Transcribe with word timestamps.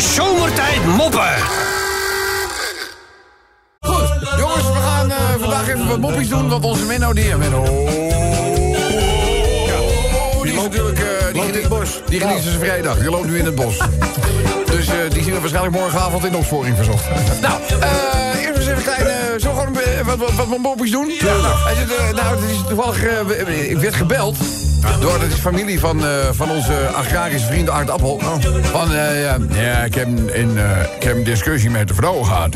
Zomertijd 0.00 0.84
moppen. 0.84 1.34
Goed, 3.80 4.08
jongens, 4.38 4.66
we 4.66 4.78
gaan 4.80 5.10
eh, 5.10 5.16
vandaag 5.40 5.68
even 5.68 5.86
wat 5.86 5.98
moppies 5.98 6.28
doen, 6.28 6.48
want 6.48 6.64
onze 6.64 6.84
Menno 6.84 7.12
die... 7.12 7.36
Menno... 7.36 7.64
Die 10.42 10.52
is 10.52 10.62
natuurlijk... 10.62 10.98
eh, 10.98 11.32
die, 11.32 11.42
geniet, 11.42 12.02
die 12.06 12.20
geniet 12.20 12.42
zijn 12.42 12.58
vrijdag. 12.58 12.98
Die 12.98 13.10
loopt 13.10 13.26
nu 13.26 13.38
in 13.38 13.44
het 13.44 13.54
bos. 13.54 13.78
Dus 14.66 14.88
eh, 14.88 14.94
die 15.10 15.22
zien 15.22 15.32
we 15.32 15.40
waarschijnlijk 15.40 15.76
morgenavond 15.76 16.24
in 16.24 16.30
de 16.30 16.36
opsporing 16.36 16.76
verzocht. 16.76 17.04
nou, 17.40 17.60
eh 17.80 18.27
eens 18.58 18.68
even 18.68 18.82
klein... 18.82 19.06
eh, 19.06 19.14
zo 19.38 19.52
gewoon 19.52 19.76
eh, 19.80 20.06
wat, 20.06 20.16
wat, 20.16 20.46
wat 20.48 20.58
moppies 20.58 20.90
doen? 20.90 21.10
Ja. 21.20 21.26
Hij 21.64 21.74
eh, 21.74 22.14
nou, 22.14 22.40
het 22.40 22.50
is 22.50 22.56
toevallig... 22.68 23.02
ik 23.68 23.78
werd 23.78 23.94
gebeld... 23.94 24.36
Door, 25.00 25.22
is 25.28 25.34
familie 25.34 25.80
van, 25.80 26.02
van 26.32 26.50
onze 26.50 26.74
agrarische 26.94 27.46
vrienden 27.46 27.74
Art 27.74 27.90
Appel. 27.90 28.20
Van, 28.62 28.92
eh, 28.92 29.22
ja, 29.22 29.36
ja 29.52 29.84
ik, 29.84 29.94
heb 29.94 30.06
een, 30.06 30.58
ik 30.96 31.02
heb 31.02 31.16
een 31.16 31.24
discussie 31.24 31.70
met 31.70 31.88
de 31.88 31.94
vrouw 31.94 32.22
gehad. 32.22 32.54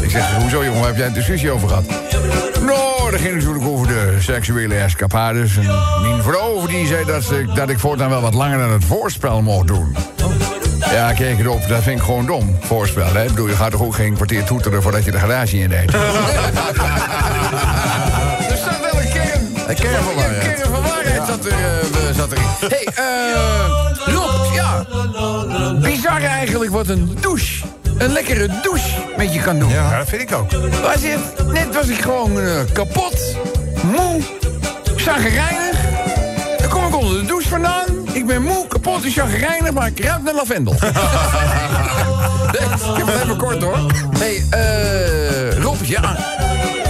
Ik 0.00 0.10
zeg, 0.10 0.34
hoezo 0.34 0.64
jongen, 0.64 0.78
waar 0.78 0.88
heb 0.88 0.96
jij 0.96 1.06
een 1.06 1.12
discussie 1.12 1.50
over 1.50 1.68
gehad? 1.68 1.84
Nou, 2.60 3.10
dat 3.10 3.20
ging 3.20 3.34
natuurlijk 3.34 3.64
over 3.64 3.86
de 3.86 4.16
seksuele 4.20 4.74
escapades. 4.74 5.56
En 5.56 5.66
mijn 6.02 6.22
vrouw 6.22 6.66
die 6.66 6.86
zei 6.86 7.04
dat, 7.04 7.22
ze, 7.22 7.52
dat 7.54 7.68
ik 7.68 7.78
voortaan 7.78 8.10
wel 8.10 8.20
wat 8.20 8.34
langer 8.34 8.62
aan 8.62 8.72
het 8.72 8.84
voorspel 8.84 9.42
mocht 9.42 9.66
doen. 9.66 9.96
Ja, 10.94 11.12
kijk 11.12 11.38
erop, 11.38 11.68
dat 11.68 11.82
vind 11.82 11.98
ik 11.98 12.04
gewoon 12.04 12.26
dom, 12.26 12.56
voorspel. 12.60 13.14
Hè? 13.14 13.22
Ik 13.22 13.28
bedoel, 13.28 13.48
je 13.48 13.56
gaat 13.56 13.70
toch 13.70 13.82
ook 13.82 13.94
geen 13.94 14.14
kwartier 14.14 14.44
toeteren 14.44 14.82
voordat 14.82 15.04
je 15.04 15.10
de 15.10 15.18
garage 15.18 15.58
in 15.58 15.70
rijdt? 15.70 15.94
er 15.94 16.00
staat 18.56 18.80
wel 18.80 19.00
een 19.00 19.08
kern. 19.12 19.54
Een 19.68 19.74
kern 19.74 20.02
van 20.02 20.14
waarheid. 20.14 20.44
Een 20.44 20.54
kern 20.54 20.70
van 20.70 20.82
waarheid 20.82 21.26
zat, 21.26 21.44
er, 21.44 21.52
eh, 21.52 22.14
zat 22.16 22.32
erin. 22.32 22.44
Hé, 22.60 22.66
hey, 22.68 22.86
eh 22.94 24.14
Rob, 24.14 24.54
ja. 24.54 24.86
Bizar 25.80 26.22
eigenlijk 26.22 26.70
wat 26.70 26.88
een 26.88 27.16
douche, 27.20 27.64
een 27.98 28.12
lekkere 28.12 28.48
douche 28.62 28.88
met 29.16 29.34
je 29.34 29.40
kan 29.40 29.58
doen. 29.58 29.70
Ja, 29.70 29.98
dat 29.98 30.08
vind 30.08 30.22
ik 30.22 30.32
ook. 30.32 30.50
Was 30.82 31.02
het? 31.02 31.46
Net 31.52 31.74
was 31.74 31.86
ik 31.86 32.00
gewoon 32.00 32.40
eh, 32.40 32.60
kapot, 32.72 33.36
moe, 33.82 34.20
chagrijnig. 34.96 35.76
Dan 36.58 36.68
kom 36.68 36.86
ik 36.86 36.96
onder 36.96 37.20
de 37.20 37.26
douche 37.26 37.48
vandaan. 37.48 38.03
Ik 38.14 38.26
ben 38.26 38.42
moe, 38.42 38.66
kapot 38.68 39.04
en 39.04 39.10
chagrijnig, 39.10 39.72
maar 39.72 39.86
ik 39.86 40.00
ruik 40.04 40.22
naar 40.22 40.34
lavendel. 40.34 40.72
ik 40.80 40.80
heb 42.96 43.06
het 43.06 43.22
even 43.22 43.36
kort 43.36 43.62
hoor. 43.62 43.78
hey, 44.18 44.44
eh 44.50 45.58
Rob, 45.62 45.82
ja. 45.84 46.16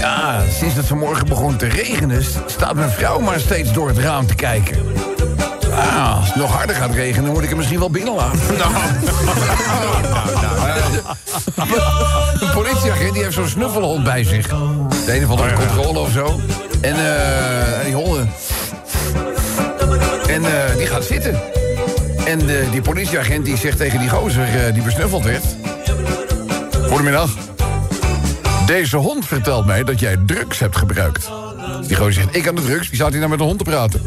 Ja, 0.01 0.41
sinds 0.59 0.75
het 0.75 0.87
vanmorgen 0.87 1.27
begon 1.29 1.57
te 1.57 1.67
regenen... 1.67 2.25
st- 2.25 2.39
staat 2.47 2.75
mijn 2.75 2.91
vrouw 2.91 3.19
maar 3.19 3.41
steeds 3.41 3.73
door 3.73 3.89
het 3.89 3.99
raam 3.99 4.27
te 4.27 4.35
kijken. 4.35 4.79
Ah, 5.75 6.17
als 6.17 6.27
het 6.27 6.37
nog 6.37 6.53
harder 6.57 6.77
gaat 6.77 6.95
regenen, 6.95 7.31
moet 7.33 7.43
ik 7.43 7.49
hem 7.49 7.57
misschien 7.57 7.79
wel 7.79 7.91
binnen 7.91 8.15
laten. 8.15 8.41
Een 12.41 12.51
politieagent 12.55 13.13
die 13.13 13.23
heeft 13.23 13.35
zo'n 13.35 13.49
snuffelhond 13.49 14.05
bij 14.05 14.25
zich. 14.25 14.47
De 14.49 15.17
een 15.17 15.25
of 15.25 15.31
andere 15.31 15.53
controle 15.55 15.99
of 15.99 16.11
zo. 16.11 16.41
En 16.81 16.95
eh, 16.95 17.85
die 17.85 17.95
honden... 17.95 18.33
En 20.35 20.45
eh, 20.45 20.77
die 20.77 20.87
gaat 20.87 21.05
zitten. 21.05 21.41
En 22.27 22.41
eh, 22.49 22.71
die 22.71 22.81
politieagent 22.83 23.45
die 23.45 23.57
zegt 23.57 23.77
tegen 23.77 23.99
die 23.99 24.09
gozer 24.09 24.67
eh, 24.67 24.75
die 24.75 24.83
besnuffeld 24.83 25.25
werd... 25.25 25.45
Goedemiddag. 26.89 27.31
Deze 28.67 28.97
hond 28.97 29.27
vertelt 29.27 29.67
mij 29.67 29.85
dat 29.85 30.01
jij 30.01 30.17
drugs 30.27 30.59
hebt 30.59 30.77
gebruikt. 30.77 31.31
Die 31.87 31.97
gozer 31.97 32.13
zegt, 32.13 32.37
ik 32.37 32.49
aan 32.49 32.55
de 32.55 32.65
drugs. 32.65 32.89
Wie 32.89 32.97
staat 32.97 33.11
hier 33.11 33.19
nou 33.19 33.31
met 33.31 33.39
de 33.39 33.45
hond 33.45 33.59
te 33.59 33.65
praten? 33.65 34.01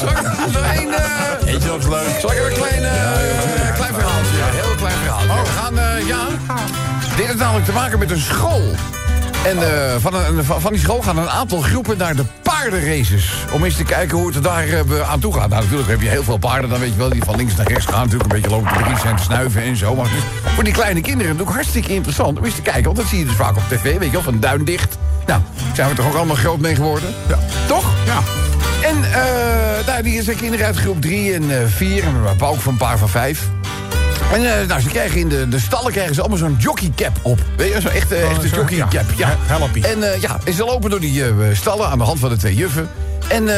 Zal 0.00 0.08
ik- 0.08 0.16
een, 0.18 1.48
Eentje 1.48 1.68
dat 1.68 1.78
is 1.78 1.86
leuk. 1.86 2.18
zal 2.20 2.32
ik 2.32 2.38
even 2.38 2.50
een 2.50 2.56
klein, 2.56 2.82
klein 3.74 3.94
verhaaltje? 3.94 4.36
Ja, 4.36 4.46
heel 4.62 4.74
klein 4.76 4.94
verhaaltje. 4.96 5.28
We 5.42 5.58
gaan, 5.60 5.74
ja... 6.06 6.26
Dit 7.16 7.26
heeft 7.26 7.38
namelijk 7.38 7.66
te 7.66 7.72
maken 7.72 7.98
met 7.98 8.10
een 8.10 8.20
school. 8.20 8.62
En 9.44 9.56
van, 10.00 10.14
een, 10.14 10.44
van 10.44 10.72
die 10.72 10.80
school 10.80 11.02
gaan 11.02 11.18
een 11.18 11.30
aantal 11.30 11.60
groepen 11.60 11.98
naar 11.98 12.16
de 12.16 12.24
paardenraces. 12.60 13.32
Om 13.52 13.64
eens 13.64 13.76
te 13.76 13.82
kijken 13.82 14.16
hoe 14.16 14.26
het 14.26 14.36
er 14.36 14.42
daar 14.42 14.68
eh, 14.68 15.10
aan 15.10 15.20
toe 15.20 15.34
gaat. 15.34 15.48
Nou, 15.48 15.62
natuurlijk 15.62 15.88
heb 15.88 16.00
je 16.00 16.08
heel 16.08 16.22
veel 16.22 16.38
paarden. 16.38 16.70
Dan 16.70 16.80
weet 16.80 16.92
je 16.92 16.98
wel, 16.98 17.08
die 17.08 17.22
van 17.24 17.36
links 17.36 17.54
naar 17.54 17.66
rechts 17.66 17.86
gaan. 17.86 18.04
Natuurlijk 18.04 18.32
een 18.32 18.40
beetje 18.40 18.56
lopen 18.56 19.00
te 19.00 19.08
en 19.08 19.16
te 19.16 19.22
snuiven 19.22 19.62
en 19.62 19.76
zo. 19.76 19.94
Maar 19.94 20.08
voor 20.54 20.64
die 20.64 20.72
kleine 20.72 21.00
kinderen 21.00 21.26
natuurlijk 21.26 21.56
hartstikke 21.56 21.94
interessant 21.94 22.38
om 22.38 22.44
eens 22.44 22.54
te 22.54 22.62
kijken. 22.62 22.82
Want 22.82 22.96
dat 22.96 23.06
zie 23.06 23.18
je 23.18 23.24
dus 23.24 23.34
vaak 23.34 23.56
op 23.56 23.62
tv, 23.68 23.82
weet 23.82 24.04
je 24.04 24.10
wel, 24.10 24.22
van 24.22 24.40
duin 24.40 24.64
dicht. 24.64 24.98
Nou, 25.26 25.40
zijn 25.74 25.88
we 25.88 25.94
toch 25.94 26.06
ook 26.06 26.14
allemaal 26.14 26.36
groot 26.36 26.60
mee 26.60 26.74
geworden? 26.74 27.14
Ja. 27.28 27.38
Toch? 27.66 27.92
Ja. 28.06 28.20
En 28.88 29.04
eh 29.12 29.86
nou, 29.86 30.02
die 30.02 30.22
zijn 30.22 30.36
kinderen 30.36 30.66
uit 30.66 30.76
groep 30.76 31.00
3 31.00 31.34
en 31.34 31.70
4. 31.70 32.04
en 32.04 32.22
we 32.22 32.28
hebben 32.28 32.48
ook 32.48 32.60
van 32.60 32.72
een 32.72 32.78
paar 32.78 32.98
van 32.98 33.08
5. 33.08 33.48
En 34.32 34.60
eh, 34.60 34.66
nou, 34.66 34.80
ze 34.80 34.88
krijgen 34.88 35.20
in 35.20 35.28
de, 35.28 35.48
de 35.48 35.58
stallen 35.58 35.92
krijgen 35.92 36.14
ze 36.14 36.20
allemaal 36.20 36.38
zo'n 36.38 36.56
jockeycap 36.58 37.18
op. 37.22 37.38
Weet 37.56 37.72
je, 37.72 37.80
zo'n 37.80 37.90
echte, 37.90 38.16
echte 38.16 38.48
zo, 38.48 38.56
jockeycap. 38.56 38.92
ja. 38.92 39.28
Ja. 39.28 39.36
Helpie. 39.40 39.86
En 39.86 40.12
eh, 40.12 40.20
ja, 40.20 40.38
en 40.44 40.52
ze 40.52 40.64
lopen 40.64 40.90
door 40.90 41.00
die 41.00 41.24
eh, 41.24 41.30
stallen 41.52 41.88
aan 41.88 41.98
de 41.98 42.04
hand 42.04 42.18
van 42.18 42.28
de 42.28 42.36
twee 42.36 42.54
juffen. 42.54 42.88
En 43.28 43.48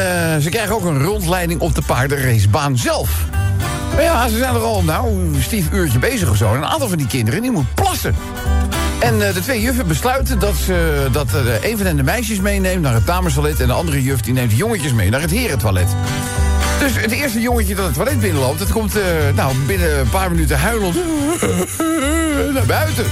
ze 0.42 0.48
krijgen 0.48 0.74
ook 0.74 0.84
een 0.84 1.02
rondleiding 1.02 1.60
op 1.60 1.74
de 1.74 1.82
paardenracebaan 1.86 2.76
zelf. 2.76 3.10
Maar 3.94 4.02
ja, 4.02 4.28
ze 4.28 4.36
zijn 4.36 4.54
er 4.54 4.60
al 4.60 4.82
nou, 4.82 5.08
een 5.08 5.36
stief 5.42 5.72
uurtje 5.72 5.98
bezig 5.98 6.30
of 6.30 6.36
zo. 6.36 6.48
En 6.48 6.56
een 6.56 6.66
aantal 6.66 6.88
van 6.88 6.98
die 6.98 7.06
kinderen 7.06 7.42
die 7.42 7.50
moet 7.50 7.74
plassen. 7.74 8.14
En 9.00 9.18
de 9.18 9.40
twee 9.42 9.60
juffen 9.60 9.86
besluiten 9.86 10.38
dat, 10.38 10.54
ze, 10.64 11.08
dat 11.12 11.28
een 11.62 11.76
van 11.76 11.86
hen 11.86 11.96
de 11.96 12.02
meisjes 12.02 12.40
meeneemt 12.40 12.82
naar 12.82 12.94
het 12.94 13.06
damestoilet... 13.06 13.60
en 13.60 13.66
de 13.66 13.72
andere 13.72 14.02
juf 14.02 14.20
die 14.20 14.32
neemt 14.32 14.50
de 14.50 14.56
jongetjes 14.56 14.92
mee 14.92 15.10
naar 15.10 15.20
het 15.20 15.30
herentoilet. 15.30 15.88
Dus 16.80 16.96
het 16.96 17.10
eerste 17.10 17.40
jongetje 17.40 17.74
dat 17.74 17.84
het 17.84 17.94
toilet 17.94 18.20
binnenloopt... 18.20 18.58
dat 18.58 18.72
komt 18.72 18.96
eh, 18.96 19.04
nou, 19.34 19.56
binnen 19.66 19.98
een 19.98 20.08
paar 20.08 20.30
minuten 20.30 20.58
huilend 20.58 20.94
naar 22.54 22.66
buiten. 22.66 23.04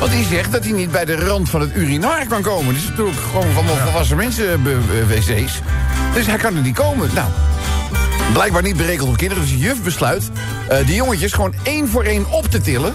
Want 0.00 0.12
die 0.12 0.26
zegt 0.26 0.52
dat 0.52 0.64
hij 0.64 0.72
niet 0.72 0.90
bij 0.90 1.04
de 1.04 1.16
rand 1.16 1.50
van 1.50 1.60
het 1.60 1.76
urinaar 1.76 2.26
kan 2.26 2.42
komen. 2.42 2.74
Dat 2.74 2.82
is 2.82 2.88
natuurlijk 2.88 3.18
gewoon 3.18 3.52
van 3.52 3.66
de 3.66 3.72
volwassen 3.72 4.16
mensen 4.16 4.44
eh, 4.44 4.72
eh, 4.72 5.08
wc's. 5.08 5.60
Dus 6.14 6.26
hij 6.26 6.38
kan 6.38 6.56
er 6.56 6.62
niet 6.62 6.74
komen. 6.74 7.10
Nou, 7.14 7.28
blijkbaar 8.32 8.62
niet 8.62 8.76
berekend 8.76 9.08
op 9.08 9.16
kinderen. 9.16 9.42
Dus 9.42 9.52
de 9.52 9.58
juf 9.58 9.82
besluit 9.82 10.30
eh, 10.68 10.86
die 10.86 10.94
jongetjes 10.94 11.32
gewoon 11.32 11.54
één 11.62 11.88
voor 11.88 12.04
één 12.04 12.30
op 12.30 12.46
te 12.46 12.60
tillen... 12.60 12.94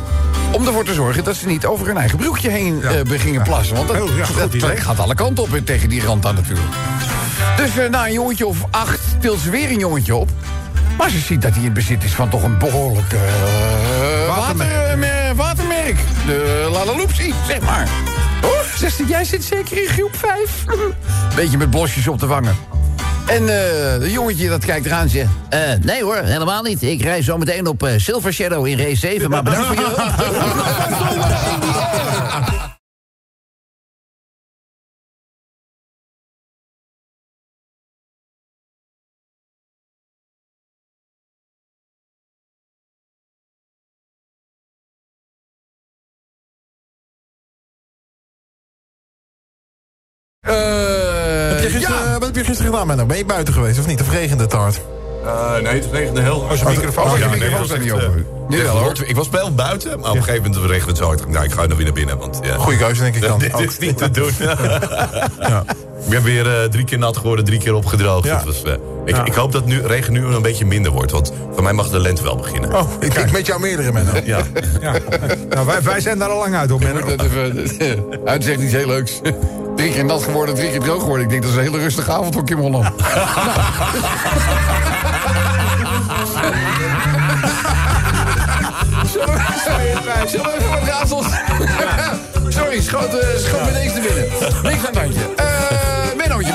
om 0.52 0.68
ervoor 0.68 0.84
te 0.84 0.94
zorgen 0.94 1.24
dat 1.24 1.36
ze 1.36 1.48
niet 1.48 1.66
over 1.66 1.88
hun 1.88 1.98
eigen 1.98 2.18
broekje 2.18 2.50
heen 2.50 2.82
eh, 2.84 3.02
begingen 3.02 3.44
plassen. 3.44 3.76
Want 3.76 3.88
dat, 3.88 3.98
goed 3.98 4.60
dat 4.60 4.80
gaat 4.80 5.00
alle 5.00 5.16
kanten 5.16 5.44
op 5.44 5.54
eh, 5.54 5.62
tegen 5.62 5.90
die 5.90 6.02
rand 6.02 6.26
aan 6.26 6.36
natuurlijk. 6.36 6.68
Dus 7.58 7.78
eh, 7.78 7.90
na 7.90 8.06
een 8.06 8.14
jongetje 8.14 8.48
of 8.48 8.58
acht 8.72 9.00
tilt 9.20 9.40
ze 9.40 9.50
weer 9.50 9.70
een 9.72 9.80
jongetje 9.80 10.16
op. 10.16 10.30
Maar 10.98 11.10
ze 11.10 11.20
ziet 11.20 11.42
dat 11.42 11.54
hij 11.56 11.64
in 11.64 11.74
bezit 11.74 12.04
is 12.04 12.12
van 12.14 12.30
toch 12.30 12.44
een 12.44 12.58
behoorlijk 12.58 13.14
eh, 13.14 13.20
Watermerk. 14.36 14.72
water, 14.76 14.98
mer- 14.98 15.36
watermerk. 15.36 15.96
De 16.26 16.70
Lalaloopsie, 16.72 17.34
zeg 17.48 17.60
maar. 17.60 17.88
Oh, 18.44 18.50
zegt 18.78 18.96
ze, 18.96 19.06
jij 19.06 19.24
zit 19.24 19.44
zeker 19.44 19.82
in 19.82 19.88
groep 19.90 20.16
5. 20.16 20.64
Beetje 21.36 21.58
met 21.58 21.70
blosjes 21.70 22.08
op 22.08 22.20
de 22.20 22.26
wangen. 22.26 22.56
En 23.26 23.42
eh 23.42 24.00
de 24.00 24.12
jongetje 24.12 24.50
dat 24.50 24.66
kijkt 24.66 24.86
eraan 24.86 25.10
zegt... 25.10 25.30
"Eh, 25.50 25.60
nee 25.82 26.04
hoor, 26.04 26.16
helemaal 26.24 26.64
niet. 26.64 26.82
Ik 26.84 27.02
rij 27.02 27.22
zo 27.22 27.38
meteen 27.38 27.68
op 27.68 27.90
Silver 27.98 28.34
Shadow 28.34 28.68
in 28.68 28.78
race 28.78 28.96
7, 28.96 29.30
maar 29.30 29.44
bedankt 29.44 29.66
voor 29.68 29.76
je 29.76 29.82
hulp." 29.96 30.16
je 51.72 51.78
gisteren, 51.78 52.04
ja. 52.06 52.14
Wat 52.14 52.26
heb 52.26 52.36
je 52.36 52.44
gisteren 52.44 52.72
gedaan, 52.72 52.88
Menno? 52.88 53.06
Ben 53.06 53.18
je 53.18 53.26
buiten 53.26 53.54
geweest 53.54 53.80
of 53.80 53.88
niet? 53.88 54.02
Of 54.02 54.12
regende 54.12 54.44
het 54.44 54.54
hard? 54.54 54.82
Eh, 55.26 55.52
nee, 55.64 55.74
het 55.82 55.88
regende 55.92 56.22
heel 56.22 56.46
hard. 56.46 56.60
zijn 56.60 56.70
microfoon- 56.76 57.04
Oh, 57.12 57.18
je 57.18 57.24
ja, 57.24 57.30
microfoon 57.30 57.60
nee, 57.60 57.68
dat 57.68 57.80
niet 57.80 57.92
open. 57.92 58.06
eh, 58.50 58.50
Nu 58.50 58.64
wel, 58.64 58.78
hoor. 58.78 58.94
Ik 59.06 59.16
was 59.16 59.30
wel 59.30 59.54
buiten, 59.54 60.00
maar 60.00 60.10
op 60.10 60.16
een 60.16 60.24
gegeven 60.24 60.52
moment 60.52 60.70
regende 60.72 60.88
het 60.90 60.98
zo 60.98 61.06
hard. 61.06 61.28
Nou, 61.30 61.46
ik 61.46 61.52
ga 61.54 61.62
er 61.62 61.76
weer 61.76 61.84
naar 61.86 61.94
binnen, 61.94 62.18
want 62.18 62.40
ja. 62.44 62.56
Goeie 62.56 62.78
keuze, 62.80 63.02
denk 63.02 63.16
ik 63.16 63.22
dan. 63.28 63.40
Dit 63.40 63.60
is 63.60 63.78
niet 63.78 63.98
te 63.98 64.12
doen. 64.12 64.32
Ik 66.04 66.10
ben 66.10 66.24
weer 66.24 66.48
eh, 66.62 66.64
drie 66.70 66.86
keer 66.86 66.98
nat 66.98 67.18
geworden, 67.18 67.46
drie 67.46 67.60
keer 67.60 67.74
opgedroogd. 67.74 68.26
Ja. 68.26 68.36
Het 68.36 68.46
was, 68.46 68.64
eh, 68.64 68.74
ik, 69.06 69.16
Ja. 69.16 69.26
ik 69.26 69.34
hoop 69.34 69.52
dat 69.52 69.66
nu, 69.66 69.82
regen 69.86 70.14
nu 70.14 70.26
een 70.26 70.42
beetje 70.42 70.66
minder 70.66 70.92
wordt. 70.92 71.12
Want 71.12 71.32
voor 71.54 71.64
mij 71.64 71.74
mag 71.74 71.90
de 71.90 72.00
lente 72.00 72.24
wel 72.24 72.36
beginnen. 72.36 72.74
Oh, 72.76 72.90
ik, 73.00 73.14
ik 73.14 73.32
met 73.32 73.46
jou 73.46 73.60
meerdere, 73.60 73.92
Menno. 73.92 74.12
Ja. 74.24 74.40
Ja. 74.82 74.92
Nou, 75.50 75.66
wij, 75.66 75.82
wij 75.82 76.00
zijn 76.00 76.18
daar 76.20 76.30
al 76.30 76.40
lang 76.40 76.56
uit 76.56 76.70
moet 76.70 76.80
Menno. 76.84 77.16
dat 77.16 77.22
even... 77.26 78.04
Uit 78.26 78.44
zegt 78.44 78.60
iets 78.62 78.74
heel 78.74 78.88
leuks. 78.88 79.20
Drie 79.76 79.92
keer 79.92 80.06
nat 80.06 80.24
geworden, 80.24 80.56
drie 80.56 80.70
keer 80.70 80.80
droog 80.80 81.02
geworden. 81.02 81.24
Ik 81.26 81.30
denk 81.32 81.42
dat 81.42 81.52
is 81.52 81.58
een 81.58 81.64
hele 81.64 81.78
rustige 81.78 82.12
avond 82.12 82.34
voor 82.34 82.44
Kim 82.44 82.60
Holland. 82.60 82.88
Zullen 89.12 89.34
we 89.34 90.28
zullen 90.28 90.46
we 90.46 90.54
even 90.58 90.70
wat 90.70 90.84
raadsels... 90.88 91.26
Sorry, 92.50 92.82
schoot, 92.82 93.14
eh, 93.14 93.28
schoot 93.38 93.62
me 93.64 93.70
ineens 93.70 93.94
te 93.94 94.02
binnen. 94.02 94.24
Niks 94.64 94.86
aan 94.88 94.94
het 94.94 94.98
handje. 94.98 95.22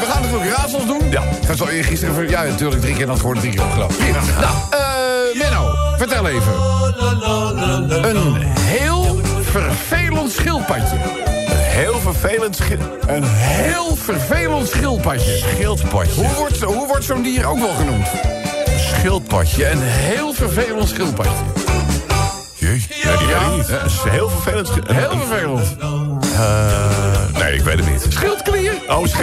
We 0.02 0.08
gaan 0.08 0.22
natuurlijk 0.22 0.56
raadsels 0.56 0.86
doen. 0.86 1.10
Ja. 1.10 1.22
Dat 1.46 1.56
zal 1.56 1.70
je 1.70 1.82
gisteren... 1.82 2.28
Ja, 2.28 2.42
natuurlijk 2.42 2.80
drie 2.80 2.94
keer 2.94 3.06
nat 3.06 3.16
geworden, 3.18 3.42
drie 3.42 3.54
keer 3.54 3.64
opgelopen. 3.64 3.96
Nou, 4.40 4.54
eh 4.70 5.38
Menno. 5.38 5.74
vertel 5.96 6.28
even. 6.28 6.52
Een 8.10 8.42
heel 8.60 9.20
vervelend 9.42 10.32
schildpadje. 10.32 10.96
Heel 11.50 11.98
vervelend 12.00 12.56
schi- 12.56 12.78
Een 13.06 13.24
heel 13.26 13.96
vervelend 13.96 14.68
schildpadje. 14.68 15.36
schildpadje. 15.36 16.12
Hoe 16.14 16.34
wordt, 16.36 16.60
hoe 16.62 16.86
wordt 16.86 17.04
zo'n 17.04 17.22
dier 17.22 17.46
ook 17.46 17.58
wel 17.58 17.74
genoemd? 17.74 18.06
Schildpadje. 18.76 19.62
Ja, 19.62 19.70
een 19.70 19.80
heel 19.82 20.32
vervelend 20.32 20.88
schildpadje. 20.88 21.32
Jee, 22.54 22.70
nee, 23.04 23.16
die 23.16 23.26
ik 23.28 23.56
niet. 23.56 23.66
Heel 24.10 24.28
vervelend. 24.28 24.70
Heel 24.86 25.10
vervelend. 25.26 25.76
Eh, 26.36 27.21
ik 27.62 27.68
weet 27.68 27.78
het 27.78 27.90
niet. 27.90 28.06
Schildklier? 28.08 28.72
Oh, 28.88 29.06
sch- 29.06 29.18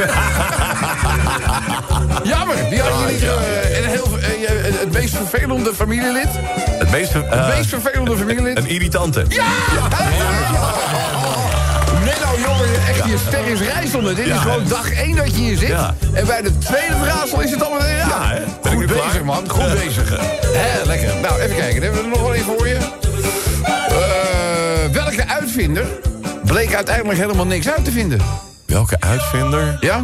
Jammer, 2.31 2.55
die 2.69 2.79
had 2.81 2.99
je 2.99 3.05
niet. 3.11 3.23
eh, 3.23 3.77
en 3.77 3.85
heel, 3.89 4.07
eh, 4.21 4.41
je- 4.41 4.77
het 4.79 4.91
meest 4.93 5.15
vervelende 5.15 5.73
familielid? 5.75 6.27
het 6.79 6.91
meest... 6.91 7.11
ver- 7.11 7.25
eh, 7.27 7.45
Het 7.47 7.55
meest 7.57 7.69
vervelende 7.69 8.17
familielid? 8.17 8.57
een 8.57 8.67
irritante. 8.67 9.25
Ja! 9.29 9.43
Menno, 12.03 12.47
jongen, 12.47 12.87
echt 12.87 13.05
je 13.05 13.17
ster 13.27 13.47
is 13.47 13.59
rijzende. 13.61 14.13
Dit 14.13 14.25
is 14.27 14.37
gewoon 14.37 14.63
dag 14.67 14.91
één 14.91 15.15
dat 15.15 15.25
je 15.25 15.31
hier 15.41 15.57
zit. 15.57 15.67
Ja. 15.67 15.95
En 16.13 16.25
bij 16.25 16.41
de 16.41 16.57
tweede 16.57 16.95
verraadsel 16.97 17.41
is 17.41 17.51
het 17.51 17.63
al 17.63 17.71
meteen 17.73 17.97
raar. 17.97 18.07
Ja, 18.07 18.27
hè? 18.27 18.39
Ben 18.39 18.71
ik 18.71 18.77
Goed 18.77 18.77
nu 18.77 18.85
klaar? 18.85 19.05
bezig, 19.07 19.23
man. 19.23 19.49
Goed 19.49 19.73
bezig. 19.73 20.09
Hè, 20.45 20.85
lekker. 20.85 21.09
Nou, 21.21 21.39
even 21.41 21.55
kijken. 21.55 21.81
Hebben 21.81 21.99
we 21.99 22.05
er 22.05 22.09
nog 22.13 22.21
wel 22.21 22.33
één 22.33 22.43
voor 22.43 22.67
je? 22.67 22.77
Welke 24.91 25.27
uitvinder 25.27 25.85
bleek 26.49 26.75
uiteindelijk 26.75 27.19
helemaal 27.19 27.45
niks 27.45 27.69
uit 27.69 27.85
te 27.85 27.91
vinden? 27.91 28.21
Welke 28.65 28.99
uitvinder? 28.99 29.77
Ja? 29.79 30.03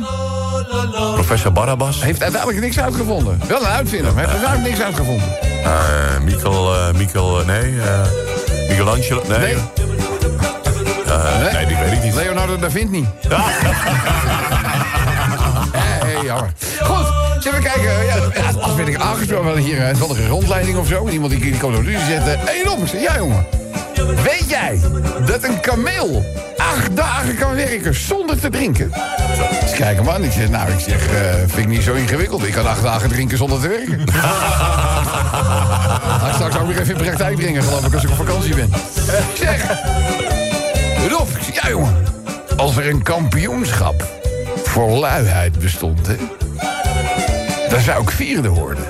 Professor 1.14 1.52
Barabbas? 1.52 2.04
Heeft 2.04 2.22
uiteindelijk 2.22 2.62
niks 2.62 2.80
uitgevonden. 2.80 3.42
Wel 3.48 3.60
een 3.60 3.68
uitvinder, 3.68 4.14
maar 4.14 4.24
heeft 4.24 4.36
uiteindelijk 4.38 4.70
niks 4.70 4.86
uitgevonden. 4.86 5.28
Eh 5.42 6.16
eh 6.16 6.94
Mikkel, 6.94 7.40
eh, 7.40 7.46
nee. 7.46 7.82
eh 7.82 8.02
Michelangelo, 8.70 9.22
nee. 9.28 9.38
Nee. 9.40 9.56
Eh, 11.06 11.40
Nee. 11.40 11.52
nee, 11.54 11.66
die 11.66 11.78
weet 11.78 11.92
ik 11.92 12.04
niet. 12.04 12.16
Leonardo 12.16 12.60
da 12.60 12.70
Vinci. 12.70 13.08
hey, 16.06 16.24
jammer. 16.24 16.52
Goed, 16.82 17.06
zullen 17.40 17.60
we 17.60 17.66
kijken. 17.66 17.84
Ja, 17.84 18.02
ja, 18.02 18.16
als 18.62 18.76
ben 18.76 18.88
ik 18.88 19.00
aangesproken 19.00 19.46
wel 19.46 19.56
hier 19.56 19.82
een 19.82 19.98
toevallige 19.98 20.28
rondleiding 20.28 20.78
of 20.78 20.88
zo. 20.88 21.08
Iemand 21.08 21.32
die, 21.32 21.42
die 21.42 21.58
komt 21.58 21.78
op 21.78 21.86
de 21.86 22.00
zetten. 22.08 22.34
Ik 22.34 22.88
zeg, 22.88 23.02
ja, 23.02 23.18
jongen. 23.18 23.65
Weet 24.24 24.46
jij 24.48 24.80
dat 25.26 25.44
een 25.44 25.60
kameel 25.60 26.26
acht 26.58 26.96
dagen 26.96 27.38
kan 27.38 27.56
werken 27.56 27.96
zonder 27.96 28.40
te 28.40 28.50
drinken? 28.50 28.92
Dus 29.62 29.72
kijken 29.72 30.04
man. 30.04 30.24
Ik 30.24 30.32
zeg, 30.32 30.50
nou, 30.50 30.72
ik 30.72 30.80
zeg, 30.80 31.08
eh, 31.08 31.34
vind 31.38 31.58
ik 31.58 31.68
niet 31.68 31.84
zo 31.84 31.94
ingewikkeld. 31.94 32.44
Ik 32.48 32.54
kan 32.54 32.68
acht 32.68 32.82
dagen 32.82 33.10
drinken 33.10 33.38
zonder 33.38 33.62
te 33.62 33.68
werken. 33.68 34.04
Ga 36.20 36.28
ik 36.28 36.34
straks 36.34 36.58
ook 36.58 36.68
weer 36.68 36.80
even 36.80 36.96
in 36.96 37.04
praktijk 37.04 37.36
brengen, 37.36 37.64
geloof 37.64 37.86
ik, 37.86 37.94
als 37.94 38.04
ik 38.04 38.10
op 38.10 38.16
vakantie 38.16 38.56
ben. 38.56 38.70
Ik 39.34 39.36
zeg, 39.36 39.66
Rob, 41.10 41.28
ja 41.54 41.70
jongen. 41.70 41.96
Als 42.58 42.78
er 42.78 42.90
een 42.90 43.04
kampioenschap 43.04 44.06
voor 44.64 44.90
luiheid 44.90 45.60
bestond, 45.60 46.08
hè, 46.08 46.16
dan 47.70 47.80
zou 47.80 48.02
ik 48.02 48.10
vierde 48.10 48.50
worden. 48.50 48.84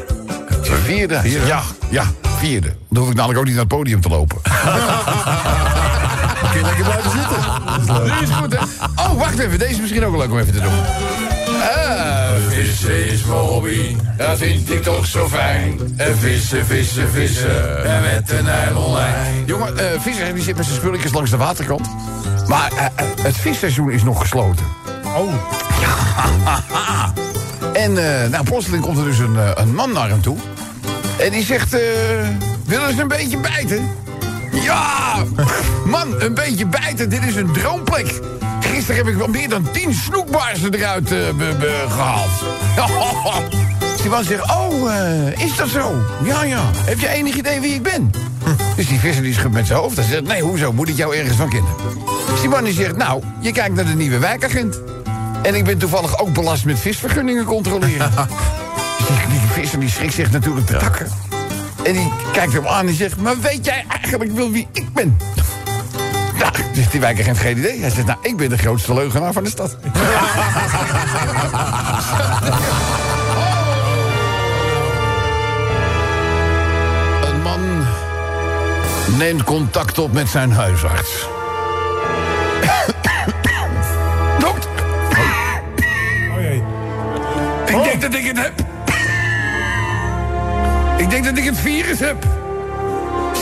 Zeg, 0.62 0.78
Vierde? 0.78 1.20
Ja, 1.24 1.62
ja, 1.90 2.04
vierde. 2.46 2.76
Dan 2.90 3.02
hoef 3.02 3.10
ik 3.10 3.16
namelijk 3.16 3.40
ook 3.40 3.46
niet 3.46 3.54
naar 3.54 3.64
het 3.64 3.74
podium 3.74 4.02
te 4.02 4.10
lopen. 4.10 4.42
Kun 6.52 6.60
je 6.60 6.66
lekker 6.66 6.84
blijven 6.84 7.12
zitten. 7.12 7.38
Die 8.04 8.22
is 8.22 8.30
goed, 8.30 8.54
hè? 8.54 8.60
Oh, 9.04 9.18
wacht 9.18 9.40
even. 9.40 9.60
Deze 9.60 9.72
is 9.72 9.80
misschien 9.80 10.06
ook 10.06 10.18
leuk 10.18 10.32
om 10.32 10.40
even 10.40 10.54
te 10.54 10.60
doen. 10.60 10.72
Ah, 11.62 12.30
vissen 12.50 13.08
is 13.12 13.24
mijn 13.24 13.40
hobby. 13.40 13.96
Dat 14.18 14.38
vind 14.38 14.72
ik 14.72 14.84
toch 14.84 15.06
zo 15.06 15.28
fijn. 15.28 15.80
En 15.98 16.18
vissen, 16.18 16.66
vissen, 16.66 17.10
vissen. 17.12 17.86
En 17.86 18.02
met 18.02 18.32
een 18.32 18.44
nylonlijn. 18.44 19.44
Jongen, 19.46 19.78
eh 19.78 20.00
visser 20.00 20.34
die 20.34 20.44
zit 20.44 20.56
met 20.56 20.66
zijn 20.66 20.78
spulletjes 20.78 21.14
langs 21.14 21.30
de 21.32 21.38
waterkant. 21.38 21.90
Maar 22.48 22.72
eh, 22.72 22.86
eh, 22.86 22.92
het 23.22 23.36
visseizoen 23.38 23.92
is 23.92 24.04
nog 24.04 24.20
gesloten. 24.20 24.66
Oh, 25.16 25.34
En 27.84 27.94
nou, 28.32 28.44
plotseling 28.44 28.84
komt 28.84 28.98
er 28.98 29.04
dus 29.04 29.18
een, 29.18 29.38
een 29.56 29.76
man 29.76 29.92
naar 29.92 30.10
hem 30.10 30.22
toe. 30.22 30.38
En 31.18 31.32
die 31.32 31.44
zegt, 31.44 31.74
eh, 31.74 31.80
willen 32.66 32.96
ze 32.96 33.02
een 33.02 33.08
beetje 33.08 33.38
bijten? 33.38 33.90
Ja, 34.52 35.16
man, 35.86 36.22
een 36.22 36.34
beetje 36.34 36.66
bijten, 36.66 37.10
dit 37.10 37.24
is 37.24 37.36
een 37.36 37.52
droomplek. 37.52 38.22
Gisteren 38.60 38.96
heb 38.96 39.08
ik 39.08 39.16
wel 39.16 39.28
meer 39.28 39.50
dan 39.50 39.72
tien 39.72 39.94
snoekbaarsen 39.94 40.74
eruit 40.74 41.12
eh, 41.12 41.20
gehaald. 41.90 42.30
Die 44.06 44.24
zegt, 44.24 44.44
oh, 44.44 44.96
eh, 44.96 45.40
is 45.46 45.56
dat 45.56 45.68
zo? 45.68 46.06
Ja, 46.24 46.44
ja. 46.44 46.62
Heb 46.74 47.00
je 47.00 47.08
enig 47.08 47.36
idee 47.36 47.60
wie 47.60 47.74
ik 47.74 47.84
ben? 47.84 48.12
Dus 48.76 48.88
die 48.88 49.00
visser 49.00 49.24
die 49.24 49.34
schudt 49.34 49.54
met 49.54 49.68
zijn 49.68 49.80
hoofd. 49.80 49.96
Hij 49.96 50.06
zegt, 50.06 50.24
nee, 50.24 50.42
hoezo? 50.42 50.74
Moet 50.74 50.90
ik 50.90 50.98
jou 50.98 51.16
ergens 51.16 51.38
van 51.38 51.50
kennen? 51.50 51.72
Dus 52.64 52.76
zegt, 52.76 52.98
nou, 52.98 53.22
je 53.40 53.52
kijkt 53.52 53.76
naar 53.76 53.86
de 53.86 53.94
nieuwe 53.94 54.18
wijkagent. 54.18 54.82
En 55.42 55.56
ik 55.56 55.64
ben 55.64 55.78
toevallig 55.78 56.20
ook 56.20 56.34
belast 56.34 56.66
met 56.66 56.80
visvergunningen 56.80 57.46
controleren. 57.46 58.12
Dus 59.08 59.18
die, 59.18 59.40
die 59.40 59.40
visser 59.50 59.80
die 59.80 59.90
schrikt 59.90 60.14
zich 60.14 60.32
natuurlijk 60.32 60.66
te 60.66 60.78
takken. 60.78 61.08
En 61.84 61.94
die 61.94 62.12
kijkt 62.32 62.54
hem 62.54 62.68
aan 62.68 62.88
en 62.88 62.94
zegt... 62.94 63.22
maar 63.22 63.40
weet 63.40 63.66
jij 63.66 63.86
eigenlijk 63.88 64.32
wel 64.32 64.52
wie 64.52 64.68
ik 64.72 64.94
ben? 64.94 65.18
Nou, 66.40 66.52
zegt 66.74 66.92
die 66.92 67.00
wijkagent 67.00 67.38
geen 67.38 67.58
idee. 67.58 67.80
Hij 67.80 67.90
zegt, 67.90 68.08
nou, 68.08 68.20
ik 68.22 68.38
ben 68.38 68.50
de 68.50 68.58
grootste 68.58 68.94
leugenaar 68.94 69.34
van 69.34 69.44
de 69.44 69.50
stad. 69.50 69.78
Een 77.30 77.42
man 77.42 77.86
neemt 79.18 79.44
contact 79.44 80.00
op 80.00 80.12
met 80.12 80.30
zijn 80.30 80.52
huisarts. 80.52 81.28
Dokter, 84.40 84.70
oh 86.36 86.42
jee. 86.42 86.64
ik 87.66 87.84
denk 87.84 88.02
dat 88.02 88.14
ik 88.14 88.26
het 88.26 88.38
heb. 88.38 88.75
Ik 90.98 91.10
denk 91.10 91.26
dat 91.26 91.38
ik 91.38 91.44
het 91.44 91.58
virus 91.58 92.00
heb. 92.00 92.26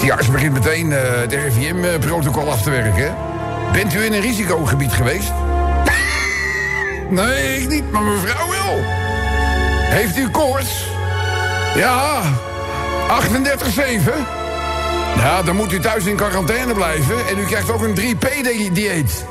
Die 0.02 0.14
arts 0.14 0.32
begint 0.32 0.54
meteen 0.54 0.92
eh 0.92 1.20
het 1.20 1.34
RIVM-protocol 1.34 2.52
af 2.52 2.62
te 2.62 2.70
werken. 2.70 3.16
Bent 3.72 3.94
u 3.94 4.06
in 4.06 4.14
een 4.14 4.22
risicogebied 4.22 4.94
geweest? 4.94 5.32
Nee, 7.10 7.62
ik 7.62 7.70
niet, 7.70 7.92
maar 7.92 8.02
mevrouw 8.02 8.50
wel. 8.50 8.80
Heeft 9.90 10.18
u 10.18 10.30
koorts? 10.30 10.86
Ja, 11.76 12.22
38,7. 13.08 14.44
Ja, 15.18 15.42
dan 15.42 15.56
moet 15.56 15.72
u 15.72 15.80
thuis 15.80 16.06
in 16.06 16.16
quarantaine 16.16 16.74
blijven 16.74 17.28
en 17.28 17.38
u 17.38 17.46
krijgt 17.46 17.72
ook 17.72 17.82
een 17.82 17.96
3P-dieet. 17.96 19.26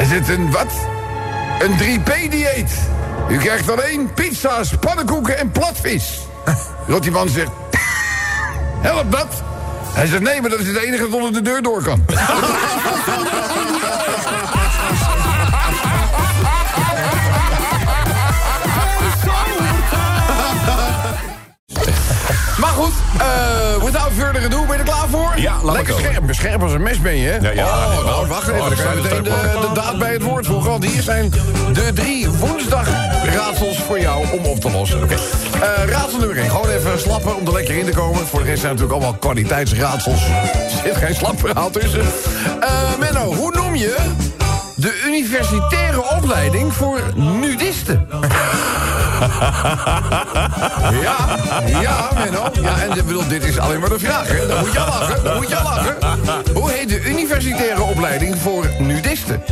Is 0.00 0.10
het 0.10 0.28
een 0.28 0.50
wat? 0.50 0.72
Een 1.58 1.76
3P-dieet. 1.78 2.72
U 3.30 3.36
krijgt 3.36 3.70
alleen 3.70 4.10
pizza's, 4.14 4.74
pannenkoeken 4.80 5.38
en 5.38 5.50
platvis. 5.50 6.28
Die 7.00 7.10
man 7.10 7.28
zegt... 7.28 7.50
Help 8.80 9.12
dat? 9.12 9.42
Hij 9.92 10.06
zegt, 10.06 10.22
nee, 10.22 10.40
maar 10.40 10.50
dat 10.50 10.58
is 10.58 10.66
het 10.66 10.76
enige 10.76 11.02
dat 11.02 11.12
onder 11.12 11.32
de 11.32 11.42
deur 11.42 11.62
door 11.62 11.82
kan. 11.82 12.04
goed, 22.80 22.92
eh 23.18 23.84
without 23.84 24.12
further 24.16 24.44
ado, 24.44 24.64
ben 24.66 24.76
je 24.76 24.82
er 24.82 24.84
klaar 24.84 25.08
voor? 25.08 25.32
Ja, 25.36 25.54
laat 25.62 25.76
Lekker 25.76 25.94
scherp, 25.94 26.34
scherp 26.34 26.62
als 26.62 26.72
een 26.72 26.82
mes 26.82 27.00
ben 27.00 27.16
je? 27.16 27.38
Ja, 27.40 27.50
ja, 27.50 27.66
oh, 27.66 28.04
nou, 28.04 28.26
wacht 28.26 28.48
even, 28.48 28.60
Oh, 28.60 28.68
dan 28.68 28.76
kan 28.76 28.96
je 28.96 29.02
dat 29.02 29.02
meteen 29.02 29.22
de, 29.22 29.58
de 29.60 29.70
daad 29.74 29.98
bij 29.98 30.12
het 30.12 30.22
woord 30.22 30.46
voegen. 30.46 30.70
Want 30.70 30.84
hier 30.84 31.02
zijn 31.02 31.30
de 31.72 31.90
drie 31.94 32.30
woensdagraadsels 32.30 33.78
voor 33.78 34.00
jou 34.00 34.26
om 34.38 34.44
op 34.44 34.60
te 34.60 34.70
lossen. 34.70 35.02
Oké. 35.02 35.14
Eh, 35.14 35.84
raadsel 35.88 36.18
nummer 36.18 36.36
1, 36.36 36.50
gewoon 36.50 36.68
even 36.68 37.00
slappen 37.00 37.36
om 37.36 37.46
er 37.46 37.52
lekker 37.52 37.78
in 37.78 37.84
te 37.84 37.92
komen. 37.92 38.26
Voor 38.26 38.40
de 38.40 38.44
rest 38.44 38.60
zijn 38.60 38.72
natuurlijk 38.72 39.00
allemaal 39.00 39.18
kwaliteitsraadsels. 39.18 40.20
Er 40.28 40.70
zit 40.84 40.96
geen 40.96 41.14
slap 41.14 41.40
verhaal 41.40 41.70
tussen. 41.70 42.02
Eh, 42.60 42.68
Menno, 42.98 43.34
hoe 43.34 43.52
noem 43.52 43.74
je 43.74 43.96
de 44.76 45.02
universitaire 45.06 46.02
opleiding 46.16 46.72
voor 46.72 47.00
nudisten? 47.14 48.08
Ja, 51.02 51.16
ja, 51.80 52.08
Menno. 52.14 52.44
Ja, 52.62 52.78
en 52.82 53.06
bedoel, 53.06 53.28
dit 53.28 53.44
is 53.44 53.58
alleen 53.58 53.80
maar 53.80 53.88
de 53.88 53.98
vraag, 53.98 54.28
hè. 54.28 54.46
Dan 54.46 54.58
moet 54.58 54.72
je 54.72 54.78
lachen, 54.78 55.24
dan 55.24 55.36
moet 55.36 55.48
je 55.48 55.58
lachen. 55.64 55.96
Hoe 56.54 56.70
heet 56.70 56.88
de 56.88 57.04
universitaire 57.04 57.82
opleiding 57.82 58.36
voor 58.42 58.66
nudisten? 58.78 59.42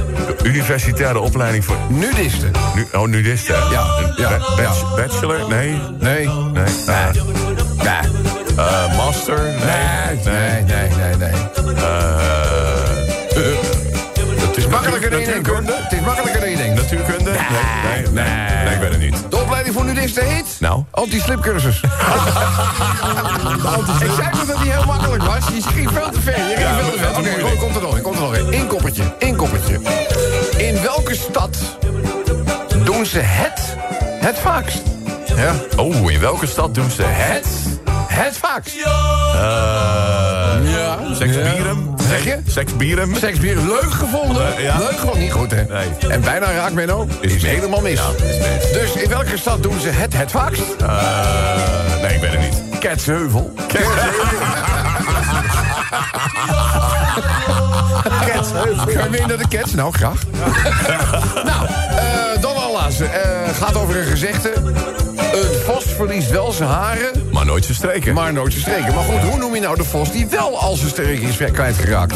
Universitaire 0.43 1.19
opleiding 1.21 1.65
voor... 1.65 1.77
Nudisten. 1.89 2.51
Nu, 2.75 2.87
oh, 2.93 3.07
nudisten. 3.09 3.55
Ja, 3.71 3.87
ja, 4.17 4.29
Ba- 4.29 4.63
bach- 4.63 4.95
Bachelor? 4.97 5.49
Nee. 5.49 5.81
Nee. 5.99 6.29
Nee. 6.53 6.65
Eh, 6.87 6.95
Nee. 7.77 8.13
eh, 8.57 8.97
master? 8.97 9.41
Nee, 9.43 10.19
nee, 10.25 10.63
nee, 10.63 10.89
nee, 10.97 11.17
nee. 11.17 11.31
Eh, 11.75 12.17
Het 12.17 12.38
is 14.59 14.67
makkelijker 14.67 15.11
dan 15.11 15.21
je 15.21 15.27
denkt, 15.27 15.47
hoor. 15.49 15.57
Het 15.65 15.93
is 15.93 16.01
makkelijker 16.01 16.41
dan 16.41 16.51
je 16.51 16.57
denkt. 16.57 16.75
Natuurkunde? 16.81 17.31
Nee, 17.31 17.39
nee, 18.03 18.25
nee, 18.25 18.65
nee, 18.65 18.75
ik 18.75 18.81
weet 18.81 18.91
het 18.91 19.01
niet. 19.01 19.25
De 19.31 19.37
opleiding 19.37 19.75
voor 19.75 19.85
nudisten 19.85 20.25
heet? 20.27 20.57
Nou? 20.59 20.83
Anti-slipcursus. 20.91 21.81
ik 24.07 24.11
zei 24.17 24.31
toch 24.31 24.45
dat 24.47 24.61
die 24.63 24.71
heel 24.73 24.85
makkelijk 24.85 25.23
was? 25.23 25.45
Je 25.55 25.63
ging 25.63 25.91
veel 25.93 26.11
te 26.11 26.21
ver. 26.21 26.39
Je 26.39 26.57
ging 26.57 26.81
veel 26.81 26.91
te 26.93 26.99
ver. 26.99 27.11
Oké, 27.11 27.21
moeilijk. 27.21 27.59
komt 27.61 27.77
er 27.77 27.83
nog 27.83 27.97
in, 27.97 28.03
komt 28.03 28.17
er 28.17 28.23
nog 28.23 28.35
in. 28.37 28.53
Eén 28.53 28.67
koppertje, 28.67 29.03
één 29.19 29.37
koppertje. 29.37 29.81
In 30.57 30.83
welke 30.83 31.15
stad 31.15 31.57
doen 32.85 33.07
ze 33.07 33.19
het 33.19 33.77
het 34.21 34.39
vaakst? 34.39 34.83
Ja. 35.37 35.55
Oh, 35.77 36.11
in 36.13 36.21
welke 36.21 36.47
stad 36.47 36.75
doen 36.75 36.91
ze 36.91 37.03
het? 37.07 37.47
Het 38.07 38.37
vaakst. 38.37 38.75
Eh, 38.77 38.83
Ja. 40.73 40.99
Seksbieren? 41.15 41.88
Zeg 42.09 42.25
je? 42.25 42.39
Seksbieren? 42.47 43.17
Seksbier, 43.17 43.57
leuk 43.57 43.93
gevonden. 43.93 44.63
Ja. 44.63 44.79
Leuk 44.79 44.99
gevonden, 44.99 45.21
niet 45.21 45.33
goed 45.33 45.51
hè? 45.51 45.65
Nee. 45.65 46.11
En 46.11 46.21
bijna 46.21 46.53
raakt 46.53 46.75
Menno. 46.75 47.07
Is, 47.21 47.33
mis. 47.33 47.43
helemaal 47.43 47.81
mis. 47.81 47.99
Ja, 47.99 48.27
is 48.27 48.39
mis. 48.39 48.73
Dus 48.73 49.03
in 49.03 49.09
welke 49.09 49.39
stad 49.39 49.63
doen 49.63 49.81
ze 49.81 49.89
het 49.89 50.15
het 50.15 50.31
vaakst? 50.31 50.63
Eh, 50.81 52.03
nee, 52.03 52.15
ik 52.15 52.21
weet 52.21 52.31
het 52.31 52.41
niet. 52.41 52.79
Ketsheuvel. 52.79 53.53
Ketsheuvel. 53.67 54.15
Kan 58.85 59.13
je 59.13 59.25
naar 59.27 59.37
de 59.37 59.49
Cats? 59.49 59.75
Nou, 59.75 59.93
graag. 59.93 60.23
nou, 61.51 61.67
eh, 61.97 62.41
dan 62.41 62.57
al 62.57 62.73
laatste. 62.73 63.05
Eh, 63.05 63.55
gaat 63.55 63.77
over 63.77 63.97
een 63.97 64.07
gezegde. 64.07 64.53
Een 65.39 65.55
vos 65.65 65.85
verliest 65.85 66.31
wel 66.31 66.53
zijn 66.53 66.69
haren, 66.69 67.11
Maar 67.33 67.45
nooit 67.47 67.67
verstreken. 67.67 68.15
maar 68.15 68.33
nooit 68.33 68.53
zijn 68.53 68.65
streken. 68.65 68.95
Maar 68.95 69.05
goed, 69.05 69.21
hoe 69.31 69.39
noem 69.39 69.55
je 69.55 69.61
nou 69.61 69.77
de 69.77 69.85
vos 69.85 70.13
die 70.13 70.27
wel 70.27 70.59
al 70.59 70.75
zijn 70.77 70.89
streken 70.91 71.29
is 71.29 71.37
kwijtgeraakt? 71.53 72.15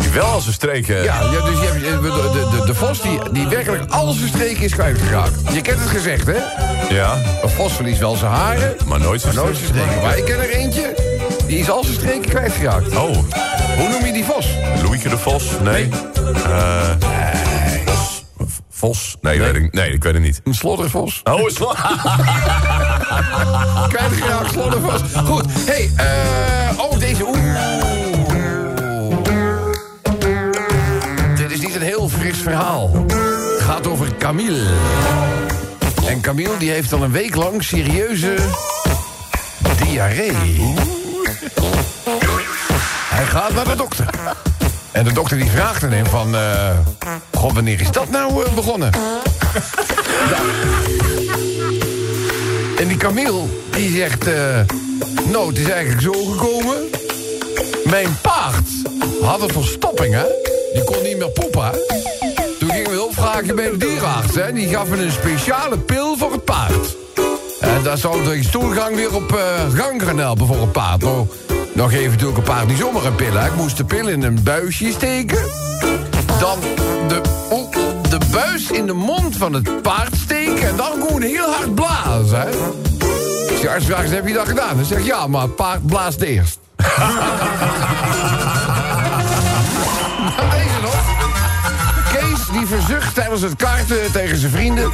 Die 0.00 0.10
wel 0.10 0.24
als 0.24 0.46
een 0.46 0.52
streken. 0.52 1.02
Ja, 1.02 1.20
ja 1.20 1.40
dus 1.40 1.58
je 1.60 1.66
hebt, 1.66 1.84
eh, 1.84 2.02
de, 2.02 2.30
de, 2.50 2.56
de, 2.60 2.66
de 2.66 2.74
vos 2.74 3.00
die, 3.02 3.18
die 3.32 3.48
werkelijk 3.48 3.90
al 3.92 4.12
zijn 4.12 4.28
streken 4.28 4.62
is 4.62 4.72
kwijtgeraakt. 4.72 5.52
Je 5.52 5.60
kent 5.60 5.80
het 5.80 5.88
gezegd, 5.88 6.26
hè? 6.26 6.36
Ja, 6.94 7.14
Een 7.42 7.48
vos 7.50 7.72
verliest 7.72 8.00
wel 8.00 8.16
zijn 8.16 8.30
haren, 8.32 8.76
maar 8.86 9.00
nooit 9.00 9.24
maar 9.24 9.34
nooit 9.34 9.56
zijn 9.56 9.68
streken. 9.68 10.02
Maar 10.02 10.18
ik 10.18 10.24
ken 10.24 10.38
er 10.42 10.50
eentje, 10.50 10.94
die 11.46 11.58
is 11.58 11.70
al 11.70 11.82
zijn 11.84 11.94
streken 11.96 12.28
kwijtgeraakt. 12.30 12.96
Oh, 12.96 13.12
Hoe 13.78 13.88
noem 13.90 14.04
je 14.06 14.12
die 14.12 14.24
vos? 14.24 14.46
Louieke 14.82 15.08
de 15.08 15.18
Vos? 15.18 15.44
Nee. 15.62 15.88
Eh, 16.44 16.90
Vos? 17.00 17.39
Vos? 18.80 19.16
Nee, 19.20 19.38
Weet 19.38 19.54
ik, 19.54 19.72
nee, 19.72 19.92
ik 19.92 20.02
weet 20.02 20.12
het 20.12 20.22
niet. 20.22 20.40
Een 20.44 20.54
sloddervos. 20.54 21.20
Oh, 21.24 21.40
is 21.40 21.54
Kwijtgeraakt 23.88 24.50
sloddervos. 24.50 25.00
Goed, 25.24 25.44
hey, 25.66 25.90
eh 25.96 26.78
oh, 26.78 26.98
deze, 26.98 27.26
oeh. 27.26 27.38
Dit 31.36 31.50
is 31.50 31.60
niet 31.60 31.74
een 31.74 31.82
heel 31.82 32.08
fris 32.08 32.38
verhaal. 32.38 32.90
Het 33.52 33.60
gaat 33.60 33.86
over 33.86 34.16
Camille. 34.18 34.66
En 36.06 36.20
Camille 36.20 36.56
die 36.58 36.70
heeft 36.70 36.92
al 36.92 37.02
een 37.02 37.12
week 37.12 37.34
lang 37.34 37.64
serieuze 37.64 38.34
diarree. 39.84 40.74
Hij 43.08 43.24
gaat 43.24 43.54
naar 43.54 43.64
de 43.64 43.76
dokter. 43.76 44.08
En 44.92 45.04
de 45.04 45.12
dokter 45.12 45.36
die 45.36 45.50
vraagt 45.50 45.82
hem 45.82 46.06
van... 46.06 46.34
eh 46.34 46.70
God, 47.32 47.52
wanneer 47.52 47.80
is 47.80 47.90
dat 47.90 48.10
nou 48.10 48.44
eh, 48.44 48.52
begonnen? 48.52 48.90
En 52.78 52.88
die 52.88 52.96
Camille, 52.96 53.42
die 53.70 53.96
zegt... 53.96 54.26
eh, 54.26 54.60
nou, 55.30 55.48
het 55.48 55.58
is 55.58 55.68
eigenlijk 55.68 56.02
zo 56.02 56.12
gekomen... 56.12 56.76
Mijn 57.84 58.16
paard 58.22 58.68
had 59.22 59.42
een 59.42 59.52
verstopping, 59.52 60.14
hè? 60.14 60.24
Die 60.72 60.84
kon 60.84 61.02
niet 61.02 61.18
meer 61.18 61.30
poepen? 61.30 61.70
Toen 62.58 62.70
gingen 62.70 62.90
we 62.90 62.96
hulp 62.96 63.14
vragen 63.14 63.56
bij 63.56 63.70
de 63.70 63.76
dierenarts, 63.76 64.34
hè? 64.34 64.52
Die 64.52 64.68
gaf 64.68 64.88
me 64.88 64.96
een 65.02 65.12
speciale 65.12 65.78
pil 65.78 66.16
voor 66.16 66.32
het 66.32 66.44
paard. 66.44 66.96
En 67.60 67.82
daar 67.82 67.98
zou 67.98 68.24
de 68.24 68.42
stoelgang 68.42 68.96
weer 68.96 69.14
op 69.14 69.32
eh, 69.32 69.80
gang 69.80 70.02
gaan 70.02 70.18
helpen 70.18 70.46
voor 70.46 70.56
een 70.56 70.70
paard. 70.70 71.02
Nou, 71.02 71.26
je 71.88 72.08
natuurlijk 72.08 72.48
een 72.48 72.76
zomaar 72.76 73.04
een 73.04 73.14
pil, 73.14 73.32
hè? 73.32 73.46
Ik 73.46 73.54
moest 73.54 73.76
de 73.76 73.84
pil 73.84 74.08
in 74.08 74.22
een 74.22 74.42
buisje 74.42 74.92
steken. 74.92 75.38
Dan 76.38 76.58
de, 77.08 77.20
oeh, 77.50 77.70
de 78.08 78.18
buis 78.32 78.70
in 78.70 78.86
de 78.86 78.92
mond 78.92 79.36
van 79.36 79.52
het 79.52 79.82
paard 79.82 80.14
steken... 80.14 80.68
en 80.68 80.76
dan 80.76 80.92
gewoon 80.92 81.22
heel 81.22 81.50
hard 81.50 81.74
blazen, 81.74 82.40
hè? 82.40 82.48
Als 83.50 83.60
de 83.60 83.70
arts 83.70 83.84
vraagt, 83.84 84.10
heb 84.10 84.26
je 84.26 84.34
dat 84.34 84.48
gedaan? 84.48 84.76
Dan 84.76 84.84
zeg 84.84 84.98
ik, 84.98 85.04
ja, 85.04 85.26
maar 85.26 85.48
paard 85.48 85.86
blaast 85.86 86.20
eerst. 86.20 86.58
Deze 90.50 90.80
nog. 90.82 91.04
Kees 92.12 92.46
die 92.52 92.66
verzucht 92.66 93.14
tijdens 93.14 93.40
het 93.40 93.56
kaarten 93.56 94.12
tegen 94.12 94.36
zijn 94.36 94.52
vrienden. 94.52 94.90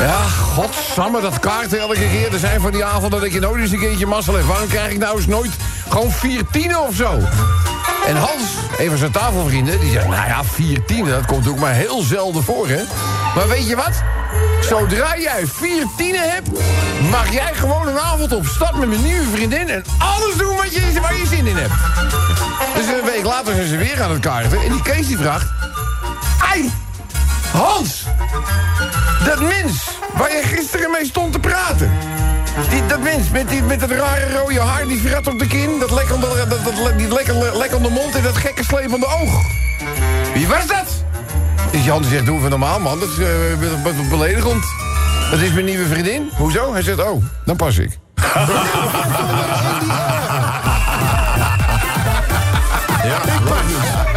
Ja, 0.00 0.22
godsamme, 0.54 1.20
dat 1.20 1.38
kaarten 1.38 1.78
elke 1.78 2.08
keer. 2.10 2.32
Er 2.32 2.38
zijn 2.38 2.60
van 2.60 2.70
die 2.70 2.84
avond 2.84 3.12
dat 3.12 3.22
ik 3.22 3.32
je 3.32 3.40
nooit 3.40 3.62
eens 3.62 3.70
een 3.70 3.78
keertje 3.78 4.06
mazzel 4.06 4.34
heb. 4.34 4.44
Waarom 4.44 4.68
krijg 4.68 4.92
ik 4.92 4.98
nou 4.98 5.16
eens 5.16 5.26
nooit 5.26 5.50
gewoon 5.88 6.10
vier 6.10 6.42
tienen 6.50 6.86
of 6.86 6.94
zo? 6.94 7.18
En 8.06 8.16
Hans, 8.16 8.42
een 8.78 8.88
van 8.88 8.98
zijn 8.98 9.10
tafelvrienden, 9.10 9.80
die 9.80 9.90
zegt... 9.92 10.08
nou 10.08 10.26
ja, 10.26 10.44
vier 10.44 10.84
tienen, 10.84 11.12
dat 11.12 11.26
komt 11.26 11.48
ook 11.48 11.58
maar 11.58 11.72
heel 11.72 12.02
zelden 12.02 12.42
voor, 12.42 12.68
hè? 12.68 12.82
Maar 13.34 13.48
weet 13.48 13.68
je 13.68 13.76
wat? 13.76 14.02
Zodra 14.60 15.18
jij 15.18 15.46
vier 15.46 15.86
tienen 15.96 16.30
hebt... 16.30 16.48
mag 17.10 17.32
jij 17.32 17.54
gewoon 17.54 17.88
een 17.88 17.98
avond 17.98 18.32
op 18.32 18.46
stad 18.46 18.76
met 18.76 18.88
mijn 18.88 19.02
nieuwe 19.02 19.26
vriendin... 19.32 19.68
en 19.68 19.84
alles 19.98 20.36
doen 20.36 20.56
wat 20.56 20.74
je, 20.74 21.00
waar 21.00 21.16
je 21.16 21.26
zin 21.26 21.46
in 21.46 21.56
hebt. 21.56 21.74
Dus 22.74 22.86
een 22.86 23.04
week 23.04 23.24
later 23.24 23.54
zijn 23.54 23.68
ze 23.68 23.76
weer 23.76 24.02
aan 24.02 24.10
het 24.10 24.20
kaarten... 24.20 24.60
en 24.60 24.72
die 24.72 24.82
Kees 24.82 25.06
die 25.06 25.18
vraagt... 25.18 25.46
Hans, 27.52 28.04
dat 29.24 29.40
mens 29.40 29.88
waar 30.16 30.30
je 30.30 30.42
gisteren 30.44 30.90
mee 30.90 31.04
stond 31.04 31.32
te 31.32 31.38
praten... 31.38 31.90
Die, 32.70 32.86
dat 32.86 33.00
mens 33.02 33.30
met, 33.30 33.48
die, 33.48 33.62
met 33.62 33.80
dat 33.80 33.90
rare 33.90 34.38
rode 34.38 34.60
haar, 34.60 34.86
die 34.86 35.00
vrat 35.00 35.26
op 35.26 35.38
de 35.38 35.46
kin... 35.46 35.78
dat 35.78 35.90
lekkende, 35.90 36.26
dat, 36.48 36.64
dat, 36.64 36.98
die 36.98 37.08
lekker, 37.12 37.56
lekkende 37.56 37.88
mond 37.88 38.14
en 38.14 38.22
dat 38.22 38.36
gekke 38.36 38.64
slepende 38.64 39.06
oog. 39.06 39.42
Wie 40.34 40.48
was 40.48 40.66
dat? 40.66 41.04
Dus 41.70 41.84
Jan 41.84 42.04
zegt, 42.04 42.26
doe 42.26 42.38
even 42.38 42.50
normaal, 42.50 42.80
man. 42.80 43.00
Dat 43.00 43.08
is 43.08 43.18
eh, 43.18 43.26
be- 43.58 43.78
be- 43.82 44.06
beledigend. 44.08 44.64
Dat 45.30 45.40
is 45.40 45.52
mijn 45.52 45.64
nieuwe 45.64 45.86
vriendin. 45.86 46.30
Hoezo? 46.36 46.72
Hij 46.72 46.82
zegt, 46.82 47.02
oh, 47.02 47.24
dan 47.44 47.56
pas 47.56 47.78
ik. 47.78 47.98
We 53.02 54.09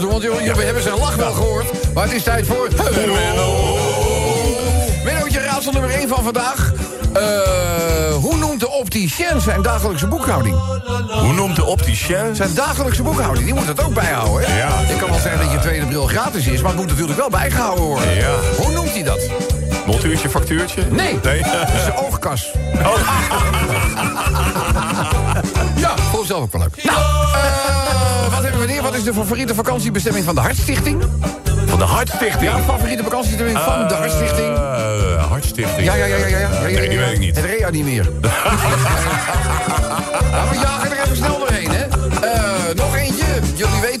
doen, 0.00 0.10
want 0.10 0.22
we 0.22 0.62
hebben 0.64 0.82
zijn 0.82 0.98
lach 0.98 1.14
wel 1.16 1.32
gehoord. 1.32 1.94
Maar 1.94 2.04
het 2.04 2.12
is 2.12 2.22
tijd 2.22 2.46
voor... 2.46 2.68
Menno. 2.94 3.76
Mennootje, 5.04 5.40
raadsel 5.40 5.72
nummer 5.72 5.90
1 5.90 6.08
van 6.08 6.24
vandaag. 6.24 6.72
Eh, 7.12 8.14
hoe 8.14 8.36
noemt 8.36 8.60
de 8.60 8.70
opticien 8.70 9.40
zijn 9.40 9.62
dagelijkse 9.62 10.06
boekhouding? 10.06 10.56
Hoe 11.08 11.32
noemt 11.32 11.56
de 11.56 11.64
opticien? 11.64 12.36
Zijn 12.36 12.54
dagelijkse 12.54 13.02
boekhouding, 13.02 13.44
die 13.44 13.54
moet 13.54 13.66
dat 13.66 13.84
ook 13.84 13.94
bijhouden, 13.94 14.48
hè? 14.50 14.58
Ja. 14.58 14.68
Ik 14.88 14.98
kan 14.98 15.10
wel 15.10 15.18
zeggen 15.18 15.40
dat 15.40 15.52
je 15.52 15.58
tweede 15.58 15.86
bril 15.86 16.06
gratis 16.06 16.46
is, 16.46 16.60
maar 16.60 16.70
het 16.70 16.80
moet 16.80 16.88
natuurlijk 16.88 17.18
wel 17.18 17.30
bijgehouden 17.30 17.84
worden. 17.84 18.14
Ja. 18.14 18.34
Hoe 18.56 18.72
noemt 18.72 18.92
hij 18.92 19.02
dat? 19.02 19.20
Montuurtje, 19.86 20.28
factuurtje? 20.28 20.82
Nee. 20.90 21.18
Nee. 21.22 21.42
Dat 21.42 21.68
is 21.76 21.84
de 21.84 21.92
oogkas. 22.06 22.50
Ja, 22.74 22.90
vond 26.26 26.38
zelf 26.38 26.42
ook 26.42 26.52
wel 26.52 26.60
leuk. 26.60 26.84
Nou, 26.84 26.98
eh, 26.98 28.32
wat 28.34 28.42
hebben 28.42 28.60
we 28.60 28.66
weer? 28.66 28.82
Wat 28.82 28.94
is 28.94 29.02
de 29.04 29.12
favoriete 29.12 29.54
vakantiebestemming 29.54 30.24
van 30.24 30.34
de 30.34 30.40
Hartstichting? 30.40 31.04
Van 31.66 31.78
de 31.78 31.84
Hartstichting. 31.84 32.50
Ja, 32.50 32.58
favoriete 32.58 33.02
vakantiebestemming 33.02 33.58
van 33.58 33.88
de 33.88 33.94
Hartstichting. 33.94 34.56
Eh, 34.56 35.28
Hartstichting. 35.28 35.86
Ja, 35.86 35.94
ja, 35.94 36.04
ja, 36.04 36.16
ja, 36.16 36.26
ja. 36.26 36.38
ja, 36.38 36.48
ja, 36.48 36.62
Nee, 36.62 36.88
die 36.88 36.98
ja. 36.98 37.04
weet 37.04 37.12
ik 37.12 37.18
niet. 37.18 37.36
Het 37.36 37.44
reanimeer. 37.44 38.10
jagen 40.62 40.75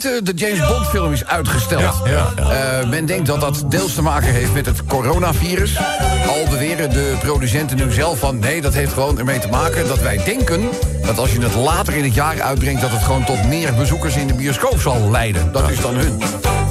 Weten, 0.06 0.24
de 0.24 0.32
James 0.34 0.68
Bond 0.68 0.86
film 0.86 1.12
is 1.12 1.24
uitgesteld. 1.24 2.00
Ja, 2.04 2.10
ja, 2.10 2.32
ja. 2.36 2.80
Eh, 2.80 2.88
men 2.88 3.06
denkt 3.06 3.26
dat 3.26 3.40
dat 3.40 3.64
deels 3.68 3.94
te 3.94 4.02
maken 4.02 4.32
heeft 4.32 4.52
met 4.52 4.66
het 4.66 4.84
coronavirus. 4.84 5.78
Al 6.26 6.44
beweren 6.50 6.90
de 6.90 7.14
producenten 7.20 7.76
nu 7.76 7.92
zelf 7.92 8.18
van... 8.18 8.38
nee, 8.38 8.60
dat 8.60 8.74
heeft 8.74 8.92
gewoon 8.92 9.18
ermee 9.18 9.38
te 9.38 9.48
maken 9.48 9.88
dat 9.88 10.00
wij 10.00 10.24
denken... 10.24 10.68
dat 11.02 11.18
als 11.18 11.32
je 11.32 11.40
het 11.40 11.54
later 11.54 11.94
in 11.94 12.04
het 12.04 12.14
jaar 12.14 12.42
uitbrengt... 12.42 12.80
dat 12.80 12.90
het 12.90 13.02
gewoon 13.02 13.24
tot 13.24 13.44
meer 13.44 13.74
bezoekers 13.74 14.16
in 14.16 14.26
de 14.26 14.34
bioscoop 14.34 14.80
zal 14.80 15.10
leiden. 15.10 15.52
Dat 15.52 15.70
is 15.70 15.80
dan 15.80 15.94
hun. 15.94 16.18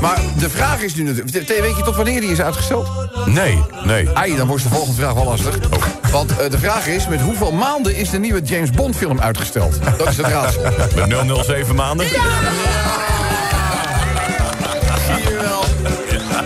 Maar 0.02 0.20
de 0.40 0.50
vraag 0.50 0.82
is 0.82 0.96
nu 0.96 1.04
natuurlijk... 1.04 1.48
Weet 1.48 1.78
je 1.78 1.84
tot 1.84 1.96
wanneer 1.96 2.22
die 2.22 2.32
is 2.32 2.42
uitgesteld? 2.42 2.88
Nee, 3.26 3.64
nee. 3.84 4.10
Ai, 4.14 4.36
dan 4.36 4.48
wordt 4.48 4.64
de 4.64 4.70
volgende 4.70 4.96
vraag 4.96 5.14
wel 5.14 5.26
lastig. 5.26 5.58
Want 6.12 6.38
eh, 6.38 6.50
de 6.50 6.60
vraag 6.60 6.88
is, 6.88 7.08
met 7.08 7.22
hoeveel 7.22 7.52
maanden 7.52 7.96
is 7.96 8.10
de 8.10 8.20
nieuwe 8.20 8.42
James 8.42 8.70
Bond 8.70 8.96
film 8.96 9.22
uitgesteld? 9.22 9.80
Dat 9.98 10.08
is 10.08 10.18
het 10.18 10.26
raadsel. 10.26 10.62
Met 11.08 11.46
007 11.46 11.76
maanden? 11.76 12.08
Zie 12.08 12.18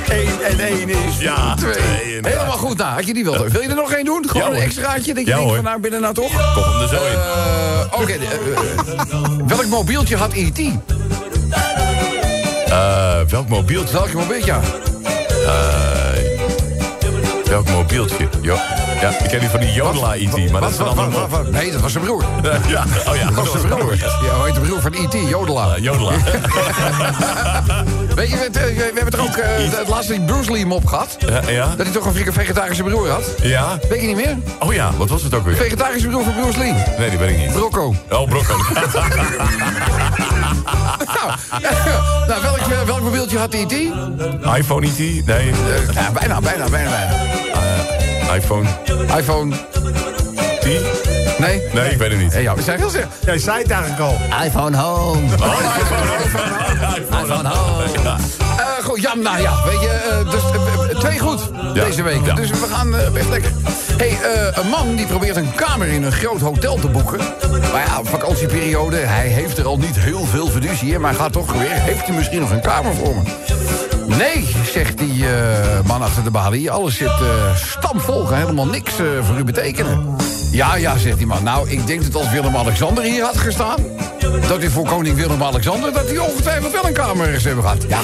1 0.09 0.41
en 0.43 0.59
1 0.59 0.89
is 0.89 1.19
Ja, 1.19 1.55
2. 1.55 1.71
twee, 1.71 2.03
inderdaad. 2.07 2.31
Helemaal 2.33 2.57
goed. 2.57 2.77
Nou, 2.77 2.93
had 2.93 3.07
je 3.07 3.13
die 3.13 3.23
wel. 3.23 3.47
Wil 3.47 3.61
je 3.61 3.67
er 3.69 3.75
nog 3.75 3.91
één 3.91 4.05
doen? 4.05 4.29
Gewoon 4.29 4.51
Ja, 4.51 4.55
een 4.57 4.63
extraatje? 4.63 5.13
Dat 5.13 5.23
je 5.25 5.29
Ja, 5.29 5.37
denkt 5.37 5.53
van 5.55 5.63
nou, 5.63 5.79
binnen 5.79 6.01
nou 6.01 6.13
toch? 6.13 6.53
Kom 6.53 6.63
hem 6.63 6.81
er 6.81 6.87
zo 6.87 6.95
in. 6.95 8.01
Oké, 8.01 8.11
eh, 8.11 8.21
eh, 8.21 9.47
welk 9.47 9.65
mobieltje 9.65 10.15
had 10.17 10.33
E 10.33 10.45
E.T.? 10.45 10.59
Eh, 12.69 13.19
welk 13.29 13.47
mobieltje? 13.47 13.93
Welk 13.93 14.13
mobieltje? 14.13 14.53
Welk 17.45 17.69
mobieltje? 17.69 18.27
Jo 18.41 18.57
ja, 19.01 19.09
ik 19.09 19.29
ken 19.29 19.39
die 19.39 19.49
van 19.49 19.59
die 19.59 19.71
Jodela 19.71 20.13
IT, 20.13 20.51
maar 20.51 20.61
dat 20.61 20.69
is 20.69 20.77
een 20.77 20.85
andere? 20.85 21.51
Nee, 21.51 21.71
dat 21.71 21.81
was 21.81 21.91
zijn 21.91 22.03
broer. 22.03 22.23
Ja, 22.67 22.85
oh 23.07 23.15
ja, 23.15 23.25
Dat 23.25 23.35
was 23.35 23.51
zijn 23.51 23.67
broer. 23.67 23.95
Ja, 23.99 24.35
hoe 24.35 24.45
heet 24.45 24.53
de 24.53 24.59
broer 24.59 24.81
van 24.81 24.93
E.T.? 24.93 25.29
Jodela. 25.29 25.75
Eh, 25.75 25.83
Jodela. 25.83 26.11
Weet 28.15 28.29
je, 28.29 28.49
we, 28.51 28.91
hebben 28.95 29.11
toch 29.11 29.27
ook 29.27 29.35
eh, 29.35 29.77
het 29.77 29.87
laatste 29.87 30.13
die 30.13 30.21
Bruce 30.21 30.51
Lee 30.51 30.65
mop 30.65 30.85
gehad? 30.85 31.17
Ja, 31.19 31.41
ja? 31.49 31.65
Dat 31.65 31.85
hij 31.85 31.95
toch 31.95 32.05
een 32.05 32.33
vegetarische 32.33 32.83
broer 32.83 33.09
had? 33.09 33.23
Ja? 33.41 33.77
Weet 33.89 34.01
je 34.01 34.07
niet 34.07 34.15
meer? 34.15 34.37
Oh 34.59 34.73
ja, 34.73 34.91
wat 34.97 35.09
was 35.09 35.23
het 35.23 35.33
ook 35.33 35.45
weer? 35.45 35.55
Vegetarische 35.55 36.07
broer 36.07 36.23
van 36.23 36.33
Bruce 36.33 36.59
Lee. 36.59 36.73
Nee, 36.97 37.09
die 37.09 37.19
weet 37.19 37.29
ik 37.29 37.37
niet. 37.37 37.51
Brocco. 37.51 37.95
Oh, 38.09 38.29
broccoli. 38.29 38.63
Nou, 41.13 42.41
nou 42.41 42.41
welk, 42.41 42.85
welk 42.85 43.01
mobieltje 43.01 43.37
had 43.37 43.53
E.T.? 43.53 43.73
iPhone 44.57 44.85
IT? 44.85 45.25
Nee. 45.25 45.25
Eh, 45.27 45.93
ja, 45.93 46.11
bijna, 46.11 46.39
bijna, 46.41 46.69
bijna, 46.69 46.89
bijna. 46.89 48.18
iPhone 48.35 48.67
iPhone. 49.17 49.55
10? 50.59 50.81
Nee? 51.37 51.61
Nee, 51.73 51.89
ik 51.91 51.97
weet 51.97 52.11
het 52.11 52.19
niet. 52.19 52.33
Hey, 52.33 52.41
ja, 52.41 52.55
we 52.55 52.61
zijn. 52.61 52.79
Jij 53.25 53.37
zei 53.37 53.57
het 53.61 53.71
eigenlijk 53.71 54.01
al. 54.01 54.17
iPhone 54.45 54.77
home. 54.77 55.21
iPhone 57.21 57.47
home. 57.49 57.87
Eh, 58.59 58.85
goed, 58.85 59.01
ja, 59.01 59.15
nou 59.15 59.41
ja, 59.41 59.53
weet 59.65 59.79
je, 59.81 59.87
eh, 59.87 60.31
dus, 60.31 60.41
eh, 60.91 60.99
twee 60.99 61.19
goed 61.19 61.49
Ja. 61.73 61.83
deze 61.83 62.03
week. 62.03 62.25
Ja. 62.25 62.33
Dus 62.33 62.49
we 62.49 62.67
gaan 62.71 62.95
eh, 62.97 63.09
best 63.11 63.29
lekker. 63.29 63.51
hey, 63.97 64.09
eh, 64.21 64.57
een 64.63 64.69
man 64.69 64.95
die 64.95 65.05
probeert 65.05 65.35
een 65.35 65.55
kamer 65.55 65.87
in 65.87 66.03
een 66.03 66.11
groot 66.11 66.39
hotel 66.41 66.75
te 66.79 66.87
boeken. 66.87 67.17
Maar 67.71 67.85
ja, 67.85 67.99
vakantieperiode, 68.03 68.95
hij 68.97 69.27
heeft 69.27 69.57
er 69.57 69.65
al 69.65 69.77
niet 69.77 69.99
heel 69.99 70.25
veel 70.25 70.47
fiducie 70.47 70.93
in... 70.93 71.01
maar 71.01 71.13
gaat 71.13 71.31
toch 71.31 71.53
weer, 71.53 71.69
heeft 71.71 72.05
hij 72.05 72.15
misschien 72.15 72.39
nog 72.39 72.51
een 72.51 72.61
kamer 72.61 72.93
voor 72.95 73.15
me? 73.15 73.21
Nee, 74.17 74.55
zegt 74.71 74.97
die 74.97 75.27
eh, 75.27 75.79
man 75.85 76.01
achter 76.01 76.23
de 76.23 76.31
balie. 76.31 76.71
Alles 76.71 76.95
zit 76.95 77.07
eh 77.07 77.55
stamvol, 77.55 78.23
kan 78.23 78.37
helemaal 78.37 78.65
niks 78.65 78.99
eh, 78.99 79.05
voor 79.21 79.37
u 79.37 79.43
betekenen. 79.43 80.15
Ja, 80.51 80.75
ja, 80.75 80.97
zegt 80.97 81.17
die 81.17 81.27
man. 81.27 81.43
Nou, 81.43 81.69
ik 81.69 81.87
denk 81.87 82.03
dat 82.03 82.15
als 82.15 82.29
Willem-Alexander 82.29 83.03
hier 83.03 83.23
had 83.23 83.37
gestaan... 83.37 83.77
dat 84.47 84.59
hij 84.59 84.69
voor 84.69 84.85
koning 84.85 85.15
Willem-Alexander... 85.15 85.93
dat 85.93 86.07
hij 86.07 86.17
ongetwijfeld 86.17 86.71
wel 86.71 86.85
een 86.85 86.93
kamer 86.93 87.27
is 87.27 87.43
hebben 87.43 87.63
gehad. 87.63 87.85
Ja, 87.87 87.99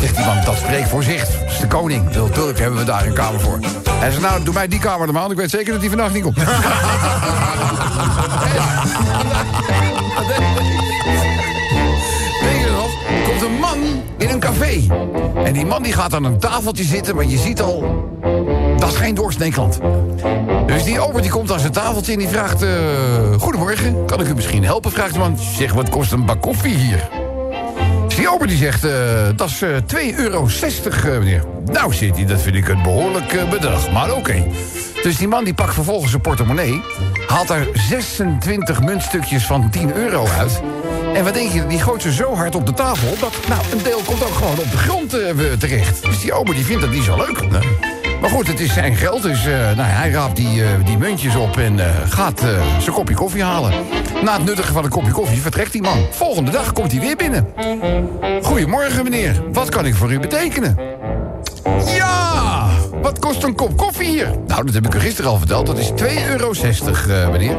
zegt 0.00 0.16
die 0.16 0.24
man, 0.24 0.44
dat 0.44 0.56
spreekt 0.56 0.88
voor 0.88 1.02
zich. 1.02 1.26
Dat 1.26 1.50
is 1.50 1.58
de 1.58 1.66
koning. 1.66 2.12
Hebben 2.34 2.76
we 2.76 2.84
daar 2.84 3.06
een 3.06 3.14
kamer 3.14 3.40
voor. 3.40 3.58
Hij 3.90 4.10
zegt, 4.10 4.22
nou, 4.22 4.44
doe 4.44 4.54
mij 4.54 4.68
die 4.68 4.78
kamer 4.78 5.12
want 5.12 5.30
ik 5.30 5.36
weet 5.36 5.50
zeker 5.50 5.72
dat 5.72 5.80
hij 5.80 5.90
vannacht 5.90 6.12
niet 6.12 6.22
komt. 6.22 6.38
een 14.42 14.50
café. 14.50 14.86
En 15.44 15.52
die 15.52 15.66
man 15.66 15.82
die 15.82 15.92
gaat 15.92 16.14
aan 16.14 16.24
een 16.24 16.38
tafeltje 16.38 16.84
zitten, 16.84 17.14
maar 17.14 17.24
je 17.24 17.38
ziet 17.38 17.60
al... 17.60 18.06
Dat 18.76 18.88
is 18.88 18.96
geen 18.96 19.14
doorsneeklant. 19.14 19.78
Dus 20.66 20.84
die 20.84 21.00
ober 21.00 21.22
die 21.22 21.30
komt 21.30 21.52
aan 21.52 21.60
zijn 21.60 21.72
tafeltje 21.72 22.12
en 22.12 22.18
die 22.18 22.28
vraagt... 22.28 22.62
eh, 22.62 22.68
Goedemorgen, 23.38 24.04
kan 24.06 24.20
ik 24.20 24.28
u 24.28 24.34
misschien 24.34 24.64
helpen? 24.64 24.90
Vraagt 24.90 25.12
de 25.12 25.18
man. 25.18 25.38
Zeg, 25.56 25.72
wat 25.72 25.88
kost 25.88 26.12
een 26.12 26.24
bak 26.24 26.40
koffie 26.42 26.74
hier? 26.74 27.08
Dus 28.06 28.16
die 28.16 28.30
ober 28.32 28.46
die 28.46 28.56
zegt, 28.56 28.84
eh, 28.84 28.92
dat 29.36 29.48
is 29.48 29.62
eh 29.62 29.68
2,60 29.86 30.16
euro, 30.16 30.48
meneer. 31.18 31.44
Nou, 31.72 31.94
zit 31.94 32.16
hij, 32.16 32.24
dat 32.26 32.40
vind 32.40 32.56
ik 32.56 32.68
een 32.68 32.82
behoorlijk 32.82 33.32
eh, 33.32 33.48
bedrag, 33.50 33.90
maar 33.92 34.14
oké. 34.14 34.46
Dus 35.02 35.16
die 35.16 35.28
man 35.28 35.44
die 35.44 35.54
pakt 35.54 35.74
vervolgens 35.74 36.10
zijn 36.10 36.22
portemonnee... 36.22 36.82
haalt 37.26 37.48
daar 37.48 37.66
26 37.72 38.80
muntstukjes 38.82 39.46
van 39.46 39.70
10 39.70 39.96
euro 39.96 40.26
uit... 40.38 40.62
En 41.14 41.24
wat 41.24 41.34
denk 41.34 41.50
je, 41.52 41.66
die 41.66 41.80
gooit 41.80 42.02
ze 42.02 42.12
zo 42.12 42.34
hard 42.34 42.54
op 42.54 42.66
de 42.66 42.72
tafel... 42.72 43.08
dat 43.20 43.32
nou, 43.48 43.60
een 43.72 43.82
deel 43.82 44.00
komt 44.06 44.22
ook 44.24 44.34
gewoon 44.34 44.58
op 44.58 44.70
de 44.70 44.76
grond 44.76 45.14
eh, 45.14 45.30
terecht. 45.58 46.02
Dus 46.02 46.20
die 46.20 46.32
ober 46.32 46.54
die 46.54 46.64
vindt 46.64 46.82
dat 46.82 46.90
niet 46.90 47.04
zo 47.04 47.16
leuk. 47.16 47.50
Maar 48.20 48.30
goed, 48.30 48.46
het 48.46 48.60
is 48.60 48.72
zijn 48.72 48.96
geld, 48.96 49.22
dus 49.22 49.46
eh, 49.46 49.52
nou, 49.52 49.88
hij 49.88 50.10
raapt 50.10 50.36
die, 50.36 50.62
eh, 50.62 50.68
die 50.84 50.98
muntjes 50.98 51.36
op... 51.36 51.56
en 51.56 51.80
gaat 52.08 52.40
zijn 52.80 52.94
kopje 52.94 53.14
koffie 53.14 53.42
halen. 53.42 53.72
Na 54.22 54.32
het 54.32 54.44
nuttigen 54.44 54.72
van 54.72 54.84
een 54.84 54.90
kopje 54.90 55.12
koffie 55.12 55.40
vertrekt 55.40 55.72
die 55.72 55.82
man. 55.82 56.06
Volgende 56.10 56.50
dag 56.50 56.72
komt 56.72 56.92
hij 56.92 57.00
weer 57.00 57.16
binnen. 57.16 57.46
Goedemorgen, 58.42 59.04
meneer. 59.04 59.42
Wat 59.52 59.68
kan 59.68 59.86
ik 59.86 59.94
voor 59.94 60.12
u 60.12 60.20
betekenen? 60.20 60.78
Ja! 61.86 62.07
Wat 63.02 63.18
kost 63.18 63.42
een 63.42 63.54
kop 63.54 63.76
koffie 63.76 64.08
hier? 64.08 64.30
Nou, 64.46 64.64
dat 64.64 64.74
heb 64.74 64.86
ik 64.86 64.94
u 64.94 64.98
gisteren 64.98 65.30
al 65.30 65.38
verteld. 65.38 65.66
Dat 65.66 65.78
is 65.78 65.90
2,60 65.94 66.28
euro, 66.28 66.52
eh, 66.52 67.30
meneer. 67.30 67.56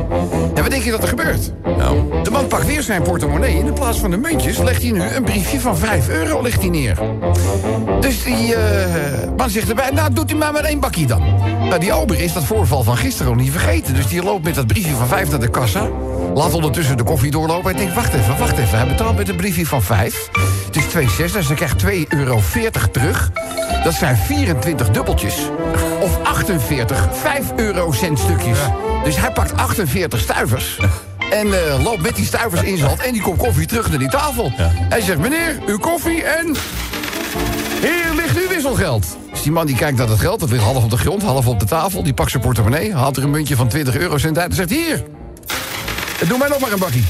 En 0.54 0.62
wat 0.62 0.70
denk 0.70 0.84
je 0.84 0.92
dat 0.92 1.02
er 1.02 1.08
gebeurt? 1.08 1.52
Nou, 1.64 2.24
de 2.24 2.32
man 2.32 2.48
pakt 2.48 2.66
weer 2.66 2.82
zijn 2.82 3.02
portemonnee... 3.02 3.58
in 3.58 3.74
plaats 3.74 4.00
van 4.00 4.12
de 4.12 4.18
muntjes 4.18 4.58
legt 4.58 4.82
hij 4.82 4.92
nu 4.92 5.02
een 5.02 5.24
briefje 5.24 5.60
van 5.60 5.78
5 5.78 6.10
euro 6.10 6.42
legt 6.42 6.62
hij 6.62 6.70
neer. 6.70 6.98
Dus 8.00 8.24
die 8.24 8.56
eh, 8.56 9.30
man 9.38 9.50
zegt 9.50 9.70
erbij... 9.70 9.90
nou, 9.90 10.14
doet 10.14 10.32
u 10.32 10.36
maar 10.36 10.54
maar 10.54 10.64
één 10.64 10.80
bakkie 10.80 11.08
dan. 11.08 11.22
Nou, 11.60 11.80
die 11.80 11.94
ober 11.94 12.20
is 12.20 12.34
dat 12.34 12.44
voorval 12.44 12.84
van 12.84 12.98
gisteren 12.98 13.32
nog 13.32 13.42
niet 13.42 13.52
vergeten. 13.52 13.94
Dus 13.94 14.08
die 14.08 14.24
loopt 14.24 14.44
met 14.44 14.56
dat 14.56 14.68
briefje 14.68 14.94
van 14.94 15.08
5 15.08 15.30
naar 15.30 15.40
de 15.40 15.50
kassa... 15.50 15.88
Laat 16.34 16.54
ondertussen 16.54 16.98
de 16.98 17.04
koffie 17.04 17.32
doorlopen 17.32 17.72
en 17.72 17.78
denkt... 17.78 17.94
wacht 17.94 18.14
even, 18.14 18.38
wacht 18.38 18.58
even, 18.58 18.78
hij 18.78 18.88
betaalt 18.88 19.18
met 19.18 19.30
een 19.30 19.36
briefje 19.36 19.66
van 19.66 19.82
5. 19.82 20.30
Het 20.92 21.02
is 21.02 21.18
2,6, 21.18 21.34
dus 21.34 21.48
hij 21.48 21.56
krijgt 21.56 21.84
2,40 21.84 21.90
euro 22.08 22.42
terug. 22.92 23.32
Dat 23.84 23.94
zijn 23.94 24.18
24 24.18 24.90
dubbeltjes. 24.90 25.36
Of 26.00 26.24
48 26.24 27.08
5 27.12 27.52
euro 27.56 27.92
centstukjes. 27.92 28.58
Dus 29.04 29.18
hij 29.18 29.32
pakt 29.32 29.58
48 29.58 30.20
stuivers. 30.20 30.80
En 31.32 31.54
eh, 31.54 31.84
loopt 31.84 32.02
met 32.02 32.16
die 32.16 32.26
stuivers 32.26 32.62
in 32.62 32.78
zijn 32.78 32.88
hand 32.90 33.02
en 33.02 33.14
die 33.14 33.22
kop 33.22 33.38
koffie 33.38 33.68
terug 33.68 33.90
naar 33.90 34.00
die 34.00 34.10
tafel. 34.10 34.52
Hij 34.56 35.02
zegt, 35.02 35.20
meneer, 35.20 35.60
uw 35.66 35.78
koffie 35.78 36.24
en... 36.24 36.56
Hier 37.82 38.14
ligt 38.16 38.38
uw 38.38 38.48
wisselgeld. 38.48 39.18
Dus 39.32 39.42
die 39.42 39.52
man 39.52 39.66
die 39.66 39.76
kijkt 39.76 39.98
naar 39.98 40.08
het 40.08 40.20
geld, 40.20 40.40
dat 40.40 40.50
ligt 40.50 40.64
half 40.64 40.84
op 40.84 40.90
de 40.90 40.98
grond, 40.98 41.24
half 41.24 41.48
op 41.48 41.60
de 41.60 41.66
tafel. 41.66 42.04
Die 42.04 42.14
pakt 42.14 42.32
zijn 42.32 42.44
portemonnee, 42.44 42.94
haalt 42.94 43.18
er 43.18 43.24
een 43.24 43.30
muntje 43.30 43.56
van 43.56 43.68
20 43.68 43.98
eurocent 43.98 44.38
uit 44.38 44.50
en 44.50 44.56
zegt... 44.56 44.70
Hier, 44.70 45.04
doe 46.28 46.38
mij 46.38 46.48
nog 46.48 46.60
maar 46.60 46.72
een 46.72 46.80
bakkie. 46.80 47.06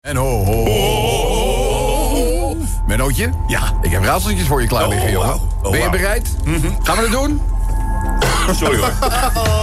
En 0.00 0.16
ho, 0.16 0.44
ho, 0.44 0.64
ho. 0.68 2.56
Mennootje? 2.86 3.30
Ja. 3.46 3.60
Ik 3.82 3.90
heb 3.90 4.02
raadseltjes 4.04 4.46
voor 4.46 4.60
je 4.60 4.66
klaar 4.68 4.88
liggen, 4.88 5.06
Oh, 5.06 5.12
jongen. 5.12 5.28
wauw. 5.28 5.40
Oh, 5.62 5.70
ben 5.70 5.80
je 5.80 5.90
bereid? 5.90 6.28
Gaan 6.82 6.96
we 6.96 7.02
het 7.02 7.10
doen? 7.10 7.40
Sorry 8.54 8.78
hoor. 8.78 8.90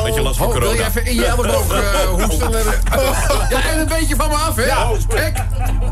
Dat 0.05 0.15
je 0.15 0.21
last 0.21 0.37
van 0.37 0.47
Oh, 0.47 0.53
wil 0.53 0.61
je 0.61 0.67
corona. 0.69 0.87
even 0.87 1.05
in 1.05 1.15
je 1.15 1.25
elleboog 1.25 1.69
eh 1.73 1.99
hoesten? 2.09 2.51
Ja, 3.49 3.63
en 3.71 3.79
een 3.79 3.87
beetje 3.87 4.15
van 4.15 4.29
me 4.29 4.35
af, 4.35 4.55
hè? 4.55 4.63
Kijk, 5.07 5.37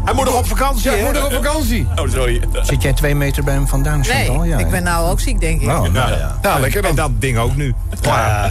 Hij 0.05 0.13
moet 0.13 0.25
nog 0.25 0.37
op 0.37 0.47
vakantie, 0.47 0.91
ja, 0.91 0.97
hè? 0.97 1.03
moet 1.03 1.13
nog 1.13 1.25
op 1.25 1.31
vakantie. 1.33 1.87
Oh, 1.95 2.09
sorry. 2.11 2.41
Zit 2.61 2.81
jij 2.81 2.93
twee 2.93 3.15
meter 3.15 3.43
bij 3.43 3.53
hem 3.53 3.67
vandaan, 3.67 3.99
Nee? 3.99 4.31
Ja, 4.47 4.57
ik 4.57 4.69
ben 4.69 4.83
nou 4.83 5.09
ook 5.09 5.19
ziek, 5.19 5.39
denk 5.39 5.61
ik. 5.61 5.67
Oh, 5.67 5.81
nou 5.81 5.93
ja. 6.11 6.37
Nou, 6.41 6.59
lekker 6.59 6.83
En 6.85 6.95
dan. 6.95 7.11
dat 7.11 7.21
ding 7.21 7.37
ook 7.37 7.55
nu. 7.55 7.73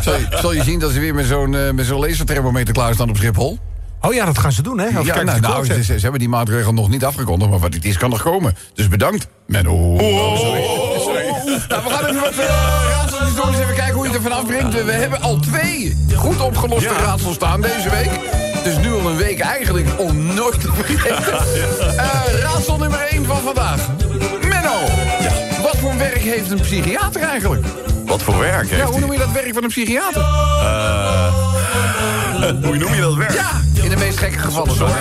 Zal 0.00 0.14
je, 0.14 0.26
zal 0.40 0.52
je 0.52 0.62
zien 0.62 0.78
dat 0.78 0.90
ze 0.92 1.00
weer 1.00 1.14
met 1.14 1.26
zo'n 1.26 1.54
eh, 1.54 1.70
met 1.70 1.86
zo'n 1.86 2.00
laserthermometer 2.00 2.74
klaarstaan 2.74 3.08
op 3.08 3.16
Schiphol? 3.16 3.58
Oh 4.04 4.14
ja, 4.14 4.24
dat 4.24 4.38
gaan 4.38 4.52
ze 4.52 4.62
doen, 4.62 4.78
hè? 4.78 4.98
Of 4.98 5.06
Ja, 5.06 5.12
kijk, 5.12 5.24
nou, 5.26 5.40
nou 5.40 5.64
ze, 5.64 5.82
ze 5.84 5.92
hebben 6.00 6.18
die 6.20 6.28
maatregel 6.28 6.72
nog 6.72 6.88
niet 6.88 7.04
afgekondigd, 7.04 7.50
maar 7.50 7.58
wat 7.58 7.74
het 7.74 7.84
is 7.84 7.96
kan 7.96 8.10
nog 8.10 8.22
komen. 8.22 8.56
Dus 8.74 8.88
bedankt. 8.88 9.26
Menno. 9.46 9.72
Oh, 9.72 10.38
sorry. 10.38 10.62
Nou, 11.68 11.82
we 11.84 11.90
gaan 11.90 12.04
even 12.06 12.20
wat 12.20 12.34
doen. 13.36 13.48
Eens 13.48 13.58
even 13.58 13.74
kijken 13.74 13.94
hoe 13.94 14.02
je 14.06 14.12
het 14.12 14.16
er 14.24 14.30
vanaf 14.30 14.46
brengt. 14.46 14.84
We 14.84 14.92
hebben 14.92 15.20
al 15.20 15.38
twee 15.38 15.96
goed 16.14 16.40
opgeloste 16.40 16.92
raadsels 17.04 17.34
staan 17.34 17.60
deze 17.60 17.90
week. 17.90 18.10
Dus 18.64 18.76
nu 18.76 18.92
al 18.92 19.10
een 19.10 19.16
week 19.16 19.40
eigenlijk 19.40 19.88
om 19.98 20.34
nooit 20.34 20.60
te 20.60 20.72
vergeten. 20.72 21.38
Eh, 21.96 22.40
raadsel 22.42 22.76
nummer 22.78 23.00
1 23.00 23.24
van 23.24 23.40
vandaag. 23.40 23.88
Menno. 24.48 24.74
Wat 25.62 25.76
voor 25.76 25.96
werk 25.98 26.18
heeft 26.22 26.50
een 26.50 26.60
psychiater 26.60 27.22
eigenlijk? 27.22 27.66
Wat 28.06 28.22
voor 28.22 28.38
werk 28.38 28.68
Ja, 28.68 28.74
heeft 28.76 28.82
hoe 28.82 28.90
hij? 28.92 29.00
noem 29.00 29.12
je 29.12 29.18
dat 29.18 29.32
werk 29.32 29.54
van 29.54 29.62
een 29.62 29.68
psychiater? 29.68 30.22
Hoe 32.66 32.76
noem 32.76 32.94
je 32.94 33.00
dat 33.00 33.14
werk? 33.14 33.32
Ja, 33.32 33.50
in 33.82 33.88
de 33.90 33.96
meest 33.96 34.18
gekke 34.18 34.38
gevallen 34.38 34.76
zorg. 34.76 34.92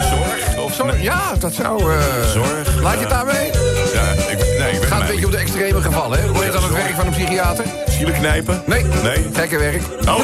Zorg? 0.00 0.56
Of 0.64 0.74
Zorg, 0.74 1.02
Ja, 1.02 1.20
dat 1.38 1.52
zou... 1.54 1.92
eh, 1.94 1.98
Zorg, 2.32 2.80
Laat 2.82 2.92
je 2.94 3.00
het 3.00 3.08
daarmee? 3.10 3.50
Ja, 3.94 4.10
ik, 4.30 4.38
nee, 4.58 4.70
ik 4.72 4.78
weet 4.78 4.84
Gaat 4.86 5.00
een 5.00 5.06
beetje 5.06 5.26
op 5.26 5.32
de 5.32 5.38
extreme 5.38 5.80
gevallen, 5.80 6.20
hè? 6.20 6.28
Hoe 6.28 6.42
heet 6.42 6.52
dan 6.52 6.62
het 6.62 6.72
werk 6.72 6.94
van 6.94 7.06
een 7.06 7.12
psychiater? 7.12 7.64
Zielen 7.88 8.14
knijpen? 8.14 8.62
Nee. 8.66 8.84
Nee? 9.02 9.26
Gekke 9.32 9.58
werk. 9.58 9.82
Oh, 10.08 10.16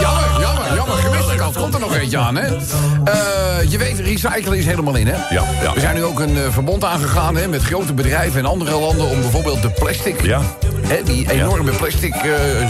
jammer, 0.00 0.40
jammer, 0.40 0.74
jammer. 0.74 0.96
Gemiste 0.96 1.34
kans. 1.34 1.56
Komt 1.56 1.74
er 1.74 1.80
nog 1.80 1.94
eentje 1.94 2.18
aan, 2.18 2.36
hè? 2.36 2.46
Eh, 3.04 3.70
je 3.70 3.78
weet, 3.78 3.98
recyclen 3.98 4.58
is 4.58 4.66
helemaal 4.66 4.94
in, 4.96 5.06
hè? 5.06 5.16
Ja, 5.34 5.44
ja. 5.62 5.72
We 5.74 5.80
zijn 5.80 5.94
nu 5.94 6.04
ook 6.04 6.20
een 6.20 6.36
eh, 6.36 6.42
verbond 6.50 6.84
aangegaan 6.84 7.36
hè, 7.36 7.48
met 7.48 7.62
grote 7.62 7.92
bedrijven 7.92 8.38
in 8.38 8.46
andere 8.46 8.78
landen... 8.78 9.06
om 9.08 9.20
bijvoorbeeld 9.20 9.62
de 9.62 9.70
plastic, 9.70 10.22
Ja. 10.22 10.40
hè, 10.86 11.02
die 11.02 11.30
enorme 11.30 11.70
plastic 11.70 12.14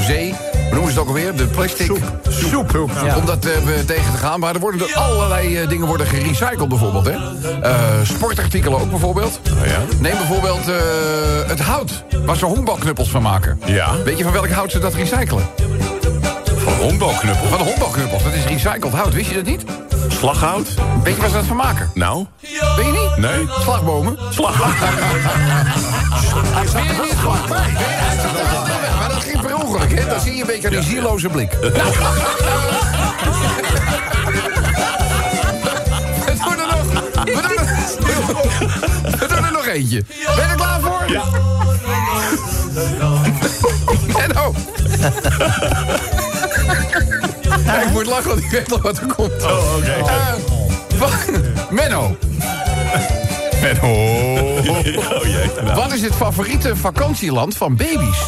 zee... 0.07 0.35
noemen 0.71 0.93
ze 0.93 0.99
het 0.99 0.99
ook 0.99 1.07
alweer? 1.07 1.37
De 1.37 1.47
plastic 1.47 1.87
soep. 2.29 2.75
Om 3.17 3.27
dat 3.27 3.45
eh, 3.45 3.65
we 3.65 3.85
tegen 3.85 4.13
te 4.13 4.19
gaan. 4.19 4.41
Maar 4.41 4.55
er 4.55 4.61
worden 4.61 4.81
er 4.89 4.95
allerlei 4.95 5.57
eh, 5.59 5.69
dingen 5.69 5.87
worden 5.87 6.07
gerecycled 6.07 6.69
bijvoorbeeld. 6.69 7.07
Hè? 7.07 7.17
Eh, 7.61 7.75
sportartikelen 8.03 8.81
ook 8.81 8.91
bijvoorbeeld. 8.91 9.41
Oh 9.61 9.67
ja? 9.67 9.79
Neem 9.99 10.17
bijvoorbeeld 10.17 10.69
eh, 10.69 10.77
het 11.47 11.61
hout. 11.61 12.05
Waar 12.25 12.37
ze 12.37 12.45
honkbalknuppels 12.45 13.11
van 13.11 13.23
maken. 13.23 13.61
Ja. 13.67 14.03
Weet 14.05 14.19
je 14.19 14.25
van 14.25 14.33
welk 14.33 14.49
hout 14.51 14.71
ze 14.71 14.79
dat 14.79 14.95
recyclen? 14.95 15.49
Van 16.57 16.73
honkbalknuppel. 16.73 17.49
Van 17.49 17.61
honkbalknuppels. 17.61 18.23
Dat 18.23 18.33
is 18.33 18.45
recycled 18.45 18.93
hout. 18.93 19.15
Wist 19.15 19.29
je 19.29 19.35
dat 19.35 19.45
niet? 19.45 19.65
Slaghout? 20.09 20.69
Weet 21.03 21.15
je 21.15 21.21
waar 21.21 21.31
ze 21.31 21.35
dat 21.37 21.45
van 21.45 21.57
maken? 21.57 21.91
Nou? 21.95 22.27
Weet 22.77 22.87
je 22.87 22.93
niet? 22.93 23.17
Nee. 23.17 23.47
Slagbomen. 23.61 24.19
Slaghout. 24.31 24.75
Je 26.73 27.03
niet 27.03 27.19
gewoon? 27.19 28.70
Hè? 29.79 30.07
Dan 30.07 30.21
zie 30.21 30.35
je 30.35 30.41
een 30.41 30.47
beetje 30.47 30.71
die 30.71 30.83
zieloze 30.83 31.29
blik. 31.29 31.53
Nou, 31.61 31.73
We 36.27 36.33
doen 36.45 36.59
er 36.59 36.67
nog... 36.67 36.93
We 37.25 37.43
doen 37.43 37.59
er, 37.59 37.67
we 39.19 39.27
doen 39.29 39.45
er 39.45 39.53
nog 39.53 39.67
eentje. 39.67 40.05
Ben 40.27 40.35
je 40.37 40.43
er 40.43 40.57
klaar 40.57 40.81
voor? 40.81 41.11
Ja. 41.11 41.23
Menno. 44.19 44.55
Ja, 47.65 47.81
ik 47.83 47.91
moet 47.93 48.07
lachen, 48.07 48.29
want 48.29 48.43
ik 48.43 48.51
weet 48.51 48.69
nog 48.69 48.83
wat 48.83 48.99
er 48.99 49.07
komt. 49.07 49.43
Oh, 49.43 49.77
oké. 49.77 49.91
Eh, 49.91 50.35
Menno, 51.71 52.17
En 53.63 53.83
oh 53.83 54.65
jee. 54.65 55.51
Nou, 55.63 55.75
wat 55.75 55.93
is 55.93 56.03
het 56.03 56.15
favoriete 56.15 56.77
vakantieland 56.77 57.57
van 57.57 57.77
baby's? 57.77 58.19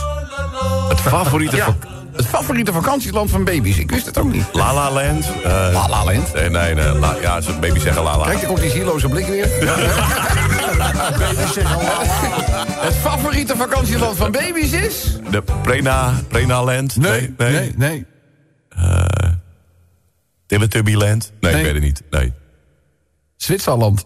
Het 0.93 1.01
favoriete 1.01 1.57
Ja, 1.57 1.77
het 2.17 2.27
favoriete 2.27 2.73
vakantieland 2.73 3.31
van 3.31 3.45
baby's. 3.45 3.79
Ik 3.79 3.91
wist 3.91 4.07
het 4.07 4.19
ook 4.19 4.33
niet. 4.33 4.45
La 4.53 4.75
La 4.75 4.91
Land? 4.91 5.27
Eh, 5.45 5.51
La 5.73 5.89
La 5.89 6.05
Land. 6.05 6.33
Nee, 6.35 6.51
nee, 6.51 6.75
nee. 6.75 6.93
La, 6.99 7.15
ja, 7.21 7.41
ze 7.41 7.53
baby 7.53 7.79
zeggen 7.79 8.03
La 8.03 8.19
La. 8.19 8.25
Kijk, 8.25 8.39
daar 8.39 8.47
komt 8.47 8.61
die 8.61 8.71
zieloze 8.71 9.09
blik 9.09 9.27
weer. 9.27 9.49
Het 12.87 12.95
favoriete 12.95 13.57
vakantieland 13.57 14.17
van 14.17 14.31
baby's 14.33 14.73
is? 14.73 15.19
De 15.31 15.43
Prena, 15.63 16.13
Prena 16.29 16.65
Land? 16.65 16.97
nee. 16.97 17.35
nee. 17.77 18.07
Teletubby 20.47 20.95
Land? 20.95 21.33
Nee, 21.41 21.53
Nee. 21.53 21.61
ik 21.61 21.67
weet 21.67 21.75
het 21.75 21.83
niet. 21.83 22.03
Nee. 22.11 22.33
Zwitserland. 23.47 24.05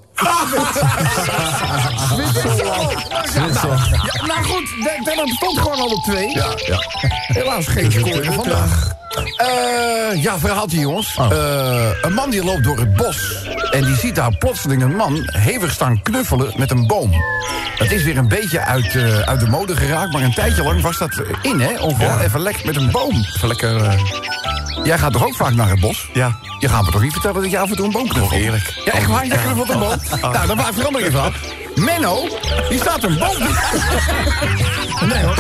Zwitserland. 3.25 3.87
Ja, 3.91 4.27
nou 4.27 4.45
goed, 4.45 4.69
Dennis 5.05 5.35
stond 5.37 5.59
gewoon 5.59 5.79
al 5.79 5.89
op 5.89 6.03
twee. 6.03 6.29
Ja, 6.35 6.53
ja. 6.67 6.79
Helaas 7.27 7.67
geen 7.67 7.93
score 7.93 8.33
vandaag. 8.33 8.95
Eh, 9.17 10.23
ja, 10.23 10.39
verhaaltje 10.39 10.79
jongens. 10.79 11.17
Eh, 11.17 11.89
een 12.01 12.13
man 12.13 12.31
die 12.31 12.45
loopt 12.45 12.65
door 12.65 12.79
het 12.79 12.95
bos. 12.95 13.47
En 13.71 13.85
die 13.85 13.97
ziet 13.97 14.15
daar 14.15 14.37
plotseling 14.37 14.83
een 14.83 14.97
man 14.97 15.29
hevig 15.33 15.73
staan 15.73 16.03
knuffelen 16.03 16.53
met 16.57 16.71
een 16.71 16.87
boom. 16.87 17.13
Het 17.79 17.93
is 17.93 18.03
weer 18.03 18.17
een 18.17 18.29
beetje 18.29 18.61
uit, 18.61 18.95
eh, 18.95 19.21
uit 19.21 19.41
de 19.41 19.47
mode 19.47 19.77
geraakt. 19.77 20.13
Maar 20.13 20.23
een 20.23 20.35
tijdje 20.35 20.63
lang 20.63 20.81
was 20.81 20.99
dat 20.99 21.23
in, 21.43 21.61
hè? 21.61 21.79
Om 21.81 21.97
gewoon 21.97 22.21
even 22.21 22.41
lekker 22.41 22.67
met 22.67 22.77
een 22.77 22.91
boom. 22.91 23.25
Even 23.37 23.49
lekker... 23.49 24.01
Jij 24.83 24.99
gaat 24.99 25.13
toch 25.13 25.25
ook 25.25 25.35
vaak 25.37 25.55
naar 25.55 25.69
het 25.69 25.81
bos? 25.81 26.09
ja. 26.13 26.39
Je 26.59 26.69
gaat 26.69 26.85
me 26.85 26.91
toch 26.91 27.03
niet 27.03 27.13
vertellen 27.13 27.43
dat 27.43 27.51
je 27.51 27.59
af 27.59 27.71
en 27.71 27.77
toe 27.77 27.85
een 27.87 27.93
boom 27.93 28.09
knuffelt? 28.09 28.33
Oh, 28.33 28.39
eerlijk. 28.39 28.73
Ja, 28.85 28.93
echt 28.93 29.07
waar? 29.07 29.27
Jij 29.27 29.37
knuffelt 29.37 29.69
een 29.69 29.79
boom? 29.79 29.99
Nou, 30.33 30.47
dan 30.47 30.57
maakt 30.57 30.75
verandering 30.75 31.13
van. 31.13 31.33
Menno, 31.75 32.29
die 32.69 32.79
staat 32.79 33.03
een 33.03 33.19
boom... 33.19 33.39
nee 35.13 35.23
hoor. 35.25 35.37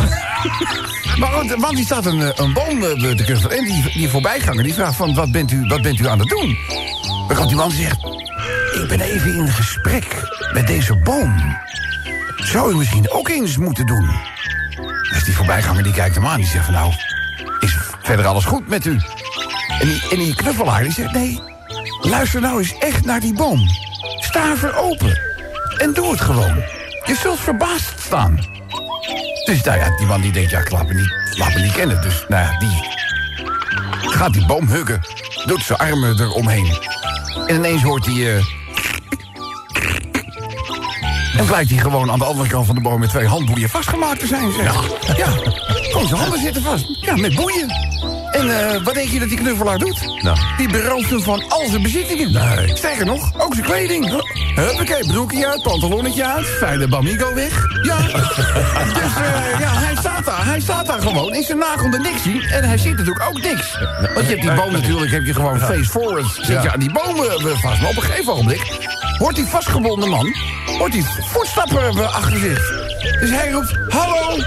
Maar 1.18 1.30
want, 1.30 1.54
want 1.54 1.76
die 1.76 1.84
staat 1.84 2.06
een, 2.06 2.22
eh, 2.22 2.28
een 2.34 2.52
boom 2.52 2.80
te 2.80 3.22
knuffelen. 3.24 3.58
En 3.58 3.64
die, 3.64 3.92
die 3.92 4.08
voorbijganger 4.08 4.62
die 4.62 4.74
vraagt 4.74 4.96
van, 4.96 5.14
wat 5.14 5.32
bent, 5.32 5.50
u, 5.50 5.66
wat 5.66 5.82
bent 5.82 5.98
u 5.98 6.06
aan 6.08 6.18
het 6.18 6.28
doen? 6.28 6.58
Dan 7.28 7.46
die 7.46 7.56
man 7.56 7.70
zegt... 7.70 7.98
Ik 8.82 8.88
ben 8.88 9.00
even 9.00 9.34
in 9.34 9.48
gesprek 9.48 10.22
met 10.52 10.66
deze 10.66 10.96
boom. 10.96 11.56
Zou 12.36 12.72
u 12.72 12.76
misschien 12.76 13.10
ook 13.10 13.28
eens 13.28 13.56
moeten 13.56 13.86
doen? 13.86 14.10
Dus 15.12 15.24
die 15.24 15.34
voorbijganger 15.34 15.82
die 15.82 15.92
kijkt 15.92 16.14
hem 16.14 16.26
aan. 16.26 16.36
Die 16.36 16.46
zegt 16.46 16.64
van, 16.64 16.74
nou, 16.74 16.92
is 17.60 17.76
verder 18.02 18.26
alles 18.26 18.44
goed 18.44 18.68
met 18.68 18.84
u? 18.84 19.00
En 19.80 19.86
die, 19.86 20.16
die 20.16 20.34
knuffelaar 20.34 20.82
die 20.82 20.92
zegt, 20.92 21.12
nee, 21.12 21.40
luister 22.00 22.40
nou 22.40 22.58
eens 22.58 22.78
echt 22.78 23.04
naar 23.04 23.20
die 23.20 23.34
boom. 23.34 23.68
Sta 24.20 24.54
er 24.62 24.76
open. 24.76 25.20
En 25.78 25.92
doe 25.92 26.10
het 26.10 26.20
gewoon. 26.20 26.56
Je 27.04 27.16
zult 27.22 27.40
verbaasd 27.40 27.92
staan. 28.00 28.55
Dus 29.44 29.62
nou 29.62 29.78
ja, 29.78 29.96
die 29.96 30.06
man 30.06 30.20
die 30.20 30.32
denkt, 30.32 30.50
ja, 30.50 30.60
ik 30.60 30.70
laat 30.70 30.86
me 30.86 30.94
niet, 30.94 31.38
laat 31.38 31.54
me 31.54 31.60
niet 31.60 31.72
kennen. 31.72 32.02
Dus 32.02 32.24
nou 32.28 32.42
ja, 32.42 32.58
die 32.58 32.94
gaat 34.10 34.32
die 34.32 34.46
boom 34.46 34.68
huggen. 34.68 35.00
Doet 35.46 35.62
zijn 35.62 35.78
armen 35.78 36.20
eromheen. 36.20 36.78
En 37.46 37.54
ineens 37.56 37.82
hoort 37.82 38.06
hij... 38.06 38.36
eh, 38.36 38.44
en 41.38 41.46
blijkt 41.46 41.70
hij 41.70 41.78
gewoon 41.78 42.10
aan 42.10 42.18
de 42.18 42.24
andere 42.24 42.48
kant 42.48 42.66
van 42.66 42.74
de 42.74 42.80
boom 42.80 43.00
met 43.00 43.08
twee 43.08 43.26
handboeien 43.26 43.68
vastgemaakt 43.68 44.20
te 44.20 44.26
zijn. 44.26 44.52
Zeg. 44.52 44.72
Ja, 45.16 45.30
gewoon 45.90 46.06
zijn 46.06 46.20
handen 46.20 46.40
zitten 46.40 46.62
vast. 46.62 46.86
Ja, 47.00 47.16
met 47.16 47.34
boeien. 47.34 47.68
En 48.36 48.70
eh, 48.70 48.82
wat 48.84 48.94
denk 48.94 49.08
je 49.08 49.18
dat 49.18 49.28
die 49.28 49.38
knuffelaar 49.38 49.78
doet? 49.78 50.22
Nou. 50.22 50.38
Die 50.56 50.68
berooft 50.68 51.10
hem 51.10 51.22
van 51.22 51.42
al 51.48 51.66
zijn 51.68 51.82
bezittingen. 51.82 52.32
Nee. 52.32 52.76
Sterker 52.76 53.06
nog, 53.06 53.32
ook 53.38 53.54
zijn 53.54 53.66
kleding. 53.66 54.22
Huppakee, 54.54 55.06
broekje 55.06 55.46
uit, 55.46 55.62
pantalonnetje 55.62 56.26
uit, 56.26 56.46
fijne 56.46 56.88
bamigo 56.88 57.34
weg. 57.34 57.66
Ja. 57.82 57.96
dus 58.98 59.16
eh, 59.16 59.60
ja, 59.60 59.72
hij 59.72 59.96
staat 59.98 60.24
daar. 60.24 60.44
Hij 60.44 60.60
staat 60.60 60.86
daar 60.86 61.00
gewoon 61.00 61.34
in 61.34 61.42
zijn 61.42 61.58
nakelde 61.58 61.98
niks 61.98 62.50
En 62.50 62.64
hij 62.64 62.78
ziet 62.78 62.96
natuurlijk 62.96 63.28
ook 63.28 63.42
niks. 63.42 63.78
Want 64.14 64.26
je 64.26 64.36
hebt 64.36 64.42
die 64.42 64.54
boom 64.54 64.72
natuurlijk, 64.72 65.12
heb 65.12 65.24
je 65.24 65.34
gewoon 65.34 65.58
face 65.58 65.84
forward. 65.84 66.26
Zit 66.40 66.62
je 66.62 66.72
aan 66.72 66.80
die 66.80 66.92
bomen 66.92 67.30
eh, 67.30 67.58
vast. 67.60 67.80
Maar 67.80 67.90
op 67.90 67.96
een 67.96 68.02
gegeven 68.02 68.32
ogenblik 68.32 68.62
hoort 69.18 69.34
die 69.34 69.46
vastgebonden 69.46 70.08
man... 70.08 70.34
hoort 70.78 70.92
die 70.92 71.04
voetstappen 71.04 72.12
achter 72.12 72.38
zich. 72.38 72.88
Dus 73.20 73.30
hij 73.30 73.50
roept, 73.50 73.76
hallo, 73.88 74.38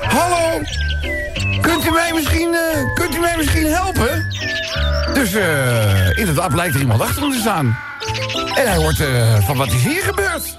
hallo... 0.00 0.62
Kunt 1.66 1.86
u 1.86 1.90
mij 1.90 2.12
misschien, 2.14 2.54
eh, 2.54 2.94
kunt 2.94 3.16
u 3.16 3.18
mij 3.18 3.36
misschien 3.36 3.66
helpen? 3.66 4.26
Dus 5.14 5.34
eh, 5.34 6.18
inderdaad 6.18 6.48
blijkt 6.52 6.74
er 6.74 6.80
iemand 6.80 7.00
achter 7.00 7.22
hem 7.22 7.30
te 7.30 7.38
staan. 7.38 7.78
En 8.54 8.66
hij 8.66 8.76
hoort 8.76 9.00
eh, 9.00 9.38
van 9.46 9.56
wat 9.56 9.66
is 9.66 9.84
hier 9.84 10.02
gebeurd? 10.02 10.56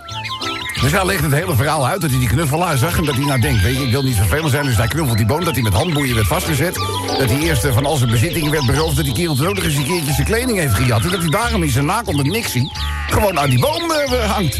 Dus 0.81 0.91
hij 0.91 1.05
legt 1.05 1.23
het 1.23 1.31
hele 1.31 1.55
verhaal 1.55 1.87
uit 1.87 2.01
dat 2.01 2.09
hij 2.09 2.19
die 2.19 2.27
knuffelaar 2.27 2.77
zag... 2.77 2.97
en 2.97 3.05
dat 3.05 3.15
hij 3.15 3.25
nou 3.25 3.39
denkt, 3.39 3.61
weet 3.61 3.77
je, 3.77 3.83
ik 3.83 3.91
wil 3.91 4.03
niet 4.03 4.15
vervelend 4.15 4.51
zijn... 4.51 4.65
dus 4.65 4.77
hij 4.77 4.87
knuffelt 4.87 5.17
die 5.17 5.25
boom, 5.25 5.43
dat 5.43 5.53
hij 5.53 5.63
met 5.63 5.73
handboeien 5.73 6.15
werd 6.15 6.27
vastgezet... 6.27 6.75
dat 7.17 7.29
hij 7.29 7.39
eerst 7.39 7.67
van 7.67 7.85
al 7.85 7.95
zijn 7.95 8.09
bezittingen 8.09 8.51
werd 8.51 8.65
beroofd... 8.65 8.95
dat 8.95 9.05
die 9.05 9.13
kerel 9.13 9.35
toen 9.35 9.47
ook 9.47 9.57
eens 9.57 9.75
een 9.75 9.85
keertje 9.85 10.13
zijn 10.13 10.27
kleding 10.27 10.57
heeft 10.57 10.73
gejat... 10.73 11.03
en 11.03 11.09
dat 11.09 11.19
hij 11.21 11.29
daarom 11.29 11.63
in 11.63 11.69
zijn 11.69 11.85
nakel 11.85 12.13
met 12.13 12.25
Nixie... 12.25 12.71
gewoon 13.09 13.39
aan 13.39 13.49
die 13.49 13.59
boom 13.59 13.91
hangt. 14.27 14.59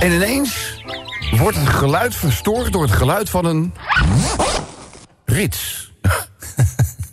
En 0.00 0.12
ineens 0.12 0.82
wordt 1.36 1.56
het 1.56 1.68
geluid 1.68 2.16
verstoord 2.16 2.72
door 2.72 2.82
het 2.82 2.92
geluid 2.92 3.30
van 3.30 3.44
een... 3.44 3.72
Rits. 5.34 5.92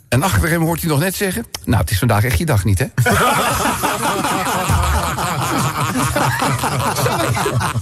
en 0.08 0.22
achter 0.22 0.48
hem 0.48 0.62
hoort 0.62 0.80
hij 0.80 0.88
nog 0.88 0.98
net 0.98 1.14
zeggen... 1.14 1.46
Nou, 1.64 1.80
het 1.80 1.90
is 1.90 1.98
vandaag 1.98 2.24
echt 2.24 2.38
je 2.38 2.46
dag 2.46 2.64
niet, 2.64 2.78
hè? 2.78 2.86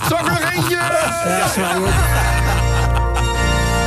Zag 0.08 0.26
er 0.26 0.52
eentje? 0.54 0.76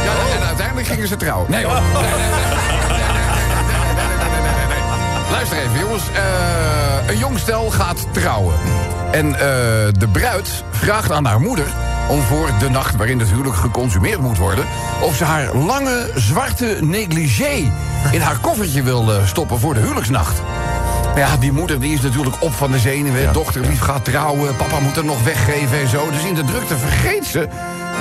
Ja, 0.04 0.14
en 0.36 0.46
uiteindelijk 0.46 0.88
gingen 0.88 1.08
ze 1.08 1.16
trouwen. 1.16 1.52
Nee 1.52 1.66
hoor. 1.66 1.82
Luister 5.32 5.58
even, 5.58 5.80
jongens. 5.80 6.04
Uh, 6.10 7.08
een 7.08 7.18
jong 7.18 7.40
stel 7.40 7.70
gaat 7.70 8.08
trouwen. 8.12 8.56
En 9.12 9.28
uh, 9.28 9.36
de 9.98 10.08
bruid 10.12 10.64
vraagt 10.72 11.12
aan 11.12 11.26
haar 11.26 11.40
moeder 11.40 11.66
om 12.10 12.22
voor 12.22 12.50
de 12.60 12.70
nacht 12.70 12.96
waarin 12.96 13.20
het 13.20 13.30
huwelijk 13.30 13.56
geconsumeerd 13.56 14.20
moet 14.20 14.38
worden... 14.38 14.66
of 15.02 15.16
ze 15.16 15.24
haar 15.24 15.56
lange 15.56 16.12
zwarte 16.16 16.78
negligé 16.82 17.72
in 18.12 18.22
haar 18.22 18.38
koffertje 18.38 18.84
wil 18.84 19.14
eh, 19.14 19.26
stoppen 19.26 19.60
voor 19.60 19.74
de 19.74 19.80
huwelijksnacht. 19.80 20.42
Ja, 21.16 21.38
die 21.38 21.52
moeder 21.52 21.80
die 21.80 21.94
is 21.94 22.02
natuurlijk 22.02 22.36
op 22.40 22.54
van 22.54 22.72
de 22.72 22.80
zenuwen. 22.80 23.34
Dochter 23.34 23.62
lief 23.62 23.80
gaat 23.80 24.06
trouwen, 24.06 24.56
papa 24.56 24.80
moet 24.80 24.98
er 24.98 25.06
nog 25.06 25.24
weggeven 25.24 25.80
en 25.80 25.88
zo. 25.88 26.10
Dus 26.12 26.24
in 26.24 26.34
de 26.34 26.44
drukte 26.44 26.78
vergeet 26.78 27.26
ze 27.26 27.48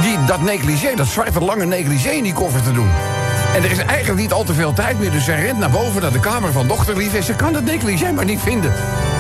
die, 0.01 0.25
dat 0.27 0.41
negligé, 0.41 0.95
dat 0.95 1.07
zwarte 1.07 1.41
lange 1.41 1.65
negligé 1.65 2.11
in 2.11 2.23
die 2.23 2.33
koffer 2.33 2.63
te 2.63 2.73
doen. 2.73 2.91
En 3.55 3.63
er 3.63 3.71
is 3.71 3.79
eigenlijk 3.79 4.21
niet 4.21 4.33
al 4.33 4.45
te 4.45 4.55
veel 4.55 4.73
tijd 4.73 4.99
meer, 4.99 5.11
dus 5.11 5.25
zij 5.25 5.41
rent 5.41 5.59
naar 5.59 5.71
boven 5.71 6.03
naar 6.03 6.13
de 6.13 6.21
kamer 6.21 6.53
van 6.53 6.69
dochterlief... 6.69 7.15
en 7.15 7.23
ze 7.23 7.35
kan 7.35 7.53
dat 7.53 7.65
negligé 7.65 8.13
maar 8.13 8.25
niet 8.25 8.41
vinden. 8.41 8.73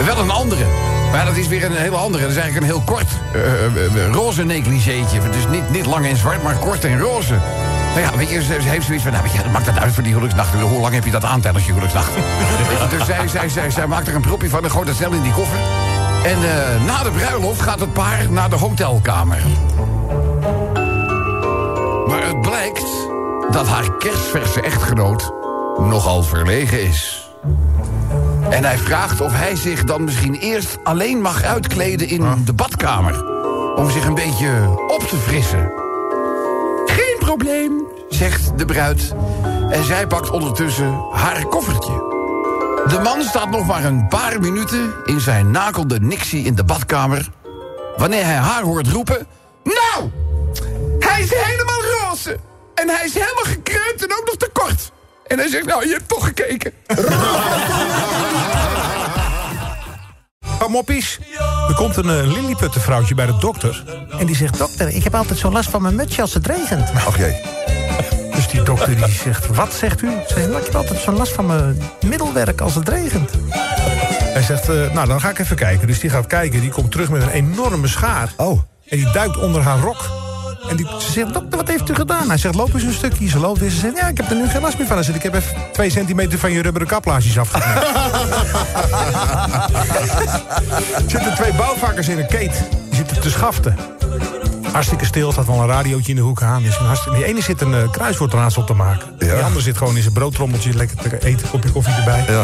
Wel 0.05 0.18
een 0.18 0.31
andere. 0.31 0.64
Maar 1.12 1.25
dat 1.25 1.37
is 1.37 1.48
weer 1.48 1.64
een 1.64 1.77
hele 1.77 1.96
andere. 1.96 2.22
Dat 2.22 2.33
is 2.33 2.38
eigenlijk 2.38 2.66
een 2.66 2.72
heel 2.72 2.94
kort 2.94 3.07
eh, 3.33 3.64
eh, 3.64 4.07
eh, 4.07 4.12
roze 4.12 4.44
negligéetje. 4.44 5.20
Dus 5.31 5.46
niet, 5.51 5.70
niet 5.70 5.87
lang 5.87 6.07
en 6.07 6.16
zwart, 6.16 6.42
maar 6.42 6.55
kort 6.55 6.85
en 6.85 7.01
roze. 7.01 7.38
Nou 7.94 8.01
ja, 8.01 8.16
weet 8.16 8.31
je, 8.31 8.42
ze, 8.42 8.53
heeft 8.53 8.87
zoiets 8.87 9.03
van... 9.03 9.12
Nou, 9.12 9.25
weet 9.25 9.33
je, 9.33 9.48
maakt 9.53 9.66
dat 9.66 9.79
uit 9.79 9.92
voor 9.92 10.03
die 10.03 10.12
huwelijksnacht? 10.12 10.61
Hoe 10.61 10.81
lang 10.81 10.94
heb 10.94 11.05
je 11.05 11.11
dat 11.11 11.25
aan 11.25 11.40
tijdens 11.40 11.64
je 11.66 11.72
huwelijksnacht? 11.72 12.11
Dus 12.90 13.07
zij, 13.07 13.29
zij, 13.29 13.48
zij, 13.48 13.70
zij 13.70 13.87
maakt 13.87 14.09
er 14.09 14.14
een 14.14 14.20
propje 14.20 14.48
van 14.48 14.64
en 14.64 14.70
gooit 14.70 14.88
het 14.88 14.96
snel 14.96 15.12
in 15.12 15.22
die 15.22 15.33
koffer. 15.33 15.59
En 16.25 16.38
na 16.87 17.03
de 17.03 17.11
bruiloft 17.11 17.62
gaat 17.62 17.81
het 17.81 17.92
paar 17.92 18.31
naar 18.31 18.51
de 18.51 18.57
hotelkamer. 18.57 19.42
Maar 22.07 22.27
het 22.27 22.40
blijkt 22.40 22.87
dat 23.51 23.68
haar 23.68 23.96
kerstverse 23.96 24.61
echtgenoot 24.61 25.33
nogal 25.79 26.22
verlegen 26.22 26.83
is. 26.83 27.29
En 28.53 28.65
hij 28.65 28.79
vraagt 28.79 29.21
of 29.21 29.33
hij 29.33 29.57
zich 29.57 29.85
dan 29.85 30.05
misschien 30.05 30.35
eerst 30.35 30.79
alleen 30.83 31.21
mag 31.21 31.43
uitkleden 31.43 32.09
in 32.09 32.45
de 32.45 32.53
badkamer. 32.53 33.25
Om 33.75 33.91
zich 33.91 34.07
een 34.07 34.15
beetje 34.15 34.69
op 34.88 35.03
te 35.09 35.17
frissen. 35.17 35.73
Geen 36.87 37.17
probleem, 37.19 37.87
zegt 38.09 38.59
de 38.59 38.65
bruid. 38.65 39.15
En 39.71 39.85
zij 39.85 40.07
pakt 40.07 40.31
ondertussen 40.31 41.09
haar 41.12 41.47
koffertje. 41.47 41.93
De 42.88 43.01
man 43.03 43.23
staat 43.23 43.51
nog 43.51 43.67
maar 43.67 43.85
een 43.85 44.09
paar 44.09 44.41
minuten 44.41 44.95
in 45.05 45.21
zijn 45.21 45.51
nakelde 45.51 46.01
Nixie 46.01 46.45
in 46.45 46.55
de 46.55 46.65
badkamer. 46.65 47.31
Wanneer 47.97 48.25
hij 48.25 48.37
haar 48.37 48.62
hoort 48.62 48.88
roepen... 48.88 49.27
Nou, 49.62 50.11
hij 50.99 51.23
is 51.23 51.35
helemaal 51.35 51.83
roze. 52.01 52.38
En 52.75 52.88
hij 52.88 53.05
is 53.05 53.15
helemaal 53.15 53.45
gekruimd 53.45 54.05
en 54.05 54.12
ook 54.19 54.25
nog 54.27 54.37
te 54.37 54.51
kort. 54.53 54.93
En 55.27 55.38
hij 55.38 55.49
zegt, 55.49 55.67
nou, 55.67 55.87
je 55.87 55.93
hebt 55.93 56.09
toch 56.09 56.25
gekeken. 56.25 56.73
Paar 60.62 60.70
moppies. 60.70 61.18
Er 61.68 61.75
komt 61.75 61.96
een 61.96 62.07
uh, 62.07 62.33
lilliputtenvrouwtje 62.33 63.14
bij 63.14 63.27
de 63.27 63.37
dokter. 63.38 63.85
En 64.18 64.27
die 64.27 64.37
zegt, 64.37 64.59
dokter, 64.59 64.88
ik 64.88 65.05
heb 65.05 65.14
altijd 65.14 65.38
zo 65.38 65.51
last 65.51 65.70
van 65.70 65.83
mijn 65.83 65.94
mutsje 65.94 66.20
als 66.20 66.35
het 66.35 66.46
regent. 66.46 66.90
Ach 66.94 67.18
jee. 67.18 67.40
Dus 68.35 68.48
die 68.48 68.62
dokter 68.62 68.96
die 68.96 69.09
zegt, 69.09 69.46
wat 69.46 69.75
zegt 69.75 70.03
u? 70.03 70.11
Ze 70.11 70.35
zegt, 70.35 70.48
nou, 70.48 70.59
ik 70.59 70.64
heb 70.64 70.75
altijd 70.75 71.01
zo'n 71.01 71.16
last 71.16 71.33
van 71.33 71.46
mijn 71.46 71.81
middelwerk 72.07 72.61
als 72.61 72.75
het 72.75 72.88
regent. 72.88 73.31
Hij 74.33 74.42
zegt, 74.42 74.68
eh, 74.68 74.92
nou, 74.92 75.07
dan 75.07 75.20
ga 75.20 75.31
ik 75.31 75.38
even 75.38 75.57
kijken. 75.57 75.87
Dus 75.87 76.01
die 76.01 76.11
gaat 76.11 76.27
kijken, 76.27 76.61
die 76.61 76.70
komt 76.70 76.90
terug 76.90 77.11
met 77.11 77.22
een 77.22 77.31
enorme 77.31 77.88
schaar. 77.88 78.33
Oh. 78.37 78.61
En 78.88 78.96
die 78.96 79.11
duikt 79.12 79.38
onder 79.38 79.62
haar 79.62 79.79
rok. 79.79 80.11
En 80.68 80.77
die, 80.77 80.87
ze 81.01 81.11
zegt, 81.12 81.33
dokter, 81.35 81.59
wat 81.59 81.68
heeft 81.68 81.90
u 81.90 81.94
gedaan? 81.94 82.29
Hij 82.29 82.37
zegt, 82.38 82.55
loop 82.55 82.75
eens 82.75 82.83
een 82.83 82.92
stukje. 82.92 83.29
Ze 83.29 83.38
loopt 83.38 83.62
en 83.62 83.70
ze 83.70 83.77
zegt, 83.79 83.96
ja, 83.98 84.09
ik 84.09 84.16
heb 84.16 84.31
er 84.31 84.37
nu 84.37 84.48
geen 84.48 84.61
last 84.61 84.79
meer 84.79 84.87
van. 84.87 84.96
Hij 84.96 85.05
zegt, 85.05 85.16
ik 85.16 85.22
heb 85.22 85.35
even 85.35 85.57
twee 85.72 85.90
centimeter 85.90 86.38
van 86.38 86.53
je 86.53 86.62
rubberen 86.62 86.88
kaplaasjes 86.88 87.38
afgeknipt. 87.38 87.87
er 91.05 91.11
zitten 91.11 91.35
twee 91.35 91.53
bouwvakkers 91.53 92.09
in 92.09 92.18
een 92.18 92.27
keet. 92.27 92.53
Die 92.88 92.94
zitten 92.96 93.20
te 93.20 93.31
schaften. 93.31 93.77
Hartstikke 94.72 95.05
stil, 95.05 95.33
staat 95.33 95.46
wel 95.46 95.61
een 95.61 95.66
radiootje 95.66 96.11
in 96.11 96.16
de 96.16 96.22
hoek 96.22 96.42
aan. 96.42 96.64
Hartstikke- 96.66 97.18
Die 97.18 97.27
ene 97.27 97.42
zit 97.42 97.61
een 97.61 97.72
uh, 97.72 97.90
kruiswoordraadsel 97.90 98.64
te 98.64 98.72
maken. 98.75 99.07
Ja. 99.18 99.35
Die 99.35 99.42
andere 99.44 99.62
zit 99.62 99.77
gewoon 99.77 99.96
in 99.96 100.03
zijn 100.03 100.14
broodtrommeltje 100.14 100.75
lekker 100.75 100.96
te 100.96 101.27
eten, 101.27 101.48
kopje 101.51 101.70
koffie 101.70 101.94
erbij. 101.94 102.25
Ja. 102.29 102.42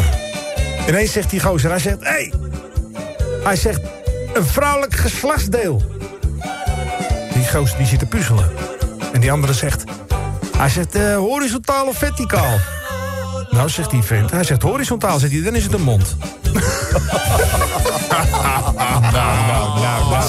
Ineens 0.87 1.11
zegt 1.11 1.29
die 1.29 1.39
gozer, 1.39 1.69
hij 1.69 1.79
zegt, 1.79 1.97
hé! 1.99 2.09
Hey! 2.09 2.33
Hij 3.43 3.55
zegt, 3.55 3.81
een 4.33 4.45
vrouwelijk 4.45 4.95
geslachtsdeel. 4.95 5.81
Die 7.49 7.57
gozer 7.57 7.77
die 7.77 7.87
zit 7.87 7.99
te 7.99 8.05
puzzelen. 8.05 8.51
En 9.13 9.21
die 9.21 9.31
andere 9.31 9.53
zegt, 9.53 9.83
hij 10.57 10.69
zegt, 10.69 10.95
eh, 10.95 11.15
horizontaal 11.15 11.85
of 11.87 11.97
verticaal? 11.97 12.57
Nou, 13.49 13.69
zegt 13.69 13.89
die 13.89 14.03
vent, 14.03 14.31
hij 14.31 14.43
zegt 14.43 14.61
horizontaal, 14.61 15.19
zegt 15.19 15.33
hij, 15.33 15.41
dan 15.41 15.55
is 15.55 15.63
het 15.63 15.73
een 15.73 15.81
mond. 15.81 16.15
nou, 16.51 16.61
nou, 18.71 19.11
nou, 19.11 19.79
nou, 19.81 20.27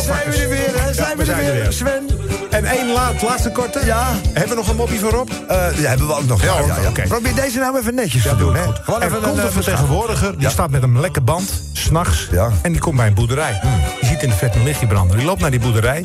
Zijn 0.00 0.30
we 0.30 0.36
er 0.42 0.48
weer, 0.48 0.82
hè? 0.82 0.92
Zijn 0.94 1.16
we 1.16 1.22
er 1.24 1.46
er 1.46 1.52
weer. 1.52 1.72
Sven? 1.72 2.06
En 2.50 2.64
één 2.64 2.92
laat, 2.92 3.22
laatste 3.22 3.50
korte. 3.50 3.80
Ja. 3.84 4.06
Hebben 4.32 4.48
we 4.48 4.54
nog 4.54 4.68
een 4.68 4.76
moppie 4.76 5.00
voorop? 5.00 5.30
Eh, 5.48 5.66
die 5.76 5.86
hebben 5.86 6.06
we 6.06 6.14
ook 6.14 6.26
nog. 6.26 6.42
Ja, 6.42 6.58
ja, 6.66 6.76
ja. 6.82 6.88
oké. 6.88 7.02
Probeer 7.02 7.34
deze 7.34 7.58
nou 7.58 7.78
even 7.78 7.94
netjes 7.94 8.22
te 8.22 8.36
doen, 8.36 8.54
hè? 8.54 8.62
Gewoon 8.82 9.00
er 9.00 9.06
even 9.06 9.22
komt 9.22 9.38
een 9.38 9.44
eh, 9.44 9.50
vertegenwoordiger, 9.52 10.32
die 10.32 10.40
Ja. 10.40 10.50
staat 10.50 10.70
met 10.70 10.82
een 10.82 11.00
lekke 11.00 11.20
band, 11.20 11.62
s'nachts, 11.72 12.28
Ja. 12.30 12.46
Hmm. 12.46 12.58
en 12.62 12.72
die 12.72 12.80
komt 12.80 12.96
bij 12.96 13.06
een 13.06 13.14
boerderij. 13.14 13.60
Die 13.62 13.70
ziet 14.00 14.01
in 14.22 14.28
de 14.28 14.34
vet 14.34 14.54
een 14.54 14.64
lichtje 14.64 14.86
branden. 14.86 15.16
Die 15.16 15.26
loopt 15.26 15.40
naar 15.40 15.50
die 15.50 15.60
boerderij 15.60 16.04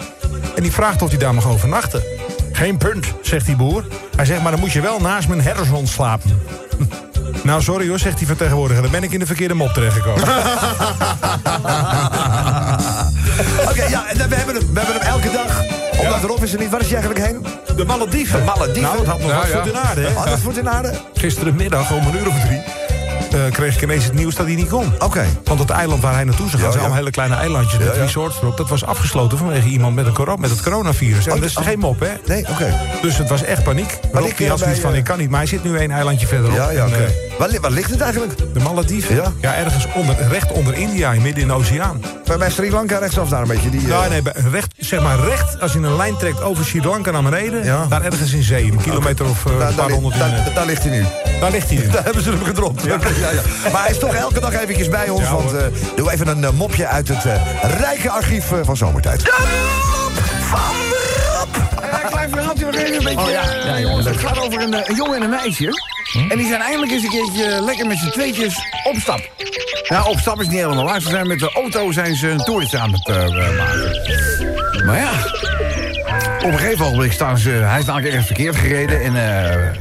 en 0.56 0.62
die 0.64 0.72
vraagt 0.72 1.02
of 1.02 1.10
hij 1.10 1.18
daar 1.18 1.34
mag 1.34 1.48
overnachten. 1.48 2.04
Geen 2.52 2.78
punt, 2.78 3.06
zegt 3.22 3.46
die 3.46 3.56
boer. 3.56 3.84
Hij 4.16 4.26
zegt, 4.26 4.42
maar 4.42 4.52
dan 4.52 4.60
moet 4.60 4.72
je 4.72 4.82
wel 4.82 5.00
naast 5.00 5.28
mijn 5.28 5.42
herdershond 5.42 5.90
slapen. 5.90 6.42
Nou, 7.44 7.62
sorry 7.62 7.88
hoor, 7.90 8.00
zegt 8.00 8.18
die 8.18 8.28
vertegenwoordiger. 8.28 8.82
Dan 8.82 8.92
ben 8.92 9.04
ik 9.04 9.12
in 9.12 9.20
de 9.20 9.26
verkeerde 9.26 9.54
mop 9.54 9.74
terechtgekomen. 9.74 10.24
Oké, 13.70 13.84
ja, 13.90 14.08
en 14.10 14.30
we 14.30 14.36
hebben, 14.36 14.56
hem, 14.56 14.74
we 14.74 14.80
hebben 14.80 15.00
hem 15.00 15.02
elke 15.02 15.32
dag. 15.32 15.62
Omdat 16.00 16.24
Rob 16.24 16.44
is 16.44 16.54
er 16.54 16.60
niet. 16.60 16.70
Waar 16.70 16.82
is 16.82 16.90
hij 16.92 17.00
eigenlijk 17.02 17.26
heen? 17.28 17.46
De 17.76 17.86
Malediven. 17.86 18.40
De 18.40 18.46
Malediven. 18.46 18.82
Nou, 18.82 18.98
het 18.98 19.08
had 19.08 19.20
nog 19.20 19.30
Ja, 19.30 19.38
wat 19.38 19.48
ja. 19.48 19.58
voet 19.58 19.68
in 19.68 19.78
aarde, 19.78 20.02
hè? 20.02 20.14
Had 20.14 20.30
het 20.30 20.40
voet 20.40 20.58
in 20.58 20.70
aarde? 20.70 20.92
Gisterenmiddag 21.14 21.92
om 21.92 22.08
een 22.08 22.16
uur 22.16 22.28
of 22.28 22.40
drie... 22.46 22.62
eh, 23.34 23.52
kreeg 23.52 23.76
ik 23.76 23.82
ineens 23.82 24.04
het 24.04 24.14
nieuws 24.14 24.36
dat 24.36 24.46
hij 24.46 24.56
niet 24.56 24.70
kon. 24.70 24.94
Oké. 25.00 25.26
Want 25.44 25.60
het 25.60 25.70
eiland 25.70 26.02
waar 26.02 26.14
hij 26.14 26.24
naartoe 26.24 26.50
zou 26.50 26.58
gaan, 26.58 26.62
Ja, 26.62 26.68
zijn 26.72 26.80
allemaal 26.80 26.98
hele 26.98 27.12
kleine 27.12 27.36
eilandjes 27.36 27.80
met 27.80 27.96
resorts 27.96 28.38
erop. 28.42 28.58
Dat 28.58 28.70
was 28.70 28.86
afgesloten 28.86 29.38
vanwege 29.38 29.68
iemand 29.68 29.96
met, 29.96 30.06
een 30.06 30.40
met 30.40 30.50
het 30.50 30.62
coronavirus. 30.62 31.26
En 31.26 31.32
Oh, 31.34 31.40
dat 31.40 31.50
is 31.50 31.58
oh. 31.58 31.64
geen 31.64 31.80
mop, 31.80 32.00
hè? 32.00 32.12
Nee, 32.26 32.46
oké. 32.50 32.80
Dus 33.02 33.18
het 33.18 33.30
was 33.30 33.44
echt 33.44 33.64
paniek. 33.64 34.00
Rob 34.12 34.26
ik, 34.26 34.38
die 34.38 34.50
had 34.50 34.60
zoiets 34.60 34.80
van, 34.80 34.96
ik 34.96 35.04
kan 35.04 35.18
niet. 35.18 35.30
Maar 35.30 35.40
hij 35.40 35.48
zit 35.48 35.64
nu 35.64 35.78
één 35.78 35.92
eilandje 35.92 36.28
verderop. 36.28 36.58
Ja, 36.58 36.70
ja, 36.70 36.86
oké. 36.86 36.96
eh, 36.96 37.27
Waar, 37.38 37.50
li- 37.50 37.60
waar 37.60 37.72
ligt 37.72 37.90
het 37.92 38.02
eigenlijk? 38.02 38.54
de 38.54 38.60
Malediven? 38.60 39.24
Ja. 39.40 39.54
ergens 39.56 39.88
onder, 39.96 40.16
recht 40.30 40.52
onder 40.52 40.74
India, 40.74 41.12
midden 41.12 41.42
in 41.42 41.48
de 41.48 41.54
oceaan. 41.54 42.02
Bij, 42.26 42.38
bij 42.38 42.50
Sri 42.50 42.72
Lanka 42.72 42.98
rechtsaf 42.98 43.30
daar 43.30 43.42
een 43.42 43.48
beetje. 43.48 43.70
Die, 43.70 43.82
eh, 43.82 43.88
Nou, 43.88 44.10
nee, 44.10 44.22
bij- 44.22 44.34
recht, 44.52 44.74
zeg 44.78 45.02
maar 45.02 45.20
recht, 45.20 45.62
als 45.62 45.74
je 45.74 45.80
een 45.80 45.96
lijn 45.96 46.18
trekt 46.18 46.42
over 46.42 46.66
Sri 46.66 46.82
Lanka 46.84 47.12
naar 47.12 47.24
beneden... 47.24 47.64
Ja. 47.64 47.86
daar 47.90 48.02
ergens 48.04 48.34
in 48.34 48.44
zee, 48.44 48.64
een 48.72 48.82
kilometer 48.82 49.26
of 49.30 49.46
eh, 49.46 49.60
daar, 49.60 49.70
een 49.70 49.76
paar 49.76 49.90
honderd 49.90 50.18
daar, 50.20 50.28
in, 50.30 50.36
daar, 50.36 50.54
daar 50.54 50.66
ligt 50.66 50.84
hij 50.84 50.92
nu. 50.92 51.02
eh, 51.02 51.42
Daar 51.42 51.52
ligt 51.52 51.68
hij 51.70 51.78
nu. 51.78 51.88
Daar 51.90 52.04
hebben 52.08 52.24
ze 52.24 52.30
hem 52.30 52.44
gedropt. 52.44 52.84
Ja. 52.84 52.98
Ja, 53.22 53.42
Maar 53.72 53.82
hij 53.82 53.92
is 53.92 53.98
toch 54.00 54.14
elke 54.16 54.40
dag 54.40 54.54
eventjes 54.54 54.90
bij 54.90 55.10
ons. 55.10 55.22
Ja, 55.22 55.34
want 55.36 55.54
eh 55.54 55.64
doe 55.96 56.12
even 56.12 56.28
een 56.28 56.44
eh, 56.44 56.52
mopje 56.52 56.88
uit 56.88 57.08
het 57.08 57.26
eh, 57.26 57.34
rijke 57.80 58.10
archief 58.10 58.52
eh, 58.52 58.58
van 58.64 58.78
Zomertijd. 58.78 59.22
Ja, 59.22 59.34
een 62.08 62.14
klein 62.14 62.30
verhaaltje 62.30 62.66
nog 62.66 62.76
even 62.76 62.98
een 62.98 63.04
beetje. 63.04 63.20
Oh, 63.20 63.30
ja. 63.30 63.42
eh, 63.42 63.66
Ja, 63.66 63.80
jongen, 63.80 64.06
het 64.06 64.18
gaat 64.18 64.40
over 64.40 64.62
een, 64.62 64.74
eh, 64.74 64.88
een 64.90 64.96
jongen 64.96 65.16
en 65.16 65.22
een 65.22 65.30
meisje. 65.30 65.72
En 66.30 66.38
die 66.38 66.48
zijn 66.48 66.62
eindelijk 66.62 66.92
eens 66.92 67.04
een 67.04 67.10
keertje 67.10 67.62
lekker 67.62 67.88
met 67.88 67.98
z'n 67.98 68.10
tweetjes 68.10 68.60
op 68.84 68.96
stap. 68.96 69.30
Nou, 69.88 70.10
op 70.10 70.20
stap 70.20 70.42
is 70.42 70.48
niet 70.48 70.60
helemaal 70.60 70.84
waar. 70.86 71.02
Ze 71.02 71.10
zijn 71.10 71.28
met 71.28 71.40
de 71.40 71.52
auto 71.54 71.92
zijn 71.92 72.16
ze 72.16 72.30
een 72.30 72.38
toertje 72.44 72.78
aan 72.78 72.92
het 72.94 73.08
eh, 73.08 73.16
maken. 73.58 74.86
Maar 74.86 74.98
ja, 74.98 75.12
op 76.38 76.54
een 76.54 76.60
gegeven 76.60 76.86
ogenblik 76.86 77.12
staan 77.12 77.38
ze... 77.38 77.50
Hij 77.50 77.80
is 77.80 77.86
namelijk 77.86 78.08
ergens 78.14 78.28
verkeerd 78.28 78.56
gereden. 78.56 79.02
En 79.04 79.14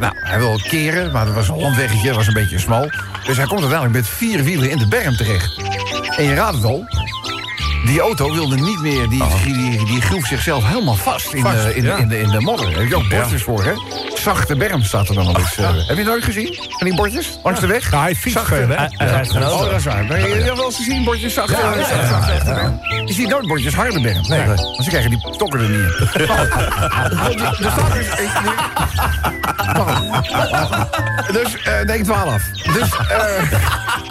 nou, 0.00 0.12
hij 0.16 0.38
wil 0.38 0.60
keren, 0.68 1.12
maar 1.12 1.24
dat 1.26 1.34
was 1.34 1.48
een 1.48 1.60
landweggetje. 1.60 2.06
Dat 2.06 2.16
was 2.16 2.26
een 2.26 2.34
beetje 2.34 2.58
smal. 2.58 2.90
Dus 3.24 3.36
hij 3.36 3.46
komt 3.46 3.60
uiteindelijk 3.60 3.92
met 3.92 4.08
vier 4.08 4.42
wielen 4.44 4.70
in 4.70 4.78
de 4.78 4.88
berm 4.88 5.16
terecht. 5.16 5.60
En 6.16 6.24
je 6.24 6.34
raadt 6.34 6.54
het 6.56 6.64
al... 6.64 6.84
Die 7.86 8.00
auto 8.00 8.32
wilde 8.32 8.56
niet 8.56 8.80
meer, 8.80 9.08
die, 9.08 9.22
die, 9.44 9.52
die, 9.52 9.84
die 9.84 10.00
groef 10.00 10.26
zichzelf 10.26 10.66
helemaal 10.66 10.94
vast 10.94 11.32
in, 11.32 11.42
Vast, 11.42 11.62
de, 11.62 11.74
in, 11.74 11.84
ja. 11.84 11.96
in, 11.96 12.08
de, 12.08 12.20
in 12.20 12.28
de 12.28 12.40
modder. 12.40 12.70
Daar 12.70 12.78
heb 12.78 12.88
je 12.88 12.96
ook 12.96 13.08
bordjes 13.08 13.42
voor, 13.42 13.64
hè? 13.64 13.72
Zachte 14.26 14.56
berm 14.56 14.82
staat 14.82 15.08
er 15.08 15.14
dan 15.14 15.26
al 15.26 15.36
eens. 15.38 15.56
eh. 15.56 15.68
Heb 15.76 15.88
je 15.88 15.94
het 15.94 16.04
nooit 16.06 16.24
gezien? 16.24 16.54
Van 16.68 16.86
die 16.88 16.94
bordjes? 16.96 17.38
Langs 17.42 17.60
de 17.60 17.66
weg? 17.66 17.90
Ja, 17.90 18.00
hij 18.00 18.14
fietst 18.14 18.38
Zachte- 18.38 18.54
veel, 18.54 18.68
hè? 18.68 18.84
Oh, 19.48 19.60
dat 19.60 19.72
is 19.72 19.84
waar. 19.84 20.04
Maar 20.04 20.18
je 20.20 20.26
hebt 20.34 20.56
wel 20.56 20.64
eens 20.64 20.76
gezien, 20.76 21.04
bordjes 21.04 21.34
zachte, 21.34 21.52
zachte, 21.52 22.06
zachte 22.08 22.44
berm. 22.44 22.80
Je 23.06 23.12
ziet 23.12 23.28
nooit 23.28 23.46
bordjes 23.46 23.74
harde 23.74 24.00
berm. 24.00 24.28
Nee, 24.28 24.46
want 24.46 24.60
ze 24.84 24.88
krijgen 24.88 25.10
die 25.10 25.36
tokken 25.36 25.60
er 25.60 25.68
niet 25.68 25.78
in. 25.78 26.28
Er 27.66 27.72
staat 27.72 27.92
dus... 27.94 28.06
Dus, 31.32 31.62
eh 31.62 31.80
nee, 31.86 32.02
12. 32.02 32.42
Dus, 32.72 32.88
eh 33.08 33.58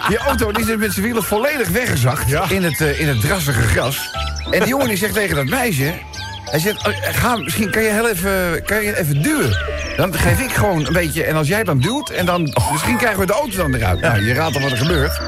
die 0.08 0.18
auto 0.18 0.52
die 0.52 0.64
zit 0.64 0.78
met 0.78 0.92
zijn 0.92 1.04
wielen 1.06 1.22
volledig 1.24 1.68
weggezakt 1.68 2.28
Ja. 2.28 2.44
in, 2.48 2.64
het, 2.64 2.80
eh, 2.80 3.00
in 3.00 3.08
het 3.08 3.20
drassige 3.20 3.62
gras. 3.62 4.10
En 4.50 4.58
die 4.60 4.68
jongen 4.68 4.88
die 4.88 4.96
zegt 4.96 5.14
tegen 5.14 5.36
dat 5.36 5.44
meisje... 5.46 5.92
Hij 6.50 6.60
zegt, 6.60 6.86
oh, 6.86 6.92
ga, 7.02 7.36
misschien 7.36 7.70
kan 7.70 7.82
je, 7.82 7.90
heel 7.90 8.08
even, 8.08 8.62
kan 8.64 8.82
je 8.82 8.98
even 8.98 9.22
duwen. 9.22 9.58
Dan 9.96 10.14
geef 10.14 10.40
ik 10.40 10.52
gewoon 10.52 10.86
een 10.86 10.92
beetje... 10.92 11.24
En 11.24 11.36
als 11.36 11.48
jij 11.48 11.64
dan 11.64 11.78
duwt, 11.78 12.10
en 12.10 12.26
dan, 12.26 12.54
misschien 12.72 12.96
krijgen 12.96 13.20
we 13.20 13.26
de 13.26 13.32
auto 13.32 13.56
dan 13.56 13.74
eruit. 13.74 14.00
Nou, 14.00 14.24
je 14.24 14.32
raadt 14.32 14.54
al 14.56 14.62
wat 14.62 14.70
er 14.70 14.76
gebeurt. 14.76 15.20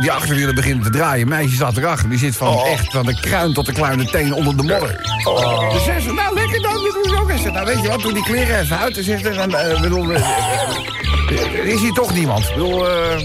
Die 0.00 0.12
achterwielen 0.12 0.54
beginnen 0.54 0.84
te 0.84 0.90
draaien. 0.90 1.28
Meisje 1.28 1.54
staat 1.54 1.76
erachter. 1.76 2.08
Die 2.08 2.18
zit 2.18 2.36
van 2.36 2.58
echt 2.58 2.92
van 2.92 3.06
de 3.06 3.20
kruin 3.20 3.52
tot 3.52 3.66
de 3.66 3.72
kleine 3.72 4.04
teen 4.04 4.34
onder 4.34 4.56
de 4.56 4.62
modder. 4.62 5.00
Dus 5.72 5.84
zij 5.84 6.00
zegt, 6.00 6.14
nou 6.14 6.34
lekker 6.34 6.62
dan, 6.62 6.72
dat 6.72 6.92
doen 6.92 7.04
ze 7.04 7.20
ook. 7.20 7.30
Zegt, 7.30 7.52
nou 7.52 7.66
weet 7.66 7.82
je 7.82 7.88
wat, 7.88 8.00
doe 8.00 8.12
die 8.12 8.22
kleren 8.22 8.60
even 8.60 8.78
uit. 8.78 8.96
En 8.96 9.04
zegt, 9.04 9.34
dan, 9.34 9.54
eh, 9.54 9.80
bedoel, 9.80 10.12
eh, 10.12 10.20
eh, 10.20 11.09
er 11.38 11.66
is 11.66 11.80
hier 11.80 11.92
toch 11.92 12.14
niemand. 12.14 12.44
Ik 12.48 12.54
bedoel, 12.54 12.88
eh, 12.88 13.18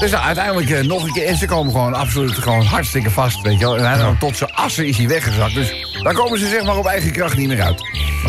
dus 0.00 0.10
nou, 0.10 0.24
uiteindelijk 0.24 0.70
eh, 0.70 0.80
nog 0.80 1.04
een 1.04 1.12
keer. 1.12 1.26
En 1.26 1.36
ze 1.36 1.46
komen 1.46 1.72
gewoon 1.72 1.94
absoluut 1.94 2.34
gewoon 2.34 2.64
hartstikke 2.64 3.10
vast, 3.10 3.40
weet 3.40 3.58
je 3.58 3.64
wel. 3.64 3.76
En 3.76 3.88
hij 3.88 3.98
dan 3.98 4.18
tot 4.18 4.36
zijn 4.36 4.54
assen 4.54 4.86
is 4.86 4.96
hij 4.96 5.08
weggezakt. 5.08 5.54
Dus 5.54 5.86
daar 6.02 6.14
komen 6.14 6.38
ze 6.38 6.48
zeg 6.48 6.64
maar 6.64 6.76
op 6.76 6.86
eigen 6.86 7.12
kracht 7.12 7.36
niet 7.36 7.48
meer 7.48 7.62
uit. 7.62 7.80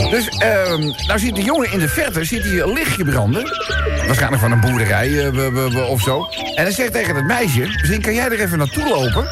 Dus, 0.09 0.27
ehm 0.27 0.81
nou 1.07 1.19
ziet 1.19 1.35
de 1.35 1.43
jongen 1.43 1.71
in 1.71 1.79
de 1.79 1.87
verte 1.87 2.23
ziet 2.23 2.43
hij 2.43 2.61
een 2.61 2.73
lichtje 2.73 3.03
branden. 3.03 3.43
Waarschijnlijk 4.05 4.41
van 4.41 4.51
een 4.51 4.59
boerderij 4.59 5.29
eh, 5.29 5.89
of 5.89 6.01
zo. 6.01 6.27
En 6.55 6.63
hij 6.63 6.71
zegt 6.71 6.93
tegen 6.93 7.15
het 7.15 7.25
meisje, 7.25 7.59
misschien 7.59 8.01
kan 8.01 8.13
jij 8.13 8.25
er 8.25 8.39
even 8.39 8.57
naartoe 8.57 8.89
lopen... 8.89 9.27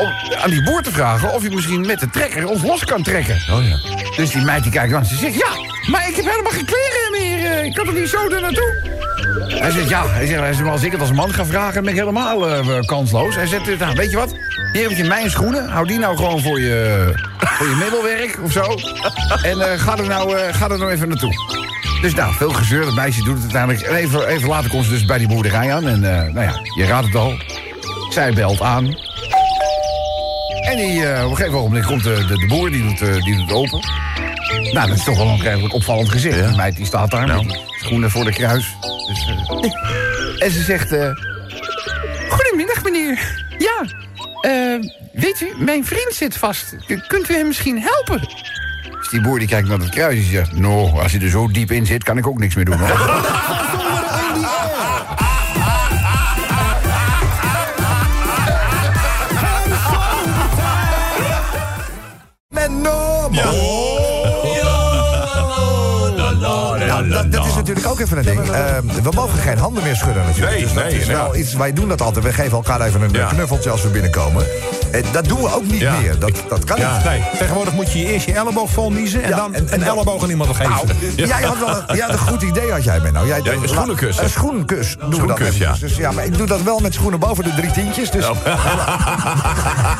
om 0.00 0.36
aan 0.42 0.50
die 0.50 0.62
boer 0.62 0.82
te 0.82 0.92
vragen 0.92 1.32
of 1.32 1.40
hij 1.40 1.50
misschien 1.50 1.86
met 1.86 2.00
de 2.00 2.10
trekker 2.10 2.48
ons 2.48 2.62
los 2.62 2.84
kan 2.84 3.02
trekken. 3.02 3.34
Oh 3.52 3.66
ja. 3.68 3.78
Dus 4.16 4.30
die 4.30 4.42
meid 4.42 4.62
die 4.62 4.72
kijkt 4.72 4.92
langs 4.92 5.10
en 5.10 5.18
zegt... 5.18 5.34
Ja, 5.34 5.48
maar 5.90 6.08
ik 6.08 6.16
heb 6.16 6.24
helemaal 6.24 6.52
geen 6.52 6.64
kleren 6.64 7.10
meer. 7.10 7.64
Ik 7.64 7.74
kan 7.74 7.86
er 7.86 7.94
niet 7.94 8.08
zo 8.08 8.28
er 8.28 8.40
naartoe. 8.40 9.03
Hij 9.48 9.70
zegt, 9.70 9.88
ja, 9.88 10.06
hij 10.08 10.26
zegt, 10.26 10.68
als 10.68 10.82
ik 10.82 10.92
het 10.92 11.00
als 11.00 11.12
man 11.12 11.32
ga 11.32 11.44
vragen... 11.44 11.82
ben 11.82 11.92
ik 11.92 11.98
helemaal 11.98 12.48
eh, 12.48 12.80
kansloos. 12.80 13.34
Hij 13.34 13.46
zegt, 13.46 13.78
nou, 13.78 13.94
weet 13.96 14.10
je 14.10 14.16
wat? 14.16 14.34
Hier 14.72 14.88
heb 14.88 14.98
je 14.98 15.04
mijn 15.04 15.30
schoenen. 15.30 15.68
Hou 15.68 15.86
die 15.86 15.98
nou 15.98 16.16
gewoon 16.16 16.40
voor 16.40 16.60
je, 16.60 17.10
voor 17.58 17.68
je 17.68 17.74
middelwerk 17.74 18.38
of 18.42 18.52
zo. 18.52 18.78
En 19.42 19.60
eh, 19.60 19.80
ga, 19.80 19.98
er 19.98 20.06
nou, 20.06 20.36
eh, 20.36 20.54
ga 20.54 20.68
er 20.68 20.78
nou 20.78 20.90
even 20.90 21.08
naartoe. 21.08 21.62
Dus 22.04 22.14
nou, 22.14 22.34
veel 22.34 22.52
gezeur. 22.52 22.86
Het 22.86 22.94
meisje 22.94 23.22
doet 23.22 23.42
het 23.42 23.42
uiteindelijk. 23.42 23.82
En 23.82 23.94
even, 23.94 24.28
even 24.28 24.48
later 24.48 24.70
komt 24.70 24.84
ze 24.84 24.90
dus 24.90 25.04
bij 25.04 25.18
die 25.18 25.28
boerderij 25.28 25.74
aan. 25.74 25.88
En 25.88 26.04
eh, 26.04 26.32
nou 26.32 26.46
ja, 26.46 26.60
je 26.76 26.84
raadt 26.84 27.06
het 27.06 27.14
al. 27.14 27.34
Zij 28.10 28.32
belt 28.32 28.60
aan. 28.60 28.84
En 30.64 30.76
die, 30.76 31.06
eh, 31.06 31.24
op 31.24 31.30
een 31.30 31.36
gegeven 31.36 31.58
moment 31.58 31.86
komt 31.86 32.02
de, 32.02 32.24
de, 32.28 32.38
de 32.38 32.46
boer, 32.46 32.70
die 32.70 32.82
doet, 32.82 33.00
eh, 33.00 33.22
die 33.22 33.36
doet 33.36 33.52
open. 33.52 33.80
Nou, 34.72 34.88
dat 34.88 34.96
is 34.96 35.04
toch 35.04 35.16
wel 35.16 35.28
een 35.28 35.40
redelijk 35.40 35.74
opvallend 35.74 36.08
gezicht. 36.08 36.46
Die 36.48 36.56
meid 36.56 36.76
die 36.76 36.86
staat 36.86 37.10
daar 37.10 37.26
met 37.26 37.38
die 37.38 37.63
schoenen 37.84 38.10
voor 38.10 38.24
de 38.24 38.32
kruis. 38.32 38.76
Dus, 39.08 39.26
eh, 39.26 40.42
en 40.44 40.50
ze 40.50 40.62
zegt... 40.62 40.92
eh, 40.92 41.10
Goedemiddag, 42.28 42.82
meneer. 42.84 43.18
Ja, 43.58 43.84
eh, 44.40 44.90
weet 45.12 45.40
u, 45.40 45.52
mijn 45.64 45.84
vriend 45.84 46.12
zit 46.14 46.36
vast. 46.36 46.74
K- 46.86 47.04
Kunt 47.08 47.30
u 47.30 47.34
hem 47.34 47.46
misschien 47.46 47.80
helpen? 47.82 48.20
Dus 48.98 49.08
die 49.10 49.20
boer 49.20 49.38
die 49.38 49.48
kijkt 49.48 49.68
naar 49.68 49.78
het 49.78 49.88
kruis 49.88 50.16
en 50.18 50.30
zegt... 50.30 50.52
Nou, 50.52 51.00
als 51.02 51.12
hij 51.12 51.20
er 51.20 51.30
zo 51.30 51.48
diep 51.48 51.70
in 51.70 51.86
zit, 51.86 52.04
kan 52.04 52.18
ik 52.18 52.26
ook 52.26 52.38
niks 52.38 52.54
meer 52.54 52.64
doen. 52.64 52.78
hoor." 52.78 53.22
Menno! 62.54 63.83
Is 67.54 67.60
natuurlijk 67.60 67.86
ook 67.86 68.00
even 68.00 68.18
een 68.18 68.24
ding. 68.24 68.50
Eh, 68.50 68.62
we 69.02 69.10
mogen 69.14 69.38
geen 69.38 69.58
handen 69.58 69.82
meer 69.82 69.96
schudden 69.96 70.24
natuurlijk. 70.24 70.52
Nee, 70.52 70.62
dus 70.64 70.72
dat 70.74 70.84
nee, 70.84 70.98
is 71.00 71.06
wel 71.06 71.30
nee. 71.30 71.40
iets, 71.40 71.52
wij 71.54 71.72
doen 71.72 71.88
dat 71.88 72.00
altijd. 72.00 72.24
We 72.24 72.32
geven 72.32 72.52
elkaar 72.52 72.80
even 72.80 73.02
een 73.02 73.12
Ja. 73.12 73.26
knuffeltje 73.26 73.70
als 73.70 73.82
we 73.82 73.88
binnenkomen. 73.88 74.46
Eh, 74.90 75.02
dat 75.12 75.24
doen 75.24 75.40
we 75.40 75.54
ook 75.54 75.64
niet 75.66 75.80
Ja. 75.80 75.98
meer. 76.00 76.18
Dat, 76.18 76.32
dat 76.48 76.64
kan 76.64 76.78
Ja. 76.78 76.96
niet. 76.96 77.04
Nee, 77.04 77.22
tegenwoordig 77.38 77.74
moet 77.74 77.92
je 77.92 78.12
eerst 78.12 78.26
je 78.26 78.32
elleboog 78.32 78.70
vol 78.70 78.92
niezen... 78.92 79.22
en 79.22 79.28
Ja, 79.30 79.36
dan 79.36 79.54
en- 79.54 79.68
en 79.68 79.80
een 79.80 79.86
elleboog 79.86 80.22
aan 80.22 80.30
iemand 80.30 80.56
geven. 80.56 80.96
Jij 81.16 81.42
had 81.42 81.58
wel 81.58 81.82
een, 81.86 81.96
ja, 81.96 82.10
een 82.10 82.18
goed 82.18 82.42
idee 82.42 82.70
had 82.72 82.84
jij, 82.84 83.00
Menno. 83.00 83.26
Jij, 83.26 83.40
Ja, 83.42 83.52
een 83.52 83.68
schoenenkus? 83.68 84.18
Een 84.18 84.30
schoenenkus 84.30 84.96
doen 84.96 84.98
we 84.98 85.04
dan 85.08 85.14
Schoenenkus, 85.14 85.46
eventjes. 85.46 85.80
ja. 85.80 85.86
Dus, 85.86 85.96
ja, 85.96 86.10
maar 86.12 86.24
ik 86.24 86.36
doe 86.38 86.46
dat 86.46 86.62
wel 86.62 86.78
met 86.78 86.94
schoenen 86.94 87.18
boven 87.20 87.44
de 87.44 87.54
drie 87.54 87.70
tientjes. 87.70 88.10
Dus 88.10 88.28
Oh. 88.28 88.36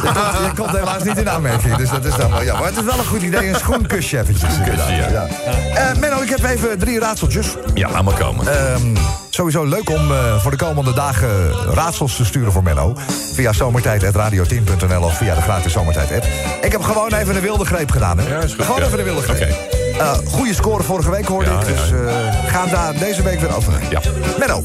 je, 0.02 0.10
komt, 0.12 0.44
je 0.46 0.50
komt 0.62 0.70
helaas 0.76 1.02
niet 1.02 1.18
in 1.18 1.30
aanmerking. 1.30 1.76
Dus 1.76 1.90
dat 1.90 2.04
is 2.04 2.14
dan 2.14 2.30
wel 2.30 2.42
ja. 2.42 2.54
Maar 2.54 2.64
het 2.68 2.76
is 2.76 2.84
wel 2.84 2.98
een 2.98 3.04
goed 3.06 3.22
idee, 3.22 3.48
een 3.48 3.54
schoenkusje 3.58 4.18
eventjes. 4.18 4.52
Schoenkusje, 4.54 4.92
ja. 4.92 5.26
Eh, 5.74 5.96
Menno, 5.98 6.20
ik 6.20 6.28
heb 6.28 6.44
even 6.44 6.78
drie 6.78 6.98
raadseltjes. 7.00 7.43
Ja, 7.74 7.90
laat 7.90 8.04
maar 8.04 8.18
komen. 8.18 8.46
Ehm, 8.46 8.96
sowieso 9.30 9.64
leuk 9.64 9.90
om 9.90 10.12
eh, 10.12 10.40
voor 10.40 10.50
de 10.50 10.56
komende 10.56 10.92
dagen 10.92 11.52
raadsels 11.52 12.16
te 12.16 12.24
sturen 12.24 12.52
voor 12.52 12.62
Menno. 12.62 12.94
Via 13.34 13.52
zomertijd.radio10.nl 13.52 15.02
of 15.02 15.16
via 15.16 15.34
de 15.34 15.40
gratis 15.40 15.72
Zomertijd-app. 15.72 16.26
Ik 16.62 16.72
heb 16.72 16.82
gewoon 16.82 17.12
even 17.12 17.36
een 17.36 17.42
wilde 17.42 17.64
greep 17.64 17.90
gedaan. 17.90 18.18
Hè? 18.18 18.28
Ja. 18.28 18.46
Gewoon 18.46 18.82
even 18.82 18.98
een 18.98 19.04
wilde 19.04 19.22
greep. 19.22 19.83
Eh, 19.98 20.12
goede 20.32 20.54
score 20.54 20.82
vorige 20.82 21.10
week 21.10 21.26
hoorde 21.26 21.50
Ja, 21.50 21.60
ik, 21.60 21.66
dus 21.66 21.88
ja. 21.88 21.96
eh 21.96 22.52
gaan 22.52 22.68
daar 22.68 22.98
deze 22.98 23.22
week 23.22 23.40
weer 23.40 23.56
over. 23.56 23.72
Ja. 23.90 24.00
Menno, 24.38 24.62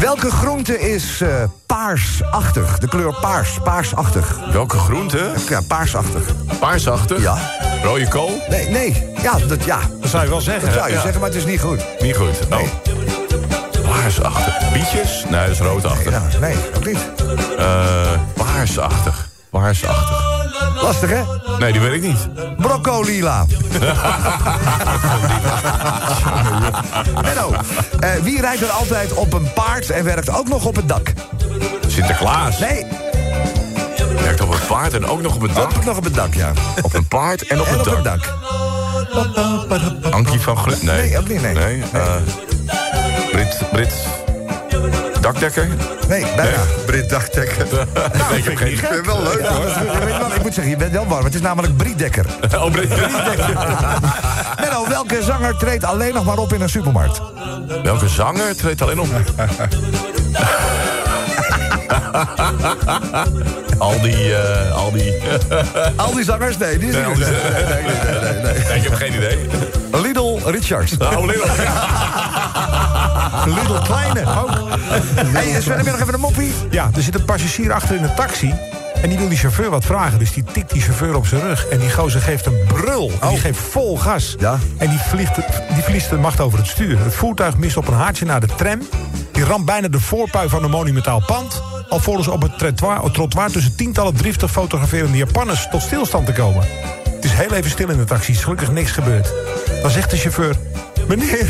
welke 0.00 0.30
groente 0.30 0.80
is 0.80 1.20
eh, 1.20 1.28
paarsachtig? 1.66 2.78
De 2.78 2.88
kleur 2.88 3.14
paars, 3.20 3.58
paarsachtig. 3.64 4.38
Welke 4.52 4.78
groente? 4.78 5.30
Ja, 5.48 5.60
paarsachtig. 5.68 6.22
Paarsachtig? 6.58 7.20
Ja. 7.22 7.36
Rode 7.82 8.08
kool? 8.08 8.42
Nee, 8.48 8.68
nee. 8.68 9.14
Ja, 9.22 9.38
dat, 9.48 9.64
ja, 9.64 9.78
Dat 10.00 10.10
zou 10.10 10.22
je 10.24 10.28
wel 10.30 10.40
zeggen. 10.40 10.64
dat 10.64 10.74
zou 10.74 10.86
je 10.88 10.94
Ja. 10.94 11.00
zeggen, 11.00 11.20
maar 11.20 11.28
het 11.28 11.38
is 11.38 11.44
niet 11.46 11.60
goed. 11.60 11.84
Niet 12.00 12.16
goed. 12.16 12.38
Oh. 12.50 12.60
Paarsachtig. 13.90 14.72
Bietjes? 14.72 15.24
Nee, 15.28 15.40
dat 15.40 15.50
is 15.50 15.58
roodachtig. 15.60 16.12
Ja, 16.12 16.22
nee, 16.40 16.56
ook 16.76 16.86
niet. 16.86 16.98
Eh, 17.58 18.10
paarsachtig. 18.34 19.28
Paarsachtig. 19.50 20.35
Lastig, 20.82 21.10
hè? 21.10 21.22
Nee, 21.58 21.72
die 21.72 21.80
weet 21.80 21.92
ik 21.92 22.02
niet. 22.02 22.28
Broccolila. 22.56 23.46
Menno, 27.22 27.52
eh, 28.00 28.10
wie 28.22 28.40
rijdt 28.40 28.62
er 28.62 28.68
altijd 28.70 29.12
op 29.12 29.32
een 29.32 29.52
paard 29.52 29.90
en 29.90 30.04
werkt 30.04 30.30
ook 30.30 30.48
nog 30.48 30.64
op 30.64 30.76
het 30.76 30.88
dak? 30.88 31.12
Sinterklaas. 31.86 32.58
Nee, 32.58 32.86
Werkt 34.22 34.40
op 34.40 34.52
een 34.52 34.66
paard 34.68 34.94
en 34.94 35.06
ook 35.06 35.22
nog 35.22 35.34
op 35.34 35.40
het 35.40 35.54
dak. 35.54 35.70
ook 35.76 35.84
nog 35.84 35.96
op 35.96 36.04
het 36.04 36.14
dak, 36.14 36.34
ja. 36.34 36.52
Op 36.82 36.94
een 36.94 37.08
paard 37.08 37.46
en 37.46 37.60
op 37.60 37.66
En 37.66 37.78
het 37.78 37.88
op 37.88 38.04
dak. 38.04 38.34
het 39.14 40.02
dak. 40.02 40.12
Ankie 40.14 40.40
van 40.40 40.56
Glut? 40.58 40.82
Nee. 40.82 41.00
Nee, 41.08 41.18
ook 41.18 41.28
niet, 41.28 41.42
nee. 41.42 41.54
Nee. 41.54 41.82
eh, 41.92 42.14
Brit, 43.32 43.58
Brit. 43.72 43.92
Dakdekker? 45.26 45.68
Nee, 46.08 46.24
bijna. 46.36 46.58
Brit 46.86 47.10
Dagdekker. 47.10 47.66
nee, 48.30 48.38
ik 48.38 48.58
geen 48.58 48.72
idee. 48.72 49.00
wel 49.02 49.22
leuk 49.22 49.46
hoor. 49.46 49.66
Ik 50.34 50.42
moet 50.42 50.54
zeggen, 50.54 50.68
je 50.68 50.76
bent 50.76 50.92
wel 50.92 51.06
warm. 51.06 51.24
Het 51.24 51.34
is 51.34 51.40
namelijk 51.40 51.76
Brit 51.82 51.98
Dekker. 51.98 52.26
Oh, 52.54 52.70
Brit. 52.72 52.88
Menno, 54.60 54.88
welke 54.88 55.22
zanger 55.22 55.56
treedt 55.56 55.84
alleen 55.84 56.14
nog 56.14 56.24
maar 56.24 56.38
op 56.38 56.52
in 56.52 56.60
een 56.60 56.68
supermarkt? 56.68 57.20
Welke 57.82 58.08
zanger 58.08 58.56
treedt 58.56 58.82
alleen 58.82 59.00
op? 59.00 59.08
al 63.78 64.00
die, 64.00 64.34
eh, 64.34 64.76
al 64.76 64.92
die... 64.92 65.14
Al 65.96 66.14
die 66.14 66.24
zangers? 66.24 66.58
Nee, 66.58 66.78
die 66.78 66.88
is 66.88 66.94
Nee, 66.94 67.04
niet. 67.04 67.18
Nee, 67.18 67.28
nee, 67.30 67.64
nee, 67.64 68.20
nee, 68.20 68.42
nee, 68.42 68.64
Nee, 68.68 68.76
ik 68.76 68.82
heb 68.82 68.94
geen 68.94 69.14
idee. 69.14 69.36
nee. 69.92 70.00
Lidl 70.02 70.38
Richards. 70.44 70.96
Oh, 70.98 71.24
Lidl. 71.24 71.42
Lidl 73.54 73.78
Kleine 73.82 74.40
ook. 74.40 74.78
Hey, 75.14 75.60
Sven, 75.60 75.76
heb 75.76 75.84
je 75.84 75.90
nog 75.90 76.00
even 76.00 76.14
een 76.14 76.20
moppie? 76.20 76.52
Ja, 76.70 76.90
er 76.94 77.02
zit 77.02 77.14
een 77.14 77.24
passagier 77.24 77.72
achter 77.72 77.96
in 77.96 78.02
een 78.02 78.14
taxi. 78.14 78.54
En 79.02 79.08
die 79.08 79.18
wil 79.18 79.28
die 79.28 79.38
chauffeur 79.38 79.70
wat 79.70 79.84
vragen. 79.84 80.18
Dus 80.18 80.32
die 80.32 80.44
tikt 80.52 80.70
die 80.70 80.82
chauffeur 80.82 81.16
op 81.16 81.26
zijn 81.26 81.40
rug. 81.40 81.68
En 81.68 81.78
die 81.78 81.90
gozer 81.90 82.20
geeft 82.20 82.46
een 82.46 82.58
brul. 82.66 83.12
En 83.20 83.28
die 83.28 83.38
geeft 83.38 83.58
vol 83.58 83.98
gas. 83.98 84.34
Ja. 84.38 84.58
En 84.76 84.88
die, 84.90 84.98
vliegt, 84.98 85.34
die 85.74 85.82
verliest 85.82 86.10
de 86.10 86.16
macht 86.16 86.40
over 86.40 86.58
het 86.58 86.66
stuur. 86.66 86.98
Het 86.98 87.14
voertuig 87.14 87.56
mist 87.56 87.76
op 87.76 87.88
een 87.88 87.94
haartje 87.94 88.24
naar 88.24 88.40
de 88.40 88.46
tram. 88.56 88.78
Die 89.32 89.44
ramt 89.44 89.64
bijna 89.64 89.88
de 89.88 90.00
voorpui 90.00 90.48
van 90.48 90.64
een 90.64 90.70
monumentaal 90.70 91.22
pand. 91.26 91.62
Alvorens 91.88 92.28
op 92.28 92.42
het 92.42 92.58
trottoir, 92.58 93.02
het 93.02 93.14
trottoir 93.14 93.50
tussen 93.50 93.76
tientallen 93.76 94.14
driftig 94.14 94.50
fotograferende 94.50 95.16
Japanners 95.16 95.68
tot 95.70 95.82
stilstand 95.82 96.26
te 96.26 96.32
komen. 96.32 96.66
Het 97.04 97.24
is 97.24 97.32
heel 97.32 97.52
even 97.52 97.70
stil 97.70 97.88
in 97.88 97.96
de 97.96 98.04
taxi. 98.04 98.32
Is 98.32 98.42
gelukkig 98.42 98.70
niks 98.70 98.90
gebeurd. 98.90 99.32
Dan 99.82 99.90
zegt 99.90 100.10
de 100.10 100.16
chauffeur... 100.16 100.56
Meneer, 101.08 101.46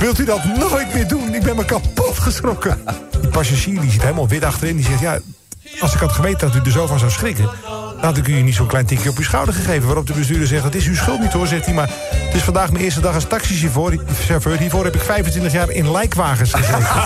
wilt 0.00 0.18
u 0.18 0.24
dat 0.24 0.44
nooit 0.44 0.94
meer 0.94 1.08
doen? 1.08 1.34
Ik 1.34 1.42
ben 1.42 1.56
me 1.56 1.64
kapot 1.64 2.18
geschrokken. 2.18 2.78
Die 3.20 3.30
passagier 3.30 3.80
die 3.80 3.90
zit 3.90 4.02
helemaal 4.02 4.28
wit 4.28 4.44
achterin. 4.44 4.76
Die 4.76 4.84
zegt, 4.84 5.00
ja, 5.00 5.18
als 5.80 5.94
ik 5.94 6.00
had 6.00 6.12
geweten 6.12 6.52
dat 6.52 6.56
u 6.56 6.60
er 6.64 6.70
zo 6.70 6.86
van 6.86 6.98
zou 6.98 7.10
schrikken... 7.10 7.48
had 8.00 8.16
ik 8.16 8.28
u 8.28 8.42
niet 8.42 8.54
zo'n 8.54 8.66
klein 8.66 8.86
tikje 8.86 9.10
op 9.10 9.16
uw 9.16 9.24
schouder 9.24 9.54
gegeven. 9.54 9.86
Waarop 9.86 10.06
de 10.06 10.12
bestuurder 10.12 10.46
zegt, 10.46 10.62
dat 10.62 10.74
is 10.74 10.86
uw 10.86 10.94
schuld 10.94 11.20
niet 11.20 11.32
hoor, 11.32 11.46
zegt 11.46 11.64
hij. 11.64 11.74
Maar 11.74 11.90
het 12.10 12.34
is 12.34 12.42
vandaag 12.42 12.72
mijn 12.72 12.84
eerste 12.84 13.00
dag 13.00 13.14
als 13.14 13.24
taxichauffeur. 13.24 14.00
Chauffeur. 14.26 14.58
Hiervoor 14.58 14.84
heb 14.84 14.94
ik 14.94 15.02
25 15.02 15.52
jaar 15.52 15.70
in 15.70 15.90
lijkwagens 15.90 16.52
gezeten. 16.52 16.86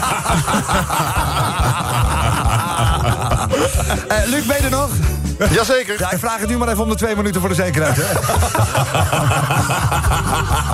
Eh, 4.09 4.17
Luc, 4.27 4.47
ben 4.47 4.57
je 4.57 4.63
er 4.63 4.71
nog? 4.71 4.91
Jazeker. 5.59 5.95
Ja, 5.99 6.11
ik 6.13 6.19
vraag 6.19 6.41
het 6.41 6.49
nu 6.49 6.59
maar 6.59 6.69
even 6.69 6.83
om 6.83 6.89
de 6.89 6.95
twee 6.97 7.17
minuten 7.17 7.41
voor 7.41 7.49
de 7.49 7.55
zekerheid. 7.55 7.97
Hè? 7.97 8.03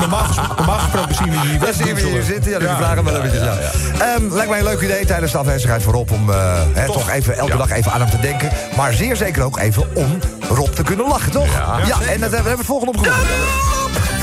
normaal, 0.01 0.25
ges- 0.25 0.37
normaal 0.57 0.79
gesproken 0.79 1.14
zien 1.14 1.31
we 1.31 1.40
die 1.40 1.59
Dat 1.59 1.75
zien 1.75 1.94
we 1.94 2.01
hier 2.01 2.23
zitten. 2.23 2.51
Ja, 2.51 2.59
dus 2.59 2.68
die 2.68 2.77
vragen 2.77 3.05
wel 3.05 3.16
eventjes. 3.16 3.42
Ja. 3.42 3.57
Ehm, 4.05 4.33
lijkt 4.33 4.51
mij 4.51 4.59
een 4.59 4.64
leuk 4.64 4.81
idee 4.81 5.07
tijdens 5.07 5.33
de 5.33 5.38
afwezigheid 5.38 5.83
voor 5.83 5.92
Rob... 5.92 6.11
om 6.11 6.31
eh, 6.31 6.53
hè, 6.73 6.87
toch 6.87 7.11
even 7.11 7.37
elke 7.37 7.57
dag 7.57 7.70
even 7.70 7.92
aan 7.92 8.01
hem 8.01 8.11
te 8.11 8.20
denken. 8.20 8.51
Maar 8.77 8.92
zeer 8.92 9.16
zeker 9.16 9.42
ook 9.42 9.59
even 9.59 9.85
om 9.94 10.18
Rob 10.49 10.68
te 10.75 10.83
kunnen 10.83 11.09
lachen, 11.09 11.31
toch? 11.33 11.46
Ja, 11.87 12.01
en 12.12 12.20
dat 12.20 12.31
hebben 12.31 12.53
we 12.53 12.59
het 12.59 12.66
volgende 12.66 12.92
opgenomen. 12.99 13.27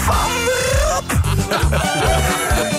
Zal 0.05 0.25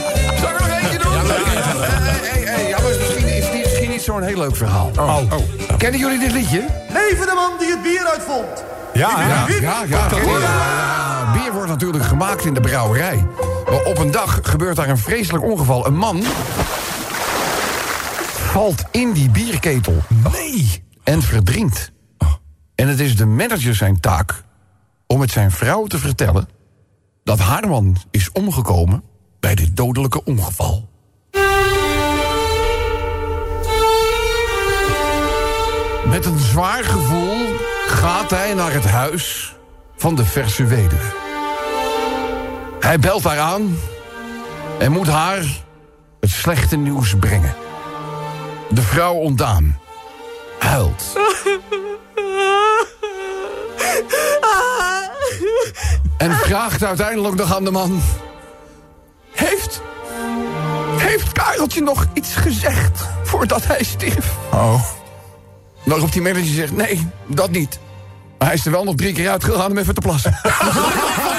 zo'n 4.09 4.23
heel 4.23 4.39
leuk 4.39 4.57
verhaal. 4.57 4.91
Oh. 4.97 5.33
Kennen 5.77 6.01
jullie 6.01 6.19
dit 6.19 6.33
liedje? 6.33 6.67
Leven 6.93 7.27
de 7.27 7.33
man 7.35 7.59
die 7.59 7.71
het 7.71 7.83
bier 7.83 8.07
uitvond. 8.07 8.65
Ja, 8.95 9.21
ja. 9.21 9.47
ja? 9.61 9.85
Ja, 9.85 11.33
Bier 11.33 11.53
wordt 11.53 11.69
natuurlijk 11.69 12.05
gemaakt 12.05 12.45
in 12.45 12.55
de 12.55 12.61
brouwerij. 12.61 13.27
Maar 13.71 13.85
op 13.85 13.99
een 13.99 14.11
dag 14.11 14.39
gebeurt 14.43 14.77
daar 14.77 14.89
een 14.89 14.99
vreselijk 14.99 15.45
ongeval. 15.45 15.87
Een 15.87 15.97
man 15.97 16.23
valt 18.33 18.85
in 18.91 19.13
die 19.13 19.31
bierketel. 19.31 19.97
Nee. 20.33 20.85
En 21.05 21.23
verdrinkt. 21.23 21.93
En 22.75 22.89
het 22.89 23.01
is 23.01 23.17
de 23.17 23.27
manager 23.27 23.75
zijn 23.75 24.01
taak 24.01 24.43
om 25.07 25.21
het 25.21 25.31
zijn 25.31 25.51
vrouw 25.51 25.87
te 25.87 25.99
vertellen... 25.99 26.49
dat 27.25 27.39
haar 27.39 27.69
man 27.69 27.97
is 28.11 28.33
omgekomen 28.33 29.03
bij 29.41 29.55
dit 29.55 29.77
dodelijke 29.77 30.25
ongeval. 30.25 30.89
Met 36.11 36.25
een 36.25 36.39
zwaar 36.39 36.85
gevoel 36.85 37.57
gaat 37.87 38.31
hij 38.31 38.55
naar 38.55 38.73
het 38.73 38.85
huis 38.85 39.57
van 39.97 40.15
de 40.15 40.25
verse 40.25 40.65
weduwe. 40.65 41.13
Hij 42.81 42.99
belt 42.99 43.25
haar 43.25 43.39
aan 43.39 43.79
en 44.79 44.93
moet 44.93 45.07
haar 45.07 45.45
het 46.21 46.31
slechte 46.31 46.77
nieuws 46.77 47.15
brengen. 47.21 47.55
De 48.69 48.83
vrouw 48.83 49.15
ontdaan 49.15 49.79
huilt. 50.59 51.05
En 56.17 56.33
vraagt 56.33 56.85
uiteindelijk 56.85 57.35
nog 57.35 57.55
aan 57.55 57.65
de 57.65 57.71
man... 57.71 58.03
Heeft 60.99 61.33
Kareltje 61.33 61.83
nog 61.83 62.07
iets 62.13 62.35
gezegd 62.35 63.09
voordat 63.23 63.67
hij 63.67 63.85
stierf? 63.85 64.35
Oh. 64.53 64.98
Waarop 65.85 66.13
die 66.13 66.23
manager 66.23 66.55
zegt, 66.55 66.77
nee, 66.77 67.09
dat 67.27 67.51
niet. 67.51 67.79
Maar 68.39 68.49
hij 68.49 68.57
is 68.57 68.67
er 68.67 68.73
wel 68.73 68.85
nog 68.85 68.95
drie 68.95 69.13
keer 69.13 69.31
uitgegaan 69.31 69.71
om 69.71 69.79
even 69.79 69.95
te 69.95 70.01
plassen. 70.01 70.41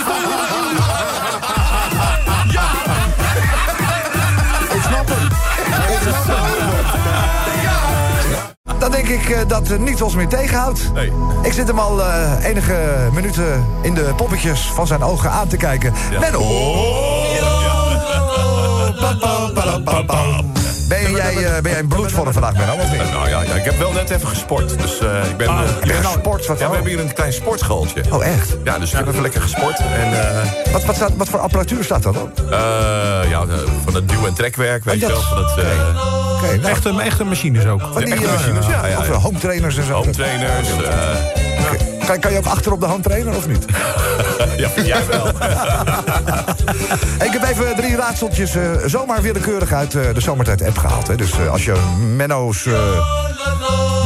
Dan 8.80 8.92
denk 8.92 9.08
ik 9.08 9.30
eh, 9.30 9.48
dat 9.48 9.70
er 9.70 9.80
niets 9.80 10.02
ons 10.02 10.16
meer 10.16 10.28
tegenhoudt. 10.28 10.94
Nee. 10.94 11.12
Ik 11.42 11.54
zit 11.54 11.68
hem 11.68 11.80
al 11.80 12.04
eh, 12.04 12.44
enige 12.44 13.10
minuten 13.14 13.66
in 13.82 13.94
de 13.94 14.14
poppetjes 14.16 14.62
van 14.62 14.88
zijn 14.88 15.04
ogen 15.04 15.32
aan 15.32 15.48
te 15.48 15.58
kijken. 15.58 15.94
Menno! 16.20 16.42
Pam. 20.06 20.52
Ben 21.14 21.34
jij, 21.34 21.46
eh, 21.56 21.62
ben 21.62 21.72
jij 21.72 21.80
in 21.82 21.88
bloedvorm 21.88 22.34
vandaag, 22.34 22.54
Menno, 22.54 22.74
of 22.74 22.92
niet? 22.92 23.12
Nou 23.12 23.30
ja, 23.30 23.42
ja, 23.42 23.54
ik 23.54 23.64
heb 23.64 23.78
wel 23.78 23.92
net 23.92 24.10
even 24.10 24.28
gesport. 24.28 24.80
Dus 24.82 25.00
eh, 25.00 25.30
ik 25.30 25.38
ben... 25.38 25.48
eh, 25.48 25.58
heb 25.60 25.84
je 25.84 25.94
gesport? 25.94 26.46
Wat 26.46 26.60
ja, 26.60 26.68
we 26.70 26.74
hebben 26.74 26.92
hier 26.92 27.02
een 27.02 27.14
klein 27.14 27.34
sportschooltje. 27.34 28.02
Oh, 28.10 28.26
echt? 28.26 28.56
Ja, 28.64 28.80
dus 28.80 28.92
ik 28.92 28.98
heb 28.98 29.08
even 29.08 29.22
lekker 29.22 29.42
gesport. 29.42 29.78
En 29.80 30.14
eh, 30.44 30.72
Wat, 30.72 30.86
wat, 30.86 30.96
staat, 30.96 31.12
wat 31.18 31.30
voor 31.30 31.40
apparatuur 31.40 31.84
staat 31.84 32.04
dat 32.04 32.18
op? 32.22 32.40
eh, 32.52 32.58
ja, 33.30 33.44
van 33.84 33.94
het 33.96 34.10
duw- 34.10 34.26
en 34.26 34.34
trekwerk, 34.34 34.84
weet 34.84 34.94
je 35.00 35.08
dat- 35.08 35.12
wel. 35.12 35.22
Van 35.22 35.38
het, 35.38 35.58
eh 35.58 36.36
Oké, 36.36 36.56
nou, 36.56 36.68
Echte, 36.70 37.02
echte 37.02 37.24
machines 37.24 37.66
ook. 37.66 37.82
van 37.94 38.04
die 38.04 38.14
echte 38.14 38.26
eh, 38.28 38.34
machines, 38.34 38.66
ja, 38.66 38.86
ja, 38.86 38.98
Of 38.98 39.08
ja. 39.08 39.14
eh, 39.14 39.24
home 39.24 39.40
trainers 39.40 39.78
en 39.78 39.84
zo. 39.86 39.94
home 39.94 40.10
trainers. 40.12 40.70
eh, 40.70 42.06
Kan, 42.06 42.20
kan 42.20 42.32
je 42.32 42.38
ook 42.38 42.46
achter 42.46 42.72
op 42.72 42.80
de 42.80 42.86
home 42.86 43.02
trainer 43.04 43.36
of 43.36 43.48
niet? 43.48 43.66
ja, 44.58 44.70
jij 44.84 45.02
wel. 45.10 45.28
Ik 47.28 47.32
heb 47.32 47.44
even 47.52 47.76
drie 47.76 47.96
raadseltjes 47.96 48.56
eh, 48.56 48.62
zomaar 48.86 49.22
willekeurig 49.22 49.72
uit 49.74 49.96
eh, 49.96 50.02
de 50.14 50.22
Zomertijd-app 50.22 50.78
gehaald. 50.78 50.99
Hè. 51.08 51.16
Dus 51.16 51.32
eh, 51.32 51.52
als 51.52 51.66
je 51.66 51.76
Menno's 52.16 52.66
eh, 52.66 52.74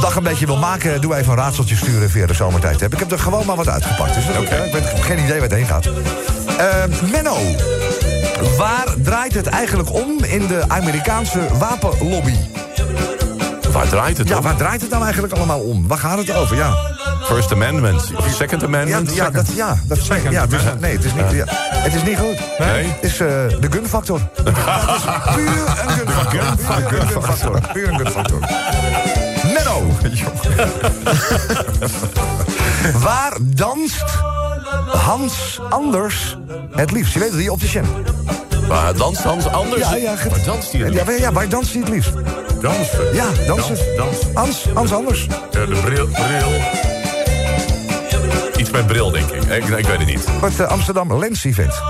dag 0.01 0.15
een 0.15 0.23
beetje 0.23 0.45
wil 0.45 0.57
maken... 0.57 1.01
doe 1.01 1.15
even 1.15 1.31
een 1.31 1.37
raadseltje 1.37 1.75
sturen 1.75 2.09
via 2.09 2.25
de 2.25 2.33
Zomertijd-app. 2.33 2.93
Ik 2.93 2.99
heb 2.99 3.11
er 3.11 3.19
gewoon 3.19 3.45
maar 3.45 3.55
wat 3.55 3.67
uitgepakt. 3.69 4.13
Dus 4.13 4.23
ik 4.25 4.49
heb 4.49 5.01
geen 5.01 5.17
idee 5.19 5.39
waar 5.39 5.49
het 5.49 5.53
heen 5.53 5.65
gaat. 5.65 5.85
Eh, 6.57 7.09
Menno, 7.11 7.37
waar 8.57 8.85
draait 9.03 9.33
het 9.33 9.47
eigenlijk 9.47 9.93
om 9.93 10.23
in 10.23 10.47
de 10.47 10.63
Amerikaanse 10.67 11.39
wapenlobby? 11.57 12.35
Waar 13.71 13.87
draait 13.87 14.17
het 14.17 14.27
Ja, 14.27 14.37
om? 14.37 14.43
waar 14.43 14.55
draait 14.55 14.81
het 14.81 14.89
nou 14.89 15.03
eigenlijk 15.03 15.33
allemaal 15.33 15.59
om? 15.59 15.87
Waar 15.87 15.97
gaat 15.97 16.17
het 16.17 16.35
over? 16.35 16.55
Ja, 16.55 16.73
First 17.23 17.51
Amendment 17.51 18.11
of 18.15 18.27
Second 18.35 18.61
ja, 18.61 18.67
Amendment? 18.67 19.13
ja, 19.15 19.29
dat, 19.29 19.47
ja, 19.55 19.77
dat 19.87 20.05
ja, 20.05 20.41
het 20.41 20.53
is, 20.53 20.61
nee, 20.79 20.95
het 20.95 21.03
is 21.05 21.13
niet, 21.13 21.31
ja, 21.31 21.45
het 21.47 21.93
is 21.93 22.03
niet 22.03 22.17
goed. 22.17 22.37
Nee? 22.59 22.85
Het 22.85 23.03
is 23.03 23.19
eh, 23.19 23.27
de 23.59 23.67
gunfactor. 23.69 24.19
Het 24.43 24.47
is 24.95 25.03
puur 25.35 25.47
een 25.85 25.89
gunfactor. 25.89 26.83
Puur 26.87 27.01
een 27.01 27.07
gunfactor. 27.07 27.59
Puur 27.73 27.87
een 27.87 27.97
gunfactor. 27.97 28.39
Menno. 29.53 29.81
Waar 33.05 33.33
danst 33.41 34.03
Hans 34.87 35.59
Anders 35.69 36.37
het 36.71 36.91
liefst? 36.91 37.13
Je 37.13 37.19
weet 37.19 37.29
het, 37.29 37.37
die 37.37 37.51
opticien. 37.51 37.85
Waar 38.67 38.95
danst 38.95 39.23
Hans 39.23 39.47
anders? 39.47 39.81
Ja, 39.81 39.95
ja, 39.95 40.15
Waar 40.29 40.43
danst 40.45 40.71
hij? 40.71 40.81
Ja, 40.91 41.03
waar- 41.05 41.19
ja, 41.19 41.31
waar 41.31 41.49
danst 41.49 41.71
hij 41.73 41.81
het 41.81 41.89
liefst? 41.89 42.11
Dansen. 42.61 43.13
Ja, 43.13 43.25
dansen. 43.47 43.75
Dans, 43.75 44.19
dans. 44.19 44.33
Hans, 44.33 44.65
Hans 44.73 44.93
Anders. 44.93 45.27
Ja, 45.51 45.65
de 45.65 45.81
bril, 45.83 46.07
bril. 46.07 46.92
Iets 48.63 48.71
met 48.71 48.87
bril, 48.87 49.11
denk 49.11 49.29
ik. 49.31 49.43
Ik, 49.43 49.65
ik 49.77 49.85
weet 49.85 49.97
het 49.97 50.05
niet. 50.05 50.25
Het 50.41 50.59
eh, 50.59 50.67
Amsterdam 50.67 51.19
Lens 51.19 51.43
Event. 51.43 51.73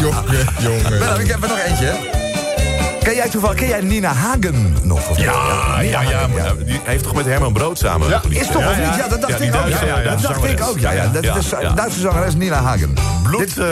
Jongen, 0.00 0.22
jongen. 0.58 0.98
Menno, 0.98 1.14
ik 1.16 1.26
heb 1.28 1.42
er 1.42 1.48
nog 1.48 1.58
eentje. 1.58 1.84
hè. 1.86 1.92
Ken 3.02 3.14
jij 3.14 3.28
toevallig, 3.28 3.56
ken 3.56 3.68
jij 3.68 3.80
Nina 3.80 4.12
Hagen 4.12 4.76
nog? 4.82 5.08
Of 5.08 5.18
Ja, 5.18 5.32
ja, 5.80 6.00
ja. 6.00 6.16
Hagen, 6.18 6.30
maar 6.32 6.56
Die 6.64 6.80
heeft 6.84 7.02
toch 7.02 7.14
met 7.14 7.24
Herman 7.26 7.52
Brood 7.52 7.78
samen 7.78 8.08
Is 8.08 8.14
gepoliceerd? 8.14 8.52
toch 8.52 8.68
of 8.70 8.76
niet? 8.76 8.96
Ja, 8.96 9.08
dat 9.08 9.20
dacht 9.20 9.38
Ja, 9.38 9.44
ik 9.44 9.54
ook. 9.54 9.60
Duitse- 9.60 9.86
Ja, 9.86 9.98
ja, 9.98 10.10
dat 10.10 10.20
dacht 10.22 10.44
ik 10.44 10.62
ook. 10.68 10.78
Ja, 10.78 10.90
ja. 10.90 11.06
Dat 11.06 11.24
Ja, 11.24 11.36
is 11.36 11.48
ja. 11.60 11.72
Duitse 11.72 12.00
zangeres 12.00 12.34
Nina 12.34 12.62
Hagen. 12.62 12.94
Bloed, 13.22 13.58
eh, 13.58 13.66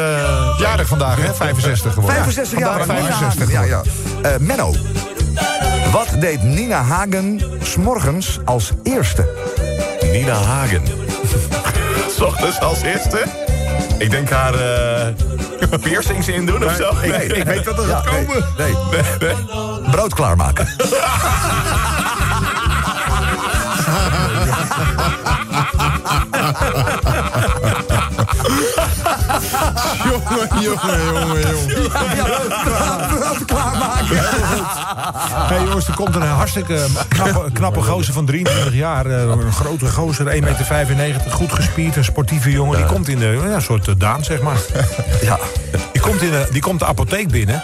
Jarig 0.58 0.88
vandaag, 0.88 1.16
hè? 1.16 1.34
65 1.34 1.92
geworden. 1.94 2.16
65 2.22 2.58
jaar. 2.58 2.78
vandaag 2.78 2.96
Nina 2.96 3.16
65 3.16 3.54
Hagen. 3.56 3.68
Ja, 3.68 3.82
ja. 4.22 4.28
Eh, 4.30 4.36
Menno. 4.38 4.74
Wat 5.92 6.20
deed 6.20 6.42
Nina 6.42 6.82
Hagen 6.82 7.40
s'morgens 7.62 8.38
als 8.44 8.72
eerste? 8.82 9.28
Nina 10.12 10.34
Hagen. 10.34 10.82
S 12.16 12.20
ochtends 12.20 12.60
als 12.60 12.82
eerste? 12.82 13.24
Ik 13.98 14.10
denk 14.10 14.30
haar 14.30 14.54
eh 14.54 15.06
piercings 15.82 16.28
in 16.28 16.46
doen 16.46 16.64
of 16.64 16.74
zo. 16.74 16.92
Nee, 17.00 17.26
ik 17.26 17.44
weet 17.44 17.64
wat 17.64 17.78
er 17.78 17.84
gaat 17.84 18.06
komen. 18.06 18.44
Nee. 18.56 18.74
brood 19.90 20.14
klaarmaken. 20.14 20.68
Jongen, 30.04 30.48
jongen, 30.62 31.04
jongen, 31.14 31.40
jongen. 31.40 31.88
brood 33.18 33.44
klaarmaken. 33.46 34.16
Hey 35.48 35.64
jongens, 35.64 35.88
er 35.88 35.94
komt 35.94 36.14
een 36.14 36.22
hartstikke 36.22 36.84
knappe, 37.08 37.52
knappe 37.52 37.82
gozer 37.82 38.12
van 38.14 38.26
23 38.26 38.74
jaar. 38.74 39.06
eh, 39.06 39.20
Een 39.22 39.52
grote 39.52 39.90
gozer, 39.90 40.26
1,95 40.26 40.96
meter, 40.96 41.20
goed 41.30 41.52
gespierd, 41.52 41.96
een 41.96 42.04
sportieve 42.04 42.50
jongen. 42.50 42.76
Die 42.76 42.86
komt 42.86 43.08
in 43.08 43.18
de, 43.18 43.40
ja, 43.48 43.54
een 43.54 43.62
soort 43.62 43.88
eh, 43.88 43.94
Daan, 43.98 44.24
zeg 44.24 44.40
maar. 44.40 44.56
Ja. 45.22 45.38
Die 45.92 46.02
komt, 46.02 46.22
in 46.22 46.30
de, 46.30 46.48
die 46.50 46.60
komt 46.62 46.78
de 46.78 46.86
apotheek 46.86 47.28
binnen. 47.28 47.62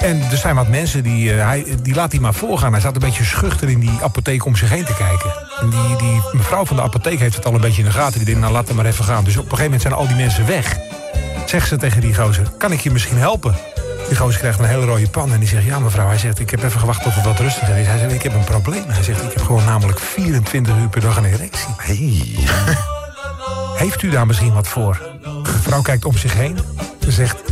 En 0.00 0.22
er 0.30 0.36
zijn 0.36 0.54
wat 0.54 0.68
mensen, 0.68 1.02
die, 1.02 1.32
eh, 1.32 1.46
hij, 1.46 1.64
die 1.82 1.94
laat 1.94 2.12
hij 2.12 2.20
maar 2.20 2.34
voorgaan. 2.34 2.70
Hij 2.70 2.80
staat 2.80 2.94
een 2.94 3.00
beetje 3.00 3.24
schuchter 3.24 3.68
in 3.68 3.80
die 3.80 3.98
apotheek 4.02 4.44
om 4.44 4.56
zich 4.56 4.68
heen 4.70 4.84
te 4.84 4.94
kijken. 4.94 5.45
En 5.60 5.70
die, 5.70 5.96
die 5.96 6.22
mevrouw 6.32 6.64
van 6.64 6.76
de 6.76 6.82
apotheek 6.82 7.18
heeft 7.18 7.36
het 7.36 7.46
al 7.46 7.54
een 7.54 7.60
beetje 7.60 7.82
in 7.82 7.88
de 7.88 7.94
gaten. 7.94 8.16
Die 8.16 8.24
denkt, 8.24 8.40
nou 8.40 8.52
laat 8.52 8.66
hem 8.66 8.76
maar 8.76 8.86
even 8.86 9.04
gaan. 9.04 9.24
Dus 9.24 9.36
op 9.36 9.42
een 9.42 9.56
gegeven 9.56 9.64
moment 9.64 9.82
zijn 9.82 9.94
al 9.94 10.06
die 10.06 10.16
mensen 10.16 10.46
weg. 10.46 10.76
Zegt 11.46 11.68
ze 11.68 11.76
tegen 11.76 12.00
die 12.00 12.14
gozer, 12.14 12.50
kan 12.58 12.72
ik 12.72 12.80
je 12.80 12.90
misschien 12.90 13.18
helpen? 13.18 13.56
Die 14.08 14.16
gozer 14.16 14.40
krijgt 14.40 14.58
een 14.58 14.64
hele 14.64 14.84
rode 14.84 15.08
pan 15.08 15.32
en 15.32 15.38
die 15.38 15.48
zegt... 15.48 15.64
ja 15.64 15.78
mevrouw, 15.78 16.06
hij 16.06 16.18
zegt, 16.18 16.38
ik 16.38 16.50
heb 16.50 16.62
even 16.62 16.80
gewacht 16.80 17.02
tot 17.02 17.14
het 17.14 17.24
wat 17.24 17.38
rustiger 17.38 17.76
is. 17.76 17.86
Hij 17.86 17.98
zegt, 17.98 18.12
ik 18.12 18.22
heb 18.22 18.34
een 18.34 18.44
probleem. 18.44 18.84
Hij 18.86 19.02
zegt, 19.02 19.22
ik 19.22 19.32
heb 19.32 19.42
gewoon 19.42 19.64
namelijk 19.64 19.98
24 19.98 20.76
uur 20.76 20.88
per 20.88 21.00
dag 21.00 21.16
een 21.16 21.24
erectie. 21.24 21.74
Hey. 21.76 22.34
Heeft 23.82 24.02
u 24.02 24.10
daar 24.10 24.26
misschien 24.26 24.52
wat 24.52 24.68
voor? 24.68 25.00
De 25.42 25.58
vrouw 25.62 25.82
kijkt 25.82 26.04
om 26.04 26.16
zich 26.16 26.34
heen. 26.34 26.58
Ze 27.00 27.10
zegt... 27.10 27.42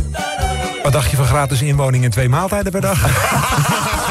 Wat 0.83 0.93
dacht 0.93 1.11
je 1.11 1.17
van 1.17 1.25
gratis 1.25 1.61
inwoning 1.61 2.03
en 2.03 2.11
twee 2.11 2.29
maaltijden 2.29 2.71
per 2.71 2.81
dag? 2.81 2.99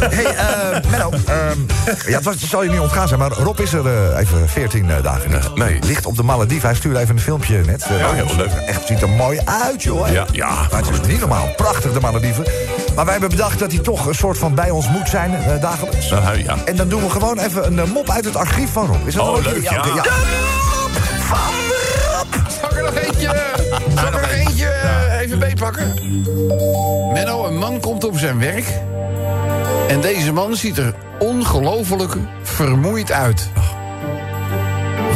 Hey, 0.00 0.24
eh, 0.34 0.90
Menno. 0.90 1.10
ehm, 1.10 1.58
ja, 2.06 2.20
het, 2.24 2.40
zal 2.40 2.62
je 2.62 2.70
niet 2.70 2.80
ontgaan 2.80 3.08
zijn, 3.08 3.20
maar 3.20 3.30
Rob 3.32 3.60
is 3.60 3.72
er 3.72 3.86
eh, 3.86 4.18
even 4.18 4.48
14 4.48 4.90
eh, 4.90 5.02
dagen 5.02 5.30
niet. 5.30 5.54
nee. 5.54 5.78
Ligt 5.86 6.06
op 6.06 6.16
de 6.16 6.22
Malediven. 6.22 6.68
Hij 6.68 6.76
stuurde 6.76 6.98
even 6.98 7.14
een 7.16 7.22
filmpje 7.22 7.60
net. 7.66 7.86
Ja, 7.88 7.96
bij 8.08 8.14
heel 8.14 8.36
leuk. 8.36 8.50
Echt, 8.66 8.86
ziet 8.86 9.02
er 9.02 9.08
mooi 9.08 9.40
uit, 9.44 9.82
joh. 9.82 10.10
Ja, 10.12 10.26
ja. 10.32 10.48
Maar 10.70 10.80
het 10.84 11.00
is 11.00 11.06
niet 11.06 11.20
normaal. 11.20 11.48
Prachtig, 11.56 11.92
de 11.92 12.00
Malediven. 12.00 12.44
Maar 12.94 13.04
wij 13.04 13.12
hebben 13.12 13.30
bedacht 13.30 13.58
dat 13.58 13.72
hij 13.72 13.80
toch 13.80 14.06
een 14.06 14.14
soort 14.14 14.38
van 14.38 14.54
bij 14.54 14.70
ons 14.70 14.88
moet 14.88 15.08
zijn, 15.08 15.34
eh, 15.34 15.60
dagelijks. 15.60 16.10
Nou, 16.10 16.38
ja. 16.44 16.56
En 16.64 16.76
dan 16.76 16.88
doen 16.88 17.02
we 17.02 17.10
gewoon 17.10 17.38
even 17.38 17.78
een 17.78 17.90
mop 17.90 18.10
uit 18.10 18.24
het 18.24 18.36
archief 18.36 18.72
van 18.72 18.86
Rob. 18.86 19.06
Is 19.06 19.14
dat 19.14 19.26
Oh, 19.26 19.32
wel 19.42 19.52
leuk, 19.52 19.62
ja. 19.70 19.76
oké, 19.78 19.88
Zal 22.60 22.70
ik 22.70 22.76
er 22.76 22.82
nog 22.82 22.94
eentje? 22.94 23.54
Zal 23.94 24.06
ik 24.06 24.14
er 24.14 24.20
nog 24.20 24.30
eentje 24.30 24.66
eh, 24.66 25.20
even 25.20 25.38
meepakken? 25.38 25.94
Menno, 27.12 27.46
een 27.46 27.58
man 27.58 27.80
komt 27.80 28.04
op 28.04 28.18
zijn 28.18 28.38
werk. 28.38 28.64
En 29.88 30.00
deze 30.00 30.32
man 30.32 30.56
ziet 30.56 30.78
er 30.78 30.94
ongelooflijk 31.18 32.16
vermoeid 32.42 33.12
uit. 33.12 33.48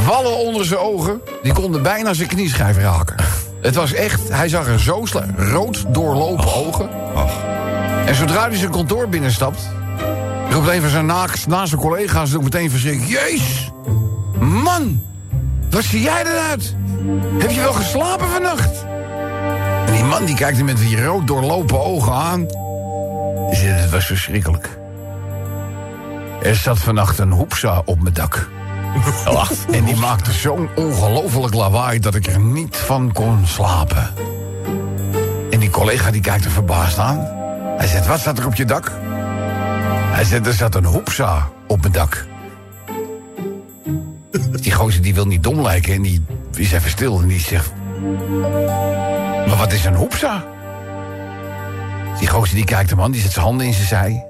Wallen 0.07 0.37
onder 0.37 0.65
zijn 0.65 0.81
ogen, 0.81 1.21
die 1.43 1.53
konden 1.53 1.83
bijna 1.83 2.15
zijn 2.15 2.29
knieschijf 2.29 2.77
raken. 2.77 3.17
Het 3.61 3.75
was 3.75 3.93
echt, 3.93 4.29
hij 4.29 4.49
zag 4.49 4.67
er 4.67 4.81
zo 4.81 5.05
rood 5.37 5.95
doorlopen 5.95 6.55
ogen. 6.55 6.89
En 8.07 8.15
zodra 8.15 8.49
hij 8.49 8.57
zijn 8.57 8.71
kantoor 8.71 9.09
binnenstapt... 9.09 9.69
roept 10.51 10.69
een 10.69 10.81
van 10.81 10.91
zijn 10.91 11.07
naast, 11.07 11.47
naast 11.47 11.69
zijn 11.69 11.81
collega's 11.81 12.35
ook 12.35 12.43
meteen 12.43 12.71
verschrikt... 12.71 13.09
Jezus, 13.09 13.71
man, 14.39 15.03
wat 15.71 15.85
zie 15.85 16.01
jij 16.01 16.23
eruit? 16.25 16.75
Heb 17.39 17.51
je 17.51 17.61
wel 17.61 17.73
geslapen 17.73 18.29
vannacht? 18.29 18.85
En 19.87 19.93
die 19.93 20.05
man 20.05 20.25
die 20.25 20.35
kijkt 20.35 20.57
hem 20.57 20.67
met 20.67 20.77
die 20.77 21.05
rood 21.05 21.27
doorlopen 21.27 21.81
ogen 21.81 22.13
aan. 22.13 22.47
Zegt, 23.51 23.81
het 23.81 23.91
was 23.91 24.07
verschrikkelijk. 24.07 24.79
Er 26.43 26.57
zat 26.57 26.79
vannacht 26.79 27.19
een 27.19 27.31
hoepsa 27.31 27.83
op 27.85 28.03
mijn 28.03 28.15
dak. 28.15 28.49
En 29.71 29.85
die 29.85 29.97
maakte 29.97 30.33
zo'n 30.33 30.69
ongelofelijk 30.75 31.55
lawaai 31.55 31.99
dat 31.99 32.15
ik 32.15 32.27
er 32.27 32.41
niet 32.41 32.77
van 32.77 33.13
kon 33.13 33.47
slapen. 33.47 34.11
En 35.51 35.59
die 35.59 35.71
collega 35.71 36.11
die 36.11 36.21
kijkt 36.21 36.45
er 36.45 36.51
verbaasd 36.51 36.99
aan. 36.99 37.29
Hij 37.77 37.87
zegt, 37.87 38.07
wat 38.07 38.21
staat 38.21 38.39
er 38.39 38.47
op 38.47 38.55
je 38.55 38.65
dak? 38.65 38.93
Hij 40.11 40.25
zegt, 40.25 40.47
er 40.47 40.53
zat 40.53 40.75
een 40.75 40.85
hoepsa 40.85 41.49
op 41.67 41.81
mijn 41.81 41.93
dak. 41.93 42.27
Die 44.61 44.73
gozer 44.73 45.03
die 45.03 45.15
wil 45.15 45.27
niet 45.27 45.43
dom 45.43 45.61
lijken 45.61 45.95
en 45.95 46.03
die 46.03 46.25
is 46.57 46.73
even 46.73 46.91
stil 46.91 47.21
en 47.21 47.29
die 47.29 47.41
zegt... 47.41 47.73
Maar 49.47 49.57
wat 49.57 49.73
is 49.73 49.85
een 49.85 49.95
hoepsa? 49.95 50.45
Die 52.19 52.29
gozer 52.29 52.55
die 52.55 52.65
kijkt 52.65 52.91
hem 52.91 53.01
aan, 53.01 53.11
die 53.11 53.21
zet 53.21 53.33
zijn 53.33 53.45
handen 53.45 53.67
in 53.67 53.73
zijn 53.73 53.87
zij. 53.87 54.27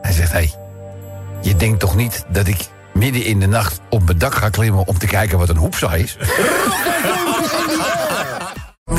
Hij 0.00 0.12
zegt, 0.12 0.32
hé, 0.32 0.38
hey, 0.38 0.52
je 1.42 1.56
denkt 1.56 1.80
toch 1.80 1.96
niet 1.96 2.24
dat 2.28 2.46
ik 2.46 2.66
midden 2.94 3.24
in 3.24 3.40
de 3.40 3.46
nacht 3.46 3.80
op 3.90 4.04
mijn 4.04 4.18
dak 4.18 4.34
ga 4.34 4.48
klimmen... 4.48 4.86
om 4.86 4.98
te 4.98 5.06
kijken 5.06 5.38
wat 5.38 5.48
een 5.48 5.56
hoepsa 5.56 5.94
is? 5.94 6.16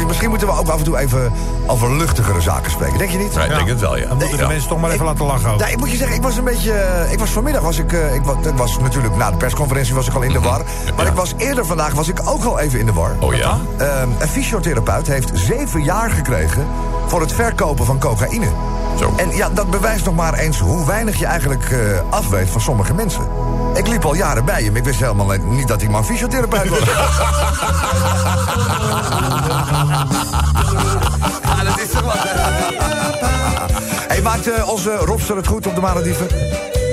Misschien 0.10 0.30
moeten 0.30 0.47
we 0.47 0.53
ook 0.53 0.68
af 0.68 0.78
en 0.78 0.84
toe 0.84 0.97
even 0.97 1.32
over 1.68 1.95
luchtigere 1.95 2.41
zaken 2.41 2.72
spreken. 2.72 2.97
Denk 2.97 3.12
je 3.12 3.18
niet? 3.18 3.34
Ja, 3.34 3.43
ik 3.43 3.55
denk 3.55 3.68
het 3.68 3.80
wel, 3.80 3.97
ja. 3.97 4.07
Dan 4.07 4.18
moeten 4.18 4.38
de 4.38 4.43
Ja. 4.43 4.49
mensen 4.49 4.70
toch 4.70 4.80
maar 4.80 4.91
even 4.91 5.05
laten 5.05 5.26
lachen. 5.26 5.57
Ja, 5.57 5.68
ik 5.68 5.78
moet 5.78 5.91
je 5.91 5.97
zeggen, 5.97 6.16
ik 6.16 6.22
was 6.22 6.38
een 6.38 6.43
beetje. 6.43 6.72
eh, 6.72 7.12
Ik 7.12 7.20
was 7.20 7.30
vanmiddag 7.30 7.62
was 7.62 7.78
ik. 7.78 7.93
eh, 7.93 8.14
ik, 8.16 8.24
wa- 8.24 8.36
ik 8.49 8.55
was 8.57 8.80
natuurlijk 8.80 9.16
na 9.16 9.32
de 9.32 9.38
persconferentie 9.38 9.93
was 9.95 10.07
ik 10.07 10.14
al 10.14 10.22
in 10.22 10.32
de 10.32 10.39
war. 10.39 10.62
Maar 10.95 11.07
ik 11.07 11.14
was 11.14 11.34
eerder 11.38 11.66
vandaag 11.66 11.93
was 11.93 12.07
ik 12.07 12.20
ook 12.26 12.43
al 12.43 12.60
even 12.60 12.80
in 12.80 12.86
de 12.86 12.93
war. 12.93 13.16
Oh 13.20 13.34
ja? 13.36 13.57
Ehm, 13.78 14.10
een 14.20 14.28
fysiotherapeut 14.28 15.07
heeft 15.07 15.32
zeven 15.34 15.84
jaar 15.84 16.10
gekregen 16.10 16.66
voor 17.07 17.22
het 17.22 17.34
verkopen 17.34 17.86
van 17.86 17.99
cocaïne. 17.99 18.47
Zo. 19.00 19.14
En 19.18 19.36
ja, 19.36 19.50
dat 19.50 19.70
bewijst 19.70 20.06
nog 20.06 20.16
maar 20.16 20.34
eens 20.34 20.60
hoe 20.60 20.86
weinig 20.86 21.20
je 21.20 21.26
eigenlijk 21.26 21.72
eh, 21.72 21.80
afweet 22.10 22.50
van 22.50 22.62
sommige 22.62 22.93
mensen. 22.93 23.28
Ik 23.74 23.88
liep 23.88 24.06
al 24.06 24.16
jaren 24.16 24.45
bij 24.45 24.64
hem. 24.64 24.76
Ik 24.76 24.84
wist 24.84 25.00
helemaal 25.00 25.38
niet 25.43 25.68
dat 25.68 25.80
die 25.80 25.89
man 25.89 26.06
fysiotherapeut 26.06 26.70
was. 26.70 26.80
ja, 31.43 31.64
dat 31.64 31.80
is 31.80 31.89
toch 31.91 32.02
wat. 32.02 32.18
Hey, 34.08 34.22
maakt 34.22 34.52
eh, 34.52 34.70
onze 34.70 34.95
Robster 34.95 35.36
het 35.36 35.47
goed 35.47 35.68
op 35.68 35.76
de 35.76 35.82
Malediven? 35.82 36.28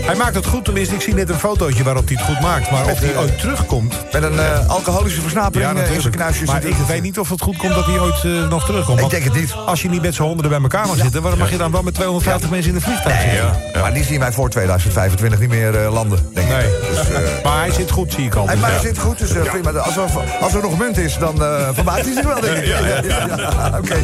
Hij 0.06 0.14
maakt 0.14 0.34
het 0.34 0.46
goed, 0.46 0.64
tenminste. 0.64 0.94
Ik 0.94 1.00
zie 1.00 1.14
net 1.14 1.28
een 1.28 1.38
fotootje 1.38 1.82
waarop 1.84 2.06
hij 2.08 2.16
het 2.16 2.26
goed 2.26 2.40
maakt. 2.40 2.70
Maar 2.70 2.84
of 2.90 2.98
hij 2.98 3.12
eh, 3.12 3.20
ooit 3.20 3.38
terugkomt... 3.38 3.94
Met 4.12 4.22
een 4.22 4.38
eh, 4.38 4.68
alcoholische 4.68 5.20
versnapering 5.20 5.70
eh, 5.70 5.94
in 5.94 6.00
zijn 6.00 6.14
natuurlijk. 6.18 6.46
Maar 6.46 6.64
ik 6.64 6.76
weet 6.86 7.02
niet 7.02 7.18
of 7.18 7.28
het 7.28 7.40
goed 7.40 7.56
komt 7.56 7.74
dat 7.74 7.86
hij 7.86 7.98
ooit 7.98 8.24
eh, 8.24 8.48
nog 8.48 8.64
terugkomt. 8.64 9.00
Ik 9.00 9.10
denk 9.10 9.24
het 9.24 9.34
niet. 9.34 9.52
Als 9.66 9.82
je 9.82 9.88
niet 9.88 10.02
met 10.02 10.14
z'n 10.14 10.22
honderden 10.22 10.50
bij 10.50 10.60
elkaar 10.60 10.86
mag 10.86 10.96
zitten... 10.96 11.20
waarom 11.22 11.40
mag 11.40 11.50
je 11.50 11.56
dan 11.56 11.72
wel 11.72 11.82
met 11.82 11.94
250 11.94 12.50
mensen 12.50 12.68
in 12.72 12.76
de 12.78 12.84
vliegtuig 12.84 13.20
zitten? 13.20 13.80
Maar 13.80 13.94
die 13.94 14.04
zien 14.04 14.20
wij 14.20 14.32
voor 14.32 14.48
2025 14.50 15.40
niet 15.40 15.48
meer 15.48 15.84
eh, 15.84 15.92
landen, 15.92 16.28
denk 16.34 16.48
Nee. 16.48 16.66
ik. 16.66 16.72
Dus, 16.90 17.08
eh, 17.10 17.20
Maar 17.44 17.58
hij 17.58 17.72
zit 17.72 17.90
goed, 17.90 18.12
zie 18.12 18.24
ik 18.24 18.34
al. 18.34 18.46
Dus 18.46 18.54
maar 18.56 18.70
ja. 18.70 18.76
hij 18.76 18.86
zit 18.86 18.98
goed, 18.98 19.18
dus 19.18 19.30
eh, 19.34 19.42
prima. 19.42 19.70
Als 19.70 19.96
er, 19.96 20.02
als 20.40 20.54
er 20.54 20.62
nog 20.62 20.78
munt 20.78 20.98
is, 20.98 21.18
dan 21.18 21.42
eh 21.42 21.68
vermaakt 21.74 22.04
hij 22.04 22.12
zich 22.12 22.24
wel, 22.24 22.40
denk 22.40 22.56
ik. 22.56 22.66
Ja, 22.66 22.78
ja, 22.86 23.00
ja, 23.36 23.78
Oké. 23.78 23.96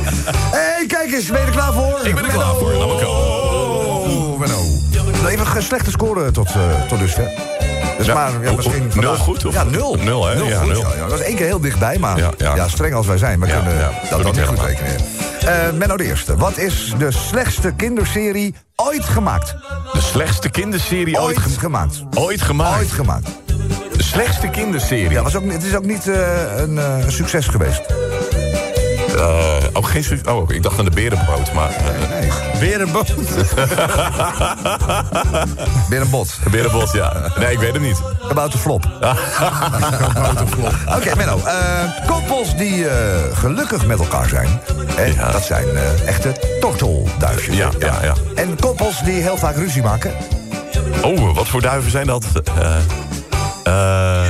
hey, 0.51 0.85
kijk 0.87 1.13
eens, 1.13 1.27
ben 1.27 1.41
je 1.41 1.47
er 1.47 1.53
klaar 1.53 1.73
voor? 1.73 2.01
Ik 2.03 2.15
ben 2.15 2.25
er 2.25 2.31
klaar 2.31 2.55
voor, 2.55 2.73
Even 5.29 5.57
een 5.57 5.63
slechte 5.63 5.91
score 5.91 6.31
tot, 6.31 6.49
eh, 6.55 6.83
tot 6.89 6.99
dusver. 6.99 7.31
Dus 7.99 8.07
Ja. 8.07 8.15
maar 8.15 8.31
ja, 8.43 8.53
misschien 8.53 8.73
vandaag- 8.93 9.01
nul 9.11 9.17
goed, 9.17 9.45
of? 9.45 9.55
Ja, 9.55 9.65
nul. 9.65 9.95
Nul, 9.95 10.27
hè? 10.27 10.33
Ja, 10.33 10.59
goed, 10.59 10.69
nul. 10.73 10.81
Ja. 10.81 11.01
Dat 11.01 11.11
was 11.11 11.21
één 11.21 11.37
keer 11.37 11.47
heel 11.47 11.61
dichtbij, 11.61 11.99
maar 11.99 12.19
ja, 12.37 12.69
streng 12.69 12.95
als 12.95 13.07
wij 13.07 13.19
zijn, 13.19 13.41
we 13.41 13.47
kunnen 13.47 13.91
dat 14.11 14.23
dan 14.23 14.33
niet 14.35 14.45
goed 14.45 14.61
rekenen. 14.61 14.97
Eh 15.47 15.73
Menno 15.75 15.97
de 15.97 16.05
Eerste, 16.05 16.37
wat 16.37 16.57
is 16.59 16.95
de 16.99 17.11
slechtste 17.11 17.73
kinderserie 17.77 18.55
ooit 18.77 19.05
gemaakt? 19.05 19.55
De 19.93 20.01
slechtste 20.01 20.49
kinderserie 20.49 21.17
ooit, 21.21 21.25
Ooit 21.27 21.39
gem- 21.39 21.59
gemaakt. 21.59 22.03
ooit 22.15 22.43
gemaakt. 22.43 22.79
Ooit 22.79 22.91
gemaakt. 22.93 23.27
De 23.97 24.03
slechtste 24.03 24.49
kinderserie. 24.49 25.11
Ja, 25.11 25.23
was 25.23 25.37
ook, 25.37 25.53
het 25.53 25.63
is 25.65 25.75
ook 25.77 25.85
niet 25.85 26.07
een 26.07 26.79
eh, 26.79 27.05
een 27.05 27.13
succes 27.13 27.47
geweest. 27.47 27.81
Eh, 29.23 29.57
ook 29.73 29.89
geen 29.89 30.05
su- 30.05 30.21
Oh, 30.29 30.51
ik 30.51 30.63
dacht 30.63 30.79
aan 30.79 30.85
de 30.85 30.91
berenbrood, 30.91 31.53
maar... 31.53 31.71
eh, 31.71 32.11
Nee. 32.11 32.31
Weer 32.61 32.81
een 32.81 32.93
boot. 32.93 33.15
Weer 35.89 36.01
een 36.01 36.11
bot. 36.11 36.39
de 36.45 36.51
berenbrood, 36.51 36.93
ja. 36.93 37.13
Nee, 37.39 37.53
ik 37.53 37.59
weet 37.59 37.73
het 37.73 37.83
niet. 37.83 38.01
About 38.31 38.51
the 38.51 38.59
flop. 38.59 38.85
Oké, 40.97 41.17
Menno. 41.17 41.39
eh, 41.45 42.07
koppels 42.07 42.57
die 42.57 42.87
gelukkig 43.35 43.87
met 43.87 43.99
elkaar 43.99 44.29
zijn. 44.29 44.61
En 44.97 45.15
Ja. 45.15 45.31
dat 45.31 45.43
zijn 45.45 45.67
echte 46.07 46.57
tortelduifjes. 46.61 47.57
Ja, 47.57 47.69
ja, 47.79 47.99
ja. 48.03 48.15
En 48.35 48.57
koppels 48.61 49.03
die 49.03 49.23
heel 49.23 49.37
vaak 49.37 49.57
ruzie 49.57 49.83
maken. 49.83 50.13
Oh, 51.03 51.35
wat 51.35 51.49
voor 51.49 51.61
duiven 51.61 51.91
zijn 51.91 52.07
dat? 52.07 52.25
Eh, 53.65 54.23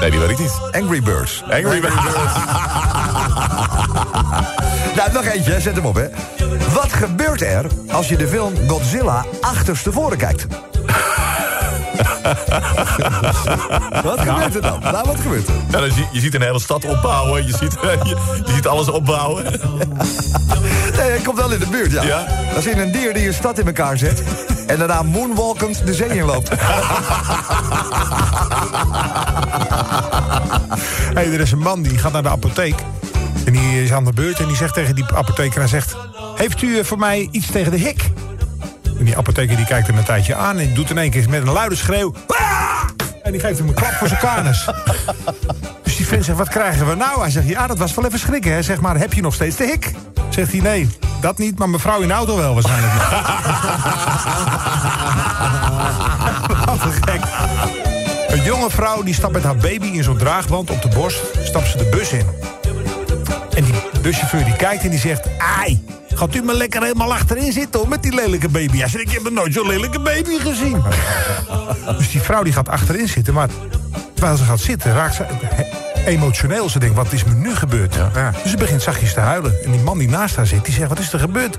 nee, 0.00 0.10
die 0.10 0.20
weet 0.20 0.30
ik 0.30 0.38
niet. 0.38 0.52
Angry 0.72 1.02
Birds. 1.02 1.42
Angry 1.50 1.80
Birds. 1.80 1.94
Nou, 4.96 5.12
nog 5.12 5.24
eentje, 5.24 5.60
zet 5.60 5.76
hem 5.76 5.86
op, 5.86 5.94
hè. 5.94 6.06
Wat 6.72 6.92
gebeurt 6.92 7.42
er 7.42 7.66
als 7.92 8.08
je 8.08 8.16
de 8.16 8.28
film 8.28 8.52
Godzilla 8.68 9.24
achterstevoren 9.40 10.18
kijkt? 10.18 10.46
wat 14.04 14.20
gebeurt 14.20 14.54
er 14.54 14.62
dan? 14.62 14.80
Nou, 14.80 15.06
wat 15.06 15.20
gebeurt 15.20 15.48
er? 15.48 15.54
Ja, 15.70 15.80
dan 15.80 15.90
zie- 15.90 16.08
je 16.12 16.20
ziet 16.20 16.34
een 16.34 16.42
hele 16.42 16.60
stad 16.60 16.84
opbouwen. 16.84 17.46
Je 17.46 17.56
ziet, 17.56 17.72
je, 17.82 17.98
je 18.44 18.52
ziet 18.54 18.66
alles 18.66 18.88
opbouwen. 18.90 19.44
Nee, 20.96 21.10
hij 21.10 21.20
komt 21.24 21.38
wel 21.38 21.52
in 21.52 21.58
de 21.58 21.66
buurt, 21.66 21.92
ja. 21.92 22.02
Ja? 22.02 22.26
Dan 22.52 22.62
zie 22.62 22.74
je 22.76 22.82
een 22.82 22.92
dier 22.92 23.14
die 23.14 23.26
een 23.26 23.34
stad 23.34 23.58
in 23.58 23.66
elkaar 23.66 23.98
zet... 23.98 24.22
en 24.66 24.78
daarna 24.78 25.02
moonwalkend 25.02 25.86
de 25.86 25.94
zee 25.94 26.08
inloopt. 26.08 26.50
Hey, 31.14 31.32
er 31.32 31.40
is 31.40 31.52
een 31.52 31.58
man 31.58 31.82
die 31.82 31.98
gaat 31.98 32.12
naar 32.12 32.22
de 32.22 32.28
apotheek. 32.28 32.74
En 33.44 33.52
die 33.52 33.82
is 33.82 33.92
aan 33.92 34.04
de 34.04 34.12
beurt 34.12 34.40
en 34.40 34.46
die 34.46 34.56
zegt 34.56 34.74
tegen 34.74 34.94
die 34.94 35.04
apotheker... 35.14 35.58
Hij 35.58 35.68
zegt, 35.68 35.96
heeft 36.34 36.62
u 36.62 36.78
eh, 36.78 36.84
voor 36.84 36.98
mij 36.98 37.28
iets 37.30 37.46
tegen 37.46 37.70
de 37.70 37.78
hik? 37.78 38.10
En 38.98 39.04
die 39.04 39.16
apotheker 39.16 39.56
die 39.56 39.66
kijkt 39.66 39.86
hem 39.86 39.98
een 39.98 40.04
tijdje 40.04 40.34
aan... 40.34 40.58
en 40.58 40.74
doet 40.74 40.90
in 40.90 40.98
één 40.98 41.10
keer 41.10 41.28
met 41.28 41.42
een 41.42 41.52
luide 41.52 41.76
schreeuw... 41.76 42.14
"Ah!" 42.26 42.64
En 43.22 43.32
die 43.32 43.40
geeft 43.40 43.58
hem 43.58 43.68
een 43.68 43.74
klap 43.74 43.92
voor 43.92 44.08
zijn 44.08 44.20
kanus. 44.20 44.64
Dus 45.82 45.96
die 45.96 46.06
vent 46.06 46.24
zegt, 46.24 46.38
wat 46.38 46.48
krijgen 46.48 46.88
we 46.88 46.94
nou? 46.94 47.20
Hij 47.20 47.30
zegt, 47.30 47.48
ja, 47.48 47.66
dat 47.66 47.78
was 47.78 47.94
wel 47.94 48.04
even 48.06 48.18
schrikken. 48.18 48.52
Hè? 48.52 48.62
Zeg 48.62 48.80
maar, 48.80 48.98
heb 48.98 49.12
je 49.12 49.22
nog 49.22 49.34
steeds 49.34 49.56
de 49.56 49.64
hik? 49.64 49.92
Zegt 50.28 50.52
hij, 50.52 50.60
nee, 50.60 50.88
dat 51.20 51.38
niet, 51.38 51.58
maar 51.58 51.68
mevrouw 51.68 52.00
in 52.00 52.08
de 52.08 52.14
auto 52.14 52.36
wel 52.36 52.54
waarschijnlijk. 52.54 52.92
Wat 56.66 56.84
een 56.84 56.92
gek. 56.92 57.20
Een 58.28 58.42
jonge 58.42 58.70
vrouw 58.70 59.02
die 59.02 59.14
stapt 59.14 59.32
met 59.32 59.42
haar 59.42 59.56
baby 59.56 59.86
in 59.86 60.02
zo'n 60.02 60.16
draagwand 60.16 60.70
op 60.70 60.82
de 60.82 60.88
borst. 60.88 61.22
Stapt 61.42 61.68
ze 61.68 61.76
de 61.76 61.84
bus 61.84 62.12
in. 62.12 62.26
Buschauffeur 64.04 64.44
die 64.44 64.56
kijkt 64.56 64.82
en 64.84 64.90
die 64.90 64.98
zegt... 64.98 65.28
Ai, 65.38 65.84
gaat 66.14 66.34
u 66.34 66.42
maar 66.42 66.54
lekker 66.54 66.82
helemaal 66.82 67.12
achterin 67.12 67.52
zitten 67.52 67.80
hoor, 67.80 67.88
met 67.88 68.02
die 68.02 68.14
lelijke 68.14 68.48
baby. 68.48 68.78
Hij 68.78 68.88
zegt, 68.88 69.04
ik 69.04 69.10
heb 69.10 69.22
nog 69.22 69.32
nooit 69.32 69.52
zo'n 69.52 69.66
lelijke 69.66 70.00
baby 70.00 70.38
gezien. 70.38 70.82
dus 71.98 72.10
die 72.10 72.20
vrouw 72.20 72.42
die 72.42 72.52
gaat 72.52 72.68
achterin 72.68 73.08
zitten, 73.08 73.34
maar 73.34 73.48
terwijl 74.14 74.36
ze 74.36 74.44
gaat 74.44 74.60
zitten 74.60 74.94
raakt 74.94 75.14
ze 75.14 75.26
emotioneel. 76.06 76.68
Ze 76.68 76.78
denkt, 76.78 76.96
wat 76.96 77.12
is 77.12 77.24
me 77.24 77.34
nu 77.34 77.54
gebeurd? 77.54 77.94
Ja. 77.94 78.32
Dus 78.42 78.50
ze 78.50 78.56
begint 78.56 78.82
zachtjes 78.82 79.14
te 79.14 79.20
huilen. 79.20 79.64
En 79.64 79.70
die 79.70 79.80
man 79.80 79.98
die 79.98 80.08
naast 80.08 80.36
haar 80.36 80.46
zit, 80.46 80.64
die 80.64 80.74
zegt, 80.74 80.88
wat 80.88 80.98
is 80.98 81.12
er 81.12 81.18
gebeurd? 81.18 81.56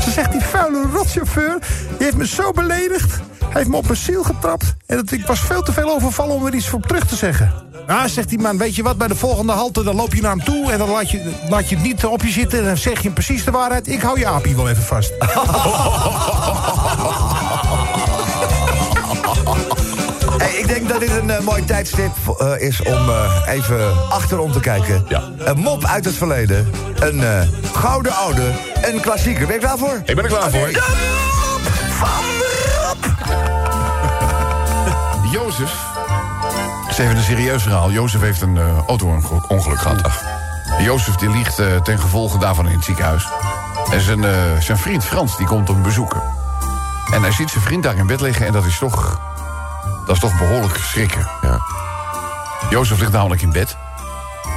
Ze 0.00 0.10
zegt, 0.10 0.32
die 0.32 0.40
vuile 0.40 0.82
rotchauffeur, 0.92 1.58
die 1.88 2.04
heeft 2.04 2.16
me 2.16 2.26
zo 2.26 2.52
beledigd. 2.52 3.20
Hij 3.40 3.48
heeft 3.52 3.68
me 3.68 3.76
op 3.76 3.84
mijn 3.86 3.96
ziel 3.96 4.22
getrapt. 4.22 4.76
En 4.86 4.96
dat, 4.96 5.12
ik 5.12 5.26
was 5.26 5.40
veel 5.40 5.62
te 5.62 5.72
veel 5.72 5.94
overvallen 5.94 6.34
om 6.34 6.46
er 6.46 6.54
iets 6.54 6.68
voor 6.68 6.80
terug 6.80 7.06
te 7.06 7.16
zeggen. 7.16 7.65
Nou, 7.86 8.08
zegt 8.08 8.28
die 8.28 8.38
man, 8.38 8.58
weet 8.58 8.74
je 8.74 8.82
wat, 8.82 8.98
bij 8.98 9.08
de 9.08 9.14
volgende 9.14 9.52
halte... 9.52 9.82
dan 9.82 9.96
loop 9.96 10.14
je 10.14 10.20
naar 10.20 10.30
hem 10.30 10.44
toe 10.44 10.72
en 10.72 10.78
dan 10.78 10.90
laat 10.90 11.10
je, 11.10 11.32
laat 11.48 11.68
je 11.68 11.74
het 11.74 11.84
niet 11.84 12.04
op 12.04 12.22
je 12.22 12.30
zitten... 12.30 12.58
en 12.58 12.64
dan 12.64 12.76
zeg 12.76 12.96
je 12.96 13.02
hem 13.02 13.12
precies 13.12 13.44
de 13.44 13.50
waarheid. 13.50 13.88
Ik 13.88 14.00
hou 14.00 14.18
je 14.18 14.26
apie 14.26 14.56
wel 14.56 14.68
even 14.68 14.82
vast. 14.82 15.12
Hey, 20.36 20.54
ik 20.54 20.68
denk 20.68 20.88
dat 20.88 21.00
dit 21.00 21.10
een 21.10 21.30
eh, 21.30 21.40
mooi 21.40 21.64
tijdstip 21.64 22.12
eh, 22.38 22.60
is 22.60 22.82
om 22.82 23.08
eh, 23.08 23.42
even 23.48 24.10
achterom 24.10 24.52
te 24.52 24.60
kijken. 24.60 25.04
Ja. 25.08 25.22
Een 25.38 25.58
mop 25.58 25.84
uit 25.84 26.04
het 26.04 26.14
verleden. 26.14 26.70
Een 26.98 27.24
eh, 27.24 27.40
gouden 27.72 28.12
oude. 28.12 28.50
Een 28.82 29.00
klassieker. 29.00 29.46
Ben 29.46 29.54
je 29.54 29.60
klaar 29.60 29.78
voor? 29.78 30.02
Ik 30.04 30.14
ben 30.14 30.24
er 30.24 30.30
klaar 30.30 30.50
voor. 30.50 30.68
De 30.72 30.94
mop 31.38 31.62
van 31.90 32.24
Rob. 32.82 33.04
Jozef. 35.32 35.95
Is 36.96 37.02
even 37.02 37.16
een 37.16 37.22
serieus 37.22 37.62
verhaal. 37.62 37.90
Jozef 37.90 38.20
heeft 38.20 38.40
een 38.40 38.56
eh, 38.56 38.78
auto-ongeluk 38.86 39.78
gehad. 39.78 40.24
Jozef 40.78 41.14
die 41.14 41.30
ligt 41.30 41.58
eh, 41.58 41.76
ten 41.76 41.98
gevolge 41.98 42.38
daarvan 42.38 42.68
in 42.68 42.74
het 42.74 42.84
ziekenhuis. 42.84 43.28
En 43.92 44.00
zijn, 44.00 44.24
eh, 44.24 44.32
zijn 44.60 44.78
vriend 44.78 45.04
Frans 45.04 45.36
die 45.36 45.46
komt 45.46 45.68
hem 45.68 45.82
bezoeken. 45.82 46.22
En 47.12 47.22
hij 47.22 47.32
ziet 47.32 47.50
zijn 47.50 47.64
vriend 47.64 47.82
daar 47.82 47.96
in 47.96 48.06
bed 48.06 48.20
liggen 48.20 48.46
en 48.46 48.52
dat 48.52 48.64
is 48.64 48.78
toch... 48.78 49.20
Dat 50.06 50.14
is 50.14 50.20
toch 50.20 50.38
behoorlijk 50.38 50.76
schrikken. 50.76 51.28
Ja. 51.42 51.58
Jozef 52.70 52.98
ligt 52.98 53.12
namelijk 53.12 53.42
in 53.42 53.52
bed. 53.52 53.76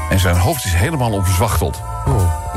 En 0.09 0.19
zijn 0.19 0.37
hoofd 0.37 0.65
is 0.65 0.73
helemaal 0.73 1.11
omzwachteld. 1.11 1.81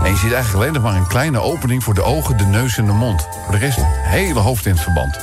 En 0.02 0.10
je 0.10 0.16
ziet 0.16 0.32
eigenlijk 0.32 0.54
alleen 0.54 0.72
nog 0.72 0.82
maar 0.82 0.94
een 0.94 1.06
kleine 1.06 1.40
opening... 1.40 1.84
voor 1.84 1.94
de 1.94 2.02
ogen, 2.02 2.36
de 2.36 2.46
neus 2.46 2.78
en 2.78 2.86
de 2.86 2.92
mond. 2.92 3.28
Voor 3.44 3.52
de 3.52 3.58
rest 3.58 3.76
het 3.76 3.86
hele 3.88 4.40
hoofd 4.40 4.66
in 4.66 4.72
het 4.72 4.82
verband. 4.82 5.18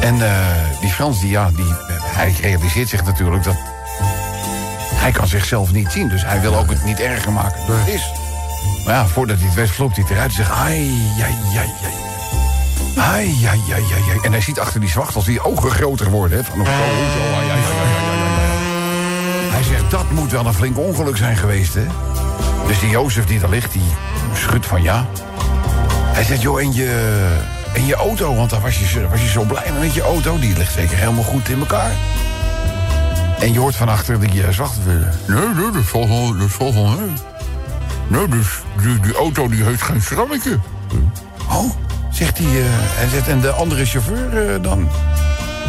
En 0.00 0.22
eh, 0.22 0.80
die 0.80 0.90
Frans, 0.90 1.20
die, 1.20 1.30
ja, 1.30 1.50
die, 1.50 1.74
hij 2.02 2.34
realiseert 2.40 2.88
zich 2.88 3.04
natuurlijk 3.04 3.44
dat... 3.44 3.56
hij 4.94 5.10
kan 5.10 5.26
zichzelf 5.26 5.72
niet 5.72 5.92
zien, 5.92 6.08
dus 6.08 6.24
hij 6.24 6.40
wil 6.40 6.56
ook 6.56 6.70
het 6.70 6.84
niet 6.84 7.00
erger 7.00 7.32
maken 7.32 7.66
dan 7.66 7.76
het 7.78 7.88
is. 7.88 8.12
Maar 8.84 8.94
ja, 8.94 9.06
voordat 9.06 9.36
hij 9.36 9.46
het 9.46 9.54
weet, 9.54 9.70
flopt 9.70 9.96
hij 9.96 10.04
eruit 10.08 10.28
en 10.28 10.36
zegt... 10.36 10.50
ai, 10.50 11.02
ai, 11.22 11.34
ai, 11.56 11.70
ai. 11.84 12.06
Ai, 12.96 13.46
ai, 13.46 13.60
ai, 13.72 13.82
ai, 13.82 14.10
ai. 14.10 14.18
En 14.22 14.32
hij 14.32 14.40
ziet 14.40 14.60
achter 14.60 14.80
die 14.80 14.88
zwachtels 14.88 15.24
die 15.24 15.44
ogen 15.44 15.70
groter 15.70 16.10
worden. 16.10 16.38
Hè, 16.38 16.44
van, 16.44 16.56
zo, 16.56 16.64
zo, 16.64 16.70
ai, 16.70 16.74
ai, 16.74 17.50
ai, 17.50 17.50
ai, 17.50 17.60
ai, 17.60 18.08
ai, 18.08 18.20
ai. 18.20 19.50
Hij 19.50 19.62
zegt, 19.62 19.90
dat 19.90 20.10
moet 20.10 20.30
wel 20.30 20.46
een 20.46 20.54
flink 20.54 20.78
ongeluk 20.78 21.16
zijn 21.16 21.36
geweest, 21.36 21.74
hè? 21.74 21.86
Dus 22.66 22.80
die 22.80 22.90
Jozef 22.90 23.24
die 23.24 23.38
daar 23.38 23.50
ligt, 23.50 23.72
die 23.72 23.82
schudt 24.34 24.66
van 24.66 24.82
ja. 24.82 25.06
Hij 25.92 26.24
zegt, 26.24 26.42
joh, 26.42 26.60
en 26.60 26.72
je, 26.72 27.38
en 27.78 27.86
je 27.86 27.94
auto, 27.94 28.34
want 28.34 28.50
daar 28.50 28.60
was 28.60 28.78
je, 28.78 28.86
zo- 28.86 29.08
was 29.08 29.20
je 29.20 29.28
zo 29.28 29.42
blij 29.42 29.70
mee 29.72 29.80
met 29.80 29.94
je 29.94 30.02
auto. 30.02 30.38
Die 30.38 30.56
ligt 30.56 30.72
zeker 30.72 30.96
helemaal 30.96 31.24
goed 31.24 31.48
in 31.48 31.58
elkaar. 31.58 31.90
En 33.38 33.52
je 33.52 33.58
hoort 33.58 33.76
van 33.76 33.88
achter 33.88 34.20
die 34.20 34.34
uh, 34.42 34.48
zwachtwielen. 34.48 35.12
Nee, 35.26 35.38
nee, 35.54 35.70
dat 35.72 35.82
valt 35.82 36.08
wel, 36.08 36.36
dat 36.38 36.48
valt 36.50 36.74
wel 36.74 36.84
mee. 36.88 37.10
Nee, 38.08 38.28
dus 38.28 38.46
die, 38.82 39.00
die 39.00 39.14
auto 39.14 39.48
die 39.48 39.64
heeft 39.64 39.82
geen 39.82 40.02
schrammetje. 40.02 40.58
Oh, 41.50 41.70
zegt 42.10 42.38
hij. 42.38 42.46
eh, 42.46 43.02
en, 43.02 43.10
zegt, 43.10 43.28
en 43.28 43.40
de 43.40 43.50
andere 43.50 43.84
chauffeur 43.86 44.48
eh, 44.54 44.62
dan? 44.62 44.88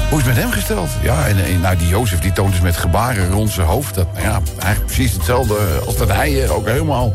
Hoe 0.09 0.19
is 0.19 0.25
het 0.25 0.33
met 0.35 0.43
hem 0.43 0.51
gesteld? 0.51 0.89
Ja, 1.01 1.25
en, 1.27 1.45
en 1.45 1.61
nou, 1.61 1.75
die 1.77 1.87
Jozef 1.87 2.19
die 2.19 2.31
toont 2.33 2.51
dus 2.51 2.61
met 2.61 2.77
gebaren 2.77 3.31
rond 3.31 3.51
zijn 3.51 3.67
hoofd. 3.67 3.95
Dat, 3.95 4.07
nou 4.13 4.25
ja, 4.25 4.39
eigenlijk 4.59 4.85
precies 4.93 5.13
hetzelfde 5.13 5.55
als 5.85 5.95
dat 5.97 6.11
hij 6.11 6.43
eh, 6.43 6.55
ook 6.55 6.67
helemaal 6.67 7.13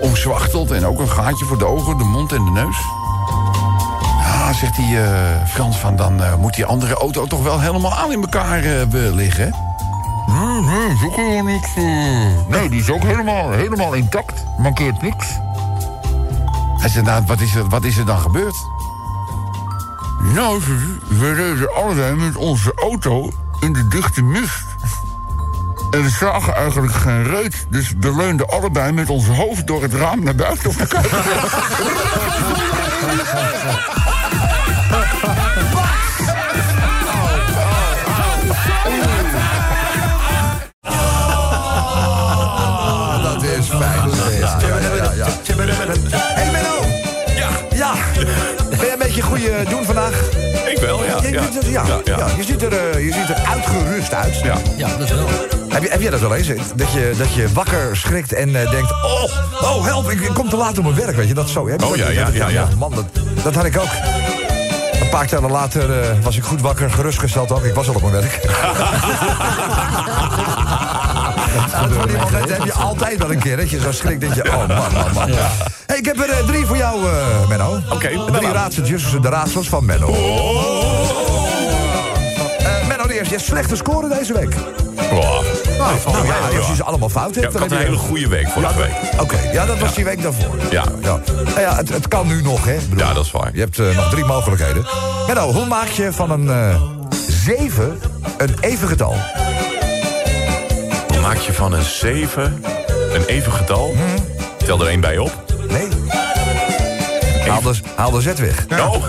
omzwachtelt. 0.00 0.70
En 0.70 0.86
ook 0.86 1.00
een 1.00 1.08
gaatje 1.10 1.44
voor 1.44 1.58
de 1.58 1.66
ogen, 1.66 1.98
de 1.98 2.04
mond 2.04 2.32
en 2.32 2.44
de 2.44 2.50
neus. 2.50 2.76
Ja, 4.52 4.58
zegt 4.58 4.76
hij, 4.76 5.04
eh, 5.04 5.46
Frans, 5.48 5.76
van 5.76 5.96
dan 5.96 6.22
eh, 6.22 6.34
moet 6.36 6.54
die 6.54 6.64
andere 6.64 6.94
auto 6.94 7.26
toch 7.26 7.42
wel 7.42 7.60
helemaal 7.60 7.92
aan 7.94 8.12
in 8.12 8.20
elkaar 8.20 8.62
eh, 8.64 8.86
be- 8.86 9.10
liggen? 9.14 9.54
Nee, 10.26 10.60
nee, 10.60 10.88
is 10.92 11.04
ook 11.04 11.16
helemaal 11.16 11.44
niks. 11.44 11.68
Nee, 12.48 12.68
die 12.68 12.80
is 12.80 12.90
ook 12.90 13.02
helemaal, 13.02 13.50
helemaal 13.50 13.92
intact. 13.92 14.44
Mankeert 14.58 15.02
niks. 15.02 15.26
Hij 16.78 16.88
zei, 16.88 17.04
nou, 17.04 17.22
wat 17.26 17.40
is 17.40 17.54
er, 17.54 17.68
wat 17.68 17.84
is 17.84 17.96
er 17.96 18.06
dan 18.06 18.18
gebeurd? 18.18 18.54
Nou, 20.34 20.62
ze- 20.62 20.98
we 21.08 21.32
reden 21.34 21.74
allebei 21.74 22.14
met 22.14 22.36
onze 22.36 22.72
auto 22.74 23.30
in 23.60 23.72
de 23.72 23.88
dichte 23.88 24.22
mist. 24.22 24.64
En 25.90 26.02
we 26.02 26.08
zagen 26.08 26.54
eigenlijk 26.54 26.92
geen 26.94 27.24
reet. 27.24 27.66
Dus 27.70 27.92
we 28.00 28.16
leunden 28.16 28.48
allebei 28.48 28.92
met 28.92 29.08
ons 29.08 29.26
hoofd 29.26 29.66
door 29.66 29.82
het 29.82 29.94
raam 29.94 30.22
naar 30.22 30.34
buiten 30.34 30.70
op 30.70 30.76
de 30.78 30.86
kijken. 30.86 31.10
Dat 43.22 43.42
is 43.42 43.66
fijn. 43.66 44.10
Ja, 44.40 44.58
ja, 44.60 44.94
ja, 44.94 45.12
ja. 45.12 45.26
Hey 46.10 46.50
Menno! 46.50 46.84
Ja, 47.36 47.48
Ja, 47.76 47.92
ben 48.70 48.78
je 48.86 48.92
een 48.92 48.98
beetje 48.98 49.22
goede 49.22 49.64
doen 49.68 49.84
vandaag? 49.84 50.20
ik 50.66 50.78
wel, 50.78 51.04
ja. 51.04 51.16
Je, 51.22 51.30
ja. 51.30 51.42
je- 51.62 51.70
ja, 51.70 51.84
ja. 52.04 52.26
je, 52.36 52.42
ziet 52.44 52.62
er, 52.62 52.72
eh, 52.72 53.06
je 53.06 53.12
ziet 53.12 53.28
er 53.28 53.42
uitgerust 53.54 54.14
uit. 54.14 54.40
Ja. 54.42 54.54
Ja, 54.76 54.88
dat 54.98 55.08
wel. 55.08 55.28
Heb, 55.72 55.82
je, 55.82 55.88
heb 55.88 56.00
jij 56.00 56.10
dat 56.10 56.20
wel 56.20 56.34
eens? 56.34 56.46
Dat 56.74 56.92
je, 56.92 57.14
dat 57.18 57.34
je 57.34 57.52
wakker 57.52 57.96
schrikt 57.96 58.32
en 58.32 58.56
eh, 58.62 58.70
denkt... 58.70 58.90
Oh, 58.92 59.22
oh 59.76 59.84
help, 59.84 60.10
ik, 60.10 60.20
ik 60.20 60.34
kom 60.34 60.48
te 60.48 60.56
laat 60.56 60.78
op 60.78 60.84
mijn 60.84 60.96
werk. 60.96 61.16
Weet 61.16 61.28
je, 61.28 61.34
dat 61.34 61.48
zo. 61.48 61.68
Heb 61.68 61.80
je 61.80 61.86
Oh, 61.86 61.90
dat- 61.96 61.98
ja, 62.00 62.08
ja, 62.10 62.28
ja, 62.32 62.48
ja. 62.48 62.68
Man, 62.78 62.90
dat, 62.94 63.04
dat 63.42 63.54
had 63.54 63.64
ik 63.64 63.78
ook. 63.78 63.88
Een 65.00 65.08
paar 65.08 65.26
tellen 65.26 65.50
later 65.50 66.00
eh, 66.02 66.08
was 66.22 66.36
ik 66.36 66.42
goed 66.42 66.60
wakker, 66.60 66.90
gerustgesteld 66.90 67.52
ook. 67.52 67.64
Ik 67.64 67.74
was 67.74 67.88
al 67.88 67.94
op 67.94 68.00
mijn 68.02 68.12
werk. 68.12 68.40
Dat 71.52 71.90
van 71.92 72.06
die 72.08 72.16
momenten 72.16 72.54
heb 72.54 72.64
je 72.64 72.72
altijd 72.72 73.18
wel 73.18 73.30
een 73.32 73.38
keer. 73.38 73.56
Dat 73.56 73.70
je 73.70 73.80
zo 73.80 73.92
schrikt, 73.92 74.20
denk 74.20 74.34
je, 74.34 74.48
oh 74.48 74.56
man, 74.56 74.68
man, 74.92 75.12
man. 75.14 75.30
Hey, 75.86 75.96
ik 75.96 76.04
heb 76.04 76.20
er 76.20 76.30
eh, 76.30 76.46
drie 76.46 76.66
voor 76.66 76.76
jou, 76.76 77.00
Menno. 77.48 77.78
Oké, 77.90 78.08
Drie 78.08 78.40
nou. 78.40 78.52
raadseltjes, 78.52 79.02
de 79.20 79.28
raadsels 79.28 79.68
van 79.68 79.84
Menno. 79.84 80.06
Eh, 82.58 82.86
Menno, 82.88 83.06
de 83.06 83.12
eerste. 83.14 83.24
Je 83.28 83.36
hebt 83.36 83.42
slechte 83.42 83.76
score 83.76 84.08
deze 84.18 84.32
week. 84.32 84.54
Oh, 85.12 85.38
Nou 85.78 86.26
ja, 86.26 86.58
als 86.58 86.66
je 86.68 86.74
ze 86.74 86.84
allemaal 86.84 87.08
fout 87.08 87.34
Ja, 87.34 87.40
hebt... 87.40 87.54
ik 87.54 87.60
dan 87.60 87.68
had 87.68 87.78
een 87.78 87.84
hele 87.86 87.96
goede 87.96 88.28
week 88.28 88.48
vorige 88.48 88.78
week. 88.78 89.20
Oké, 89.20 89.36
ja, 89.52 89.66
dat 89.66 89.78
was 89.78 89.94
die 89.94 90.04
week 90.04 90.22
daarvoor. 90.22 90.56
Ja. 90.70 90.84
ja. 91.02 91.20
Nou 91.44 91.60
ja, 91.60 91.76
het, 91.76 91.88
het 91.88 92.08
kan 92.08 92.26
nu 92.26 92.42
nog, 92.42 92.64
hè? 92.64 92.74
Ik 92.74 92.88
bedoel, 92.88 93.06
Ja, 93.06 93.12
dat 93.12 93.24
is 93.24 93.30
waar. 93.30 93.50
Je 93.52 93.60
hebt 93.60 93.78
eh, 93.78 93.96
nog 93.96 94.10
drie 94.10 94.24
mogelijkheden. 94.24 94.86
Menno, 95.26 95.52
hoe 95.52 95.66
maak 95.66 95.88
je 95.88 96.12
van 96.12 96.30
een 96.30 96.50
eh, 96.50 96.82
zeven 97.28 98.00
een 98.36 98.54
even 98.60 98.88
getal? 98.88 99.14
Dan 101.06 101.20
maak 101.20 101.36
je 101.36 101.52
van 101.52 101.72
een 101.72 101.82
7 101.82 102.64
een 103.12 103.24
even 103.24 103.52
getal. 103.52 103.94
Tel 104.64 104.80
er 104.80 104.86
één 104.86 105.00
bij 105.00 105.18
op. 105.18 105.32
Nee. 105.68 105.88
Haal 107.52 107.62
de, 107.62 107.74
haal 107.96 108.10
de 108.10 108.20
Z 108.20 108.32
weg. 108.32 108.64
Oh, 108.70 109.06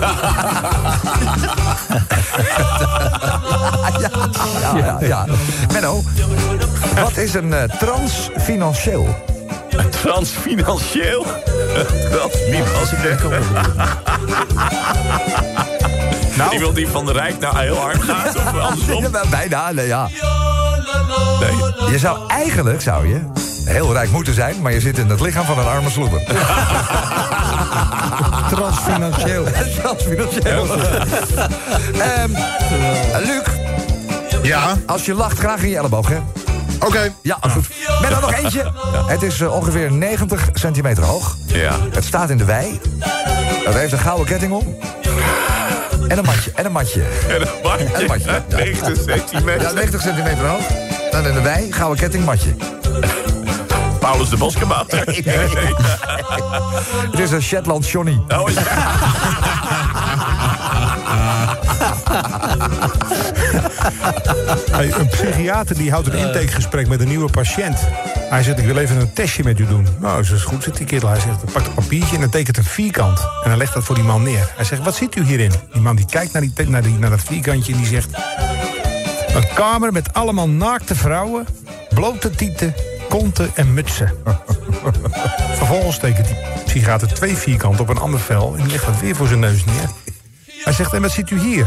Ja, 4.00 4.76
ja, 4.76 4.98
ja. 5.00 5.26
Menno, 5.72 6.02
wat 6.94 7.16
is 7.16 7.34
een 7.34 7.52
eh, 7.52 7.62
transfinancieel? 7.78 9.16
transfinancieel. 9.90 11.26
Transfinancieel. 12.10 13.30
Nou, 16.36 16.54
Iemand 16.54 16.74
die 16.74 16.88
van 16.88 17.06
de 17.06 17.12
rijk 17.12 17.38
naar 17.38 17.60
heel 17.60 17.78
arm 17.78 18.00
gaat 18.00 18.36
of 18.36 18.58
andersom? 18.58 19.02
Ja, 19.02 19.24
bijna, 19.30 19.72
nee, 19.72 19.86
ja. 19.86 20.08
Nee. 21.40 21.90
Je 21.90 21.98
zou 21.98 22.28
eigenlijk, 22.28 22.80
zou 22.80 23.08
je, 23.08 23.20
heel 23.64 23.92
rijk 23.92 24.10
moeten 24.10 24.34
zijn... 24.34 24.62
maar 24.62 24.72
je 24.72 24.80
zit 24.80 24.98
in 24.98 25.08
het 25.08 25.20
lichaam 25.20 25.44
van 25.44 25.58
een 25.58 25.66
arme 25.66 25.90
sloeber. 25.90 26.22
Transfinancieel. 28.54 29.44
Transfinancieel. 29.82 30.66
Ehm 32.00 32.30
Luc, 33.24 33.42
Ja, 34.42 34.76
als 34.86 35.04
je 35.04 35.14
lacht, 35.14 35.38
graag 35.38 35.62
in 35.62 35.68
je 35.68 35.76
elleboog, 35.76 36.08
hè? 36.08 36.18
oké. 36.78 37.12
Ja, 37.22 37.38
goed. 37.50 37.68
Met 38.00 38.10
dan 38.10 38.20
nog 38.20 38.32
eentje. 38.34 38.72
Het 39.06 39.22
is 39.22 39.40
eh, 39.40 39.54
ongeveer 39.54 39.92
90 39.92 40.48
centimeter 40.52 41.04
hoog. 41.04 41.36
Ja. 41.46 41.72
Het 41.90 42.04
staat 42.04 42.30
in 42.30 42.36
de 42.36 42.44
wei. 42.44 42.80
Het 43.64 43.74
heeft 43.74 43.92
een 43.92 43.98
gouden 43.98 44.26
ketting 44.26 44.52
om. 44.52 44.76
En 46.08 46.18
een 46.18 46.24
matje. 46.24 46.52
En 46.54 46.64
een 46.64 46.72
matje. 46.72 47.02
En 47.28 47.40
een 47.40 47.48
matje. 47.62 47.84
En 47.94 48.00
een 48.00 48.06
matje. 48.06 48.30
Ja. 48.48 48.56
90 48.56 48.96
centimeter. 49.04 49.62
Ja, 49.62 49.72
90 49.72 50.00
centimeter 50.00 50.46
hoog. 50.46 50.62
Dan 51.10 51.26
in 51.26 51.34
de 51.34 51.40
wei, 51.40 51.72
gouden 51.72 51.98
ketting, 51.98 52.24
matje. 52.24 52.54
Paulus 54.04 54.28
de 54.28 54.36
Boskabouter. 54.36 54.98
Het 57.10 57.18
is 57.18 57.30
een 57.30 57.42
Shetland 57.42 57.88
Johnny. 57.88 58.20
Oh, 58.28 58.50
ja. 58.50 58.62
Hey, 64.70 64.92
een 64.92 65.08
psychiater 65.08 65.76
die 65.76 65.90
houdt 65.90 66.06
een 66.06 66.18
intakegesprek 66.18 66.88
met 66.88 67.00
een 67.00 67.08
nieuwe 67.08 67.30
patiënt. 67.30 67.78
Hij 68.18 68.42
zegt, 68.42 68.58
ik 68.58 68.64
wil 68.64 68.76
even 68.76 69.00
een 69.00 69.12
testje 69.12 69.44
met 69.44 69.58
u 69.58 69.66
doen. 69.66 69.86
Nou, 70.00 70.22
dat 70.22 70.36
is 70.36 70.42
goed, 70.42 70.62
zegt 70.62 70.76
die 70.76 70.86
kerel. 70.86 71.08
Hij 71.08 71.20
zegt, 71.20 71.42
hij 71.42 71.52
pakt 71.52 71.66
een 71.66 71.74
papiertje 71.74 72.14
en 72.14 72.20
dan 72.20 72.30
tekent 72.30 72.56
een 72.56 72.64
vierkant. 72.64 73.18
En 73.18 73.48
hij 73.48 73.56
legt 73.56 73.74
dat 73.74 73.84
voor 73.84 73.94
die 73.94 74.04
man 74.04 74.22
neer. 74.22 74.52
Hij 74.56 74.64
zegt, 74.64 74.82
wat 74.82 74.94
ziet 74.94 75.16
u 75.16 75.24
hierin? 75.24 75.52
Die 75.72 75.80
man 75.80 75.96
die 75.96 76.06
kijkt 76.06 76.32
naar, 76.32 76.42
die, 76.42 76.68
naar, 76.68 76.82
die, 76.82 76.98
naar 76.98 77.10
dat 77.10 77.22
vierkantje 77.22 77.72
en 77.72 77.78
die 77.78 77.88
zegt... 77.88 78.08
Een 79.34 79.48
kamer 79.54 79.92
met 79.92 80.12
allemaal 80.12 80.48
naakte 80.48 80.94
vrouwen, 80.94 81.46
blote 81.94 82.30
tieten, 82.30 82.74
konten 83.18 83.50
en 83.54 83.74
mutsen. 83.74 84.12
Vervolgens 85.58 85.98
tekent 85.98 86.26
die 86.26 86.36
psychiater 86.64 87.14
twee 87.14 87.36
vierkanten 87.36 87.80
op 87.80 87.88
een 87.88 87.98
ander 87.98 88.20
vel... 88.20 88.54
en 88.56 88.62
die 88.62 88.70
legt 88.70 89.00
weer 89.00 89.16
voor 89.16 89.26
zijn 89.26 89.40
neus 89.40 89.64
neer. 89.64 89.88
Hij 90.64 90.72
zegt, 90.72 90.92
en 90.92 91.02
wat 91.02 91.10
ziet 91.10 91.30
u 91.30 91.38
hier? 91.38 91.66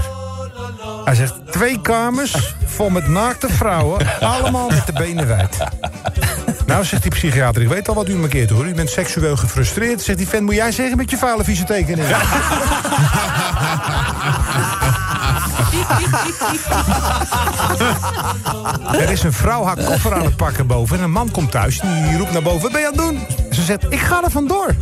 Hij 1.06 1.16
zegt, 1.16 1.34
twee 1.52 1.82
kamers 1.82 2.56
vol 2.66 2.90
met 2.90 3.08
naakte 3.08 3.50
vrouwen, 3.50 4.20
allemaal 4.20 4.70
met 4.70 4.86
de 4.86 4.94
benen 4.94 5.28
wijd. 5.28 5.58
Nou, 6.66 6.86
zegt 6.86 7.02
die 7.02 7.12
psychiater, 7.12 7.62
ik 7.62 7.68
weet 7.68 7.90
al 7.90 7.96
wat 7.96 8.10
u 8.10 8.16
markeert 8.16 8.50
hoor. 8.50 8.68
U 8.68 8.74
bent 8.74 8.90
seksueel 8.90 9.38
gefrustreerd. 9.38 10.02
Zegt 10.02 10.18
die 10.18 10.28
vent, 10.28 10.46
moet 10.46 10.56
jij 10.56 10.72
zeggen 10.72 10.98
met 10.98 11.10
je 11.10 11.18
vuile 11.18 11.44
vieze 11.44 11.64
tekening. 11.64 12.08
Er 19.02 19.10
is 19.10 19.24
een 19.24 19.34
vrouw 19.34 19.66
haar 19.66 19.76
koffer 19.84 20.14
aan 20.14 20.26
het 20.26 20.36
pakken 20.36 20.68
boven 20.68 20.98
en 20.98 21.04
een 21.04 21.12
man 21.12 21.32
komt 21.32 21.52
thuis 21.52 21.80
en 21.80 22.08
die 22.10 22.18
roept 22.18 22.32
naar 22.32 22.42
boven, 22.42 22.62
wat 22.62 22.72
ben 22.72 22.82
je 22.82 22.88
aan 22.88 22.94
het 22.94 23.02
doen? 23.02 23.20
Ze 23.52 23.62
zegt, 23.64 23.86
ik 23.90 24.00
ga 24.00 24.24
er 24.24 24.32
vandoor. 24.32 24.76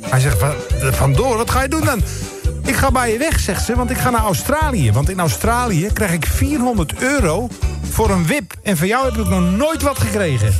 Hij 0.00 0.20
zegt, 0.20 0.40
"Wa- 0.40 0.54
vandoor, 0.92 1.36
wat 1.36 1.50
ga 1.50 1.62
je 1.62 1.68
doen 1.68 1.84
dan? 1.84 2.02
Ik 2.68 2.76
ga 2.76 2.90
bij 2.90 3.12
je 3.12 3.18
weg, 3.18 3.40
zegt 3.40 3.64
ze, 3.64 3.76
want 3.76 3.90
ik 3.90 3.98
ga 3.98 4.10
naar 4.10 4.20
Australië. 4.20 4.92
Want 4.92 5.10
in 5.10 5.20
Australië 5.20 5.90
krijg 5.92 6.12
ik 6.12 6.26
400 6.26 6.92
euro 6.98 7.48
voor 7.90 8.10
een 8.10 8.26
wip. 8.26 8.52
En 8.62 8.76
van 8.76 8.86
jou 8.86 9.04
heb 9.04 9.16
ik 9.16 9.28
nog 9.28 9.56
nooit 9.56 9.82
wat 9.82 9.98
gekregen. 9.98 10.54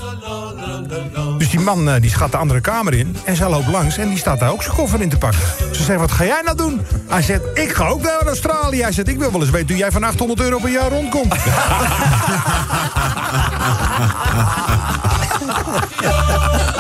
Dus 1.38 1.50
die 1.50 1.61
man 1.61 1.90
eh, 1.90 2.00
die 2.00 2.11
gaat 2.11 2.30
de 2.30 2.36
andere 2.36 2.61
kamer 2.61 2.94
in 2.94 3.16
en 3.24 3.36
zij 3.36 3.50
loopt 3.50 3.66
langs 3.66 3.98
en 3.98 4.09
die 4.09 4.18
staat 4.18 4.40
daar 4.40 4.50
ook 4.50 4.62
zijn 4.62 4.76
koffer 4.76 5.00
in 5.00 5.09
te 5.09 5.18
pakken. 5.18 5.40
Ze 5.72 5.82
zegt, 5.82 6.00
wat 6.00 6.12
ga 6.12 6.24
jij 6.24 6.42
nou 6.44 6.56
doen? 6.56 6.80
Hij 7.09 7.22
zegt, 7.22 7.42
ik 7.54 7.72
ga 7.72 7.88
ook 7.88 8.02
naar 8.02 8.26
Australië. 8.26 8.82
Hij 8.82 8.92
zegt, 8.92 9.09
ik 9.09 9.18
wil 9.18 9.32
wel 9.32 9.40
eens 9.40 9.50
weten 9.50 9.68
hoe 9.68 9.76
jij 9.76 9.92
van 9.92 10.04
800 10.04 10.40
euro 10.40 10.59
per 10.59 10.70
jaar 10.70 10.90
rondkomt. 10.90 11.34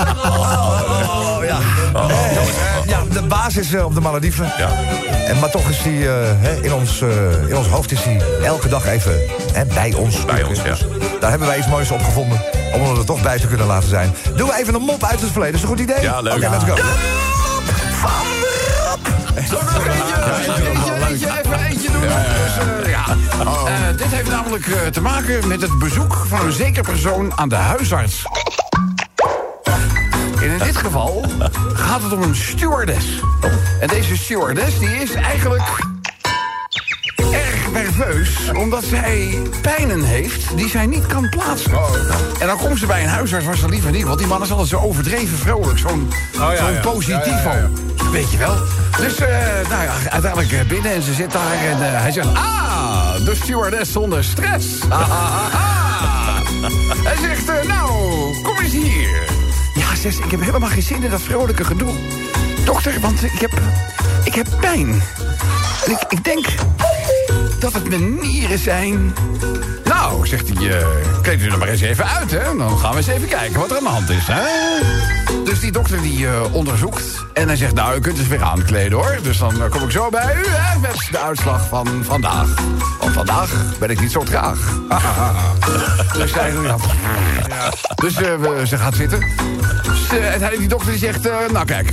baas 3.28 3.56
is 3.56 3.72
eh, 3.74 3.84
op 3.84 3.94
de 3.94 4.00
Malediven. 4.00 4.52
Ja. 4.58 4.70
En, 5.26 5.38
maar 5.38 5.50
toch 5.50 5.68
is 5.68 5.78
hij 5.78 6.08
eh, 6.08 6.14
hè, 6.38 6.62
in, 6.62 6.72
ons, 6.74 7.00
eh, 7.00 7.48
in 7.48 7.56
ons 7.56 7.66
hoofd 7.66 7.92
is 7.92 8.04
hij 8.04 8.20
elke 8.42 8.68
dag 8.68 8.86
even 8.86 9.20
hè, 9.52 9.64
bij 9.64 9.94
ons. 9.94 10.24
Bij 10.24 10.42
ons, 10.42 10.58
ja. 10.58 10.64
Dus 10.64 10.84
Daar 11.20 11.30
hebben 11.30 11.48
wij 11.48 11.58
iets 11.58 11.66
moois 11.66 11.90
op 11.90 12.02
gevonden. 12.02 12.40
Om 12.74 12.96
er 12.96 13.04
toch 13.04 13.22
bij 13.22 13.38
te 13.38 13.46
kunnen 13.46 13.66
laten 13.66 13.88
zijn. 13.88 14.14
Doen 14.36 14.48
we 14.48 14.56
even 14.58 14.74
een 14.74 14.82
mop 14.82 15.04
uit 15.04 15.20
het 15.20 15.30
verleden. 15.30 15.54
Is 15.54 15.60
dat 15.60 15.70
een 15.70 15.76
goed 15.76 15.86
idee? 15.86 16.02
Ja, 16.02 16.20
leuk. 16.20 16.34
Oké, 16.34 16.48
let's 16.50 16.64
go. 16.64 16.74
Zullen 19.46 19.64
we 19.64 19.72
nog 19.72 19.86
eentje, 19.86 20.14
eentje, 20.68 21.06
eentje, 21.08 21.26
even 21.26 21.66
eentje 21.66 21.90
doen? 21.90 22.00
Dus, 22.00 22.90
ja. 22.90 23.04
Eh, 23.44 23.96
dit 23.96 24.06
heeft 24.06 24.30
namelijk 24.30 24.66
eh, 24.66 24.86
te 24.86 25.00
maken 25.00 25.48
met 25.48 25.62
het 25.62 25.78
bezoek 25.78 26.24
van 26.28 26.46
een 26.46 26.52
zeker 26.52 26.82
persoon 26.82 27.32
aan 27.36 27.48
de 27.48 27.54
huisarts. 27.54 28.22
En 30.48 30.58
in 30.58 30.64
dit 30.64 30.76
geval 30.76 31.24
gaat 31.72 32.02
het 32.02 32.12
om 32.12 32.22
een 32.22 32.36
stewardess. 32.36 33.06
En 33.80 33.88
deze 33.88 34.16
stewardess 34.16 34.78
die 34.78 34.88
is 34.88 35.14
eigenlijk 35.14 35.86
erg 37.32 37.72
nerveus... 37.72 38.50
omdat 38.52 38.84
zij 38.84 39.38
pijnen 39.62 40.02
heeft 40.02 40.56
die 40.56 40.68
zij 40.68 40.86
niet 40.86 41.06
kan 41.06 41.28
plaatsen. 41.28 41.72
En 42.40 42.46
dan 42.46 42.56
komt 42.56 42.78
ze 42.78 42.86
bij 42.86 43.02
een 43.02 43.08
huisarts 43.08 43.46
waar 43.46 43.56
ze 43.56 43.68
liever 43.68 43.90
niet... 43.90 44.04
want 44.04 44.18
die 44.18 44.26
man 44.26 44.42
is 44.42 44.50
altijd 44.50 44.68
zo 44.68 44.78
overdreven 44.78 45.38
vrolijk, 45.38 45.78
zo'n 45.78 46.10
ja, 46.32 46.56
zo'n 46.56 46.72
ja. 46.72 46.80
positivo. 46.80 47.50
Weet 48.12 48.30
je 48.30 48.36
wel. 48.36 48.54
Dus 48.96 49.18
eh, 49.18 49.28
nou 49.68 49.82
ja, 49.82 49.92
uiteindelijk 50.08 50.52
eh, 50.52 50.66
binnen 50.66 50.92
en 50.92 51.02
ze 51.02 51.14
zit 51.14 51.32
daar 51.32 51.52
en 51.52 51.94
eh, 51.94 52.00
hij 52.00 52.10
zegt... 52.10 52.34
Ah, 52.34 53.24
de 53.24 53.34
stewardess 53.34 53.92
zonder 53.92 54.24
stress. 54.24 54.66
Ah, 54.88 55.00
ah, 55.00 55.10
ah, 55.10 55.54
ah. 55.54 55.68
Hij 57.04 57.16
zegt, 57.16 57.66
nou. 57.66 57.77
Ik 60.04 60.30
heb 60.30 60.40
helemaal 60.40 60.68
geen 60.68 60.82
zin 60.82 61.02
in 61.02 61.10
dat 61.10 61.22
vrolijke 61.22 61.64
gedoe. 61.64 61.92
Dokter, 62.64 63.00
want 63.00 63.22
ik 63.22 63.40
heb, 63.40 63.50
ik 64.24 64.34
heb 64.34 64.46
pijn. 64.60 65.02
En 65.84 65.90
ik, 65.90 66.04
ik 66.08 66.24
denk 66.24 66.46
dat 67.58 67.72
het 67.72 67.88
mijn 67.88 68.20
nieren 68.20 68.58
zijn. 68.58 69.12
Nou, 70.00 70.26
zegt 70.26 70.48
hij, 70.54 70.78
eh 70.78 70.86
kleed 71.22 71.40
u 71.40 71.48
er 71.48 71.58
maar 71.58 71.68
eens 71.68 71.80
even 71.80 72.06
uit, 72.06 72.30
hè. 72.30 72.56
Dan 72.56 72.78
gaan 72.78 72.90
we 72.90 72.96
eens 72.96 73.06
even 73.06 73.28
kijken 73.28 73.60
wat 73.60 73.70
er 73.70 73.76
aan 73.76 73.82
de 73.82 73.88
hand 73.88 74.10
is, 74.10 74.26
hè. 74.26 74.44
Dus 75.44 75.60
die 75.60 75.72
dokter 75.72 76.02
die 76.02 76.26
eh, 76.26 76.54
onderzoekt. 76.54 77.04
En 77.32 77.46
hij 77.46 77.56
zegt, 77.56 77.74
nou, 77.74 77.96
u 77.96 78.00
kunt 78.00 78.18
eens 78.18 78.28
weer 78.28 78.42
aankleden, 78.42 78.98
hoor. 78.98 79.18
Dus 79.22 79.38
dan 79.38 79.62
eh, 79.62 79.70
kom 79.70 79.82
ik 79.82 79.90
zo 79.90 80.08
bij 80.10 80.36
u, 80.36 80.46
hè, 80.48 80.78
met 80.78 81.08
de 81.10 81.18
uitslag 81.18 81.68
van 81.68 82.04
vandaag. 82.04 82.54
Want 83.00 83.12
vandaag 83.12 83.78
ben 83.78 83.90
ik 83.90 84.00
niet 84.00 84.12
zo 84.12 84.22
traag. 84.22 84.58
dus 86.18 86.32
zij, 86.32 86.52
ja. 86.62 86.76
Dus 87.94 88.14
ze 88.68 88.78
gaat 88.78 88.94
zitten. 88.94 89.20
Dus, 89.82 90.10
uiteindelijk 90.10 90.58
die 90.58 90.68
dokter 90.68 90.90
die 90.90 90.98
zegt, 90.98 91.22
nou 91.52 91.64
kijk... 91.64 91.92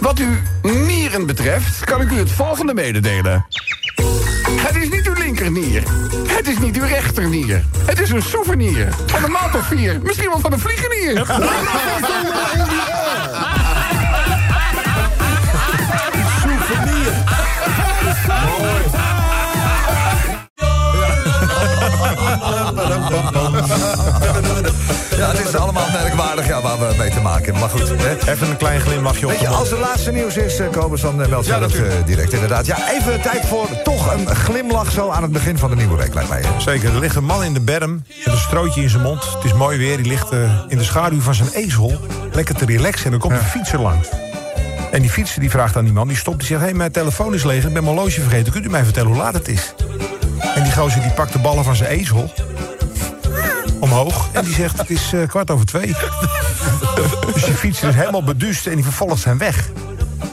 Wat 0.00 0.18
uw 0.18 0.34
nieren 0.62 1.26
betreft, 1.26 1.84
kan 1.84 2.00
ik 2.00 2.10
u 2.10 2.18
het 2.18 2.30
volgende 2.30 2.74
mededelen. 2.74 3.46
Het 4.56 4.76
is 4.76 4.90
niet 4.90 5.01
Het 5.42 6.48
is 6.48 6.58
niet 6.58 6.76
uw 6.76 6.84
rechternier. 6.84 7.64
Het 7.84 8.00
is 8.00 8.10
een 8.10 8.22
souvenir. 8.22 8.88
Van 9.06 9.24
een 9.24 9.30
maand 9.30 9.56
vier. 9.64 10.00
Misschien 10.02 10.28
wel 10.28 10.40
van 10.40 10.52
een 10.52 10.58
vliegenier. 10.58 11.26
Ja, 25.16 25.28
het 25.30 25.46
is 25.48 25.54
allemaal 25.54 25.90
merkwaardig 25.90 26.46
ja, 26.46 26.60
waar 26.60 26.78
we 26.78 26.94
mee 26.98 27.10
te 27.10 27.20
maken 27.20 27.44
hebben. 27.44 27.60
Maar 27.60 27.70
goed, 27.70 27.88
hè. 27.88 28.32
Even 28.32 28.50
een 28.50 28.56
klein 28.56 28.80
glimlachje 28.80 29.26
op 29.26 29.30
Weet 29.30 29.40
je, 29.40 29.48
als 29.48 29.70
er 29.70 29.78
laatste 29.78 30.12
nieuws 30.12 30.36
is, 30.36 30.58
eh, 30.58 30.70
Kobus, 30.70 31.00
dan 31.00 31.22
eh, 31.22 31.28
meldt 31.28 31.46
zij 31.46 31.58
dat 31.58 31.72
eh, 31.72 31.82
direct 32.04 32.32
inderdaad. 32.32 32.66
Ja, 32.66 32.90
even 32.90 33.20
tijd 33.20 33.46
voor 33.46 33.68
toch 33.82 34.12
een 34.12 34.36
glimlach 34.36 34.90
zo 34.90 35.10
aan 35.10 35.22
het 35.22 35.32
begin 35.32 35.58
van 35.58 35.70
de 35.70 35.76
nieuwe 35.76 35.96
week, 35.96 36.14
lijkt 36.14 36.28
mij. 36.28 36.42
Zeker, 36.58 36.94
er 36.94 36.98
ligt 36.98 37.16
een 37.16 37.24
man 37.24 37.44
in 37.44 37.54
de 37.54 37.60
berm 37.60 38.04
met 38.24 38.34
een 38.34 38.40
strootje 38.40 38.82
in 38.82 38.90
zijn 38.90 39.02
mond. 39.02 39.24
Het 39.34 39.44
is 39.44 39.52
mooi 39.52 39.78
weer, 39.78 39.96
die 39.96 40.06
ligt 40.06 40.32
in 40.68 40.78
de 40.78 40.84
schaduw 40.84 41.20
van 41.20 41.34
zijn 41.34 41.48
ezel. 41.52 42.00
Lekker 42.32 42.54
te 42.54 42.64
relaxen 42.64 43.04
en 43.04 43.10
dan 43.10 43.20
komt 43.20 43.32
een 43.32 43.44
fietser 43.44 43.80
langs. 43.80 44.08
En 44.90 45.00
die 45.00 45.10
fietser 45.10 45.40
die 45.40 45.50
vraagt 45.50 45.76
aan 45.76 45.84
die 45.84 45.92
man, 45.92 46.08
die 46.08 46.16
stopt, 46.16 46.38
die 46.38 46.46
zegt... 46.46 46.60
hé, 46.60 46.66
hey, 46.66 46.76
mijn 46.76 46.92
telefoon 46.92 47.34
is 47.34 47.44
leeg, 47.44 47.64
ik 47.64 47.72
ben 47.72 47.84
mijn 47.84 47.96
horloge 47.96 48.20
vergeten. 48.20 48.52
Kunt 48.52 48.64
u 48.64 48.68
mij 48.68 48.84
vertellen 48.84 49.08
hoe 49.08 49.18
laat 49.18 49.34
het 49.34 49.48
is? 49.48 49.74
En 50.54 50.62
die 50.62 50.72
gozer 50.72 51.02
die 51.02 51.10
pakt 51.10 51.32
de 51.32 51.38
ballen 51.38 51.64
van 51.64 51.76
zijn 51.76 51.90
ezel 51.90 52.32
omhoog. 53.82 54.28
En 54.32 54.44
die 54.44 54.54
zegt, 54.54 54.78
het 54.78 54.90
is 54.90 55.12
eh, 55.12 55.28
kwart 55.28 55.50
over 55.50 55.66
twee. 55.66 55.86
dus 57.34 57.44
die 57.44 57.54
fietser 57.54 57.88
is 57.88 57.94
helemaal 57.94 58.24
beduust 58.24 58.66
en 58.66 58.74
die 58.74 58.84
vervolgt 58.84 59.20
zijn 59.20 59.38
weg. 59.38 59.70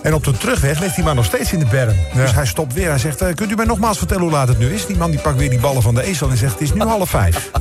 En 0.03 0.13
op 0.13 0.23
de 0.23 0.31
terugweg 0.31 0.79
ligt 0.79 0.95
die 0.95 1.03
man 1.03 1.15
nog 1.15 1.25
steeds 1.25 1.53
in 1.53 1.59
de 1.59 1.65
berm. 1.65 1.95
Dus 2.13 2.33
hij 2.33 2.45
stopt 2.45 2.73
weer. 2.73 2.89
Hij 2.89 2.97
zegt, 2.97 3.21
eh, 3.21 3.33
kunt 3.35 3.51
u 3.51 3.55
mij 3.55 3.65
nogmaals 3.65 3.97
vertellen 3.97 4.23
hoe 4.23 4.31
laat 4.31 4.47
het 4.47 4.59
nu 4.59 4.73
is? 4.73 4.85
Die 4.85 4.97
man 4.97 5.11
die 5.11 5.19
pakt 5.19 5.37
weer 5.37 5.49
die 5.49 5.59
ballen 5.59 5.81
van 5.81 5.95
de 5.95 6.03
ezel 6.03 6.29
en 6.29 6.37
zegt, 6.37 6.53
het 6.53 6.61
is 6.61 6.73
nu 6.73 6.81
half 6.81 7.09
vijf. 7.09 7.51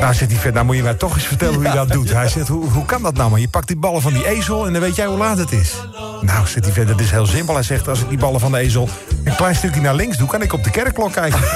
Nou, 0.00 0.14
zegt 0.14 0.30
die 0.30 0.38
vet, 0.38 0.54
nou 0.54 0.66
moet 0.66 0.76
je 0.76 0.82
mij 0.82 0.94
toch 0.94 1.14
eens 1.14 1.24
vertellen 1.26 1.54
hoe 1.54 1.64
je 1.64 1.70
dat 1.72 1.88
doet. 1.88 2.12
Hij 2.12 2.28
zegt, 2.28 2.48
hoe, 2.48 2.70
hoe 2.70 2.84
kan 2.84 3.02
dat 3.02 3.14
nou? 3.14 3.30
Maar 3.30 3.40
je 3.40 3.48
pakt 3.48 3.66
die 3.66 3.76
ballen 3.76 4.02
van 4.02 4.12
die 4.12 4.26
ezel 4.28 4.66
en 4.66 4.72
dan 4.72 4.82
weet 4.82 4.96
jij 4.96 5.06
hoe 5.06 5.16
laat 5.18 5.38
het 5.38 5.52
is. 5.52 5.72
Nou, 6.20 6.46
zegt 6.46 6.64
die 6.64 6.72
vet, 6.72 6.88
dat 6.88 7.00
is 7.00 7.10
heel 7.10 7.26
simpel. 7.26 7.54
Hij 7.54 7.62
zegt, 7.62 7.88
als 7.88 8.00
ik 8.00 8.08
die 8.08 8.18
ballen 8.18 8.40
van 8.40 8.52
de 8.52 8.58
ezel 8.58 8.88
een 9.24 9.34
klein 9.36 9.54
stukje 9.54 9.80
naar 9.80 9.94
links 9.94 10.16
doe... 10.16 10.28
kan 10.28 10.42
ik 10.42 10.52
op 10.52 10.64
de 10.64 10.70
kerkklok 10.70 11.12
kijken. 11.12 11.40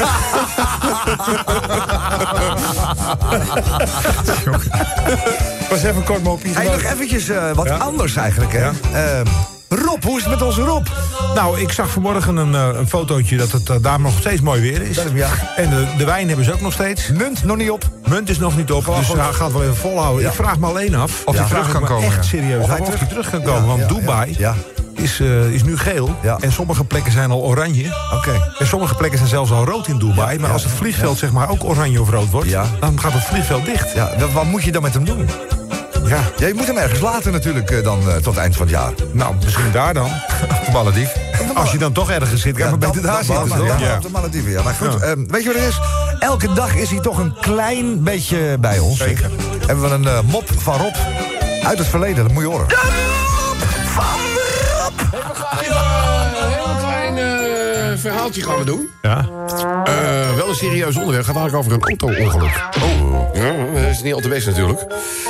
Was 5.71 5.83
even 5.83 5.97
een 5.97 6.05
kort 6.05 6.23
mopie. 6.23 6.55
Hey, 6.55 6.65
nog 6.65 6.83
eventjes 6.83 7.29
eh, 7.29 7.51
wat 7.53 7.67
Ja. 7.67 7.77
anders 7.77 8.17
eigenlijk, 8.17 8.53
hè. 8.53 8.59
Ja. 8.65 8.73
Eh, 8.93 9.21
Rob, 9.75 10.05
hoe 10.05 10.17
is 10.19 10.23
het 10.25 10.31
met 10.33 10.43
onze 10.43 10.61
Rob? 10.63 10.87
Nou, 11.35 11.61
ik 11.61 11.73
zag 11.73 11.91
vanmorgen 11.91 12.37
een, 12.37 12.55
eh, 12.55 12.69
een 12.79 12.89
fotootje 12.89 13.37
dat 13.37 13.51
het 13.53 13.69
eh, 13.71 13.77
daar 13.81 14.01
nog 14.01 14.13
steeds 14.19 14.41
mooi 14.41 14.61
weer 14.61 14.83
is. 14.83 14.99
Ja. 15.15 15.29
En 15.57 15.71
de, 15.71 15.87
de 15.99 16.05
wijn 16.05 16.27
hebben 16.29 16.45
ze 16.45 16.53
ook 16.53 16.61
nog 16.61 16.73
steeds. 16.73 17.09
Munt 17.09 17.45
nog 17.45 17.57
niet 17.57 17.71
op. 17.71 17.85
Munt 18.09 18.29
is 18.29 18.39
nog 18.39 18.57
niet 18.57 18.73
op, 18.73 18.85
dus 18.85 19.09
hij 19.09 19.33
gaat 19.33 19.53
wel 19.53 19.63
even 19.63 19.77
volhouden. 19.77 20.27
Ik 20.27 20.33
vraag 20.33 20.59
me 20.59 20.67
alleen 20.67 20.95
af 20.95 21.23
Of 21.25 21.37
hij 21.37 21.47
terug 21.47 21.73
kan 21.73 21.81
me 21.81 21.87
komen, 21.87 22.07
Echt 22.07 22.25
serieus 22.25 22.63
Of 22.63 22.69
hij 22.69 22.79
of 22.79 22.85
terug- 22.85 23.01
hij 23.01 23.09
terug 23.09 23.31
kan 23.31 23.43
komen. 23.43 23.67
Want 23.67 23.89
Dubai. 23.89 24.37
Is, 24.95 25.21
eh, 25.21 25.53
is 25.53 25.63
nu 25.63 25.79
geel. 25.79 26.17
Ja. 26.23 26.37
En 26.41 26.53
sommige 26.53 26.85
plekken 26.85 27.13
zijn 27.13 27.31
al 27.31 27.43
oranje. 27.43 27.97
Oké. 28.15 28.53
En 28.59 28.67
sommige 28.67 28.95
plekken 28.95 29.19
zijn 29.19 29.31
zelfs 29.31 29.51
al 29.51 29.65
rood 29.65 29.89
in 29.89 29.99
Dubai. 29.99 30.39
maar 30.39 30.51
als 30.51 30.63
het 30.65 30.73
vliegveld 30.73 31.19
zeg 31.19 31.33
maar 31.33 31.49
ook 31.51 31.65
oranje 31.65 32.01
of 32.01 32.11
rood 32.11 32.31
wordt... 32.31 32.49
Ja. 32.49 32.65
dan 32.81 33.01
gaat 33.01 33.13
het 33.13 33.25
vliegveld 33.25 33.65
dicht. 33.65 33.93
Ja, 33.95 34.11
wat 34.33 34.45
moet 34.45 34.63
je 34.63 34.73
dan 34.73 34.83
met 34.83 34.95
hem 34.95 35.05
doen? 35.05 35.29
Ja, 36.05 36.21
Ja, 36.37 36.47
je 36.47 36.55
moet 36.55 36.67
hem 36.67 36.77
ergens 36.77 37.01
laten 37.01 37.33
natuurlijk 37.33 37.71
eh, 37.71 37.85
dan 37.85 38.01
eh, 38.09 38.15
tot 38.15 38.25
het 38.25 38.37
eind 38.37 38.57
van 38.57 38.67
het 38.67 38.75
jaar. 38.75 38.93
nou, 39.13 39.35
misschien 39.45 39.73
daar 39.73 39.95
dan. 39.95 40.11
Op 40.67 40.73
Maledief. 40.73 41.13
Als 41.55 41.73
je 41.73 41.79
dan 41.79 41.93
toch 41.93 42.11
ergens 42.11 42.41
zit, 42.43 42.53
kan 42.57 42.65
je 42.65 42.71
maar 42.71 42.79
beter 42.79 43.03
daar 43.03 43.25
zitten. 43.25 43.49
Ja, 43.49 43.57
toch? 43.57 43.81
Ja. 43.81 43.95
op 43.97 44.03
de 44.03 44.09
Malediven, 44.11 44.51
ja. 44.51 44.63
Maar 44.63 44.75
goed, 44.75 45.03
ehm, 45.03 45.25
weet 45.27 45.43
je 45.43 45.53
wat 45.53 45.63
het 45.63 45.69
is? 45.69 45.81
Elke 46.19 46.53
dag 46.53 46.75
is 46.75 46.91
hij 46.91 47.01
toch 47.01 47.19
een 47.19 47.35
klein 47.41 48.03
beetje 48.03 48.57
bij 48.61 48.79
ons. 48.79 48.99
Zeker. 48.99 49.31
Hebben 49.67 49.89
we 49.89 49.95
een 49.95 50.07
eh, 50.09 50.21
mop 50.21 50.51
van 50.57 50.77
Rob 50.77 50.95
uit 51.63 51.79
het 51.79 51.87
verleden, 51.87 52.25
dat 52.25 52.33
moet 52.33 52.43
je 52.43 52.49
horen. 52.49 52.67
Verhaaltje 58.01 58.43
gaan 58.43 58.59
we 58.59 58.65
doen. 58.65 58.89
Ja. 59.03 59.29
Eh, 59.85 60.37
wel 60.37 60.49
een 60.49 60.55
serieus 60.55 60.97
onderwerp. 60.97 61.27
Het 61.27 61.37
gaat 61.37 61.43
eigenlijk 61.43 61.55
over 61.57 61.73
een 61.73 61.83
auto-ongeluk. 61.83 62.69
Oh. 62.83 63.35
Ja, 63.35 63.81
dat 63.81 63.91
is 63.91 64.03
niet 64.03 64.15
al 64.15 64.21
te 64.21 64.29
best 64.29 64.47
natuurlijk. 64.47 64.87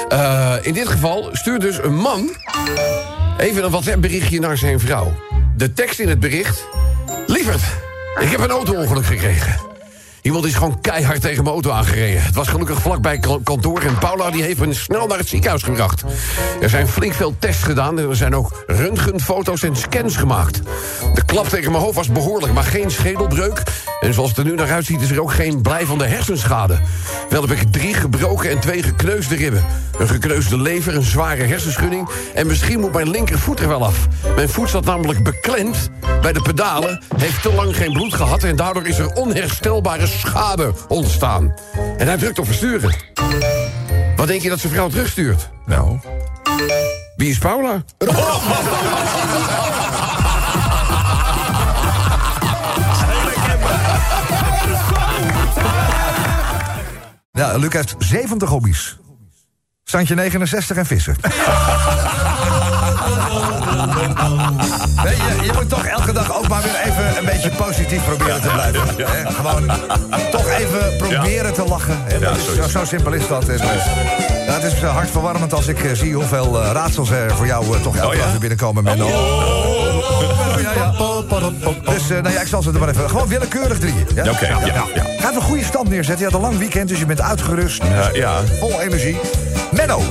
Eh, 0.08 0.54
in 0.62 0.72
dit 0.72 0.88
geval 0.88 1.28
stuurt 1.32 1.60
dus 1.60 1.78
een 1.82 1.94
man... 1.94 2.36
even 3.38 3.64
een 3.64 3.70
WhatsApp-berichtje 3.70 4.40
naar 4.40 4.56
zijn 4.56 4.80
vrouw. 4.80 5.12
De 5.56 5.72
tekst 5.72 5.98
in 5.98 6.08
het 6.08 6.20
bericht... 6.20 6.66
Lieverd, 7.26 7.62
ik 8.20 8.28
heb 8.28 8.40
een 8.40 8.50
auto-ongeluk 8.50 9.04
gekregen. 9.04 9.69
Iemand 10.22 10.44
is 10.44 10.54
gewoon 10.54 10.80
keihard 10.80 11.20
tegen 11.20 11.42
mijn 11.42 11.54
auto 11.54 11.70
aangereden. 11.70 12.22
Het 12.22 12.34
was 12.34 12.48
gelukkig 12.48 12.80
vlakbij 12.80 13.18
kan- 13.18 13.42
kantoor 13.42 13.80
en 13.80 13.98
Paula 13.98 14.30
die 14.30 14.42
heeft 14.42 14.58
me 14.58 14.74
snel 14.74 15.06
naar 15.06 15.18
het 15.18 15.28
ziekenhuis 15.28 15.62
gebracht. 15.62 16.04
Er 16.60 16.68
zijn 16.68 16.88
flink 16.88 17.14
veel 17.14 17.34
tests 17.38 17.62
gedaan 17.62 17.98
en 17.98 18.08
er 18.08 18.16
zijn 18.16 18.34
ook 18.34 18.64
röntgenfoto's 18.66 19.62
en 19.62 19.76
scans 19.76 20.16
gemaakt. 20.16 20.60
De 21.14 21.24
klap 21.24 21.48
tegen 21.48 21.70
mijn 21.70 21.82
hoofd 21.82 21.96
was 21.96 22.08
behoorlijk, 22.08 22.52
maar 22.52 22.64
geen 22.64 22.90
schedelbreuk. 22.90 23.62
En 24.00 24.14
zoals 24.14 24.28
het 24.28 24.38
er 24.38 24.44
nu 24.44 24.54
naar 24.54 24.70
uitziet 24.70 25.00
is 25.00 25.10
er 25.10 25.22
ook 25.22 25.32
geen 25.32 25.62
blijvende 25.62 26.06
hersenschade. 26.06 26.78
Wel 27.28 27.40
heb 27.42 27.50
ik 27.50 27.72
drie 27.72 27.94
gebroken 27.94 28.50
en 28.50 28.60
twee 28.60 28.82
gekneusde 28.82 29.36
ribben. 29.36 29.64
Een 29.98 30.08
gekneusde 30.08 30.58
lever, 30.58 30.94
een 30.94 31.02
zware 31.02 31.42
hersenschudding... 31.42 32.08
en 32.34 32.46
misschien 32.46 32.80
moet 32.80 32.92
mijn 32.92 33.10
linkervoet 33.10 33.60
er 33.60 33.68
wel 33.68 33.84
af. 33.84 34.06
Mijn 34.36 34.48
voet 34.48 34.70
zat 34.70 34.84
namelijk 34.84 35.22
beklemd 35.22 35.90
bij 36.20 36.32
de 36.32 36.42
pedalen... 36.42 37.02
heeft 37.16 37.42
te 37.42 37.52
lang 37.52 37.76
geen 37.76 37.92
bloed 37.92 38.14
gehad... 38.14 38.42
en 38.42 38.56
daardoor 38.56 38.86
is 38.86 38.98
er 38.98 39.12
onherstelbare 39.12 40.06
schade 40.18 40.72
ontstaan. 40.88 41.54
En 41.98 42.06
hij 42.06 42.16
drukt 42.16 42.38
op 42.38 42.46
versturen. 42.46 42.94
Wat 44.16 44.26
denk 44.26 44.42
je 44.42 44.48
dat 44.48 44.60
zijn 44.60 44.72
vrouw 44.72 44.88
terugstuurt? 44.88 45.50
Nou. 45.66 45.98
Wie 47.16 47.30
is 47.30 47.38
Paula? 47.38 47.84
Ja, 57.32 57.56
Luc 57.56 57.72
heeft 57.72 57.94
70 57.98 58.48
hobby's. 58.48 58.96
Standje 59.84 60.14
69 60.14 60.76
en 60.76 60.86
vissen. 60.86 61.16
Je, 63.88 65.44
je 65.44 65.50
moet 65.54 65.68
toch 65.68 65.84
elke 65.84 66.12
dag 66.12 66.36
ook 66.38 66.48
maar 66.48 66.62
weer 66.62 66.80
even 66.86 67.18
een 67.18 67.24
beetje 67.24 67.50
positief 67.50 68.04
proberen 68.04 68.40
te 68.40 68.48
blijven. 68.48 68.80
Hè? 68.96 69.32
Gewoon 69.32 69.70
toch 70.30 70.48
even 70.48 70.96
proberen 70.96 71.52
te 71.52 71.64
lachen. 71.64 71.98
zo, 72.56 72.68
zo 72.68 72.84
simpel 72.84 73.12
is 73.12 73.26
dat. 73.28 73.48
En, 73.48 73.60
eh, 73.60 73.68
het 74.54 74.72
is 74.72 74.82
hartverwarmend 74.82 75.52
als 75.52 75.66
ik 75.66 75.84
eh, 75.84 75.90
zie 75.94 76.14
hoeveel 76.14 76.62
eh, 76.62 76.70
raadsels 76.72 77.10
er 77.10 77.36
voor 77.36 77.46
jou 77.46 77.76
eh, 77.76 77.82
toch 77.82 77.96
elke 77.96 78.08
Oh, 78.08 78.14
ja? 78.14 78.20
dag 78.20 78.30
weer 78.30 78.40
binnenkomen. 78.40 78.84
Menno. 78.84 79.06
Oh, 79.06 80.60
ja, 80.60 80.72
ja. 80.74 80.92
Dus 81.92 82.10
eh, 82.10 82.22
nou 82.22 82.34
ja, 82.34 82.40
ik 82.40 82.46
zal 82.46 82.62
ze 82.62 82.70
er 82.72 82.78
maar 82.78 82.88
even... 82.88 83.08
Gewoon 83.10 83.28
willekeurig 83.28 83.78
drieën. 83.78 84.06
Ja? 84.14 84.30
Oké, 84.30 84.46
ja, 84.46 84.58
ja. 84.64 84.84
Ga 85.18 85.28
even 85.28 85.34
een 85.34 85.40
goede 85.42 85.64
stand 85.64 85.88
neerzetten. 85.88 86.26
Je 86.26 86.32
had 86.32 86.40
een 86.42 86.46
lang 86.48 86.58
weekend, 86.58 86.88
dus 86.88 86.98
je 86.98 87.06
bent 87.06 87.20
uitgerust. 87.20 87.82
Ja, 87.82 88.08
ja. 88.12 88.40
Vol 88.58 88.80
energie. 88.80 89.18
Menno, 89.70 90.02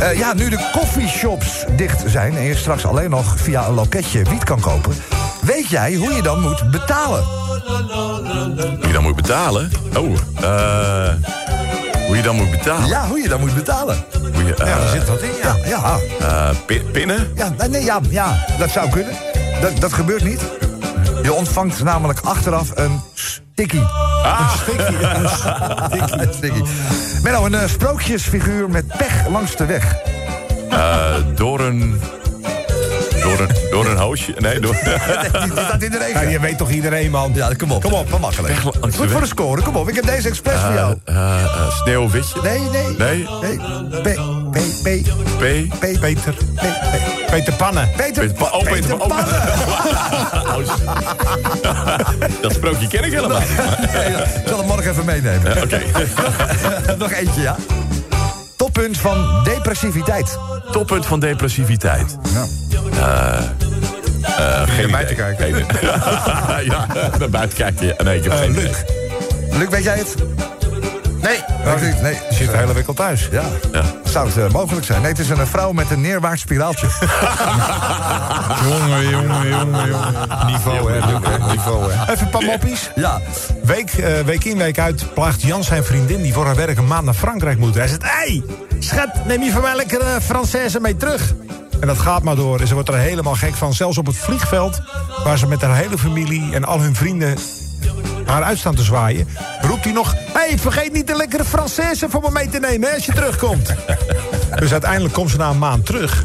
eh, 0.00 0.18
ja, 0.18 0.32
nu 0.34 0.48
de 0.48 0.68
coffeeshops 0.72 1.64
dicht 1.76 2.02
zijn... 2.06 2.36
en 2.36 2.42
je 2.42 2.56
straks 2.56 2.86
alleen 2.86 3.10
nog 3.10 3.34
via 3.38 3.66
een 3.66 3.74
loketje 3.74 4.22
wiet 4.22 4.44
kan 4.44 4.60
kopen... 4.60 4.94
weet 5.40 5.68
jij 5.68 5.94
hoe 5.94 6.12
je 6.12 6.22
dan 6.22 6.40
moet 6.40 6.70
betalen? 6.70 7.24
Hoe 8.78 8.86
je 8.86 8.92
dan 8.92 9.02
moet 9.02 9.16
betalen? 9.16 9.70
Oh, 9.96 10.12
eh... 10.40 11.14
hoe 12.06 12.16
je 12.16 12.22
dan 12.22 12.36
moet 12.36 12.50
betalen? 12.50 12.88
Ja, 12.88 13.06
hoe 13.08 13.18
je 13.20 13.28
dan 13.28 13.40
moet 13.40 13.54
betalen. 13.54 14.04
Hoe 14.34 14.44
je, 14.44 14.54
eh, 14.54 14.66
Ja, 14.66 14.78
daar 14.78 14.88
zit 14.88 15.08
wat 15.08 15.20
in, 15.20 15.30
ja. 15.42 15.56
Ja, 15.64 15.98
ja, 16.18 16.26
eh, 16.50 16.56
pi- 16.66 16.82
pinnen? 16.92 17.32
ja, 17.34 17.52
nee, 17.70 17.84
ja, 17.84 18.00
ja 18.10 18.46
dat 18.58 18.70
zou 18.70 18.90
kunnen. 18.90 19.12
Dat, 19.60 19.80
dat 19.80 19.92
gebeurt 19.92 20.24
niet. 20.24 20.40
Je 21.22 21.32
ontvangt 21.32 21.82
namelijk 21.82 22.20
achteraf 22.20 22.70
een 22.74 23.00
sticky. 23.14 23.80
Ah, 24.22 24.52
Een 25.90 26.32
sticky. 26.34 26.62
Menno, 27.22 27.44
een 27.44 27.54
eh, 27.54 27.68
sprookjesfiguur 27.68 28.70
met 28.70 28.86
pech 28.86 29.28
langs 29.28 29.56
de 29.56 29.66
weg. 29.66 29.96
eh, 30.70 31.14
door 31.34 31.60
een... 31.60 32.00
Door 33.36 33.40
een, 33.48 33.54
door 33.70 33.86
een 33.86 33.96
hoosje? 33.96 34.34
Nee, 34.38 34.60
door... 34.60 34.72
Die 35.44 35.52
staat 35.52 35.82
in 35.82 35.90
de 35.90 35.96
Ja, 35.98 36.04
regen. 36.04 36.30
je 36.30 36.40
weet 36.40 36.58
toch 36.58 36.70
iedereen, 36.70 37.10
man. 37.10 37.30
Ja, 37.34 37.50
kom 37.56 37.72
op. 37.72 37.82
Kom 37.82 37.92
op, 37.92 38.10
wat 38.10 38.20
makkelijk. 38.20 38.54
Goed 38.96 39.10
voor 39.10 39.20
de 39.20 39.26
score, 39.26 39.62
kom 39.62 39.76
op. 39.76 39.88
Ik 39.88 39.94
heb 39.94 40.06
deze 40.06 40.28
expres 40.28 40.60
voor 40.60 40.72
jou. 40.74 40.96
Eh, 41.04 41.14
eh, 41.44 41.70
sneeuwwitje? 41.82 42.40
Nee, 42.42 42.60
nee. 42.60 42.96
Nee. 42.98 43.28
Nee. 43.42 43.58
P, 44.02 44.02
P, 44.02 44.58
P, 44.82 44.84
P? 45.38 45.78
P, 45.78 46.00
Peter. 46.00 46.34
P, 46.54 46.60
P. 46.60 47.30
Peter 47.30 47.52
Pannen. 47.54 47.88
Peter, 47.96 48.22
Peter 48.26 48.36
Pa- 48.36 48.50
oh, 48.58 48.62
Peter 48.62 48.96
Pa- 48.96 49.04
oh. 49.04 49.08
Pannen. 49.08 49.26
Dat 52.42 52.52
sprookje 52.52 52.86
ken 52.86 53.04
ik 53.04 53.12
helemaal 53.12 53.40
Ik 53.40 54.42
zal 54.46 54.58
hem 54.58 54.66
morgen 54.66 54.90
even 54.90 55.04
meenemen. 55.04 55.62
Oké. 55.62 55.80
Nog 56.98 57.12
eentje, 57.12 57.40
ja. 57.40 57.56
Toppunt 58.56 58.98
van 58.98 59.40
depressiviteit. 59.44 60.38
Toppunt 60.72 61.06
van 61.06 61.20
depressiviteit. 61.20 62.16
Nou. 62.32 62.46
Eh, 64.38 64.62
geen 64.66 64.80
naar 64.80 64.90
buiten 64.90 65.16
kijken? 65.16 65.66
Ja, 66.64 66.86
naar 67.18 67.30
buiten 67.30 67.56
kijken. 67.58 67.86
Ja. 67.86 68.02
Nee, 68.02 68.16
ik 68.16 68.22
heb 68.24 68.32
Eh, 68.32 68.38
geen 68.38 68.50
Luc. 68.50 68.64
idee. 68.64 69.58
Luc, 69.58 69.68
weet 69.68 69.84
jij 69.84 69.98
het? 69.98 70.14
Nee. 71.22 71.38
Nee. 72.02 72.18
Die 72.28 72.38
zit 72.38 72.50
de 72.50 72.56
hele 72.56 72.72
week 72.72 72.86
al 72.86 72.94
thuis. 72.94 73.28
Ja. 73.30 73.42
Ja. 73.72 73.82
Zou 74.04 74.30
het 74.40 74.52
mogelijk 74.52 74.86
zijn? 74.86 75.00
Nee, 75.02 75.10
het 75.10 75.20
is 75.20 75.28
een 75.28 75.46
vrouw 75.46 75.72
met 75.72 75.90
een 75.90 76.00
neerwaarts 76.00 76.40
spiraaltje. 76.42 76.86
Jongen, 78.68 79.08
jongen, 79.08 79.48
jongen, 79.48 79.88
jongen. 79.88 80.14
Niveau, 80.46 80.92
hè, 80.92 81.06
Luc, 81.06 81.18
hè. 81.28 81.50
Niveau, 81.50 81.92
hè. 81.92 82.12
Even 82.12 82.24
een 82.24 82.30
paar 82.30 82.42
moppies. 82.44 82.90
ja. 82.94 83.20
Week, 83.62 83.90
eh, 83.92 84.20
week 84.24 84.44
in, 84.44 84.56
week 84.58 84.78
uit 84.78 85.14
plaagt 85.14 85.42
Jan 85.42 85.64
zijn 85.64 85.84
vriendin... 85.84 86.22
die 86.22 86.32
voor 86.32 86.46
haar 86.46 86.56
werk 86.56 86.78
een 86.78 86.86
maand 86.86 87.04
naar 87.04 87.14
Frankrijk 87.14 87.58
moet. 87.58 87.74
Hij 87.74 87.88
zegt, 87.88 88.02
hé, 88.02 88.08
hey, 88.10 88.42
schat, 88.78 89.08
neem 89.26 89.42
je 89.42 89.50
van 89.50 89.62
mij 89.62 89.76
lekker 89.76 90.00
uh, 90.00 90.06
Française 90.22 90.80
mee 90.80 90.96
terug. 90.96 91.32
En 91.80 91.86
dat 91.86 91.98
gaat 91.98 92.22
maar 92.22 92.36
door. 92.36 92.60
En 92.60 92.66
ze 92.66 92.74
wordt 92.74 92.88
er 92.88 92.94
helemaal 92.94 93.34
gek 93.34 93.54
van. 93.54 93.74
Zelfs 93.74 93.98
op 93.98 94.06
het 94.06 94.16
vliegveld, 94.16 94.80
waar 95.24 95.38
ze 95.38 95.46
met 95.46 95.62
haar 95.62 95.76
hele 95.76 95.98
familie... 95.98 96.54
en 96.54 96.64
al 96.64 96.80
hun 96.80 96.94
vrienden 96.94 97.38
haar 98.26 98.42
uit 98.42 98.58
staan 98.58 98.74
te 98.74 98.82
zwaaien... 98.82 99.28
roept 99.60 99.84
hij 99.84 99.92
nog... 99.92 100.12
Hé, 100.12 100.48
hey, 100.48 100.58
vergeet 100.58 100.92
niet 100.92 101.06
de 101.06 101.16
lekkere 101.16 101.44
Française 101.44 102.08
voor 102.08 102.22
me 102.22 102.30
mee 102.30 102.48
te 102.48 102.58
nemen... 102.58 102.88
Hè, 102.88 102.94
als 102.94 103.06
je 103.06 103.12
terugkomt. 103.12 103.74
dus 104.60 104.72
uiteindelijk 104.72 105.14
komt 105.14 105.30
ze 105.30 105.36
na 105.36 105.50
een 105.50 105.58
maand 105.58 105.86
terug. 105.86 106.24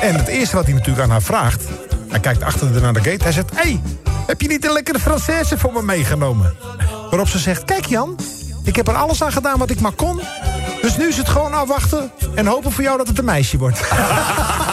En 0.00 0.16
het 0.16 0.28
eerste 0.28 0.56
wat 0.56 0.64
hij 0.64 0.74
natuurlijk 0.74 1.04
aan 1.04 1.10
haar 1.10 1.22
vraagt... 1.22 1.64
hij 2.08 2.20
kijkt 2.20 2.42
achter 2.42 2.72
de 2.72 2.80
naar 2.80 2.92
de 2.92 3.02
gate... 3.02 3.22
hij 3.22 3.32
zegt... 3.32 3.50
Hé, 3.50 3.62
hey, 3.62 3.80
heb 4.26 4.40
je 4.40 4.48
niet 4.48 4.64
een 4.64 4.72
lekkere 4.72 5.00
Française 5.00 5.58
voor 5.58 5.72
me 5.72 5.82
meegenomen? 5.82 6.54
Waarop 7.10 7.28
ze 7.28 7.38
zegt... 7.38 7.64
Kijk 7.64 7.86
Jan, 7.86 8.16
ik 8.64 8.76
heb 8.76 8.88
er 8.88 8.94
alles 8.94 9.22
aan 9.22 9.32
gedaan 9.32 9.58
wat 9.58 9.70
ik 9.70 9.80
maar 9.80 9.92
kon... 9.92 10.20
Dus 10.80 10.96
nu 10.96 11.08
is 11.08 11.16
het 11.16 11.28
gewoon 11.28 11.54
afwachten 11.54 12.10
en 12.34 12.46
hopen 12.46 12.72
voor 12.72 12.84
jou 12.84 12.96
dat 12.96 13.08
het 13.08 13.18
een 13.18 13.24
meisje 13.24 13.58
wordt. 13.58 13.80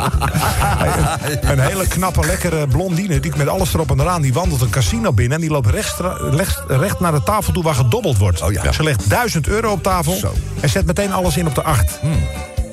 een 1.40 1.58
hele 1.58 1.86
knappe, 1.88 2.26
lekkere 2.26 2.66
blondine, 2.66 3.20
die 3.20 3.32
met 3.36 3.48
alles 3.48 3.74
erop 3.74 3.90
en 3.90 4.00
eraan... 4.00 4.22
die 4.22 4.32
wandelt 4.32 4.60
een 4.60 4.70
casino 4.70 5.12
binnen 5.12 5.34
en 5.34 5.40
die 5.40 5.50
loopt 5.50 5.70
recht, 5.70 6.00
recht, 6.30 6.62
recht 6.68 7.00
naar 7.00 7.12
de 7.12 7.22
tafel 7.22 7.52
toe 7.52 7.62
waar 7.62 7.74
gedobbeld 7.74 8.18
wordt. 8.18 8.42
Oh 8.42 8.52
ja. 8.52 8.72
Ze 8.72 8.82
legt 8.82 9.10
1000 9.10 9.48
euro 9.48 9.70
op 9.70 9.82
tafel 9.82 10.12
Zo. 10.12 10.32
en 10.60 10.68
zet 10.68 10.86
meteen 10.86 11.12
alles 11.12 11.36
in 11.36 11.46
op 11.46 11.54
de 11.54 11.62
acht. 11.62 12.00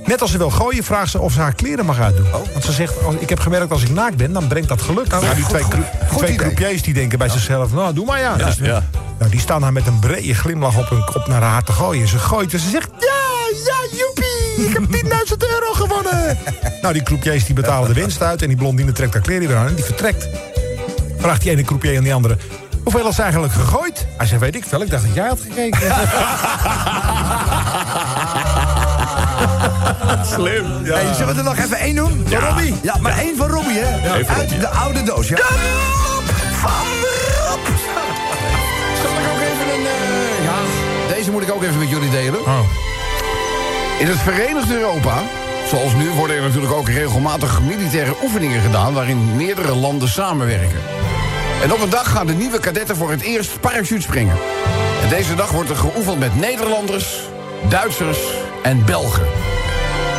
Net 0.07 0.21
als 0.21 0.32
ze 0.32 0.38
wil 0.38 0.49
gooien, 0.49 0.84
vraagt 0.84 1.11
ze 1.11 1.19
of 1.19 1.34
ze 1.34 1.39
haar 1.39 1.53
kleren 1.53 1.86
mag 1.86 1.99
uitdoen. 1.99 2.25
Want 2.32 2.63
ze 2.63 2.71
zegt, 2.71 3.05
als, 3.05 3.15
ik 3.15 3.30
heb 3.30 3.39
gemerkt 3.39 3.71
als 3.71 3.82
ik 3.82 3.89
naakt 3.89 4.17
ben, 4.17 4.34
dan 4.34 4.47
brengt 4.47 4.69
dat 4.69 4.82
geluk. 4.82 5.07
Nou, 5.07 5.36
die 5.36 5.43
goed, 5.43 5.49
twee, 5.49 5.63
goed. 6.07 6.17
twee 6.17 6.36
croupiers 6.36 6.82
die 6.82 6.93
denken 6.93 7.17
bij 7.17 7.30
zichzelf, 7.30 7.73
nou, 7.73 7.93
doe 7.93 8.05
maar 8.05 8.19
ja. 8.19 8.36
Dus, 8.36 8.57
ja. 8.57 8.84
nou, 9.19 9.32
die 9.32 9.39
staan 9.39 9.61
daar 9.61 9.73
met 9.73 9.88
een 9.88 9.99
brede 9.99 10.34
glimlach 10.34 10.78
op 10.78 10.89
hun 10.89 11.05
kop 11.05 11.28
naar 11.28 11.41
haar 11.41 11.63
te 11.63 11.71
gooien. 11.71 12.07
Ze 12.07 12.19
gooit 12.19 12.53
en 12.53 12.59
ze 12.59 12.69
zegt, 12.69 12.89
ja, 12.99 13.28
ja, 13.65 13.97
joepie, 13.97 14.26
ik 14.66 14.74
heb 14.74 14.84
10.000 14.84 15.38
euro 15.38 15.74
gewonnen. 15.74 16.38
nou, 16.82 16.93
die 16.93 17.03
croupiers 17.03 17.45
die 17.45 17.55
betalen 17.55 17.88
de 17.88 17.93
winst 17.99 18.22
uit 18.22 18.41
en 18.41 18.47
die 18.47 18.58
blondine 18.58 18.91
trekt 18.91 19.14
haar 19.14 19.22
kleren 19.22 19.47
weer 19.47 19.58
aan 19.58 19.68
en 19.68 19.76
die 19.76 19.84
vertrekt. 19.84 20.28
Vraagt 21.18 21.41
die 21.41 21.51
ene 21.51 21.62
croupier 21.64 21.97
aan 21.97 22.03
die 22.03 22.14
andere, 22.14 22.38
hoeveel 22.84 23.14
ze 23.14 23.22
eigenlijk 23.22 23.53
gegooid? 23.53 24.05
Hij 24.18 24.28
zei, 24.28 24.39
weet 24.39 24.55
ik 24.55 24.64
veel, 24.68 24.82
ik 24.82 24.89
dacht 24.89 25.03
dat 25.05 25.14
jij 25.16 25.28
had 25.28 25.39
gekeken. 25.41 25.80
Slim. 30.34 30.66
Hey, 30.84 31.14
zullen 31.14 31.34
we 31.34 31.39
er 31.39 31.43
nog 31.45 31.58
even 31.58 31.78
één 31.78 31.95
doen? 31.95 32.24
Voor 32.28 32.39
Ja. 32.39 32.47
Robbie? 32.47 32.76
Ja, 32.82 32.95
maar 33.01 33.18
één 33.18 33.38
van 33.38 33.47
Robbie, 33.49 33.78
hè? 33.80 34.10
Uit 34.10 34.28
Robbie. 34.30 34.58
de 34.60 34.68
oude 34.68 35.03
doos, 35.03 35.28
ja? 35.28 35.36
Zal 35.38 35.45
ik 39.12 39.28
ook 39.34 39.41
even 39.41 39.74
een... 39.74 39.86
eh, 39.86 40.43
ja, 40.43 41.14
deze 41.16 41.32
moet 41.32 41.41
ik 41.41 41.51
ook 41.51 41.64
even 41.64 41.78
met 41.80 41.89
jullie 41.89 42.10
delen. 42.10 42.39
Oh. 42.45 42.60
In 44.00 44.08
het 44.08 44.18
Verenigd 44.18 44.72
Europa, 44.72 45.24
zoals 45.68 45.93
nu, 45.93 46.10
worden 46.10 46.36
er 46.36 46.41
natuurlijk 46.41 46.74
ook 46.74 46.89
regelmatig 46.89 47.62
militaire 47.62 48.16
oefeningen 48.24 48.62
gedaan... 48.62 48.93
waarin 48.93 49.36
meerdere 49.36 49.76
landen 49.76 50.10
samenwerken. 50.10 50.80
En 51.64 51.74
op 51.74 51.82
een 51.82 51.89
dag 51.89 52.12
gaan 52.12 52.28
de 52.28 52.34
nieuwe 52.34 52.60
kadetten 52.60 52.95
voor 52.95 53.12
het 53.12 53.22
eerst 53.22 53.60
parachutespringen. 53.60 54.36
En 55.04 55.10
deze 55.10 55.36
dag 55.36 55.52
wordt 55.52 55.70
er 55.70 55.76
geoefend 55.76 56.20
met 56.20 56.36
Nederlanders, 56.36 57.20
Duitsers 57.70 58.20
en 58.64 58.86
Belgen. 58.86 59.28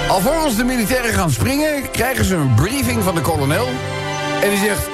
Alvorens 0.09 0.57
de 0.57 0.64
militairen 0.64 1.14
gaan 1.14 1.31
springen, 1.31 1.91
krijgen 1.91 2.24
ze 2.24 2.35
een 2.35 2.55
briefing 2.55 3.03
van 3.03 3.14
de 3.14 3.20
kolonel. 3.20 3.68
En 4.43 4.51
die 4.51 4.59
zegt... 4.59 4.89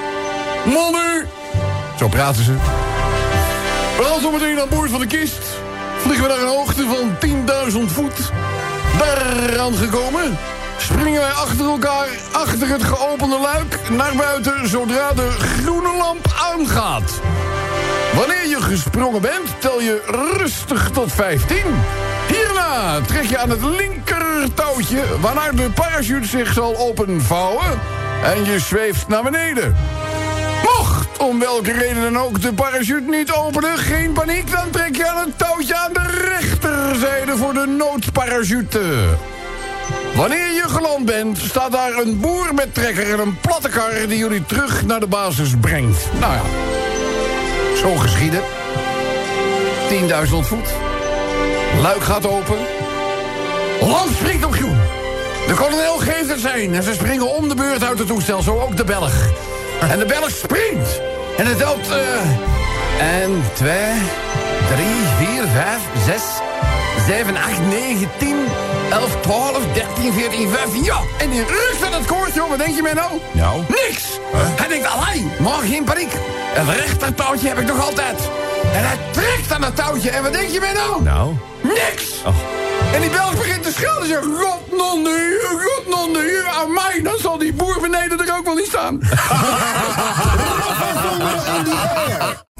Mannen, 0.65 1.27
zo 1.97 2.07
praten 2.07 2.43
ze. 2.43 2.53
We 3.97 4.03
gaan 4.03 4.21
zo 4.21 4.31
meteen 4.31 4.59
aan 4.59 4.69
boord 4.69 4.89
van 4.89 4.99
de 4.99 5.07
kist. 5.07 5.39
Vliegen 5.97 6.23
we 6.23 6.29
naar 6.29 6.41
een 6.41 6.57
hoogte 6.57 6.83
van 6.83 7.29
10.000 7.87 7.93
voet. 7.93 8.31
Daar 8.97 9.59
aangekomen. 9.59 10.37
Springen 10.77 11.21
wij 11.21 11.31
achter 11.31 11.65
elkaar, 11.65 12.07
achter 12.31 12.67
het 12.67 12.83
geopende 12.83 13.39
luik... 13.39 13.79
naar 13.89 14.15
buiten 14.15 14.69
zodra 14.69 15.13
de 15.13 15.31
groene 15.31 15.97
lamp 15.97 16.25
aangaat. 16.53 17.19
Wanneer 18.15 18.47
je 18.47 18.61
gesprongen 18.61 19.21
bent, 19.21 19.47
tel 19.59 19.81
je 19.81 20.03
rustig 20.37 20.89
tot 20.91 21.11
15. 21.11 21.57
Hierna 22.27 23.01
trek 23.01 23.23
je 23.23 23.37
aan 23.37 23.49
het 23.49 23.63
linker 23.63 24.53
touwtje... 24.53 25.03
waarna 25.21 25.51
de 25.51 25.69
parachute 25.69 26.27
zich 26.27 26.53
zal 26.53 26.77
openvouwen... 26.77 27.79
en 28.23 28.45
je 28.45 28.59
zweeft 28.59 29.07
naar 29.07 29.23
beneden. 29.23 29.75
Mocht, 30.77 31.17
om 31.17 31.39
welke 31.39 31.71
reden 31.71 32.01
dan 32.01 32.17
ook, 32.17 32.41
de 32.41 32.53
parachute 32.53 33.09
niet 33.09 33.31
openen... 33.31 33.77
geen 33.77 34.13
paniek, 34.13 34.51
dan 34.51 34.69
trek 34.69 34.95
je 34.95 35.07
aan 35.07 35.25
het 35.25 35.37
touwtje 35.37 35.75
aan 35.75 35.93
de 35.93 36.27
rechterzijde... 36.27 37.37
voor 37.37 37.53
de 37.53 37.65
noodparachute. 37.65 38.83
Wanneer 40.15 40.53
je 40.53 40.63
geland 40.67 41.05
bent, 41.05 41.37
staat 41.37 41.71
daar 41.71 41.97
een 41.97 42.19
boer 42.19 42.53
met 42.53 42.73
trekker 42.73 43.13
en 43.13 43.19
een 43.19 43.39
platte 43.39 43.69
kar... 43.69 44.07
die 44.07 44.17
jullie 44.17 44.45
terug 44.45 44.85
naar 44.85 44.99
de 44.99 45.07
basis 45.07 45.49
brengt. 45.61 46.07
Nou 46.19 46.33
ja, 46.33 46.41
zo 47.77 47.95
geschieden. 47.95 48.41
10.000 49.89 49.97
voet. 50.27 50.69
Luik 51.81 52.03
gaat 52.03 52.27
open. 52.27 52.57
Land 53.81 54.11
springt 54.15 54.45
op 54.45 54.53
groen. 54.53 54.77
De 55.47 55.53
kolonel 55.53 55.97
geeft 55.97 56.29
het 56.29 56.39
zijn 56.39 56.73
en 56.73 56.83
ze 56.83 56.93
springen 56.93 57.35
om 57.35 57.49
de 57.49 57.55
beurt 57.55 57.83
uit 57.83 57.99
het 57.99 58.07
toestel. 58.07 58.41
Zo 58.41 58.59
ook 58.59 58.77
de 58.77 58.83
Belg. 58.83 59.13
En 59.79 59.99
de 59.99 60.05
Belg 60.05 60.29
springt. 60.29 61.01
En 61.37 61.45
het 61.45 61.57
telt... 61.57 61.91
eh 61.91 62.53
1, 62.99 63.43
2, 63.53 63.69
3, 64.75 64.87
4, 65.17 65.43
5, 65.53 65.79
6, 66.05 66.21
7, 67.07 67.35
8, 67.35 67.59
9, 67.69 68.09
10, 68.17 68.35
11, 68.91 69.17
12, 69.21 69.59
13, 69.73 70.13
14, 70.13 70.49
15. 70.49 70.83
Ja, 70.83 70.99
en 71.17 71.29
die 71.29 71.43
rust 71.45 71.85
aan 71.85 71.93
het 71.93 72.05
koord, 72.05 72.33
joh. 72.33 72.49
Wat 72.49 72.57
denk 72.57 72.75
je, 72.75 72.81
Menno? 72.81 73.21
Nou? 73.31 73.61
Niks. 73.67 74.19
Hij 74.35 74.67
denkt, 74.67 74.87
allee, 74.87 75.27
maar 75.39 75.61
geen 75.61 75.83
paniek. 75.83 76.13
Het 76.53 76.75
rechtertouwtje 76.75 77.47
heb 77.47 77.59
ik 77.59 77.67
nog 77.67 77.85
altijd. 77.85 78.19
En 78.73 78.87
hij 78.87 78.97
trekt 79.11 79.51
aan 79.51 79.63
het 79.63 79.75
touwtje. 79.75 80.09
En 80.09 80.23
wat 80.23 80.33
denk 80.33 80.49
je, 80.49 80.59
Menno? 80.59 80.99
Nou? 81.01 81.33
Niks. 81.61 82.21
En 82.93 83.01
die 83.01 83.09
Belg 83.09 83.35
begint 83.37 83.63
te 83.63 83.71
schelden. 83.71 84.07
Zegt, 84.07 84.23
god 84.23 84.77
non 84.77 85.03
de, 85.03 85.39
god 85.65 85.87
non 85.95 86.13
de, 86.13 86.43
aan 86.59 86.73
mij. 86.73 86.99
Dan 87.03 87.17
zal 87.21 87.37
die 87.37 87.53
boer 87.53 87.77
beneden 87.81 88.27
er 88.27 88.37
ook 88.37 88.45
wel 88.45 88.55
niet 88.55 88.67
staan. 88.67 88.99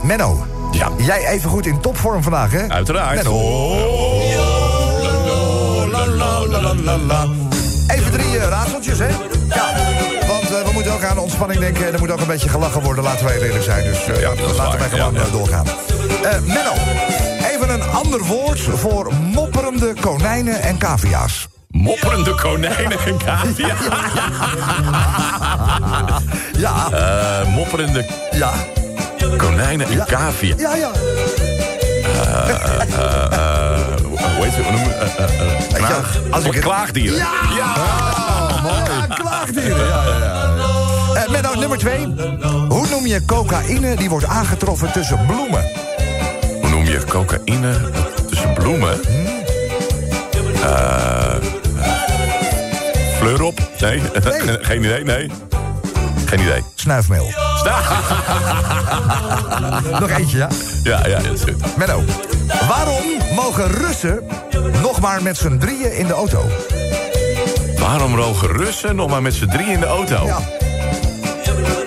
Menno, 0.03 0.45
Ja. 0.71 0.89
jij 0.97 1.27
even 1.27 1.49
goed 1.49 1.65
in 1.65 1.79
topvorm 1.81 2.23
vandaag, 2.23 2.51
hè? 2.51 2.67
Uiteraard. 2.69 3.15
Menno. 3.15 3.39
Even 7.87 8.11
drie 8.11 8.37
eh, 8.39 8.47
raadseltjes, 8.47 8.99
hè? 8.99 9.07
Ja. 9.07 9.73
Want 10.27 10.43
eh, 10.43 10.65
we 10.65 10.69
moeten 10.73 10.93
ook 10.93 11.03
aan 11.03 11.15
de 11.15 11.21
ontspanning 11.21 11.59
denken. 11.59 11.87
En 11.87 11.93
er 11.93 11.99
moet 11.99 12.11
ook 12.11 12.19
een 12.19 12.27
beetje 12.27 12.49
gelachen 12.49 12.81
worden, 12.81 13.03
laten 13.03 13.25
wij 13.25 13.39
eerlijk 13.41 13.63
zijn. 13.63 13.83
Dus 13.83 14.05
eh, 14.07 14.19
Ja, 14.19 14.29
laten- 14.57 14.79
wij 14.79 14.89
gewoon 14.89 15.13
Ja, 15.13 15.19
ja. 15.21 15.29
doorgaan. 15.31 15.65
Eh, 16.23 16.31
Menno, 16.41 16.73
een 17.69 17.83
ander 17.83 18.23
woord 18.23 18.59
voor 18.61 19.13
mopperende 19.33 19.93
konijnen 20.01 20.61
en 20.61 20.77
cavia's. 20.77 21.47
Mopperende 21.69 22.35
konijnen 22.35 22.99
en 23.05 23.17
cavia. 23.17 23.75
Ja, 26.57 26.73
Eh, 26.91 27.47
mopperende 27.53 28.05
ja, 28.31 28.51
konijnen 29.37 29.87
en 29.87 29.93
Ja. 29.93 30.05
cavia. 30.05 30.55
ja, 30.57 30.75
ja. 30.75 30.91
Eh, 32.91 33.95
hoe 34.35 34.43
heet 34.45 34.55
het? 34.55 34.65
Je- 34.65 35.79
Ja, 35.79 35.87
klaag- 35.87 36.17
als 36.31 36.43
ik 36.45 36.51
Klaagdieren. 36.61 37.17
Ja! 37.17 37.73
Oh, 37.77 38.63
mooi. 38.63 39.07
klaagdieren. 39.07 39.77
Ja, 39.87 40.03
ja, 40.03 40.17
ja. 40.23 41.21
Eh, 41.23 41.29
Menno, 41.29 41.53
nummer 41.53 41.77
twee. 41.77 42.05
Hoe 42.69 42.87
noem 42.89 43.05
je 43.07 43.25
cocaïne 43.25 43.95
die 43.95 44.09
wordt 44.09 44.25
aangetroffen 44.25 44.91
tussen 44.91 45.25
bloemen? 45.25 45.63
Je 46.95 47.05
cocaïne 47.05 47.91
tussen 48.29 48.53
bloemen? 48.53 48.99
Eh 50.63 51.35
fleur 53.17 53.41
op? 53.41 53.59
Nee. 53.79 54.01
Nee. 54.23 54.57
Geen 54.69 54.83
idee, 54.83 55.03
nee. 55.03 55.31
Geen 56.25 56.39
idee. 56.39 56.63
Snuifmeel. 56.75 57.25
Nog 59.99 60.09
eentje, 60.09 60.37
ja? 60.37 60.49
Ja, 60.83 61.07
ja, 61.07 61.19
dat 61.19 61.33
is 61.33 61.41
goed. 61.41 61.77
Menno, 61.77 62.03
waarom 62.67 63.03
mogen 63.35 63.71
Russen 63.71 64.23
nog 64.81 64.99
maar 64.99 65.23
met 65.23 65.37
z'n 65.37 65.57
drieën 65.57 65.97
in 65.97 66.07
de 66.07 66.13
auto? 66.13 66.49
Waarom 67.79 68.15
rogen 68.15 68.47
Russen 68.47 68.95
nog 68.95 69.09
maar 69.09 69.21
met 69.21 69.33
z'n 69.33 69.47
drie 69.47 69.67
in 69.67 69.79
de 69.79 69.85
auto? 69.85 70.25
Ja. 70.25 70.39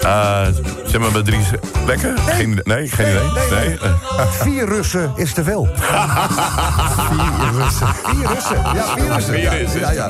Eh, 0.08 0.46
zeg 0.84 1.00
maar 1.00 1.12
met 1.12 1.24
drie 1.24 1.40
plekken? 1.84 2.16
Geen, 2.26 2.50
idee. 2.50 2.62
nee, 2.64 2.88
geen 2.88 3.06
idee. 3.08 3.58
nee, 3.58 3.68
Nee. 3.68 3.78
Vier 4.30 4.66
Russen 4.68 5.12
is 5.16 5.32
te 5.32 5.44
veel. 5.44 5.68
vier 7.10 7.60
Russen. 7.62 7.86
Vier 8.04 8.26
Russen. 8.34 8.56
Ja, 8.74 8.84
vier 8.94 9.12
Russen. 9.14 9.32
Vier 9.34 9.42
Ja, 9.42 9.50
Russen. 9.52 9.80
ja, 9.80 9.90
ja. 9.90 10.08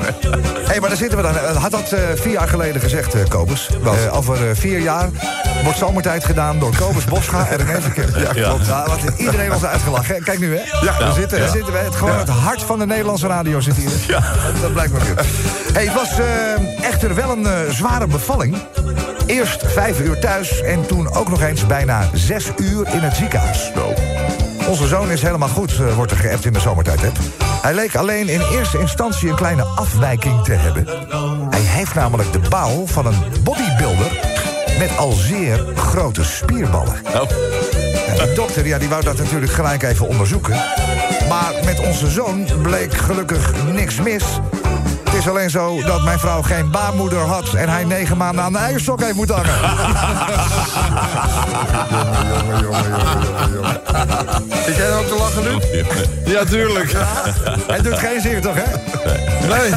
hey, 0.67 0.79
maar 0.79 0.89
daar 0.89 0.97
zitten 0.97 1.17
we 1.17 1.23
dan. 1.23 1.37
Eh, 1.37 1.55
Had 1.61 1.71
dat 1.71 1.91
eh, 1.91 1.99
vier 2.15 2.31
jaar 2.31 2.47
geleden 2.47 2.81
gezegd, 2.81 3.27
Kobus? 3.27 3.69
Eh, 3.83 4.17
over 4.17 4.55
vier 4.55 4.79
jaar 4.79 5.09
wordt 5.63 5.77
zomertijd 5.77 6.25
gedaan 6.25 6.59
door 6.59 6.75
Kobus 6.77 7.05
Boscha 7.05 7.47
en 7.47 7.57
René 7.57 7.81
Verkeer. 7.81 8.19
Ja, 8.19 8.29
Ja. 8.33 8.47
klopt. 8.47 8.65
Ja, 8.65 8.85
wat 8.87 8.99
iedereen 9.17 9.49
was 9.49 9.63
uitgelachen. 9.65 10.15
hè? 10.15 10.21
Kijk 10.21 10.39
nu, 10.39 10.57
hè? 10.57 10.61
Ja, 10.85 10.99
daar 10.99 11.13
zitten, 11.13 11.39
daar 11.39 11.49
zitten 11.49 11.73
we. 11.73 11.79
Het, 11.79 11.95
gewoon 11.95 12.17
het 12.17 12.29
hart 12.29 12.61
van 12.63 12.79
de 12.79 12.85
Nederlandse 12.85 13.27
radio 13.27 13.59
zit 13.59 13.75
hier. 13.75 13.89
Ja. 14.07 14.19
Dat, 14.19 14.61
dat 14.61 14.73
blijkt 14.73 14.91
maar 14.91 15.01
weer. 15.01 15.25
Hey, 15.73 15.83
het 15.85 15.93
was 15.93 16.09
echter 16.81 17.15
wel 17.15 17.31
een 17.31 17.73
zware 17.73 18.07
bevalling. 18.07 18.57
Eerst 19.29 19.71
vijf 19.71 19.99
uur 19.99 20.19
thuis 20.19 20.61
en 20.61 20.87
toen 20.87 21.13
ook 21.13 21.29
nog 21.29 21.41
eens 21.41 21.65
bijna 21.65 22.09
zes 22.13 22.51
uur 22.57 22.87
in 22.93 22.99
het 22.99 23.15
ziekenhuis. 23.15 23.71
Onze 24.67 24.87
zoon 24.87 25.11
is 25.11 25.21
helemaal 25.21 25.49
goed, 25.49 25.79
eh, 25.79 25.95
wordt 25.95 26.11
er 26.11 26.17
geappt 26.17 26.45
in 26.45 26.53
de 26.53 26.59
zomertijd. 26.59 27.01
Hè? 27.01 27.09
Hij 27.61 27.73
leek 27.73 27.95
alleen 27.95 28.27
in 28.27 28.41
eerste 28.51 28.79
instantie 28.79 29.29
een 29.29 29.35
kleine 29.35 29.63
afwijking 29.63 30.43
te 30.43 30.53
hebben. 30.53 30.85
Hij 31.49 31.61
heeft 31.61 31.93
namelijk 31.93 32.31
de 32.33 32.39
bouw 32.49 32.87
van 32.87 33.05
een 33.05 33.23
bodybuilder... 33.43 34.19
met 34.79 34.97
al 34.97 35.11
zeer 35.11 35.65
grote 35.75 36.23
spierballen. 36.23 36.95
Oh. 37.05 37.29
Ja, 38.17 38.25
dokter 38.35 38.67
ja, 38.67 38.77
die 38.77 38.89
wou 38.89 39.03
dat 39.03 39.17
natuurlijk 39.17 39.51
gelijk 39.51 39.83
even 39.83 40.07
onderzoeken. 40.07 40.55
Maar 41.29 41.53
met 41.65 41.79
onze 41.79 42.09
zoon 42.09 42.45
bleek 42.61 42.93
gelukkig 42.93 43.53
niks 43.73 44.01
mis. 44.01 44.23
Het 45.19 45.27
is 45.27 45.33
alleen 45.33 45.49
zo 45.49 45.81
dat 45.81 46.03
mijn 46.03 46.19
vrouw 46.19 46.41
geen 46.41 46.71
baarmoeder 46.71 47.19
had... 47.19 47.53
en 47.53 47.69
hij 47.69 47.83
negen 47.83 48.17
maanden 48.17 48.43
aan 48.43 48.51
de 48.51 48.57
eierstok 48.57 49.01
heeft 49.01 49.15
moeten 49.15 49.35
hangen. 49.35 49.53
jongen, 52.29 52.61
jongen, 52.61 52.89
jongen, 52.89 53.21
jongen, 53.23 53.53
jongen. 53.53 53.79
Zit 54.65 54.75
jij 54.75 54.93
ook 54.93 55.05
te 55.05 55.15
lachen 55.15 55.43
nu? 55.43 55.59
Ja, 56.31 56.43
tuurlijk. 56.43 56.91
Het 57.67 57.83
doet 57.83 57.99
geen 57.99 58.21
zeer, 58.21 58.41
toch, 58.41 58.55
hè? 58.55 58.63
Nee, 59.49 59.69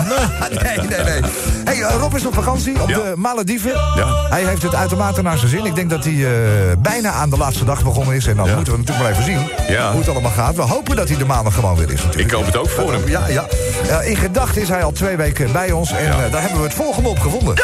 nee, 0.62 0.88
nee, 0.88 1.04
nee. 1.04 1.20
Hey, 1.64 1.82
eh, 1.82 1.94
Rob 2.00 2.14
is 2.14 2.26
op 2.26 2.34
vakantie 2.34 2.80
op 2.82 2.88
Ja. 2.88 2.96
de 2.96 3.12
Malediven. 3.16 3.70
Ja. 3.96 4.06
Hij 4.30 4.44
heeft 4.44 4.62
het 4.62 4.74
uitermate 4.74 5.22
naar 5.22 5.38
zijn 5.38 5.50
zin. 5.50 5.64
Ik 5.64 5.74
denk 5.74 5.90
dat 5.90 6.04
hij 6.04 6.12
eh, 6.14 6.76
bijna 6.78 7.10
aan 7.10 7.30
de 7.30 7.36
laatste 7.36 7.64
dag 7.64 7.82
begonnen 7.84 8.14
is. 8.14 8.26
En 8.26 8.36
dan 8.36 8.46
Ja. 8.48 8.54
moeten 8.54 8.72
we 8.72 8.78
natuurlijk 8.78 9.06
maar 9.08 9.12
even 9.18 9.24
zien 9.32 9.74
Ja. 9.74 9.90
hoe 9.90 10.00
het 10.00 10.08
allemaal 10.08 10.30
gaat. 10.30 10.54
We 10.56 10.62
hopen 10.62 10.96
dat 10.96 11.08
hij 11.08 11.18
de 11.18 11.24
maandag 11.24 11.54
gewoon 11.54 11.76
weer 11.76 11.92
is 11.92 12.02
natuurlijk. 12.02 12.30
Ik 12.30 12.36
hoop 12.36 12.46
het 12.46 12.56
ook 12.56 12.68
voor 12.70 12.92
hem. 12.92 13.08
Ja, 13.08 13.26
ja. 13.28 13.44
Eh, 13.88 14.08
in 14.10 14.16
gedachten 14.16 14.62
is 14.62 14.68
hij 14.68 14.84
al 14.84 14.92
twee 14.92 15.16
weken 15.16 15.52
bij 15.52 15.70
ons. 15.70 15.92
En 15.92 16.04
Ja. 16.04 16.10
eh, 16.24 16.32
daar 16.32 16.40
hebben 16.40 16.58
we 16.58 16.64
het 16.66 16.74
volgende 16.74 17.08
op 17.08 17.18
gevonden. 17.20 17.54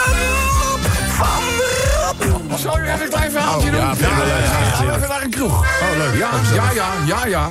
Zal 2.59 2.79
je 2.79 2.85
even 2.93 3.03
een 3.03 3.09
klein 3.09 3.31
verhaaltje 3.31 3.71
doen? 3.71 3.81
ja, 3.81 3.93
ja, 3.99 4.09
ja, 4.09 4.27
ja, 4.27 4.37
ja, 4.39 4.71
gaan 4.75 4.87
we 4.87 4.93
even 4.97 5.09
naar 5.09 5.23
een 5.23 5.31
kroeg. 5.31 5.53
Oh, 5.61 5.97
leuk. 5.99 6.19
Ja, 6.19 6.29
ja, 6.55 6.71
ja, 6.75 6.87
ja, 7.07 7.27
ja. 7.27 7.49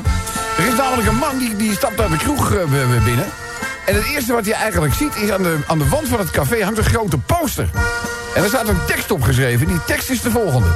Er 0.57 0.67
is 0.67 0.75
namelijk 0.77 1.07
een 1.07 1.15
man 1.15 1.37
die, 1.37 1.55
die 1.55 1.73
stapt 1.75 1.97
naar 1.97 2.09
de 2.09 2.17
kroeg 2.17 2.51
eh, 2.53 2.57
binnen. 3.05 3.25
En 3.87 3.95
het 3.95 4.05
eerste 4.05 4.33
wat 4.33 4.45
hij 4.45 4.53
eigenlijk 4.53 4.93
ziet 4.93 5.15
is 5.15 5.31
aan 5.31 5.43
de, 5.43 5.57
aan 5.67 5.77
de 5.77 5.89
wand 5.89 6.07
van 6.07 6.19
het 6.19 6.31
café 6.31 6.63
hangt 6.63 6.77
een 6.77 6.83
grote 6.83 7.17
poster. 7.17 7.69
En 8.35 8.43
er 8.43 8.49
staat 8.49 8.67
een 8.67 8.85
tekst 8.85 9.11
opgeschreven. 9.11 9.67
Die 9.67 9.83
tekst 9.85 10.09
is 10.09 10.21
de 10.21 10.31
volgende. 10.31 10.67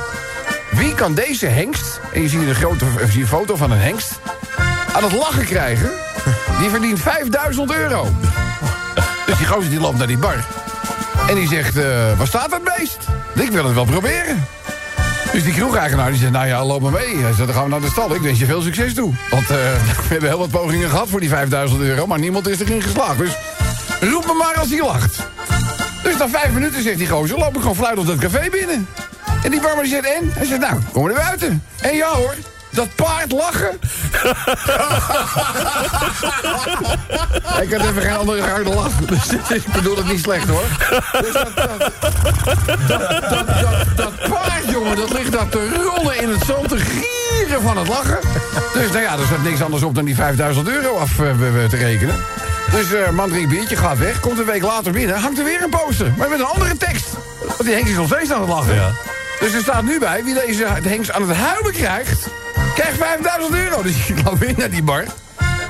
Wie 0.72 0.96
kan 0.96 1.14
deze 1.14 1.46
hengst, 1.46 2.00
en 2.14 2.22
je 2.22 2.30
ziet 2.30 2.48
een 2.48 2.56
grote 2.56 2.86
je 3.12 3.20
een 3.20 3.28
foto 3.28 3.56
van 3.56 3.72
een 3.72 3.80
hengst, 3.80 4.20
aan 4.94 5.04
het 5.04 5.12
lachen 5.12 5.46
krijgen? 5.46 5.92
Die 6.60 6.70
verdient 6.70 7.00
5000 7.00 7.72
euro. 7.72 8.08
Dus 9.26 9.38
die 9.38 9.48
gozer 9.48 9.70
die 9.70 9.80
loopt 9.80 9.98
naar 9.98 10.08
die 10.08 10.18
bar. 10.18 10.46
En 11.28 11.36
die 11.36 11.48
zegt, 11.48 11.78
eh, 11.78 12.18
waar 12.18 12.28
staat 12.28 12.50
dat 12.50 12.64
beest? 12.78 12.98
Ik 13.34 13.52
wil 13.52 13.66
het 13.66 13.74
wel 13.74 13.86
proberen. 13.86 14.46
Dus 15.32 15.44
die 15.44 15.54
kroegeigenaar 15.54 16.10
die 16.10 16.20
zegt, 16.20 16.32
nou 16.32 16.48
ja, 16.48 16.66
loop 16.66 16.82
maar 16.82 16.92
mee. 16.92 17.18
Hij 17.18 17.46
dan 17.46 17.54
gaan 17.54 17.64
we 17.64 17.70
naar 17.70 17.82
de 17.82 17.90
stal. 17.90 18.16
Ik 18.16 18.22
wens 18.22 18.40
je 18.40 18.46
veel 18.46 18.62
succes 18.62 18.94
toe. 18.94 19.14
Want 19.30 19.50
eh, 19.50 19.58
we 20.08 20.08
hebben 20.08 20.30
heel 20.30 20.38
wat 20.38 20.50
pogingen 20.50 20.90
gehad 20.90 21.10
voor 21.10 21.20
die 21.20 21.30
5000 21.30 21.82
euro... 21.82 22.08
maar 22.08 22.20
niemand 22.20 22.48
is 22.48 22.60
erin 22.60 22.82
geslaagd. 22.82 23.18
Dus 23.18 23.38
roep 24.00 24.26
me 24.26 24.34
maar 24.34 24.56
als 24.56 24.70
hij 24.70 24.80
lacht. 24.80 25.20
Dus 26.04 26.18
na 26.18 26.30
vijf 26.30 26.52
minuten 26.54 26.84
zegt 26.84 26.98
die 26.98 27.08
gozer, 27.08 27.38
loop 27.38 27.56
ik 27.56 27.62
gewoon 27.62 27.76
fluit 27.76 27.98
op 27.98 28.08
dat 28.08 28.18
café 28.18 28.50
binnen. 28.50 28.88
En 29.44 29.52
die 29.52 29.62
barman 29.62 29.86
zegt, 29.86 30.06
en? 30.06 30.32
Hij 30.34 30.46
zegt, 30.46 30.60
nou, 30.60 30.80
kom 30.92 31.08
er 31.08 31.14
buiten. 31.14 31.64
En 31.82 31.96
ja 31.96 32.10
hoor, 32.10 32.36
dat 32.72 32.96
paard 32.96 33.32
lachen. 33.32 33.80
ik 37.62 37.72
had 37.74 37.82
even 37.82 38.02
geen 38.02 38.16
andere 38.18 38.42
harde 38.42 38.70
lach. 38.70 38.96
Dus 38.96 39.30
ik 39.50 39.66
bedoel 39.74 39.98
het 39.98 40.08
niet 40.08 40.20
slecht 40.20 40.48
hoor. 40.48 40.64
Dus 41.22 41.34
dat, 41.34 41.56
dat, 41.56 41.92
dat, 42.88 43.08
dat, 43.30 43.48
dat, 43.48 43.86
dat 43.96 44.30
paard, 44.30 44.70
jongen, 44.70 44.96
dat 44.96 45.14
ligt 45.14 45.32
daar 45.32 45.50
te 45.50 45.70
rollen 45.70 46.22
in 46.22 46.30
het 46.30 46.44
zand, 46.44 46.70
te 46.70 46.78
gieren 46.78 47.62
van 47.62 47.78
het 47.78 47.88
lachen. 47.88 48.20
Dus 48.74 48.92
nou 48.92 49.02
ja, 49.02 49.18
er 49.18 49.26
staat 49.26 49.44
niks 49.44 49.62
anders 49.62 49.84
op 49.84 49.96
dan 49.96 50.06
die 50.06 50.16
5000 50.16 50.68
euro 50.68 50.98
af 50.98 51.20
eh, 51.20 51.26
te 51.70 51.78
rekenen. 51.78 52.16
Dus 52.72 52.94
eh 52.94 53.10
man 53.10 53.30
drinkt 53.30 53.50
biertje, 53.50 53.76
gaat 53.76 53.98
weg, 53.98 54.20
komt 54.20 54.40
een 54.40 54.46
week 54.46 54.62
later 54.62 54.92
binnen, 54.92 55.20
hangt 55.20 55.38
er 55.38 55.46
weer 55.46 55.64
een 55.64 55.70
poster. 55.70 56.14
Maar 56.18 56.30
met 56.30 56.40
een 56.40 56.46
andere 56.46 56.78
tekst. 56.78 57.08
Want 57.40 57.64
die 57.64 57.74
Henk 57.74 57.88
is 57.88 57.96
nog 57.96 58.08
steeds 58.08 58.32
aan 58.32 58.40
het 58.40 58.50
lachen. 58.50 58.76
Ja. 58.76 58.92
Dus 59.40 59.54
er 59.54 59.62
staat 59.62 59.84
nu 59.84 60.00
bij, 60.00 60.24
wie 60.24 60.34
deze 60.34 60.66
Henks 60.84 61.12
aan 61.12 61.30
het 61.30 61.38
huilen 61.38 61.72
krijgt, 61.72 62.28
krijgt 62.74 62.98
5000 62.98 63.56
euro. 63.56 63.82
Dus 63.82 63.96
ik 64.10 64.24
loop 64.26 64.40
weer 64.40 64.54
naar 64.58 64.70
die 64.70 64.84
bar. 64.84 65.04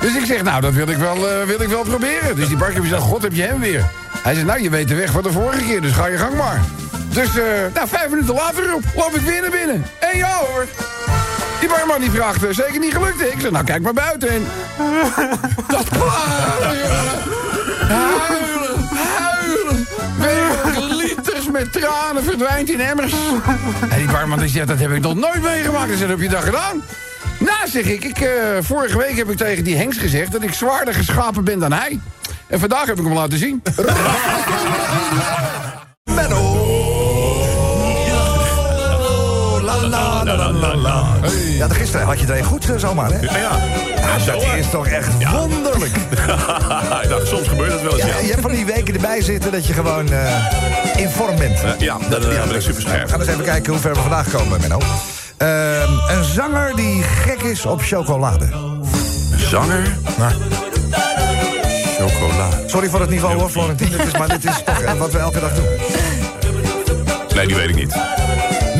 Dus 0.00 0.14
ik 0.14 0.24
zeg, 0.24 0.42
nou, 0.42 0.60
dat 0.60 0.72
wil 0.72 0.88
ik 0.88 0.96
wel, 0.96 1.28
eh, 1.28 1.46
wil 1.46 1.60
ik 1.60 1.68
wel 1.68 1.82
proberen. 1.82 2.36
Dus 2.36 2.48
die 2.48 2.56
barkeeper 2.56 2.88
zegt, 2.88 3.02
god, 3.02 3.22
heb 3.22 3.32
je 3.32 3.42
hem 3.42 3.60
weer? 3.60 3.84
Hij 4.22 4.34
zegt, 4.34 4.46
nou, 4.46 4.62
je 4.62 4.70
weet 4.70 4.88
de 4.88 4.94
weg 4.94 5.10
van 5.10 5.22
de 5.22 5.32
vorige 5.32 5.64
keer, 5.64 5.80
dus 5.80 5.92
ga 5.92 6.06
je 6.06 6.18
gang 6.18 6.34
maar. 6.36 6.60
Dus, 7.08 7.28
eh, 7.38 7.44
nou, 7.74 7.88
vijf 7.88 8.10
minuten 8.10 8.34
later 8.34 8.66
roep, 8.66 8.84
loop 8.96 9.14
ik 9.14 9.20
weer 9.20 9.40
naar 9.40 9.50
binnen. 9.50 9.86
En 9.98 10.16
ja 10.16 10.36
hoor. 10.36 10.66
Die 11.60 11.68
barman 11.68 12.00
die 12.00 12.10
vraagt, 12.10 12.44
eh, 12.44 12.54
zeker 12.54 12.78
niet 12.78 12.92
gelukt. 12.92 13.20
Ik 13.20 13.40
zeg, 13.40 13.50
nou, 13.50 13.64
kijk 13.64 13.82
maar 13.82 13.92
buiten. 13.92 14.28
En... 14.28 14.46
Dat 15.68 15.86
jongen. 15.90 17.10
Huilen. 17.88 18.81
Met 21.52 21.72
tranen 21.72 22.24
verdwijnt 22.24 22.70
in 22.70 22.80
emmers. 22.80 23.12
En 23.90 23.98
die 23.98 24.06
barman 24.06 24.48
zegt, 24.48 24.68
dat 24.68 24.78
heb 24.78 24.90
ik 24.90 25.00
nog 25.00 25.14
nooit 25.14 25.42
meegemaakt. 25.42 25.88
Hij 25.88 25.96
zegt, 25.96 26.10
heb 26.10 26.20
je 26.20 26.28
dat 26.28 26.42
gedaan? 26.42 26.82
Nou, 27.38 27.68
zeg 27.68 27.84
ik, 27.84 28.04
ik 28.04 28.20
eh, 28.20 28.30
vorige 28.60 28.98
week 28.98 29.16
heb 29.16 29.30
ik 29.30 29.36
tegen 29.36 29.64
die 29.64 29.76
Hengst 29.76 30.00
gezegd... 30.00 30.32
dat 30.32 30.42
ik 30.42 30.52
zwaarder 30.52 30.94
geschapen 30.94 31.44
ben 31.44 31.58
dan 31.58 31.72
hij. 31.72 32.00
En 32.46 32.60
vandaag 32.60 32.86
heb 32.86 32.98
ik 32.98 33.04
hem 33.04 33.14
laten 33.14 33.38
zien. 33.38 33.62
La, 39.92 40.24
la, 40.24 40.50
la, 40.52 40.76
la. 40.76 41.04
Ja, 41.58 41.68
de 41.68 41.74
gisteren 41.74 42.06
had 42.06 42.20
je 42.20 42.26
er 42.26 42.38
een 42.38 42.44
goed 42.44 42.70
eh, 42.70 42.76
zomaar, 42.78 43.10
hè? 43.10 43.20
Ja, 43.20 43.36
ja. 43.36 43.50
Ja, 43.96 44.32
dat 44.32 44.42
is 44.58 44.70
toch 44.70 44.86
echt 44.86 45.08
wonderlijk. 45.32 45.96
Ik 47.02 47.08
dacht, 47.08 47.26
soms 47.26 47.48
gebeurt 47.48 47.70
dat 47.70 47.82
wel 47.82 47.92
eens, 47.92 48.02
Ja, 48.02 48.06
ja. 48.08 48.18
je 48.18 48.28
hebt 48.28 48.40
van 48.40 48.50
die 48.50 48.64
weken 48.64 48.94
erbij 48.94 49.22
zitten 49.22 49.52
dat 49.52 49.66
je 49.66 49.72
gewoon 49.72 50.12
eh, 50.12 51.00
in 51.00 51.08
vorm 51.10 51.36
bent. 51.36 51.58
Ja, 51.78 51.96
dan 52.10 52.22
eh, 52.22 52.44
ben 52.46 52.54
ik 52.54 52.60
super 52.60 52.74
We 52.74 52.80
scherp. 52.88 53.10
gaan 53.10 53.20
eens 53.20 53.28
even 53.28 53.44
kijken 53.44 53.72
hoe 53.72 53.80
ver 53.80 53.94
we 53.94 54.00
vandaag 54.00 54.30
komen, 54.30 54.60
Menno. 54.60 54.78
Ehm, 55.36 55.92
een 56.18 56.24
zanger 56.24 56.76
die 56.76 57.02
gek 57.02 57.42
is 57.42 57.66
op 57.66 57.82
chocolade. 57.82 58.48
Zanger? 59.36 59.96
Chocola. 61.98 62.48
Sorry 62.66 62.88
voor 62.88 63.00
het 63.00 63.10
niveau 63.10 63.34
hoor, 63.38 63.50
is, 64.06 64.18
maar 64.18 64.28
dit 64.28 64.44
is 64.44 64.62
toch 64.64 64.80
eh, 64.82 64.92
wat 64.92 65.12
we 65.12 65.18
elke 65.18 65.40
dag 65.40 65.54
doen. 65.54 65.64
Nee, 67.34 67.46
die 67.46 67.56
weet 67.56 67.68
ik 67.68 67.74
niet. 67.74 67.94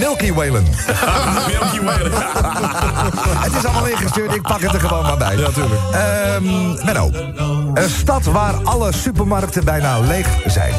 Milky 0.03 0.33
Whalen. 0.33 0.65
Milky 1.53 1.81
Way. 1.85 1.97
Het 3.45 3.55
is 3.55 3.65
allemaal 3.65 3.87
ingestuurd, 3.87 4.35
ik 4.35 4.43
pak 4.43 4.61
het 4.61 4.73
er 4.73 4.81
gewoon 4.81 5.03
maar 5.03 5.17
bij. 5.17 5.37
Ja, 5.37 5.41
natuurlijk. 5.41 5.81
Menno, 6.85 7.11
een 7.75 7.91
stad 7.91 8.25
waar 8.25 8.55
alle 8.65 8.93
supermarkten 8.93 9.65
bijna 9.65 9.99
leeg 10.01 10.27
zijn. 10.47 10.75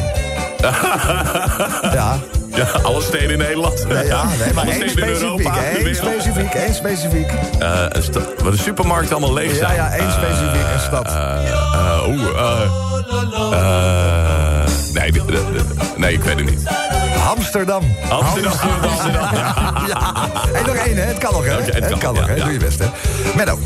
ja, 1.97 2.15
Ja, 2.55 2.65
alle 2.83 3.01
steden 3.01 3.29
in 3.31 3.37
Nederland. 3.37 3.87
nee, 3.87 4.05
ja 4.05 4.23
nee, 4.39 4.53
maar 4.53 4.63
alle 4.63 4.71
één 4.73 4.89
steden 4.89 5.09
in 5.09 5.15
specifiek, 5.15 5.45
Europa. 5.45 5.61
wereld. 5.83 5.95
specifiek, 6.21 6.53
één 6.53 6.73
specifiek. 6.75 7.27
Eh, 7.59 7.85
een 7.89 8.03
waar 8.43 8.51
de 8.51 8.57
supermarkten 8.57 9.15
allemaal 9.15 9.33
leeg 9.33 9.51
Ja, 9.51 9.57
zijn. 9.57 9.75
ja, 9.75 9.89
één 9.91 10.11
specifiek, 10.11 10.73
een 10.73 10.79
stad. 10.79 11.05
Eh, 11.07 12.07
Oeh, 12.07 12.27
eh, 12.39 12.61
eh, 13.51 14.67
nee, 14.93 15.11
nee, 15.97 16.13
ik 16.13 16.23
weet 16.23 16.35
het 16.35 16.49
niet. 16.49 16.63
Amsterdam. 17.29 17.83
Amsterdam. 18.09 18.51
Amsterdam. 18.83 19.27
Ja, 19.87 20.29
en 20.53 20.65
nog 20.65 20.75
één, 20.75 20.95
hè? 20.95 21.01
Het 21.03 21.17
kan 21.17 21.33
nog, 21.33 21.45
hè? 21.45 21.51
Het 21.51 21.73
het 21.73 21.87
kan, 21.89 21.99
kan 21.99 22.13
nog, 22.13 22.27
hè? 22.27 22.35
Doe 22.35 22.51
je 22.51 22.57
best, 22.59 22.79
hè? 22.79 22.85
Menno, 23.35 23.59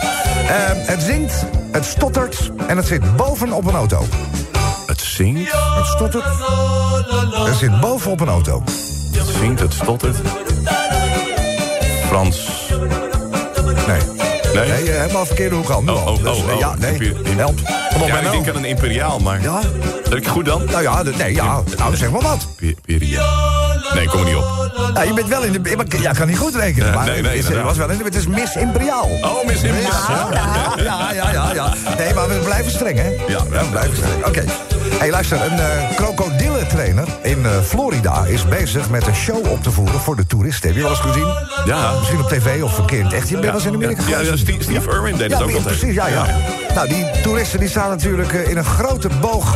ehm, 0.48 0.76
het 0.76 1.02
zingt, 1.02 1.46
het 1.72 1.86
stottert 1.86 2.52
en 2.68 2.78
het 2.78 2.86
zit 2.88 3.16
boven 3.16 3.52
op 3.52 3.66
een 3.68 3.76
auto. 3.76 4.06
Het 4.86 5.02
zingt, 5.02 5.52
Het 5.76 5.86
stottert, 5.86 6.24
het 7.46 7.56
zit 7.56 7.80
boven 7.80 8.12
op 8.12 8.20
een 8.20 8.28
auto. 8.28 8.64
het 9.12 9.28
zingt, 9.40 9.60
het 9.60 9.74
stottert. 9.74 10.18
Frans. 12.08 12.50
Nee. 13.88 14.00
Nee? 14.54 14.68
Nee, 14.70 14.84
je 14.84 14.92
hebt 14.92 15.16
al 15.16 15.26
verkeerde 15.26 15.56
hoek 15.56 15.70
al. 15.70 15.82
Nu 15.84 15.90
Oh, 15.92 16.08
oh, 16.08 16.24
Dus, 16.24 16.38
oh. 16.38 16.60
Ja, 16.60 16.76
nee. 16.78 16.92
Imper- 16.92 17.36
Help. 17.38 17.60
Kom 17.94 18.02
op, 18.02 18.08
Ja, 18.08 18.18
ik 18.20 18.32
denk 18.32 18.50
aan 18.50 18.56
een 18.56 18.66
imperiaal, 18.66 19.20
maar... 19.20 19.42
Ja? 19.42 19.60
Ik 20.16 20.28
goed 20.28 20.46
dan? 20.46 20.62
Nou 20.66 20.82
ja, 20.82 21.02
nee, 21.18 21.34
ja. 21.34 21.62
Nou, 21.78 21.96
zeg 21.96 22.12
maar 22.12 22.22
wat. 22.22 22.48
Pe- 22.56 22.76
Imperiaal. 22.86 23.47
Nee, 23.98 24.08
kom 24.10 24.20
er 24.20 24.26
niet 24.26 24.36
op. 24.36 24.46
Nou, 24.94 25.08
je 25.08 25.14
bent 25.14 25.28
wel 25.28 25.44
in 25.44 25.52
de... 25.52 25.76
maar- 25.76 25.86
Ja, 26.02 26.10
ik 26.10 26.16
kan 26.16 26.28
niet 26.28 26.38
goed 26.38 26.56
rekenen, 26.56 26.88
Ja, 26.88 26.94
maar 26.94 27.06
nee, 27.06 27.14
nee, 27.22 27.24
het, 27.24 27.34
is, 27.34 27.40
inderdaad. 27.40 27.66
was 27.66 27.78
wel 27.78 27.90
in 27.90 27.98
de, 27.98 28.04
het 28.04 28.16
is 28.16 28.28
Miss 28.28 28.56
Imperiaal. 28.56 29.10
Oh, 29.22 29.46
mis 29.46 29.62
Ja, 29.62 29.68
ja, 29.70 30.70
ja, 30.84 31.12
ja, 31.14 31.32
ja, 31.32 31.54
ja. 31.54 31.74
Nee, 31.98 32.14
maar 32.14 32.28
we 32.28 32.36
blijven 32.44 32.72
streng, 32.72 32.98
hè? 32.98 33.10
Ja, 33.28 33.44
we 33.50 33.68
blijven 33.72 33.96
streng. 33.98 34.26
Oké. 34.26 34.44
hey, 34.98 35.10
luister, 35.10 35.42
een 35.52 35.60
eh 35.60 35.96
krokodillentrainer 35.96 37.08
in 37.22 37.46
eh, 37.46 37.52
Florida 37.64 38.24
is 38.26 38.48
bezig 38.48 38.90
met 38.90 39.08
een 39.08 39.16
show 39.16 39.46
op 39.52 39.64
te 39.64 39.72
voeren 39.72 40.00
voor 40.00 40.16
de 40.16 40.26
toeristen. 40.28 40.68
Heb 40.68 40.76
je 40.78 40.82
wel 40.84 40.92
eens 40.92 41.00
gezien? 41.00 41.28
Ja. 41.66 41.92
Misschien 41.98 42.20
op 42.20 42.30
tv 42.30 42.62
of 42.64 42.78
een 42.78 42.86
keer 42.86 43.00
in 43.00 43.06
het 43.06 43.14
echt. 43.14 43.28
Je 43.30 43.34
bent 43.34 43.46
wel 43.46 43.54
eens 43.56 43.66
in 43.66 43.74
Amerika 43.74 44.02
Ja, 44.02 44.10
ja, 44.10 44.18
geweest? 44.24 44.40
Steve, 44.44 44.64
Steve 44.64 44.90
Irwin 44.92 45.16
deed 45.18 45.30
Ja, 45.30 45.36
het 45.36 45.44
ook 45.44 45.50
ja, 45.52 45.58
altijd. 45.58 45.78
precies, 45.78 45.96
ja, 45.96 46.08
ja. 46.08 46.26
Nou, 46.76 46.88
die 46.88 47.06
toeristen 47.24 47.60
die 47.60 47.70
staan 47.70 47.90
natuurlijk 47.90 48.34
eh, 48.34 48.50
in 48.50 48.58
een 48.58 48.66
grote 48.66 49.10
boog... 49.22 49.56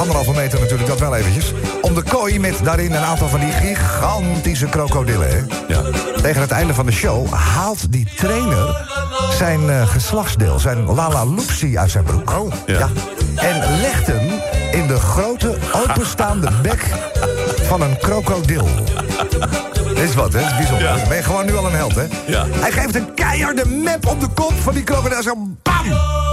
anderhalve 0.00 0.32
meter 0.32 0.60
natuurlijk, 0.60 0.88
dat 0.88 0.98
wel 0.98 1.16
eventjes... 1.16 1.52
om 1.80 1.94
de 1.94 2.02
kooi 2.02 2.40
met 2.40 2.60
daarin 2.62 2.92
een 2.92 3.04
aantal 3.04 3.28
van 3.28 3.40
die 3.40 3.52
gigantische 3.52 4.66
krokodillen, 4.66 5.28
hè. 5.28 5.38
Ja. 5.68 5.82
Tegen 6.22 6.40
het 6.40 6.50
einde 6.50 6.74
van 6.74 6.86
de 6.86 6.92
show 6.92 7.32
haalt 7.32 7.92
die 7.92 8.08
trainer 8.16 8.86
zijn 9.36 9.70
eh, 9.70 9.88
geslachtsdeel, 9.88 10.58
zijn 10.58 10.84
Lala 10.84 11.24
Loopsie 11.24 11.78
uit 11.78 11.90
zijn 11.90 12.04
broek. 12.04 12.30
Oh, 12.30 12.52
ja. 12.66 12.88
En 13.36 13.80
legt 13.80 14.06
hem 14.06 14.28
in 14.72 14.86
de 14.86 14.98
grote 14.98 15.58
openstaande 15.72 16.50
bek 16.62 16.84
van 17.62 17.80
een 17.80 17.98
krokodil. 17.98 18.68
Dit 19.84 19.98
is 19.98 20.14
wat, 20.14 20.32
hè? 20.32 20.40
Is 20.40 20.56
bijzonder. 20.56 20.96
Ja. 20.96 21.08
Ben 21.08 21.16
je 21.16 21.22
gewoon 21.22 21.46
nu 21.46 21.56
al 21.56 21.66
een 21.66 21.74
held, 21.74 21.94
hè? 21.94 22.06
Ja. 22.26 22.46
Hij 22.50 22.72
geeft 22.72 22.94
een 22.94 23.14
keiharde 23.14 23.66
map 23.66 24.06
op 24.06 24.20
de 24.20 24.28
kop 24.28 24.52
van 24.60 24.74
die 24.74 24.84
krokodil. 24.84 25.22
Zo 25.22 25.34
bam! 25.62 26.29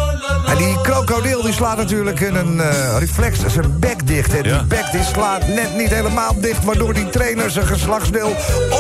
En 0.48 0.58
die 0.58 0.82
krokodil 0.82 1.42
die 1.42 1.54
slaat 1.54 1.78
natuurlijk 1.78 2.20
in 2.20 2.36
een 2.36 2.62
eh, 2.62 2.98
reflex 3.00 3.40
zijn 3.48 3.80
bek 3.80 4.08
dicht. 4.08 4.36
En 4.38 4.44
Ja. 4.44 4.58
die 4.58 4.68
bek 4.68 4.86
die 4.92 5.04
slaat 5.04 5.48
net 5.48 5.76
niet 5.78 5.90
helemaal 5.90 6.40
dicht... 6.42 6.64
waardoor 6.64 6.94
die 6.94 7.10
trainer 7.10 7.52
zijn 7.52 7.66
geslachtsdeel 7.66 8.36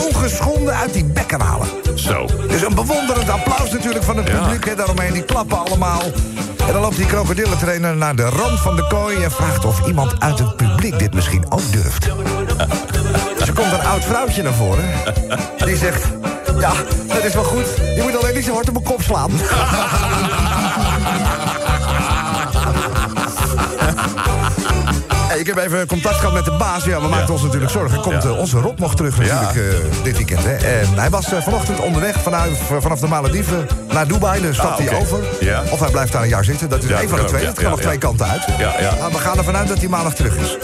ongeschonden 0.07 0.75
uit 0.75 0.93
die 0.93 1.05
bek 1.05 1.27
kan 1.27 1.39
halen. 1.41 1.67
Zo. 1.95 2.25
Dus 2.47 2.61
een 2.61 2.75
bewonderend 2.75 3.29
applaus 3.29 3.71
natuurlijk 3.71 4.03
van 4.03 4.17
het 4.17 4.27
Ja. 4.27 4.39
publiek. 4.41 4.65
Hè, 4.65 4.75
daaromheen, 4.75 5.13
die 5.13 5.23
klappen 5.23 5.57
allemaal. 5.57 6.01
En 6.67 6.73
dan 6.73 6.81
loopt 6.81 6.95
die 6.95 7.05
krokodillentrainer 7.05 7.95
naar 7.95 8.15
de 8.15 8.23
rand 8.29 8.59
van 8.59 8.75
de 8.75 8.87
kooi... 8.87 9.23
en 9.23 9.31
vraagt 9.31 9.65
of 9.65 9.87
iemand 9.87 10.19
uit 10.19 10.39
het 10.39 10.55
publiek 10.55 10.99
dit 10.99 11.13
misschien 11.13 11.45
ook 11.51 11.71
durft. 11.71 12.05
Dus 13.37 13.47
er 13.47 13.53
komt 13.53 13.71
een 13.71 13.85
oud 13.87 14.03
vrouwtje 14.03 14.43
naar 14.43 14.53
voren. 14.53 14.83
Die 15.65 15.77
zegt... 15.77 16.03
Ja, 16.59 16.71
dat 17.07 17.23
is 17.23 17.33
wel 17.33 17.43
goed. 17.43 17.65
Je 17.95 18.01
moet 18.01 18.17
alleen 18.21 18.35
niet 18.35 18.45
zo 18.45 18.53
hard 18.53 18.67
op 18.67 18.73
mijn 18.73 18.85
kop 18.85 19.01
slaan. 19.01 19.31
ik 25.39 25.47
heb 25.47 25.57
even 25.57 25.87
contact 25.87 26.15
gehad 26.15 26.33
met 26.33 26.45
de 26.45 26.51
baas. 26.51 26.83
Ja, 26.83 27.01
we 27.01 27.07
maakten 27.07 27.33
ons 27.33 27.43
natuurlijk 27.43 27.71
zorgen. 27.71 28.01
Komt 28.01 28.25
eh, 28.25 28.37
onze 28.37 28.59
Rob 28.59 28.79
nog 28.79 28.95
terug 28.95 29.17
natuurlijk 29.17 29.55
eh, 29.55 29.63
dit 30.03 30.15
weekend. 30.17 30.43
Hè? 30.43 30.53
En 30.55 30.97
hij 30.97 31.09
was 31.09 31.31
eh, 31.31 31.41
vanochtend 31.41 31.79
onderweg 31.79 32.21
vanuit, 32.21 32.57
vanaf 32.79 32.99
de 32.99 33.07
Malediven 33.07 33.67
naar 33.91 34.07
Dubai. 34.07 34.41
Daar 34.41 34.53
stapt 34.53 34.69
Ah, 34.69 34.77
hij 34.77 34.87
oké. 34.87 34.95
over. 34.95 35.19
Of 35.71 35.79
hij 35.79 35.89
blijft 35.89 36.11
daar 36.11 36.21
een 36.21 36.27
jaar 36.29 36.43
zitten. 36.43 36.69
Dat 36.69 36.83
is 36.83 36.89
één 36.89 37.09
van 37.09 37.19
de 37.19 37.25
twee. 37.25 37.45
Het 37.45 37.55
ja, 37.55 37.61
kan 37.61 37.71
nog 37.71 37.81
twee 37.81 37.97
kanten 37.97 38.27
uit. 38.27 38.47
Maar 38.99 39.11
we 39.11 39.17
gaan 39.17 39.37
ervan 39.37 39.55
uit 39.55 39.67
dat 39.67 39.77
hij 39.77 39.87
maandag 39.87 40.15
terug 40.15 40.35
is. 40.37 40.57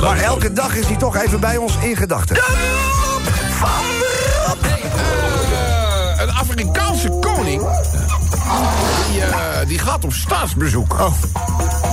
Maar 0.00 0.18
elke 0.18 0.52
dag 0.52 0.76
is 0.76 0.86
hij 0.86 0.96
toch 0.96 1.16
even 1.16 1.40
bij 1.40 1.56
ons 1.56 1.72
in 1.80 1.96
gedachten. 1.96 2.36
Eh, 2.36 2.42
een 6.20 6.30
Afrikaanse 6.30 7.08
koning. 7.08 7.62
Die, 9.10 9.22
eh, 9.22 9.66
die 9.66 9.78
gaat 9.78 10.04
op 10.04 10.12
staatsbezoek. 10.12 10.96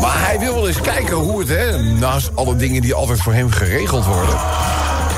Maar 0.01 0.25
hij 0.25 0.39
wil 0.39 0.53
wel 0.53 0.67
eens 0.67 0.81
kijken 0.81 1.15
hoe 1.15 1.39
het, 1.39 1.49
hè, 1.49 1.81
naast 1.81 2.35
alle 2.35 2.55
dingen 2.55 2.81
die 2.81 2.93
altijd 2.93 3.21
voor 3.21 3.33
hem 3.33 3.51
geregeld 3.51 4.05
worden... 4.05 4.35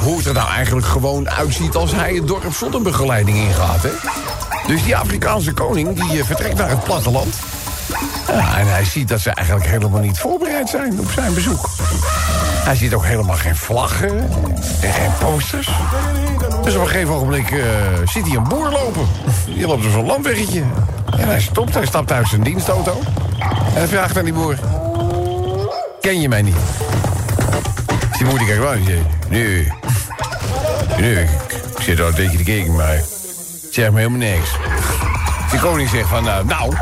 hoe 0.02 0.18
het 0.18 0.26
er 0.26 0.34
nou 0.34 0.50
eigenlijk 0.50 0.88
gewoon 0.88 1.30
uitziet 1.30 1.76
als 1.76 1.92
hij 1.92 2.14
het 2.14 2.28
dorp 2.28 2.54
zonder 2.54 2.82
begeleiding 2.82 3.38
ingaat, 3.38 3.84
hè? 3.84 3.92
Dus 4.68 4.84
die 4.84 4.98
Afrikaanse 4.98 5.54
koning, 5.54 6.04
die 6.04 6.20
eh, 6.20 6.26
vertrekt 6.26 6.58
naar 6.58 6.70
het 6.70 6.84
platteland. 6.84 7.36
Ja, 8.28 8.58
en 8.58 8.68
hij 8.68 8.86
ziet 8.86 9.08
dat 9.08 9.20
ze 9.20 9.30
eigenlijk 9.30 9.68
helemaal 9.68 10.02
niet 10.02 10.20
voorbereid 10.20 10.70
zijn 10.70 11.00
op 11.00 11.12
zijn 11.12 11.34
bezoek. 11.34 11.70
Hij 12.68 12.76
ziet 12.76 12.93
ook 12.93 13.05
helemaal 13.05 13.36
geen 13.36 13.55
vlaggen 13.55 14.18
en 14.82 14.93
geen 14.93 15.11
posters. 15.20 15.70
Dus 16.63 16.76
op 16.76 16.82
een 16.82 16.88
gegeven 16.88 17.13
ogenblik 17.13 17.52
eh, 17.52 17.65
ziet 18.06 18.27
hij 18.27 18.35
een 18.35 18.44
boer 18.44 18.69
lopen. 18.69 19.07
Die 19.45 19.68
loopt 19.68 19.85
op 19.85 19.91
zo'n 19.91 20.06
landweggetje. 20.06 20.64
En 21.18 21.27
hij 21.27 21.41
stopt, 21.41 21.73
hij 21.73 21.85
stapt 21.85 22.11
uit 22.11 22.27
zijn 22.27 22.44
dienstauto. 22.44 23.02
En 23.39 23.73
hij 23.73 23.88
vraagt 23.88 24.18
aan 24.18 24.23
die 24.23 24.34
boer... 24.34 24.56
Ken 26.02 26.22
je 26.22 26.30
mij 26.30 26.41
niet? 26.41 26.56
Die 28.18 28.27
boer 28.27 28.38
die 28.38 28.48
kijkt 28.48 28.61
wel 28.61 28.73
en 28.73 28.84
zegt... 28.84 29.06
Nee, 29.30 29.72
nee, 30.99 31.23
ik, 31.23 31.30
zit 31.80 32.02
al 32.02 32.11
beetje 32.15 32.38
te 32.38 32.44
kijken, 32.44 32.76
maar... 32.76 32.95
het 32.95 33.06
Zeg 33.72 33.91
me 33.91 33.98
helemaal 33.98 34.19
niks. 34.19 34.49
Die 35.52 35.60
koning 35.60 35.89
zegt 35.89 36.10
van, 36.10 36.23
nou, 36.23 36.45
nou... 36.45 36.73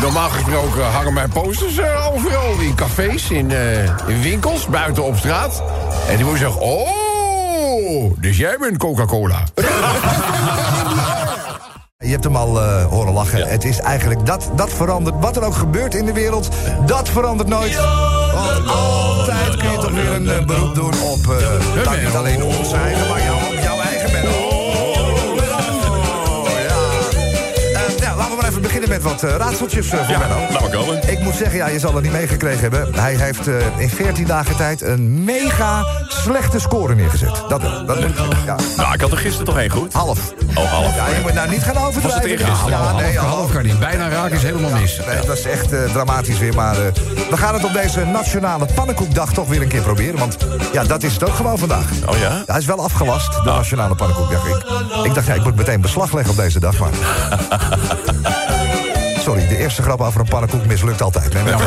Normaal 0.00 0.28
gesproken 0.28 0.84
hangen 0.84 1.12
mijn 1.12 1.30
posters 1.30 1.78
eh, 1.78 2.12
overal. 2.14 2.58
In 2.60 2.74
cafés, 2.74 3.30
in, 3.30 3.50
eh, 3.50 3.84
in 3.84 4.22
winkels, 4.22 4.66
buiten 4.66 5.04
op 5.04 5.16
straat. 5.16 5.62
En 6.08 6.16
die 6.16 6.24
boer 6.24 6.36
zegt, 6.36 6.58
oh, 6.58 8.12
dus 8.18 8.36
jij 8.36 8.56
bent 8.60 8.76
Coca-Cola. 8.76 9.44
Je 11.98 12.10
hebt 12.10 12.24
hem 12.24 12.36
al 12.36 12.60
eh, 12.62 12.84
horen 12.84 13.12
lachen. 13.12 13.48
Het 13.48 13.64
is 13.64 13.78
eigenlijk 13.78 14.26
dat, 14.26 14.50
dat 14.56 14.72
verandert. 14.72 15.14
Wat 15.20 15.36
er 15.36 15.42
ook 15.42 15.54
gebeurt 15.54 15.94
in 15.94 16.04
de 16.04 16.12
wereld, 16.12 16.48
dat 16.86 17.08
verandert 17.08 17.48
nooit. 17.48 17.76
Want 18.34 18.66
altijd 18.66 19.56
kun 19.56 19.70
je 19.70 19.78
toch 19.78 19.90
weer 19.90 20.12
een 20.12 20.46
beroep 20.46 20.74
doen 20.74 21.00
op... 21.00 21.30
eh 21.30 21.84
nou, 21.84 22.04
niet 22.04 22.14
alleen 22.14 22.42
ons 22.42 22.72
eigen, 22.72 23.08
maar 23.08 23.19
wat 29.02 29.22
eh, 29.22 29.36
raadseltjes 29.36 29.90
eh, 29.90 30.06
voor 30.06 30.18
Menno. 30.18 30.38
Laat 30.50 30.60
maar 30.60 30.70
komen. 30.70 31.10
Ik 31.10 31.20
moet 31.20 31.34
zeggen, 31.34 31.56
ja, 31.56 31.66
je 31.66 31.78
zal 31.78 31.94
het 31.94 32.02
niet 32.02 32.12
meegekregen 32.12 32.60
hebben. 32.60 32.94
Hij 32.94 33.14
heeft 33.14 33.48
eh, 33.48 33.54
in 33.78 33.90
14 33.90 34.24
dagen 34.24 34.56
tijd 34.56 34.82
een 34.82 35.24
mega 35.24 35.84
slechte 36.08 36.58
score 36.58 36.94
neergezet. 36.94 37.44
Dat 37.48 37.62
wel. 37.62 37.86
Dat 37.86 37.98
ja. 38.46 38.56
Nou, 38.76 38.94
ik 38.94 39.00
had 39.00 39.10
er 39.10 39.18
gisteren 39.18 39.46
toch 39.46 39.58
één 39.58 39.70
goed? 39.70 39.92
Half. 39.92 40.32
Oh, 40.54 40.72
half. 40.72 40.96
Ja, 40.96 41.06
je 41.08 41.20
moet 41.22 41.34
nou 41.34 41.50
niet 41.50 41.62
gaan 41.62 41.76
overdrijven. 41.76 42.48
Was 42.48 42.60
het? 42.60 42.70
Ja, 42.70 42.92
nee, 42.92 43.18
half, 43.18 43.30
half. 43.30 43.52
kan 43.52 43.62
niet. 43.62 43.78
Bijna 43.78 44.08
raken 44.08 44.36
is 44.36 44.42
helemaal 44.42 44.70
mis. 44.70 45.00
Nee, 45.06 45.26
dat 45.26 45.38
is 45.38 45.44
echt 45.44 45.72
eh, 45.72 45.84
dramatisch 45.92 46.38
weer. 46.38 46.54
Maar 46.54 46.86
eh, 46.86 46.92
we 47.30 47.36
gaan 47.36 47.54
het 47.54 47.64
op 47.64 47.72
deze 47.72 48.04
nationale 48.04 48.66
pannenkoekdag 48.74 49.32
toch 49.32 49.48
weer 49.48 49.62
een 49.62 49.68
keer 49.68 49.82
proberen. 49.82 50.18
Want 50.18 50.36
ja, 50.72 50.84
dat 50.84 51.02
is 51.02 51.12
het 51.12 51.24
ook 51.28 51.34
gewoon 51.34 51.58
vandaag. 51.58 51.90
Oh 52.06 52.16
ja? 52.16 52.28
Ja, 52.28 52.42
hij 52.46 52.58
is 52.58 52.66
wel 52.66 52.82
afgelast, 52.82 53.32
de 53.32 53.40
nationale 53.44 53.94
pannenkoekdag. 53.94 54.46
Ik, 54.46 54.64
ik 55.04 55.14
dacht, 55.14 55.26
ja, 55.26 55.34
ik 55.34 55.44
moet 55.44 55.56
meteen 55.56 55.80
beslag 55.80 56.12
leggen 56.12 56.30
op 56.30 56.36
deze 56.36 56.60
dag, 56.60 56.78
maar... 56.78 56.90
Sorry, 59.30 59.46
de 59.48 59.56
eerste 59.56 59.82
grap 59.82 60.00
over 60.00 60.20
een 60.20 60.28
pannenkoek 60.28 60.66
mislukt 60.66 61.02
altijd. 61.02 61.32
Nee, 61.32 61.42
nee. 61.42 61.54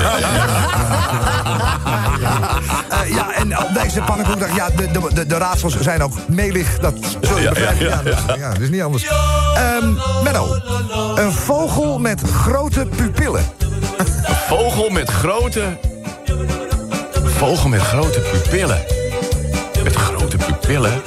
Eh, 2.90 3.10
ja, 3.16 3.34
en 3.34 3.58
op 3.60 3.70
deze 3.74 4.02
pannenkoekdag, 4.02 4.56
ja, 4.56 4.70
de, 4.76 4.92
de, 4.92 5.10
de, 5.14 5.26
de 5.26 5.38
raadsels 5.38 5.80
zijn 5.80 6.04
ook 6.04 6.14
melig. 6.28 6.80
Dat 6.80 6.94
zul 7.22 7.38
je 7.38 7.44
Ja, 7.44 7.50
begrijpen. 7.50 7.86
ja, 7.86 7.90
Ja, 7.90 8.02
ja, 8.04 8.04
dat, 8.04 8.36
is, 8.36 8.42
ja, 8.42 8.50
dat 8.50 8.60
is 8.60 8.70
niet 8.70 8.82
anders. 8.82 9.08
Ehm 9.56 9.94
Menno, 10.24 10.48
een 11.16 11.32
vogel 11.32 12.00
met 12.00 12.22
grote 12.22 12.86
pupillen. 12.96 13.44
Vogel 14.48 14.90
met 14.90 15.10
grote... 15.10 15.78
Vogel 17.24 17.70
met 17.70 17.82
grote 17.82 18.20
pupillen. 18.20 18.82
Met 19.84 19.96
grote 19.96 20.38
pupillen? 20.38 21.02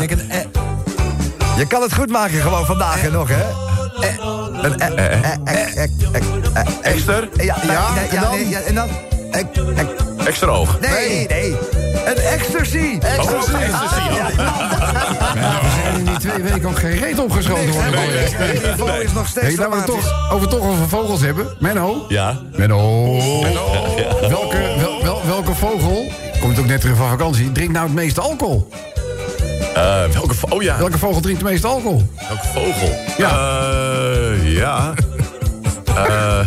Ik 0.00 0.08
denk 0.08 0.10
een... 0.10 0.62
Je 1.56 1.66
kan 1.66 1.82
het 1.82 1.94
goed 1.94 2.10
maken 2.10 2.40
gewoon 2.40 2.66
vandaag 2.66 3.04
en 3.04 3.12
nog, 3.12 3.28
hè? 3.28 3.44
Een 4.62 4.76
Esther? 6.82 7.28
Ja, 7.36 7.56
ja, 7.62 7.92
nee, 7.94 8.08
en 8.08 8.14
ja, 8.14 8.20
dan? 8.20 8.30
nee, 8.30 8.48
ja, 8.48 8.60
en 8.60 8.74
dan? 8.74 8.88
Extra 10.26 10.48
oog. 10.48 10.80
Nee, 10.80 11.26
nee. 11.26 11.56
Een 12.04 12.16
ecstasy. 12.16 12.98
Oh, 13.02 13.08
ecstasy. 13.08 14.08
We 15.32 15.70
zijn 15.82 15.98
in 15.98 16.04
die 16.04 16.16
twee 16.16 16.42
weken 16.42 16.68
ook 16.68 16.78
geen 16.78 16.98
reet 16.98 17.18
opgeschoten 17.18 17.70
worden. 17.70 17.92
Nee, 17.94 19.04
is 19.04 19.12
nog 19.12 19.26
steeds 19.26 19.46
Hey, 19.46 19.68
nou 19.68 19.80
we 19.80 19.84
toch, 19.86 20.32
over 20.32 20.48
toch 20.48 20.60
over 20.60 20.88
vogels 20.88 21.20
hebben. 21.20 21.46
Menno. 21.58 22.04
Ja. 22.08 22.40
Menno. 22.56 23.12
Welke, 24.20 24.74
wel, 24.78 25.02
wel, 25.02 25.26
welke 25.26 25.54
vogel, 25.54 26.12
komt 26.40 26.58
ook 26.58 26.66
net 26.66 26.80
terug 26.80 26.96
van 26.96 27.08
vakantie, 27.08 27.52
drinkt 27.52 27.72
nou 27.72 27.84
het 27.84 27.94
meeste 27.94 28.20
alcohol? 28.20 28.68
Eh, 29.74 30.04
welke 30.12 30.34
vo- 30.34 30.46
Oh 30.48 30.62
ja. 30.62 30.76
Welke 30.78 30.98
vogel 30.98 31.20
drinkt 31.20 31.40
het 31.42 31.50
meeste 31.50 31.66
alcohol? 31.66 32.08
Welke 32.28 32.46
vogel? 32.54 32.96
Ja. 33.18 33.28
Eh, 33.30 34.56
ja. 34.56 34.92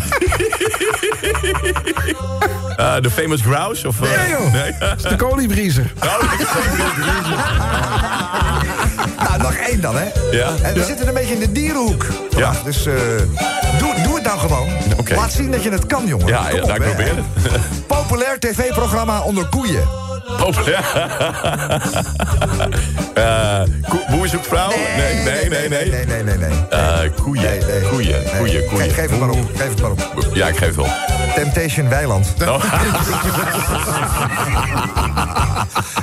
Eh, 2.78 2.96
De 3.02 3.10
famous 3.12 3.42
grouse? 3.42 3.88
Of, 3.88 4.00
Nee, 4.00 4.10
joh. 4.30 4.54
Nee? 4.54 4.76
De 5.10 5.16
koliebriezer. 5.16 5.94
Nou, 9.18 9.42
nog 9.42 9.54
één 9.54 9.82
dan, 9.82 9.96
hè? 9.98 10.06
Ja. 10.32 10.50
En 10.62 10.74
we 10.74 10.84
zitten 10.84 11.08
een 11.08 11.14
beetje 11.14 11.34
in 11.34 11.40
de 11.40 11.52
dierenhoek. 11.52 12.06
Ja. 12.38 12.52
Dus 12.64 12.86
eh, 12.86 12.94
doe, 13.80 13.94
doe 14.04 14.16
het 14.16 14.24
nou 14.24 14.40
gewoon. 14.40 14.68
Oké. 14.98 15.16
Laat 15.16 15.32
zien 15.32 15.52
dat 15.52 15.64
je 15.64 15.70
het 15.72 15.86
kan, 15.86 16.06
jongen. 16.06 16.28
Ja, 16.28 16.44
Kom 16.48 16.56
ja, 16.56 16.62
op, 16.62 16.68
nou, 16.68 16.84
ik 16.84 16.88
probeer 16.96 17.16
het. 17.16 17.26
Populair 17.88 18.40
tv-programma 18.40 19.22
onder 19.22 19.46
koeien. 19.46 19.84
Populair. 20.38 20.86
Eh, 23.14 23.62
koe- 23.90 24.06
Boer 24.10 24.28
zoekt 24.28 24.48
vrouw? 24.48 24.70
Nee, 24.70 25.24
nee, 25.24 25.50
nee, 25.50 25.70
nee. 25.70 25.90
Nee, 25.90 26.06
nee, 26.06 26.24
nee, 26.24 26.38
nee. 26.38 26.50
Eh, 26.70 27.00
koeien, 27.22 27.44
Nee, 27.44 27.60
nee. 27.60 27.82
koeien, 27.90 28.24
Nee. 28.24 28.38
koeien, 28.38 28.66
koeien. 28.66 28.86
Geef, 28.86 28.96
geef 28.96 29.10
het 29.10 29.20
maar 29.20 29.30
op. 29.30 29.50
Geef 29.56 29.70
het 29.70 29.82
maar 29.82 29.92
op. 29.92 30.28
Ja, 30.34 30.48
ik 30.48 30.58
geef 30.58 30.68
het 30.68 30.76
wel. 30.76 30.88
Temptation 31.36 31.90
Weiland. 31.90 32.34
Oh. 32.48 32.64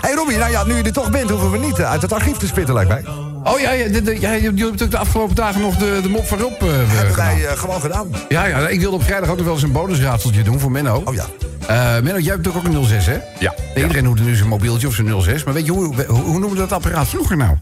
hey 0.01 0.13
Robbie, 0.15 0.37
nou 0.39 0.51
ja, 0.51 0.65
nu 0.65 0.75
je 0.77 0.83
er 0.83 0.93
toch 0.93 1.11
bent, 1.11 1.31
hoeven 1.31 1.51
we 1.51 1.59
niet 1.59 1.79
eh, 1.79 1.91
uit 1.91 2.03
het 2.03 2.13
archief 2.13 2.37
te 2.37 2.47
spitten, 2.47 2.75
lijkt 2.75 2.91
mij. 2.91 3.03
Oh 3.45 3.61
ja, 3.61 3.71
ja, 3.71 3.89
de, 3.89 4.03
de, 4.03 4.21
ja 4.21 4.33
je 4.33 4.53
hebt 4.57 4.83
ook 4.83 4.91
de 4.91 4.99
afgelopen 4.99 5.35
dagen 5.35 5.61
nog 5.61 5.77
de, 5.77 5.99
de 6.03 6.09
mop 6.09 6.27
van 6.27 6.39
Rob 6.39 6.63
eh, 6.63 6.69
Hebben 6.69 6.89
gedaan. 7.11 7.15
wij 7.27 7.47
eh, 7.47 7.57
gewoon 7.59 7.81
gedaan. 7.81 8.11
Ja, 8.29 8.45
ja, 8.45 8.69
ik 8.69 8.81
wilde 8.81 8.97
op 8.97 9.05
vrijdag 9.05 9.29
ook 9.31 9.37
nog 9.37 9.45
wel 9.45 9.55
eens 9.55 9.63
een 9.63 9.73
bonusraadseltje 9.73 10.43
doen 10.43 10.61
voor 10.61 10.71
Menno. 10.71 11.03
Oh 11.05 11.15
ja. 11.15 11.25
Eh, 11.67 11.93
Menno, 11.93 12.19
jij 12.19 12.33
hebt 12.35 12.45
natuurlijk 12.45 12.57
ook 12.57 12.65
een 12.75 12.85
06, 12.89 13.07
hè? 13.07 13.17
Ja. 13.39 13.55
Iedereen 13.77 14.05
noemt 14.05 14.21
nu 14.25 14.35
zijn 14.35 14.49
mobieltje 14.49 14.87
of 14.87 14.95
zijn 14.95 15.23
06. 15.23 15.45
Maar 15.45 15.55
weet 15.55 15.67
je, 15.67 15.73
hoe, 15.73 15.95
hoe, 16.07 16.21
hoe 16.21 16.39
noemde 16.39 16.57
dat 16.57 16.73
apparaat 16.73 17.09
vroeger 17.09 17.37
nou? 17.37 17.57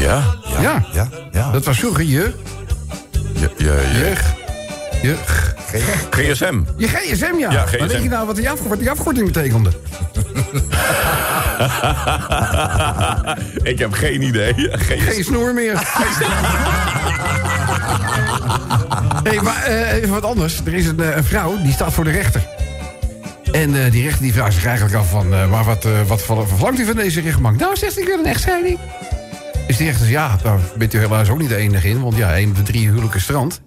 Ja. 0.00 0.22
Ja. 0.60 0.84
Ja, 0.92 1.08
ja. 1.32 1.50
Dat 1.50 1.64
was 1.64 1.78
vroeger 1.78 2.04
je... 2.04 2.32
Je, 3.34 3.50
je, 3.56 4.12
je. 5.02 5.14
GSM. 6.10 6.60
Je 6.76 6.88
gsm, 6.88 7.24
ja. 7.38 7.50
Ja, 7.50 7.58
Maar 7.58 7.66
GSM. 7.68 7.86
weet 7.86 8.02
je 8.02 8.08
nou 8.08 8.26
wat 8.26 8.36
die, 8.36 8.50
afkort- 8.50 8.68
wat 8.68 8.78
die 8.78 8.90
afkorting 8.90 9.26
betekende? 9.32 9.70
ik 13.72 13.78
heb 13.78 13.92
geen 13.92 14.22
idee. 14.22 14.54
Geen 14.78 15.24
snoer 15.24 15.54
meer. 15.54 15.72
hey, 19.28 19.40
maar 19.42 19.62
eh, 19.62 19.92
even 19.92 20.08
wat 20.08 20.24
anders. 20.24 20.60
Er 20.64 20.74
is 20.74 20.86
een, 20.86 21.00
eh, 21.00 21.16
een 21.16 21.24
vrouw, 21.24 21.62
die 21.62 21.72
staat 21.72 21.92
voor 21.92 22.04
de 22.04 22.10
rechter. 22.10 22.46
En 23.52 23.84
eh, 23.84 23.92
die 23.92 24.02
rechter 24.02 24.22
die 24.22 24.32
vraagt 24.32 24.54
zich 24.54 24.64
eigenlijk 24.64 24.96
af 24.96 25.10
van... 25.10 25.28
maar 25.28 25.64
wat, 25.64 25.86
wat 26.06 26.22
ver- 26.22 26.48
verlangt 26.48 26.80
u 26.80 26.84
van 26.84 26.96
deze 26.96 27.20
rechtbank? 27.20 27.60
Nou, 27.60 27.76
zegt 27.76 27.92
ze, 27.92 28.00
ik 28.00 28.06
wil 28.06 28.18
een 28.18 28.26
echtscheiding. 28.26 28.78
Dus 29.66 29.76
die 29.76 29.86
rechter 29.86 30.06
zegt, 30.06 30.18
ja, 30.18 30.38
daar 30.42 30.58
bent 30.76 30.94
u 30.94 30.98
helaas 30.98 31.28
ook 31.28 31.38
niet 31.38 31.48
de 31.48 31.56
enige 31.56 31.88
in. 31.88 32.02
Want 32.02 32.16
ja, 32.16 32.38
een 32.38 32.50
of 32.50 32.56
de 32.56 32.62
drie 32.62 32.88
huwelijken 32.88 33.20
strand. 33.20 33.60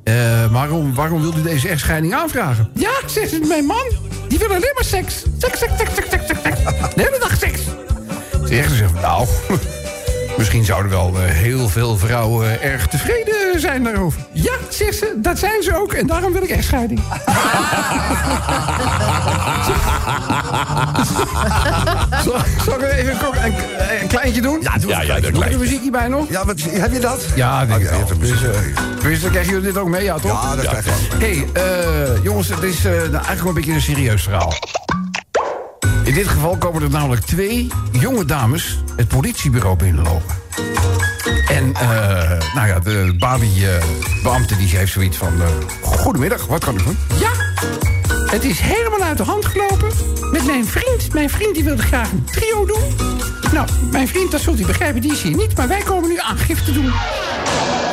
Waarom, 0.52 0.94
waarom 0.94 1.22
wilt 1.22 1.38
u 1.38 1.42
deze 1.42 1.70
echtscheiding 1.70 2.14
aanvragen? 2.14 2.70
Ja, 2.74 2.92
zegt 3.06 3.30
ze, 3.30 3.46
mijn 3.48 3.66
man, 3.66 3.86
die 4.28 4.40
wil 4.40 4.48
alleen 4.48 4.74
maar 4.74 4.84
seks. 4.84 5.24
Seks, 5.38 5.60
seks, 5.60 5.74
seks, 5.78 5.92
seks, 5.96 6.10
seks, 6.10 6.42
seks. 6.44 6.64
De 6.96 7.02
hele 7.02 7.18
dag 7.20 7.38
seks. 7.38 7.62
De 8.32 8.56
rechter 8.56 8.76
zegt, 8.76 8.94
nou... 8.94 9.28
Misschien 10.38 10.66
zouden 10.66 10.92
wel 10.92 11.16
heel 11.18 11.70
veel 11.70 11.98
vrouwen 11.98 12.62
erg 12.62 12.88
tevreden 12.88 13.41
zijn 13.60 13.84
daarover. 13.84 14.22
Ja, 14.32 14.54
zegt 14.70 14.98
ze, 14.98 15.14
dat 15.18 15.40
zijn 15.40 15.64
ze 15.64 15.76
ook. 15.76 15.94
En 15.94 16.08
daarom 16.08 16.34
wil 16.34 16.44
ik 16.44 16.50
echtscheiding. 16.50 17.02
Zal, 22.24 22.36
zal 22.66 22.74
ik 22.80 22.82
even 22.92 23.12
een, 23.12 23.46
een, 23.46 23.54
een 24.02 24.08
kleintje 24.08 24.42
doen? 24.42 24.60
Ja, 24.62 24.78
doe 24.78 24.90
Ja, 24.90 25.02
ja, 25.02 25.16
er 25.16 25.38
lijkt. 25.38 25.58
muziek 25.58 25.82
hierbij 25.82 26.08
nog? 26.08 26.30
Ja, 26.30 26.46
wat, 26.46 26.62
heb 26.62 26.94
je 26.94 27.00
dat? 27.00 27.26
Ja, 27.36 27.66
denk 27.66 27.82
ik 27.82 27.90
wel. 27.90 28.20
Dus, 28.20 28.44
eh, 28.44 28.50
dus 29.02 29.22
dan 29.22 29.30
krijgen 29.30 29.52
jullie 29.52 29.68
dit 29.68 29.78
ook 29.78 29.88
mee, 29.88 30.04
ja 30.04 30.18
toch? 30.18 30.44
Ja, 30.44 30.56
dat 30.56 30.68
krijg 30.68 30.86
je 30.86 30.92
wel. 31.10 31.20
Hé, 31.20 31.46
hey, 31.54 32.22
jongens, 32.24 32.48
het 32.48 32.64
is 32.64 32.86
eh, 32.86 32.92
nou, 32.92 33.02
eigenlijk 33.12 33.40
wel 33.40 33.48
een 33.48 33.54
beetje 33.54 33.74
een 33.74 33.82
serieus 33.82 34.24
verhaal. 34.24 34.54
In 36.04 36.14
dit 36.14 36.28
geval 36.28 36.58
komen 36.58 36.82
er 36.82 36.90
namelijk 36.90 37.26
twee 37.26 37.68
jonge 37.92 38.26
dames 38.26 38.84
het 38.96 39.08
politiebureau 39.08 39.76
binnenlopen. 39.78 40.36
En, 41.52 41.74
eh, 41.74 42.54
nou 42.56 42.68
ja, 42.68 42.80
de 42.80 43.16
Babi-beambte 43.18 44.58
die 44.58 44.78
heeft 44.78 44.92
zoiets 44.92 45.18
van... 45.18 45.42
eh, 45.42 45.48
Goedemiddag, 45.82 46.46
wat 46.46 46.64
kan 46.64 46.74
ik 46.74 46.84
doen? 46.84 46.98
Ja, 47.20 47.32
het 48.26 48.44
is 48.44 48.60
helemaal 48.60 49.02
uit 49.02 49.18
de 49.18 49.24
hand 49.24 49.46
gelopen 49.46 49.90
met 50.32 50.46
mijn 50.46 50.66
vriend. 50.66 51.14
Mijn 51.14 51.30
vriend 51.30 51.54
die 51.56 51.64
wilde 51.64 51.82
graag 51.82 52.12
een 52.12 52.26
trio 52.32 52.66
doen. 52.66 52.96
Nou, 53.54 53.68
mijn 53.92 54.08
vriend, 54.08 54.32
dat 54.32 54.42
zult 54.42 54.60
u 54.60 54.66
begrijpen, 54.66 55.02
die 55.02 55.12
is 55.12 55.22
hier 55.22 55.36
niet... 55.36 55.58
maar 55.58 55.68
wij 55.68 55.82
komen 55.82 56.10
nu 56.10 56.20
aangifte 56.20 56.72
doen. 56.72 56.92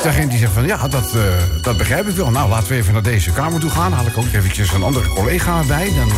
De 0.02 0.08
agent 0.08 0.30
die 0.30 0.38
zegt 0.38 0.52
van, 0.52 0.66
ja, 0.66 0.88
dat, 0.88 1.14
eh, 1.14 1.22
dat 1.62 1.76
begrijp 1.76 2.08
ik 2.08 2.16
wel. 2.16 2.30
Nou, 2.30 2.48
laten 2.48 2.68
we 2.68 2.74
even 2.74 2.92
naar 2.92 3.02
deze 3.02 3.32
kamer 3.32 3.60
toe 3.60 3.70
gaan. 3.70 3.92
Haal 3.92 4.06
ik 4.06 4.16
ook 4.18 4.32
eventjes 4.32 4.72
een 4.72 4.82
andere 4.82 5.08
collega 5.08 5.62
bij. 5.62 5.92
Dan 5.96 6.10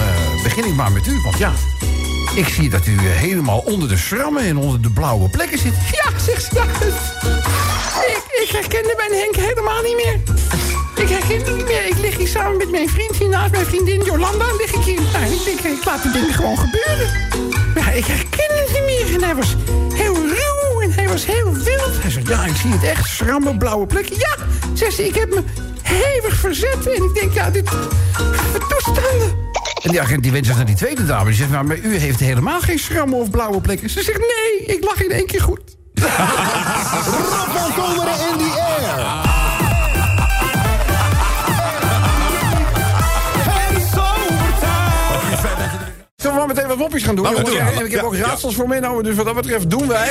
begin 0.43 0.65
ik 0.65 0.75
maar 0.75 0.93
met 0.93 1.07
u, 1.07 1.21
want 1.25 1.39
ja... 1.39 1.53
Ik 2.35 2.49
zie 2.49 2.71
dat 2.71 2.87
u 2.87 2.99
helemaal 3.01 3.59
onder 3.59 3.89
de 3.89 3.97
schrammen 3.97 4.43
en 4.43 4.57
onder 4.57 4.83
de 4.83 4.91
blauwe 4.91 5.29
plekken 5.29 5.59
zit. 5.59 5.73
Ja, 5.91 6.19
zegt 6.19 6.45
ze. 6.45 6.59
Ik, 8.07 8.43
ik 8.43 8.51
herkende 8.51 8.95
mijn 8.97 9.21
Henk 9.21 9.37
helemaal 9.37 9.83
niet 9.83 9.97
meer. 9.97 10.21
Ik 10.97 11.09
herken 11.09 11.45
hem 11.45 11.57
niet 11.57 11.67
meer. 11.67 11.87
Ik 11.87 11.99
lig 11.99 12.17
hier 12.17 12.29
samen 12.29 12.57
met 12.57 12.71
mijn 12.71 12.89
vriend 12.89 13.17
hier 13.17 13.29
naast 13.29 13.51
mijn 13.51 13.67
vriendin 13.67 14.03
Jolanda. 14.05 14.45
Lig 14.59 14.73
ik 14.73 14.83
hier. 14.85 15.01
Nou, 15.13 15.25
ik 15.25 15.45
denk, 15.45 15.61
ik 15.61 15.85
laat 15.85 16.03
de 16.03 16.11
dingen 16.11 16.35
gewoon 16.35 16.59
gebeuren. 16.59 17.11
Ja, 17.75 17.91
ik 17.91 18.05
herken 18.05 18.57
hem 18.57 18.73
niet 18.73 18.85
meer. 18.85 19.15
En 19.15 19.25
hij 19.25 19.35
was 19.35 19.57
heel 19.95 20.15
ruw 20.15 20.81
en 20.81 20.93
hij 20.93 21.09
was 21.09 21.27
heel 21.27 21.53
wild. 21.53 22.03
Hij 22.03 22.11
zegt, 22.11 22.29
ja, 22.29 22.45
ik 22.45 22.57
zie 22.57 22.71
het 22.71 22.83
echt. 22.83 23.09
Schrammen, 23.09 23.59
blauwe 23.59 23.87
plekken. 23.87 24.17
Ja, 24.17 24.37
zegt 24.75 24.95
ze, 24.95 25.07
ik 25.07 25.15
heb 25.15 25.29
me 25.35 25.43
hevig 25.83 26.35
verzet. 26.35 26.87
En 26.87 27.05
ik 27.05 27.15
denk, 27.15 27.35
ja, 27.35 27.51
dit... 27.51 27.71
Toestanden. 28.69 29.40
En 29.83 29.91
die 29.91 30.01
agent 30.01 30.23
die 30.23 30.33
wenst 30.33 30.47
zich 30.47 30.57
naar 30.57 30.67
die 30.67 30.75
tweede 30.75 31.07
dame. 31.07 31.25
Die 31.25 31.35
zegt, 31.35 31.51
nou, 31.51 31.65
maar 31.65 31.79
u 31.79 31.97
heeft 31.97 32.21
helemaal 32.21 32.61
geen 32.61 32.79
schrammen 32.79 33.19
of 33.19 33.31
blauwe 33.31 33.61
plekken. 33.61 33.91
Ze 33.91 34.03
zegt, 34.03 34.19
nee, 34.19 34.77
ik 34.77 34.85
lag 34.85 35.03
in 35.03 35.11
één 35.11 35.27
keer 35.27 35.43
goed. 35.43 35.61
Van 35.95 37.75
Tolweren 37.75 38.33
in 38.33 38.39
the 38.39 38.61
air. 38.61 39.29
Zullen 46.17 46.37
we 46.37 46.39
maar 46.39 46.55
meteen 46.55 46.69
wat 46.69 46.79
mopjes 46.79 47.03
gaan 47.03 47.15
doen? 47.15 47.25
We. 47.25 47.59
En 47.59 47.85
ik 47.85 47.91
heb 47.91 48.01
Ja, 48.01 48.07
ook 48.07 48.17
raadsels 48.17 48.55
voor 48.55 48.69
meegenomen. 48.69 49.05
Dus 49.05 49.17
wat 49.17 49.25
dat 49.25 49.35
betreft 49.35 49.71
doen 49.71 49.89
wij... 49.89 50.11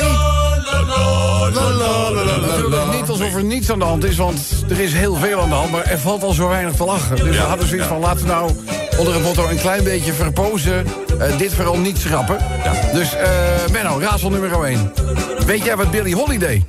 Natuurlijk 2.48 2.92
niet 2.92 3.10
alsof 3.10 3.36
er 3.36 3.44
niets 3.44 3.72
aan 3.72 3.80
de 3.80 3.86
hand 3.86 4.04
is, 4.04 4.18
want 4.18 4.66
er 4.70 4.80
is 4.80 4.94
heel 4.94 5.16
veel 5.16 5.42
aan 5.42 5.50
de 5.50 5.56
hand. 5.56 5.72
Maar 5.72 5.86
er 5.86 6.00
valt 6.00 6.24
al 6.24 6.34
zo 6.34 6.48
weinig 6.48 6.74
te 6.76 6.86
lachen. 6.86 7.16
Dus 7.16 7.38
we 7.38 7.44
hadden 7.44 7.68
zoiets 7.68 7.88
van, 7.88 8.00
laten 8.00 8.26
we 8.26 8.32
nou 8.32 8.52
Onder 9.00 9.14
het 9.14 9.24
motto 9.24 9.48
een 9.48 9.60
klein 9.60 9.84
beetje 9.84 10.14
verpozen, 10.14 10.86
eh, 11.20 11.38
dit 11.38 11.54
vooral 11.54 11.78
niet 11.78 11.98
schrappen. 11.98 12.38
Dus 12.94 13.16
eh 13.16 13.28
Menno, 13.72 14.00
raadsel 14.00 14.30
nummer 14.30 14.66
1. 14.66 14.94
Weet 15.46 15.64
jij 15.64 15.76
wat 15.76 15.92
Billy 15.92 16.14
Holiday? 16.14 16.66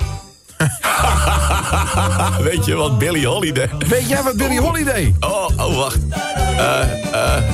Weet 2.50 2.64
je 2.64 2.74
wat 2.74 2.98
Billy 2.98 3.24
Holiday... 3.24 3.70
Weet 3.88 4.08
jij 4.08 4.22
wat 4.22 4.36
Billy 4.36 4.56
Holiday? 4.56 5.14
Oh, 5.20 5.48
oh, 5.56 5.76
wacht. 5.76 5.98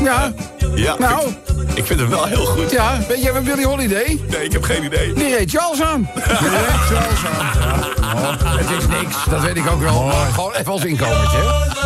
Ja, 0.03 0.33
Ja, 0.75 0.95
Nou. 0.99 1.29
ik, 1.29 1.37
ik 1.75 1.87
vind 1.87 2.01
hem 2.01 2.09
wel 2.09 2.25
heel 2.25 2.45
goed. 2.45 2.71
ja, 2.71 2.99
weet 3.09 3.23
jij 3.23 3.33
wat 3.33 3.45
Billy 3.45 3.65
Holiday? 3.65 4.21
Nee, 4.29 4.45
ik 4.45 4.53
heb 4.53 4.63
geen 4.63 4.85
idee. 4.85 5.13
Die 5.13 5.37
reed 5.37 5.51
Charles 5.51 5.83
aan. 5.83 6.01
Die 6.41 6.49
reed 6.49 6.87
Charles 6.89 7.25
aan. 7.39 7.85
Oh, 8.17 8.31
het 8.41 8.71
is 8.79 8.87
niks, 8.87 9.17
dat 9.31 9.43
weet 9.43 9.57
ik 9.57 9.71
ook 9.71 9.81
wel. 9.81 10.03
Maar 10.05 10.27
gewoon 10.33 10.53
even 10.55 10.73
als 10.73 10.85
inkomertje. 10.85 11.39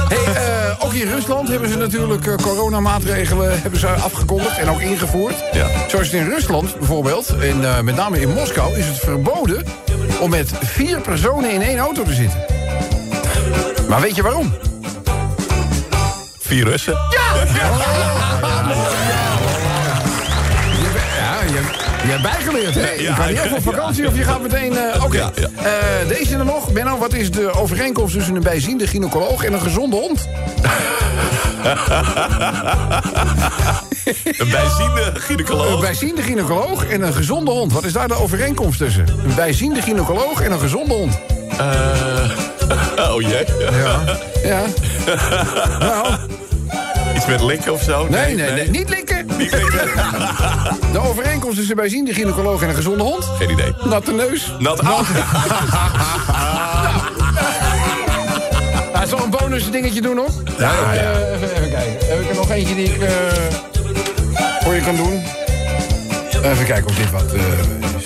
Hey, 0.08 0.34
eh, 0.34 0.84
ook 0.84 0.92
in 0.92 1.08
Rusland 1.08 1.48
hebben 1.48 1.68
ze 1.68 1.76
natuurlijk 1.76 2.26
eh, 2.26 2.34
coronamaatregelen 2.34 3.60
hebben 3.62 3.80
ze 3.80 3.86
afgekondigd 3.88 4.58
en 4.58 4.70
ook 4.70 4.80
ingevoerd. 4.80 5.34
Ja. 5.52 5.66
Zoals 5.88 6.10
in 6.10 6.28
Rusland 6.28 6.78
bijvoorbeeld, 6.78 7.28
en 7.40 7.64
eh, 7.76 7.80
met 7.80 7.94
name 7.96 8.20
in 8.20 8.28
Moskou, 8.28 8.76
is 8.78 8.86
het 8.86 8.98
verboden 8.98 9.64
om 10.20 10.30
met 10.30 10.50
vier 10.60 11.00
personen 11.16 11.50
in 11.50 11.62
één 11.62 11.78
auto 11.78 12.02
te 12.02 12.14
zitten. 12.14 12.40
Maar 13.88 14.00
weet 14.00 14.16
je 14.16 14.22
waarom? 14.22 14.54
Vier 16.40 16.64
Russen. 16.64 16.92
Ja, 16.92 17.34
je, 21.52 21.60
je 22.02 22.08
hebt 22.10 22.22
bijgeleerd, 22.22 22.74
hè? 22.74 22.90
Je 22.90 23.02
Ja, 23.02 23.14
kan 23.14 23.26
niet 23.26 23.36
ja, 23.36 23.44
even 23.44 23.56
op 23.56 23.62
vakantie 23.62 24.06
of 24.06 24.16
je 24.16 24.24
gaat 24.24 24.42
meteen... 24.42 24.76
eh, 24.76 25.04
Oké, 25.04 25.16
Ja, 25.16 25.30
ja. 25.34 25.48
Eh, 25.62 26.08
deze 26.08 26.36
er 26.36 26.44
nog. 26.44 26.72
Benno, 26.72 26.98
wat 26.98 27.12
is 27.12 27.30
de 27.30 27.52
overeenkomst 27.54 28.14
tussen 28.14 28.34
een 28.34 28.42
bijziende 28.42 28.86
gynaecoloog 28.86 29.44
en 29.44 29.52
een 29.52 29.60
gezonde 29.60 29.96
hond? 29.96 30.28
Een 34.04 34.50
bijziende 34.50 35.00
Een 35.14 35.20
gynaecoloog. 35.20 35.80
bijziende 35.80 36.22
gynaecoloog 36.22 36.84
en 36.84 37.02
een 37.02 37.12
gezonde 37.12 37.50
hond. 37.50 37.72
Wat 37.72 37.84
is 37.84 37.92
daar 37.92 38.08
de 38.08 38.14
overeenkomst 38.14 38.78
tussen? 38.78 39.08
Een 39.24 39.34
bijziende 39.34 39.82
gynaecoloog 39.82 40.40
en 40.40 40.52
een 40.52 40.60
gezonde 40.60 40.94
hond. 40.94 41.18
Oh 42.98 43.20
jee. 43.20 43.44
Ja. 44.44 44.62
nou, 45.86 46.06
Iets 47.16 47.26
met 47.26 47.40
likken 47.42 47.72
of 47.72 47.82
zo? 47.82 48.06
nee, 48.08 48.34
nee, 48.34 48.50
nee, 48.50 48.70
niet 48.70 48.88
likken. 48.88 49.26
Niet 49.36 49.52
likken. 49.52 49.90
De 50.92 50.98
overeenkomst 51.08 51.56
tussen 51.56 51.74
een 51.76 51.80
bijziende 51.82 52.14
gynaecoloog 52.14 52.62
en 52.62 52.68
een 52.68 52.74
gezonde 52.74 53.02
hond? 53.02 53.24
Geen 53.38 53.50
idee. 53.50 53.72
Natte 53.84 54.12
neus. 54.12 54.52
Nat. 54.58 54.80
Ah. 54.80 55.00
Hij 58.92 59.06
zal 59.06 59.22
een 59.22 59.30
bonus 59.30 59.70
dingetje 59.70 60.00
doen 60.00 60.14
nog. 60.14 60.30
Ja, 60.58 60.72
eh, 60.92 61.32
even, 61.34 61.56
even 61.56 61.70
kijken. 61.70 62.08
Heb 62.08 62.20
ik 62.20 62.28
er 62.28 62.34
nog 62.34 62.50
eentje 62.50 62.74
die 62.74 62.86
ik 62.94 63.02
eh, 63.02 63.10
voor 64.70 64.78
je 64.78 64.84
kan 64.84 64.96
doen? 64.96 65.22
Even 66.50 66.64
kijken 66.66 66.86
of 66.90 66.94
dit 66.94 67.10
wat... 67.10 67.32
eh, 67.32 67.40
is. 67.96 68.02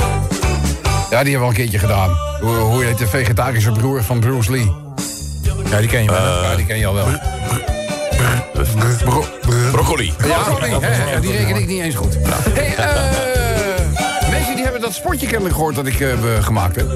ja, 1.11 1.23
die 1.23 1.33
hebben 1.33 1.33
we 1.33 1.39
al 1.39 1.49
een 1.49 1.55
keertje 1.55 1.79
gedaan. 1.79 2.11
Hoe, 2.41 2.55
hoe 2.55 2.85
heet 2.85 2.99
de 2.99 3.07
vegetarische 3.07 3.71
broer 3.71 4.03
van 4.03 4.21
Bruce 4.21 4.51
Lee? 4.51 4.73
Ja, 5.71 5.79
die 5.79 5.89
ken 5.89 6.03
je 6.03 6.11
wel. 6.11 6.43
ja, 6.43 6.55
die 6.57 6.67
ken 6.67 6.79
je 6.79 6.87
al 6.87 6.95
wel. 6.95 7.07
Broccoli. 9.73 10.13
Ja, 10.27 11.21
die 11.21 11.31
reken 11.37 11.57
ik 11.57 11.67
niet 11.67 11.83
eens 11.83 11.95
goed. 11.95 12.17
Hey, 12.55 12.75
eh, 12.77 14.31
mensen 14.31 14.55
die 14.55 14.65
hebben 14.65 14.81
dat 14.81 14.93
spotje 14.95 15.27
kennelijk 15.27 15.55
gehoord 15.55 15.75
dat 15.75 15.87
ik 15.87 15.99
be- 15.99 16.39
gemaakt 16.41 16.77
heb. 16.77 16.87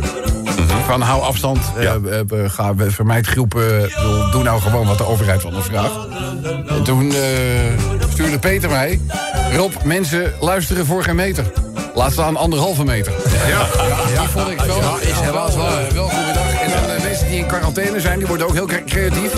Van 0.86 1.00
hou 1.00 1.22
afstand, 1.22 1.58
Ja. 1.78 1.96
ga, 2.46 2.72
vermijd 2.88 3.26
groepen, 3.26 3.90
doe 4.30 4.42
nou 4.42 4.60
gewoon 4.60 4.86
wat 4.86 4.98
de 4.98 5.06
overheid 5.06 5.40
van 5.40 5.54
ons 5.56 5.64
vraagt. 5.66 5.94
En 6.68 6.82
toen 6.84 7.12
stuurde 8.12 8.38
Peter 8.38 8.70
mij, 8.70 9.00
Rob, 9.56 9.72
mensen 9.84 10.32
luisteren 10.40 10.86
voor 10.86 11.02
geen 11.02 11.16
meter. 11.16 11.44
Laat 11.94 12.12
staan 12.12 12.36
anderhalve 12.36 12.84
meter. 12.84 13.12
Ja, 13.48 13.66
die 14.20 14.28
vond 14.28 14.48
ik 14.50 14.60
wel, 14.60 14.98
is 15.00 15.10
helaas 15.20 15.54
wel, 15.54 15.68
wel 15.92 16.08
goede 16.08 16.32
dag. 16.32 16.60
En 16.62 16.70
dan 16.70 16.90
eh, 16.90 17.02
mensen 17.02 17.28
die 17.28 17.38
in 17.38 17.46
quarantaine 17.46 18.00
zijn, 18.00 18.18
die 18.18 18.26
worden 18.26 18.46
ook 18.46 18.52
heel 18.54 18.66
cre- 18.66 18.84
creatief. 18.84 19.32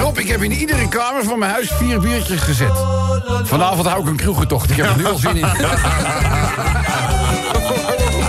Rob, 0.00 0.18
ik 0.18 0.28
heb 0.28 0.42
in 0.42 0.52
iedere 0.52 0.88
kamer 0.88 1.24
van 1.24 1.38
mijn 1.38 1.50
huis 1.50 1.70
vier 1.78 2.00
biertjes 2.00 2.40
gezet. 2.40 2.72
Vanavond 3.42 3.86
hou 3.86 4.00
ik 4.02 4.06
een 4.08 4.16
kroegentocht. 4.16 4.70
Ik 4.70 4.76
heb 4.76 4.86
er 4.90 4.96
nu 4.96 5.06
al 5.06 5.18
zin 5.18 5.36
in. 5.36 5.46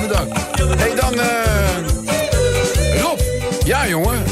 Bedankt. 0.08 0.40
Hey, 0.78 0.96
dan... 0.96 1.14
eh, 1.20 3.02
Rob. 3.02 3.20
Ja, 3.66 3.88
jongen. 3.88 4.24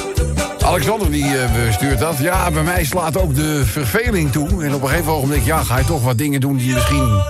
Alexander 0.65 1.11
die 1.11 1.37
eh, 1.37 1.73
stuurt 1.73 1.99
dat. 1.99 2.17
Ja, 2.17 2.51
bij 2.51 2.63
mij 2.63 2.85
slaat 2.85 3.17
ook 3.17 3.35
de 3.35 3.65
verveling 3.65 4.31
toe. 4.31 4.63
En 4.63 4.73
op 4.73 4.81
een 4.81 4.89
gegeven 4.89 5.11
ogenblik 5.11 5.45
ja, 5.45 5.63
ga 5.63 5.77
je 5.77 5.85
toch 5.85 6.03
wat 6.03 6.17
dingen 6.17 6.41
doen 6.41 6.57
die 6.57 6.67
je 6.67 6.73
misschien, 6.73 7.21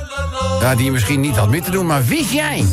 ja, 0.59 0.75
die 0.75 0.85
je 0.85 0.91
misschien 0.91 1.19
niet 1.19 1.35
had 1.35 1.51
moeten 1.51 1.71
doen. 1.71 1.85
Maar 1.85 2.05
wist 2.05 2.31
jij 2.31 2.65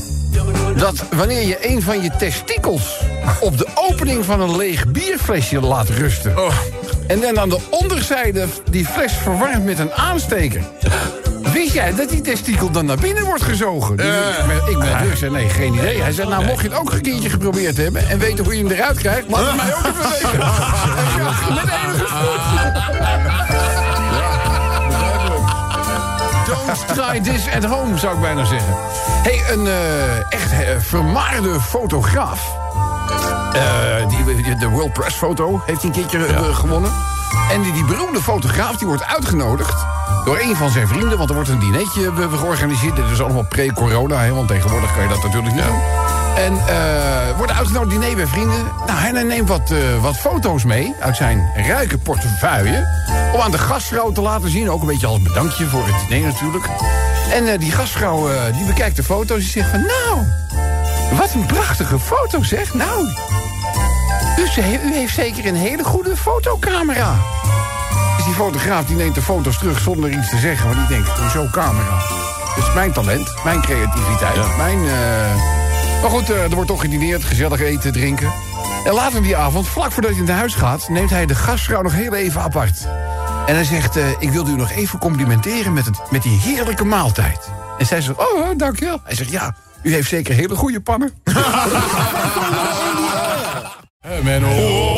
dat 0.77 1.05
wanneer 1.11 1.47
je 1.47 1.69
een 1.69 1.83
van 1.83 2.03
je 2.03 2.11
testikels 2.19 3.01
op 3.41 3.59
de 3.59 3.67
opening 3.75 4.25
van 4.25 4.41
een 4.41 4.57
leeg 4.57 4.87
bierflesje 4.87 5.61
laat 5.61 5.89
rusten... 5.89 6.35
en 7.07 7.21
dan 7.21 7.41
aan 7.41 7.49
de 7.49 7.61
onderzijde 7.71 8.47
die 8.71 8.87
fles 8.87 9.13
verwarmt 9.13 9.65
met 9.65 9.79
een 9.79 9.93
aansteker... 9.93 10.63
Wist 11.53 11.73
jij 11.73 11.95
dat 11.95 12.09
die 12.09 12.21
testikel 12.21 12.71
dan 12.71 12.87
naar 12.87 12.97
binnen 12.97 13.25
wordt 13.25 13.43
gezogen? 13.43 13.97
Dus 13.97 14.07
ik 14.07 14.47
ben- 14.47 14.71
ik 14.73 14.79
ben 14.79 15.11
dus, 15.11 15.21
nee, 15.21 15.49
geen 15.49 15.75
idee. 15.75 16.01
Hij 16.03 16.13
zei, 16.13 16.29
nou, 16.29 16.45
mocht 16.45 16.63
je 16.63 16.69
het 16.69 16.79
ook 16.79 16.93
een 16.93 17.01
keertje 17.01 17.31
geprobeerd 17.31 17.77
hebben... 17.77 18.09
en 18.09 18.19
weten 18.19 18.45
hoe 18.45 18.57
je 18.57 18.63
hem 18.65 18.73
eruit 18.73 18.99
krijgt, 18.99 19.29
laat 19.31 19.47
het 19.47 19.57
mij 19.57 19.75
ook 19.75 19.87
even 19.87 20.11
weten. 20.11 20.31
En 20.33 20.39
ja, 21.23 21.33
met 21.49 21.65
enige 21.85 23.13
Don't 26.47 26.87
try 26.95 27.21
this 27.21 27.49
at 27.55 27.65
home, 27.65 27.99
zou 27.99 28.15
ik 28.15 28.21
bijna 28.21 28.45
zeggen. 28.45 28.75
hey, 29.23 29.43
een 29.53 29.67
eh, 29.67 30.17
echt 30.17 30.53
eh, 30.53 30.59
vermaarde 30.79 31.61
fotograaf... 31.61 32.61
Eh, 33.53 34.09
die, 34.09 34.57
de 34.57 34.69
World 34.69 34.93
Press 34.93 35.17
Foto 35.17 35.63
heeft 35.67 35.83
hij 35.83 35.91
een 35.91 35.97
keertje 35.97 36.27
eh, 36.27 36.57
gewonnen. 36.57 36.91
En 37.51 37.63
die, 37.63 37.73
die 37.73 37.85
beroemde 37.85 38.21
fotograaf 38.21 38.77
die 38.77 38.87
wordt 38.87 39.05
uitgenodigd 39.05 39.85
door 40.25 40.39
een 40.39 40.57
van 40.57 40.71
zijn 40.71 40.89
vrienden. 40.89 41.19
Want 41.19 41.29
er 41.29 41.35
wordt 41.35 41.51
een 41.51 41.59
dinertje 41.59 42.07
eh, 42.07 42.39
georganiseerd. 42.39 42.97
Dit 42.97 43.11
is 43.13 43.21
allemaal 43.21 43.47
pre-corona, 43.49 44.29
want 44.31 44.49
tegenwoordig 44.49 44.93
kan 44.93 45.03
je 45.03 45.09
dat 45.09 45.23
natuurlijk 45.23 45.55
niet 45.55 45.65
doen. 45.65 45.81
En 46.37 46.53
wordt 47.37 47.53
uitgenodigd 47.53 48.01
diner 48.01 48.17
bij 48.17 48.27
vrienden. 48.27 48.65
Nou, 48.87 48.99
hij 48.99 49.23
neemt 49.23 49.49
wat, 49.49 49.73
wat 50.01 50.17
foto's 50.17 50.65
mee 50.65 50.95
uit 51.01 51.17
zijn 51.17 51.51
rijke 51.57 51.99
portefeuille. 51.99 52.89
Om 53.33 53.41
aan 53.41 53.51
de 53.51 53.59
gastvrouw 53.59 54.13
te 54.13 54.21
laten 54.21 54.51
zien. 54.51 54.71
Ook 54.71 54.81
een 54.81 54.87
beetje 54.87 55.07
als 55.07 55.23
bedankje 55.23 55.67
voor 55.67 55.87
het 55.87 56.09
diner 56.09 56.29
natuurlijk. 56.33 56.65
En 57.33 57.59
die 57.59 57.73
gastvrouw 57.73 58.29
die 58.53 58.65
bekijkt 58.65 58.97
de 58.97 59.03
foto's 59.03 59.39
en 59.39 59.51
zegt 59.51 59.71
van... 59.71 59.81
Nou, 59.81 60.27
wat 61.17 61.35
een 61.35 61.47
prachtige 61.47 61.99
foto 61.99 62.43
zeg. 62.43 62.75
Nou, 62.75 63.07
u, 64.39 64.43
u 64.89 64.95
heeft 64.95 65.15
zeker 65.15 65.47
een 65.47 65.55
hele 65.55 65.85
goede 65.85 66.17
fotocamera. 66.17 67.17
Dus 68.17 68.25
die 68.25 68.35
fotograaf 68.35 68.85
die 68.85 68.97
neemt 68.97 69.15
de 69.15 69.23
foto's 69.23 69.59
terug 69.59 69.79
zonder 69.81 70.11
iets 70.11 70.29
te 70.31 70.39
zeggen. 70.39 70.67
Want 70.69 70.79
die 70.79 70.97
denkt, 70.97 71.19
hoezo 71.19 71.49
camera? 71.51 71.99
Dat 72.57 72.65
is 72.67 72.75
mijn 72.75 72.93
talent, 72.93 73.35
mijn 73.45 73.61
creativiteit, 73.63 74.57
mijn... 74.57 74.79
eh, 74.79 75.35
Maar 76.01 76.11
goed, 76.11 76.31
eh, 76.31 76.43
er 76.43 76.51
wordt 76.55 76.69
toch 76.69 76.81
gedineerd, 76.81 77.25
gezellig 77.25 77.61
eten, 77.61 77.93
drinken. 77.93 78.33
En 78.85 78.93
later 78.93 79.23
die 79.23 79.37
avond, 79.37 79.69
vlak 79.69 79.93
voordat 79.93 80.11
hij 80.15 80.21
naar 80.25 80.37
huis 80.37 80.55
gaat... 80.55 80.89
neemt 80.89 81.11
hij 81.11 81.27
de 81.27 81.35
gastvrouw 81.35 81.83
nog 81.83 81.93
heel 81.93 82.15
even 82.15 82.41
apart. 82.41 82.87
En 83.47 83.55
hij 83.55 83.65
zegt, 83.65 83.97
eh, 83.97 84.05
ik 84.19 84.31
wilde 84.31 84.51
u 84.51 84.57
nog 84.57 84.71
even 84.71 84.99
complimenteren 84.99 85.73
met, 85.73 85.85
het, 85.87 86.11
met 86.11 86.23
die 86.23 86.39
heerlijke 86.41 86.85
maaltijd. 86.85 87.51
En 87.79 87.87
zij 87.87 88.01
zegt, 88.01 88.19
oh, 88.19 88.49
dankjewel. 88.57 89.01
Hij 89.05 89.15
zegt, 89.15 89.31
ja, 89.31 89.55
u 89.83 89.93
heeft 89.93 90.09
zeker 90.09 90.35
hele 90.35 90.55
goede 90.55 90.81
pannen. 90.81 91.11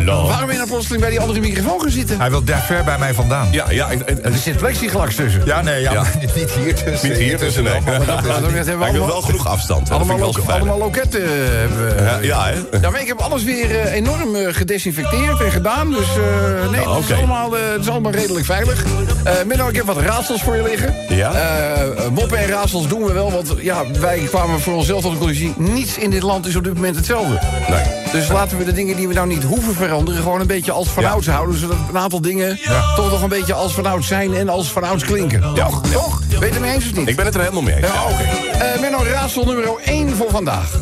Eh, 0.00 0.06
Waarom 0.06 0.40
ben 0.46 0.50
je 0.50 0.56
nou 0.56 0.66
plotseling 0.68 1.00
bij 1.00 1.10
die 1.10 1.20
andere 1.20 1.40
microfoon 1.40 1.80
gaan 1.80 1.90
zitten? 1.90 2.20
Hij 2.20 2.30
wil 2.30 2.44
daar 2.44 2.60
ver 2.60 2.84
bij 2.84 2.98
mij 2.98 3.14
vandaan. 3.14 3.48
Ja, 3.50 3.70
ja. 3.70 3.90
ik- 3.90 4.00
ik- 4.10 4.24
Er 4.24 4.32
zit 4.42 4.56
plexiglas 4.56 5.14
tussen. 5.14 5.42
Ja, 5.44 5.62
nee, 5.62 5.80
ja, 5.82 5.92
Ja. 5.92 6.00
maar 6.02 6.14
niet 6.34 6.50
hier 6.50 6.74
tussen. 6.74 7.08
Niet 7.08 7.18
hier 7.18 7.38
tussen, 7.38 7.62
nee. 7.64 7.80
Maar 7.80 7.98
dat- 7.98 8.06
dat 8.06 8.24
hebben 8.24 8.52
we 8.52 8.54
Maar 8.54 8.66
ik 8.66 8.76
wil 8.76 8.86
allemaal- 8.86 9.06
wel 9.06 9.20
genoeg 9.22 9.46
afstand. 9.48 9.88
hè. 9.88 9.94
Dat 9.98 10.06
Allemaal, 10.08 10.16
vind 10.16 10.18
ik 10.18 10.24
lo- 10.26 10.32
wel 10.32 10.32
zo 10.32 10.50
fijn. 10.50 10.60
allemaal 10.60 10.78
loketten 10.78 11.22
hebben 11.58 11.96
we. 11.96 12.02
Ja, 12.02 12.18
ja, 12.20 12.44
hè? 12.70 12.78
Ja, 12.80 12.90
maar 12.90 13.00
ik 13.00 13.06
heb 13.06 13.20
alles 13.20 13.42
weer 13.44 13.70
eh, 13.80 13.92
enorm 13.94 14.34
eh, 14.34 14.46
gedesinfecteerd 14.54 15.40
en 15.40 15.50
gedaan. 15.50 15.90
Dus 15.90 15.98
eh, 16.16 16.70
nee, 16.70 16.84
Nou, 16.84 16.94
het, 16.96 17.04
is 17.04 17.10
oké. 17.10 17.14
allemaal, 17.18 17.56
eh, 17.56 17.62
het 17.72 17.80
is 17.80 17.88
allemaal 17.88 18.12
redelijk 18.12 18.44
veilig. 18.44 18.84
Eh 19.24 19.32
Menno, 19.46 19.68
ik 19.68 19.76
heb 19.76 19.86
wat 19.86 19.96
raadsels 20.00 20.42
voor 20.42 20.56
je 20.56 20.62
liggen. 20.62 20.94
Ja? 21.08 21.32
Eh, 21.32 22.08
moppen 22.14 22.38
en 22.38 22.46
raadsels 22.48 22.88
doen 22.88 23.04
we 23.04 23.12
wel, 23.12 23.32
want 23.32 23.54
ja, 23.60 23.82
wij 24.00 24.18
kwamen 24.18 24.60
voor 24.60 24.74
onszelf 24.74 25.00
tot 25.02 25.10
de 25.12 25.16
conclusie... 25.18 25.54
niets 25.56 25.98
in 25.98 26.10
dit 26.10 26.22
land 26.22 26.46
is 26.46 26.56
op 26.56 26.64
dit 26.64 26.74
moment 26.74 26.96
hetzelfde. 26.96 27.38
Nee. 27.68 27.82
Dus 28.12 28.28
laten 28.28 28.58
we 28.58 28.64
de 28.64 28.72
dingen 28.72 28.96
die 28.96 29.08
we 29.08 29.14
nou 29.14 29.26
niet 29.26 29.42
hoeven 29.42 29.74
veranderen... 29.86 30.22
gewoon 30.22 30.40
een 30.40 30.46
beetje 30.46 30.72
als 30.72 30.88
vanouds 30.88 31.26
houden. 31.26 31.58
Zodat 31.58 31.76
een 31.88 31.98
aantal 31.98 32.20
dingen 32.20 32.58
toch 32.96 33.10
nog 33.10 33.22
een 33.22 33.28
beetje 33.28 33.54
als 33.54 33.72
vanouds 33.74 34.06
zijn... 34.06 34.34
en 34.34 34.48
als 34.48 34.72
vanouds 34.72 35.04
klinken. 35.04 35.40
Toch? 35.54 35.82
Toch? 35.92 36.20
Weet 36.28 36.38
je 36.38 36.46
het 36.46 36.60
mee 36.60 36.74
eens 36.74 36.84
of 36.90 36.94
niet? 36.96 37.08
Ik 37.08 37.16
ben 37.16 37.24
het 37.24 37.34
er 37.34 37.40
helemaal 37.40 37.62
mee 37.62 37.76
eens. 37.76 37.86
Ja, 37.86 38.02
oké. 38.02 38.22
Eh, 38.22 38.80
Menno, 38.80 39.02
raadsel 39.04 39.44
nummer 39.44 39.68
1 39.84 40.16
voor 40.16 40.30
vandaag. 40.30 40.80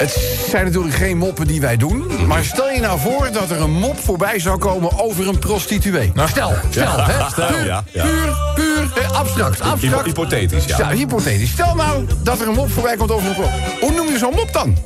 Het 0.00 0.44
zijn 0.48 0.64
natuurlijk 0.64 0.94
geen 0.94 1.18
moppen 1.18 1.46
die 1.46 1.60
wij 1.60 1.76
doen. 1.76 2.06
Maar 2.26 2.44
stel 2.44 2.70
je 2.70 2.80
nou 2.80 3.00
voor 3.00 3.28
dat 3.32 3.50
er 3.50 3.60
een 3.60 3.70
mop 3.70 3.98
voorbij 3.98 4.38
zou 4.38 4.58
komen 4.58 4.98
over 4.98 5.28
een 5.28 5.38
prostituee. 5.38 6.10
Nou, 6.14 6.28
stel, 6.28 6.52
stel, 6.70 7.04
hè? 7.04 7.28
stel, 7.30 7.46
puur, 7.46 7.66
ja, 7.66 7.84
ja. 7.92 8.04
puur, 8.04 8.36
puur, 8.54 8.90
eh, 9.02 9.10
abstract, 9.12 9.60
abstract. 9.60 9.80
Hypo- 9.80 10.02
hypothetisch, 10.02 10.64
ja. 10.64 10.74
Stel, 10.74 10.88
hypothetisch. 10.88 11.50
Stel 11.50 11.74
nou 11.74 12.06
dat 12.22 12.40
er 12.40 12.48
een 12.48 12.54
mop 12.54 12.70
voorbij 12.70 12.96
komt 12.96 13.10
over 13.10 13.28
een 13.28 13.34
pro. 13.34 13.48
Hoe 13.80 13.92
noem 13.92 14.08
je 14.08 14.18
zo'n 14.18 14.34
mop 14.34 14.52
dan? 14.52 14.76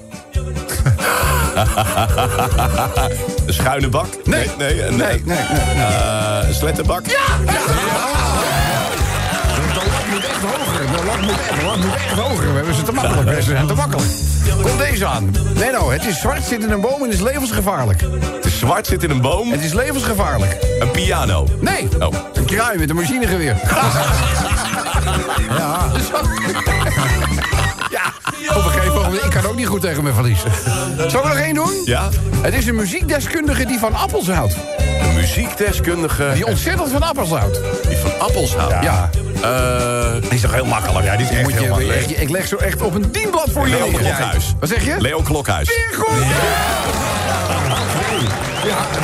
Een 3.47 3.53
schuine 3.55 3.89
bak? 3.89 4.07
Nee. 4.25 4.51
Nee, 4.59 4.83
een, 4.87 4.97
Nee, 4.97 5.07
nee, 5.09 5.23
nee. 5.25 5.37
nee. 5.75 5.85
eh, 5.85 6.49
een 6.49 6.55
slettenbak? 6.55 7.07
Ja! 7.07 7.13
De 7.45 7.53
lat 9.91 10.07
moet 10.11 10.25
echt 10.25 10.43
hoger. 10.43 10.87
De 10.97 11.05
lat 11.07 11.21
moet, 11.21 11.31
echt- 11.31 11.59
de 11.61 11.65
lat 11.65 11.77
moet 11.77 11.95
echt 11.95 12.19
hoger. 12.19 12.49
We 12.51 12.57
hebben 12.57 12.75
ze 12.75 12.83
te 12.83 12.93
makkelijk. 12.93 13.43
Ze 13.43 13.43
zijn 13.51 13.67
te 13.67 13.75
makkelijk. 13.75 14.09
Kom 14.63 14.77
deze 14.79 15.07
aan. 15.07 15.35
Nee, 15.55 15.71
nou, 15.71 15.93
het 15.93 16.05
is 16.05 16.19
zwart, 16.21 16.45
zit 16.45 16.63
in 16.65 16.71
een 16.71 16.81
boom 16.81 17.03
en 17.05 17.11
is 17.13 17.21
levensgevaarlijk. 17.21 17.99
De 18.43 18.49
zwart 18.51 18.87
zit 18.87 19.03
in 19.03 19.11
een 19.11 19.21
boom. 19.21 19.51
Het 19.53 19.65
is 19.65 19.73
levensgevaarlijk. 19.73 20.57
Een 20.81 20.91
piano. 20.91 21.47
Nee, 21.61 21.89
Oh. 22.01 22.15
een 22.33 22.45
kraai 22.45 22.79
met 22.79 22.91
een 22.91 22.97
machinegeweer. 22.97 23.57
ja. 25.59 25.79
Op 28.51 28.65
een 28.65 28.71
gegeven 28.71 28.95
moment. 29.03 29.25
Ik 29.25 29.31
kan 29.31 29.47
ook 29.47 29.57
niet 29.57 29.67
goed 29.67 29.81
tegen 29.81 30.03
mijn 30.03 30.15
verlies. 30.15 30.41
Zal 30.97 31.07
ik 31.07 31.13
er 31.25 31.29
nog 31.29 31.39
één 31.39 31.55
doen? 31.55 31.73
Ja? 31.85 32.09
Het 32.41 32.55
is 32.55 32.67
een 32.67 32.75
muziekdeskundige 32.77 33.65
die 33.67 33.79
van 33.79 33.95
appels 33.95 34.29
houdt. 34.31 34.57
Een 35.03 35.15
muziekdeskundige 35.15 36.31
Die 36.35 36.47
ontzettend 36.47 36.91
van 36.91 37.03
appels 37.03 37.29
houdt. 37.31 37.61
die 37.89 37.97
van 37.97 38.19
appels 38.19 38.55
houdt. 38.57 38.75
Ja. 38.83 39.11
Eh, 39.43 40.21
Die 40.21 40.31
is 40.31 40.41
toch 40.41 40.53
heel 40.55 40.65
makkelijk? 40.65 41.05
Ja, 41.07 41.17
die 41.17 41.27
is 41.27 41.33
echt 41.33 41.43
Moet 41.43 41.53
heel 41.53 41.63
je, 41.63 41.69
makkelijk. 41.69 42.01
ik, 42.01 42.19
ik 42.19 42.29
leg 42.31 42.47
zo 42.47 42.57
echt 42.57 42.83
op 42.83 42.95
een 42.95 43.13
dienblad 43.13 43.51
voor 43.53 43.69
je 43.69 43.75
Leo. 43.75 43.91
Klokhuis. 43.91 44.55
Wat 44.61 44.69
zeg 44.69 44.85
je? 44.85 44.95
Leo 44.99 45.21
Klokhuis. 45.21 45.69
Weer 45.69 45.99
goed. 45.99 46.19
Ja, 46.19 47.64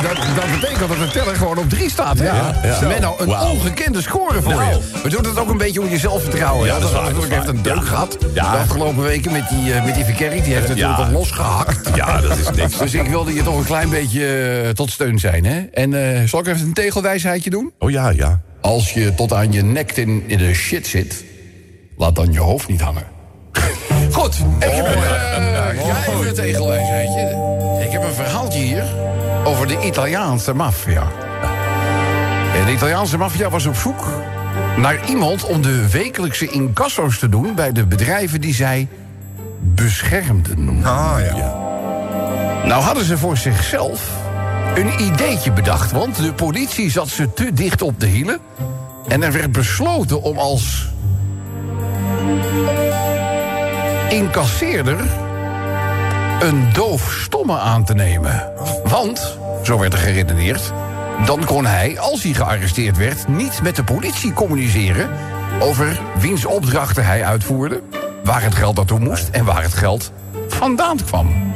dat, 0.01 0.15
dat 0.35 0.59
betekent 0.59 0.79
dat 0.89 0.97
de 0.97 1.09
teller 1.11 1.35
gewoon 1.35 1.57
op 1.57 1.69
drie 1.69 1.89
staat. 1.89 2.19
Hè? 2.19 2.25
Ja, 2.25 2.59
ja. 2.63 2.79
Zo. 2.79 2.87
Menno, 2.87 3.15
een 3.19 3.29
ongekende 3.39 4.01
score 4.01 4.41
voor 4.41 4.53
Nou. 4.53 4.69
je. 4.71 4.79
Maar 5.01 5.11
doet 5.11 5.25
het 5.25 5.39
ook 5.39 5.49
een 5.49 5.57
beetje 5.57 5.81
om 5.81 5.89
je 5.89 5.97
zelfvertrouwen. 5.97 6.67
Ja, 6.67 6.79
dat 6.79 6.89
is 6.89 6.95
waar, 6.95 7.13
Dat 7.13 7.23
heeft 7.27 7.47
een 7.47 7.61
deuk 7.61 7.75
Ja. 7.75 7.81
gehad. 7.81 8.17
Ja. 8.33 8.51
De 8.51 8.57
afgelopen 8.57 9.03
weken 9.03 9.31
met 9.31 9.49
die, 9.49 9.73
eh, 9.73 9.85
met 9.85 9.95
die 9.95 10.03
verkerk. 10.05 10.43
Die 10.43 10.53
heeft 10.53 10.67
natuurlijk 10.67 10.97
Ja. 10.97 11.03
wat 11.03 11.11
losgehakt. 11.13 11.89
Ja, 11.95 12.21
dat 12.21 12.37
is 12.37 12.49
niks. 12.55 12.77
Dus 12.91 12.93
ik 12.93 13.07
wilde 13.07 13.33
je 13.33 13.43
toch 13.43 13.57
een 13.57 13.63
klein 13.65 13.89
beetje 13.89 14.27
eh, 14.63 14.69
tot 14.69 14.91
steun 14.91 15.19
zijn. 15.19 15.45
Hè? 15.45 15.59
En 15.59 16.15
eh, 16.17 16.27
zal 16.27 16.39
ik 16.39 16.47
even 16.47 16.67
een 16.67 16.73
tegelwijsheidje 16.73 17.49
doen? 17.49 17.71
Oh 17.79 17.89
ja, 17.91 18.09
ja. 18.09 18.41
Als 18.61 18.93
je 18.93 19.15
tot 19.15 19.33
aan 19.33 19.51
je 19.51 19.63
nek 19.63 19.91
in, 19.91 20.23
in 20.27 20.37
de 20.37 20.53
shit 20.53 20.87
zit, 20.87 21.23
laat 21.97 22.15
dan 22.15 22.31
je 22.31 22.39
hoofd 22.39 22.67
niet 22.67 22.81
hangen. 22.81 23.03
Goed, 24.11 24.35
ik 24.59 24.71
heb 24.71 24.85
een, 24.85 25.03
eh, 25.03 25.85
ja, 25.85 26.07
even 26.07 26.27
een 26.27 26.33
tegelwijsheidje. 26.33 27.37
Ik 27.85 27.91
heb 27.91 28.03
een 28.03 28.13
verhaaltje 28.13 28.59
hier 28.59 28.83
over 29.43 29.67
de 29.67 29.79
Italiaanse 29.85 30.53
maffia. 30.53 31.03
De 32.65 32.71
Italiaanse 32.71 33.17
maffia 33.17 33.49
was 33.49 33.65
op 33.65 33.75
zoek 33.75 34.07
naar 34.77 35.09
iemand 35.09 35.43
om 35.45 35.61
de 35.61 35.89
wekelijkse 35.89 36.47
incasso's 36.47 37.19
te 37.19 37.29
doen... 37.29 37.55
bij 37.55 37.71
de 37.71 37.85
bedrijven 37.85 38.41
die 38.41 38.53
zij 38.53 38.87
beschermden. 39.59 40.83
Ah, 40.83 41.17
ja. 41.35 41.53
Nou 42.65 42.83
hadden 42.83 43.05
ze 43.05 43.17
voor 43.17 43.37
zichzelf 43.37 44.09
een 44.75 45.01
ideetje 45.01 45.51
bedacht. 45.51 45.91
Want 45.91 46.15
de 46.15 46.33
politie 46.33 46.91
zat 46.91 47.07
ze 47.07 47.33
te 47.33 47.53
dicht 47.53 47.81
op 47.81 47.99
de 47.99 48.07
hielen. 48.07 48.39
En 49.07 49.23
er 49.23 49.31
werd 49.31 49.51
besloten 49.51 50.21
om 50.21 50.37
als 50.37 50.89
incasseerder 54.11 54.99
een 56.39 56.73
doofstomme 56.73 57.57
aan 57.57 57.83
te 57.83 57.93
nemen. 57.93 58.51
Want, 58.83 59.37
zo 59.63 59.79
werd 59.79 59.93
er 59.93 59.99
geredeneerd... 59.99 60.73
dan 61.25 61.45
kon 61.45 61.65
hij, 61.65 61.99
als 61.99 62.23
hij 62.23 62.33
gearresteerd 62.33 62.97
werd... 62.97 63.27
niet 63.27 63.61
met 63.61 63.75
de 63.75 63.83
politie 63.83 64.33
communiceren... 64.33 65.09
over 65.59 65.99
wiens 66.19 66.45
opdrachten 66.45 67.05
hij 67.05 67.25
uitvoerde... 67.25 67.81
waar 68.23 68.43
het 68.43 68.55
geld 68.55 68.75
naartoe 68.75 68.99
moest 68.99 69.29
en 69.29 69.45
waar 69.45 69.63
het 69.63 69.73
geld 69.73 70.11
vandaan 70.47 70.97
kwam. 71.05 71.53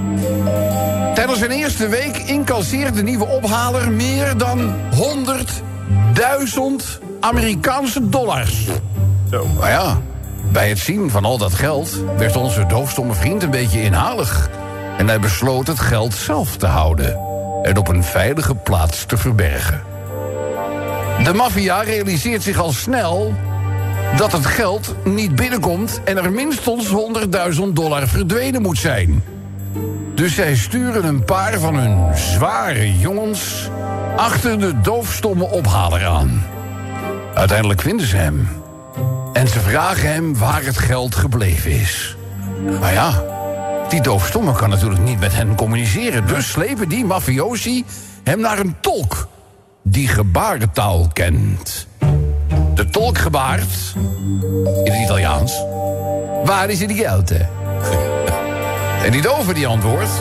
Tijdens 1.13 1.39
zijn 1.39 1.51
eerste 1.51 1.87
week 1.87 2.17
incasseert 2.17 2.95
de 2.95 3.03
nieuwe 3.03 3.27
ophaler 3.27 3.91
meer 3.91 4.37
dan 4.37 4.75
100.000 4.93 5.01
Amerikaanse 7.19 8.09
dollars. 8.09 8.67
Zo. 9.31 9.47
Maar 9.59 9.69
ja, 9.69 9.97
bij 10.51 10.69
het 10.69 10.79
zien 10.79 11.09
van 11.09 11.25
al 11.25 11.37
dat 11.37 11.53
geld 11.53 12.03
werd 12.17 12.35
onze 12.35 12.65
doofstomme 12.65 13.13
vriend 13.13 13.43
een 13.43 13.49
beetje 13.49 13.81
inhalig. 13.81 14.49
En 14.97 15.07
hij 15.07 15.19
besloot 15.19 15.67
het 15.67 15.79
geld 15.79 16.13
zelf 16.13 16.57
te 16.57 16.67
houden 16.67 17.19
en 17.63 17.77
op 17.77 17.87
een 17.87 18.03
veilige 18.03 18.55
plaats 18.55 19.05
te 19.05 19.17
verbergen. 19.17 19.81
De 21.23 21.33
maffia 21.33 21.81
realiseert 21.81 22.43
zich 22.43 22.59
al 22.59 22.71
snel 22.71 23.33
dat 24.17 24.31
het 24.31 24.45
geld 24.45 24.95
niet 25.03 25.35
binnenkomt 25.35 26.01
en 26.03 26.17
er 26.17 26.31
minstens 26.31 26.87
100.000 26.87 27.61
dollar 27.73 28.07
verdwenen 28.07 28.61
moet 28.61 28.77
zijn. 28.77 29.23
Dus 30.15 30.35
zij 30.35 30.55
sturen 30.55 31.05
een 31.05 31.23
paar 31.23 31.59
van 31.59 31.75
hun 31.75 32.17
zware 32.17 32.97
jongens 32.97 33.69
achter 34.15 34.59
de 34.59 34.81
doofstomme 34.81 35.43
ophaler 35.43 36.05
aan. 36.05 36.45
Uiteindelijk 37.33 37.81
vinden 37.81 38.07
ze 38.07 38.15
hem. 38.15 38.47
En 39.35 39.47
ze 39.47 39.59
vragen 39.59 40.09
hem 40.13 40.37
waar 40.37 40.63
het 40.63 40.77
geld 40.77 41.15
gebleven 41.15 41.71
is. 41.71 42.15
Maar 42.79 42.93
ja, 42.93 43.23
die 43.89 44.01
doofstomme 44.01 44.53
kan 44.53 44.69
natuurlijk 44.69 45.01
niet 45.01 45.19
met 45.19 45.33
hen 45.33 45.55
communiceren. 45.55 46.27
Dus 46.27 46.51
slepen 46.51 46.89
die 46.89 47.05
mafiosi 47.05 47.85
hem 48.23 48.39
naar 48.39 48.59
een 48.59 48.75
tolk 48.81 49.27
die 49.83 50.07
gebarentaal 50.07 51.09
kent. 51.13 51.87
De 52.73 52.89
tolk 52.89 53.17
gebaart, 53.17 53.95
in 54.83 54.91
het 54.91 55.01
Italiaans, 55.03 55.63
waar 56.43 56.69
is 56.69 56.79
die 56.79 56.95
geld? 56.95 57.31
En 59.03 59.11
die 59.11 59.21
dove 59.21 59.53
die 59.53 59.67
antwoordt, 59.67 60.11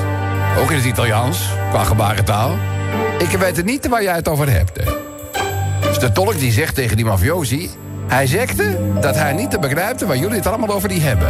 ook 0.58 0.70
in 0.70 0.76
het 0.76 0.86
Italiaans, 0.86 1.48
qua 1.70 1.84
gebarentaal... 1.84 2.50
ik 3.18 3.28
weet 3.28 3.56
het 3.56 3.66
niet 3.66 3.88
waar 3.88 4.02
jij 4.02 4.14
het 4.14 4.28
over 4.28 4.50
hebt. 4.50 4.80
Dus 5.80 5.98
de 5.98 6.12
tolk 6.12 6.38
die 6.38 6.52
zegt 6.52 6.74
tegen 6.74 6.96
die 6.96 7.06
mafiosi... 7.06 7.70
hij 8.06 8.26
zegde 8.26 8.78
dat 9.00 9.14
hij 9.14 9.32
niet 9.32 9.50
te 9.50 9.58
begrijpen 9.58 10.06
waar 10.06 10.16
jullie 10.16 10.36
het 10.36 10.46
allemaal 10.46 10.76
over 10.76 10.88
die 10.88 11.00
hebben. 11.00 11.28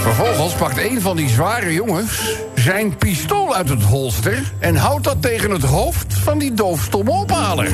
Vervolgens 0.00 0.54
pakt 0.54 0.78
een 0.78 1.00
van 1.00 1.16
die 1.16 1.28
zware 1.28 1.72
jongens 1.72 2.38
zijn 2.54 2.96
pistool 2.96 3.54
uit 3.54 3.68
het 3.68 3.82
holster... 3.82 4.52
en 4.58 4.76
houdt 4.76 5.04
dat 5.04 5.22
tegen 5.22 5.50
het 5.50 5.62
hoofd 5.62 6.14
van 6.14 6.38
die 6.38 6.54
doofstomme 6.54 7.10
ophaler. 7.10 7.68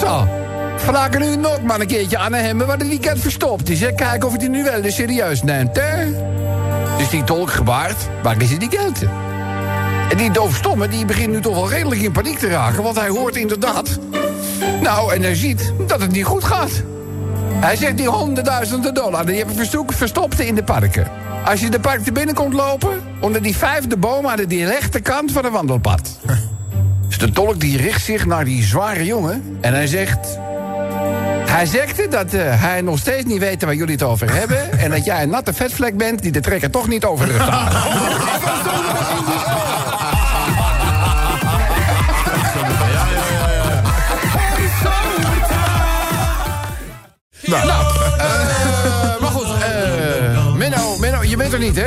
Zo, 0.00 0.28
vragen 0.76 1.20
nu 1.20 1.36
nog 1.36 1.62
maar 1.62 1.80
een 1.80 1.86
keertje 1.86 2.18
aan 2.18 2.32
hem 2.32 2.58
waar 2.58 2.78
die 2.78 2.98
kent 2.98 3.20
verstopt 3.20 3.68
is. 3.68 3.80
hè. 3.80 3.92
Kijken 3.92 4.28
of 4.28 4.34
hij 4.34 4.42
het 4.42 4.52
nu 4.52 4.64
wel 4.64 4.82
eens 4.82 4.94
serieus 4.94 5.42
neemt, 5.42 5.76
hè? 5.80 6.06
Dus 6.98 7.08
die 7.08 7.24
tolk 7.24 7.50
gebaard, 7.50 8.08
waar 8.22 8.42
is 8.42 8.58
die 8.58 8.70
geld? 8.70 9.02
En 10.10 10.16
die 10.16 10.30
doofstomme 10.30 10.88
die 10.88 11.04
begint 11.04 11.32
nu 11.32 11.40
toch 11.40 11.54
wel 11.54 11.70
redelijk 11.70 12.00
in 12.00 12.12
paniek 12.12 12.38
te 12.38 12.48
raken... 12.48 12.82
want 12.82 12.98
hij 12.98 13.08
hoort 13.08 13.36
inderdaad... 13.36 13.98
Nou, 14.82 15.14
en 15.14 15.22
hij 15.22 15.34
ziet 15.34 15.72
dat 15.86 16.00
het 16.00 16.12
niet 16.12 16.24
goed 16.24 16.44
gaat. 16.44 16.82
Hij 17.54 17.76
zegt 17.76 17.96
die 17.96 18.08
honderdduizenden 18.08 18.94
dollar... 18.94 19.26
die 19.26 19.36
hebben 19.36 19.56
verstoek- 19.56 19.92
verstopt 19.92 20.40
in 20.40 20.54
de 20.54 20.64
parken. 20.64 21.06
Als 21.44 21.60
je 21.60 21.70
de 21.70 21.80
park 21.80 22.04
te 22.04 22.12
binnen 22.12 22.34
komt 22.34 22.52
lopen... 22.52 23.00
onder 23.20 23.42
die 23.42 23.56
vijfde 23.56 23.96
boom 23.96 24.26
aan 24.26 24.36
de 24.36 24.46
die 24.46 24.66
rechterkant 24.66 25.32
van 25.32 25.44
het 25.44 25.52
wandelpad. 25.52 26.18
Dus 27.08 27.18
de 27.18 27.30
tolk 27.30 27.60
die 27.60 27.76
richt 27.76 28.04
zich 28.04 28.26
naar 28.26 28.44
die 28.44 28.62
zware 28.62 29.04
jongen... 29.04 29.58
en 29.60 29.72
hij 29.72 29.86
zegt... 29.86 30.38
Hij 31.46 31.66
zegt 31.66 32.10
dat 32.10 32.32
eh, 32.32 32.62
hij 32.62 32.80
nog 32.80 32.98
steeds 32.98 33.24
niet 33.24 33.38
weet 33.38 33.64
waar 33.64 33.74
jullie 33.74 33.94
het 33.94 34.02
over 34.02 34.34
hebben... 34.34 34.72
en 34.84 34.90
dat 34.90 35.04
jij 35.04 35.22
een 35.22 35.28
natte 35.28 35.52
vetvlek 35.52 35.96
bent 35.96 36.22
die 36.22 36.32
de 36.32 36.40
trekker 36.40 36.70
toch 36.70 36.88
niet 36.88 37.04
over 37.04 37.26
te 37.26 37.34
halen. 47.52 47.66
Nou, 47.66 47.84
eh, 48.18 49.20
maar 49.20 49.30
goed, 49.30 49.46
eh, 49.62 50.54
Menno, 50.54 50.98
Menno, 50.98 51.22
je 51.22 51.36
bent 51.36 51.52
er 51.52 51.58
niet, 51.58 51.76
hè? 51.76 51.86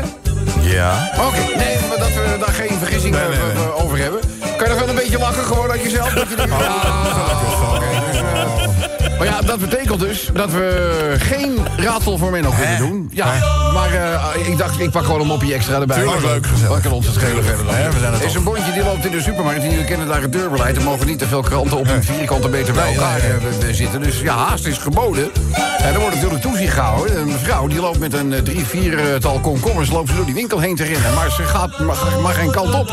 Ja. 0.61 1.11
Oké, 1.27 1.55
nee, 1.57 1.77
maar 1.89 1.97
dat 1.97 2.07
we 2.13 2.37
daar 2.39 2.53
geen 2.53 2.77
vergissing 2.77 3.15
Nee, 3.15 3.27
nee, 3.27 3.37
eh, 3.37 3.55
nee. 3.55 3.73
over 3.73 3.97
hebben. 3.97 4.19
Kan 4.39 4.67
je 4.67 4.67
nog 4.67 4.79
wel 4.79 4.89
een 4.89 4.95
beetje 4.95 5.19
lachen 5.19 5.43
gewoon 5.43 5.71
uit 5.71 5.83
jezelf? 5.83 6.13
Dat 6.13 6.29
je 6.29 6.35
denkt, 6.35 6.51
ah, 6.51 7.73
oké, 7.73 7.85
Maar 9.17 9.27
ja, 9.27 9.41
dat 9.41 9.59
betekent 9.59 9.99
dus 9.99 10.29
dat 10.33 10.51
we 10.51 11.15
geen 11.17 11.57
raadsel 11.77 12.17
voor 12.17 12.31
Menno 12.31 12.49
kunnen 12.59 12.77
doen. 12.77 13.09
Ja, 13.11 13.33
maar 13.73 13.93
eh, 13.93 14.47
ik 14.47 14.57
dacht, 14.57 14.79
ik 14.79 14.91
pak 14.91 15.05
gewoon 15.05 15.21
een 15.21 15.27
moppie 15.27 15.53
extra 15.53 15.79
erbij. 15.79 15.97
Tuurlijk, 15.97 16.21
leuk, 16.21 16.45
gezellig. 16.45 16.73
Wat 16.73 16.81
kan 16.81 16.91
ons 16.91 17.05
het 17.05 17.15
schelen 17.15 17.43
verder 17.43 17.65
dan? 17.65 17.75
Hè, 17.75 17.91
we 17.91 17.99
zijn 17.99 18.13
het 18.13 18.23
is 18.23 18.33
een 18.33 18.43
bondje 18.43 18.71
die 18.71 18.83
loopt 18.83 19.05
in 19.05 19.11
de 19.11 19.21
supermarkt 19.21 19.63
en 19.63 19.69
jullie 19.69 19.85
kennen 19.85 20.07
daar 20.07 20.21
het 20.21 20.31
deurbeleid. 20.31 20.77
Er 20.77 20.83
mogen 20.83 21.07
niet 21.07 21.19
te 21.19 21.27
veel 21.27 21.41
kranten 21.41 21.77
op 21.77 21.87
een 21.87 22.03
vierkante 22.03 22.49
meter 22.49 22.73
bij 22.73 22.93
elkaar 22.93 23.19
eh, 23.19 23.73
zitten. 23.73 24.01
Dus 24.01 24.19
ja, 24.21 24.35
haast 24.35 24.65
is 24.65 24.77
geboden. 24.77 25.31
En 25.77 25.93
er 25.93 25.99
wordt 25.99 26.15
natuurlijk 26.15 26.41
toezicht 26.41 26.73
gehouden. 26.73 27.19
Een 27.19 27.27
mevrouw 27.27 27.67
die 27.67 27.79
loopt 27.79 27.99
met 27.99 28.13
een 28.13 28.33
eh, 28.33 28.41
drie, 28.41 28.65
viertal 28.65 29.39
komkommers... 29.39 29.91
loopt 29.91 30.09
ze 30.09 30.15
door 30.15 30.25
die 30.25 30.33
winkel 30.33 30.59
heen 30.59 30.75
te 30.75 30.83
rennen. 30.83 31.13
Maar 31.13 31.31
ze 31.31 31.43
gaat 31.43 31.79
mag, 31.79 32.21
mag 32.21 32.35
geen 32.35 32.51
kant 32.51 32.73
op. 32.73 32.91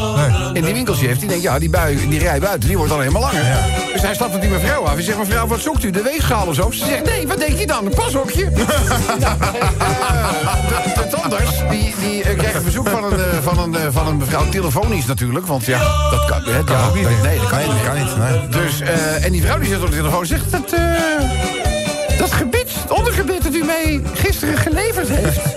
En 0.52 0.62
die 0.62 0.74
winkeltje 0.74 1.06
heeft, 1.06 1.20
die 1.20 1.28
denkt, 1.28 1.44
ja, 1.44 1.58
die, 1.58 1.70
bui, 1.70 2.08
die 2.08 2.18
rij 2.18 2.40
buiten, 2.40 2.68
die 2.68 2.76
wordt 2.76 2.92
alleen 2.92 3.12
maar 3.12 3.20
langer. 3.20 3.42
Dus 3.92 4.02
hij 4.02 4.14
stapt 4.14 4.34
op 4.34 4.40
die 4.40 4.50
mevrouw 4.50 4.82
af. 4.82 4.92
Hij 4.94 5.02
zegt, 5.02 5.18
mevrouw, 5.18 5.46
wat 5.46 5.60
zoekt 5.60 5.84
u? 5.84 5.90
De 5.90 6.02
weegschaal 6.14 6.46
of 6.46 6.54
zo? 6.54 6.70
Ze 6.70 6.84
zegt, 6.84 7.04
nee, 7.04 7.26
wat 7.26 7.38
denk 7.38 7.58
je 7.58 7.66
dan? 7.66 7.86
Een 7.86 7.94
pashokje? 7.94 8.52
tandarts, 11.10 11.58
die, 11.70 11.94
die 12.00 12.22
eh, 12.22 12.36
krijgt 12.36 12.54
een 12.54 12.62
verzoek 12.62 12.88
van 12.88 13.04
een, 13.04 13.18
eh, 13.18 13.38
van, 13.42 13.58
een, 13.58 13.92
van 13.92 14.06
een 14.06 14.16
mevrouw. 14.16 14.48
Telefonisch 14.48 15.06
natuurlijk, 15.06 15.46
want 15.46 15.64
ja, 15.64 15.78
dat 16.10 16.24
kan, 16.24 16.42
hè, 16.44 16.58
ja, 16.58 16.86
ook 16.86 16.94
niet. 16.94 17.22
Nee, 17.22 17.38
dat 17.38 17.48
kan, 17.48 17.58
Nee, 17.58 17.66
niet. 17.68 17.76
dat 17.76 17.86
kan 17.86 18.04
niet, 18.04 18.16
nee. 18.16 18.48
Dus, 18.48 18.80
en 19.20 19.32
die 19.32 19.42
vrouw 19.42 19.58
die 19.58 19.68
zit 19.68 19.82
op 19.82 19.90
de 19.90 19.96
telefoon 19.96 20.26
zegt... 20.26 20.50
Dat, 20.50 20.74
dat 22.18 22.32
gebit, 22.32 22.74
het 22.82 22.90
ondergebit 22.90 23.42
dat 23.42 23.54
u 23.54 23.64
mij 23.64 24.02
gisteren 24.14 24.58
geleverd 24.58 25.08
heeft... 25.08 25.40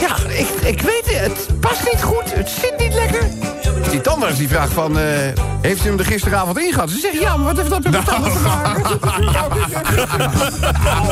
Ja, 0.00 0.16
ik, 0.28 0.48
ik 0.48 0.80
weet 0.80 1.20
het, 1.20 1.46
het 1.46 1.60
past 1.60 1.92
niet 1.92 2.02
goed, 2.02 2.34
het 2.34 2.48
zit 2.48 2.74
niet 2.78 2.94
lekker. 2.94 3.28
Die 3.90 4.00
tandarts 4.00 4.38
die 4.38 4.48
vraagt 4.48 4.72
van, 4.72 4.98
eh, 4.98 5.04
heeft 5.60 5.84
u 5.84 5.88
hem 5.88 5.98
er 5.98 6.04
gisteravond 6.04 6.58
ingehad? 6.58 6.90
Ze 6.90 6.98
zegt, 6.98 7.20
ja, 7.20 7.36
maar 7.36 7.46
wat 7.46 7.56
heeft 7.56 7.70
dat 7.70 7.82
met 7.82 7.92
mijn 7.92 8.04
tanden 8.04 8.32
te 8.32 8.38
maken? 8.38 8.98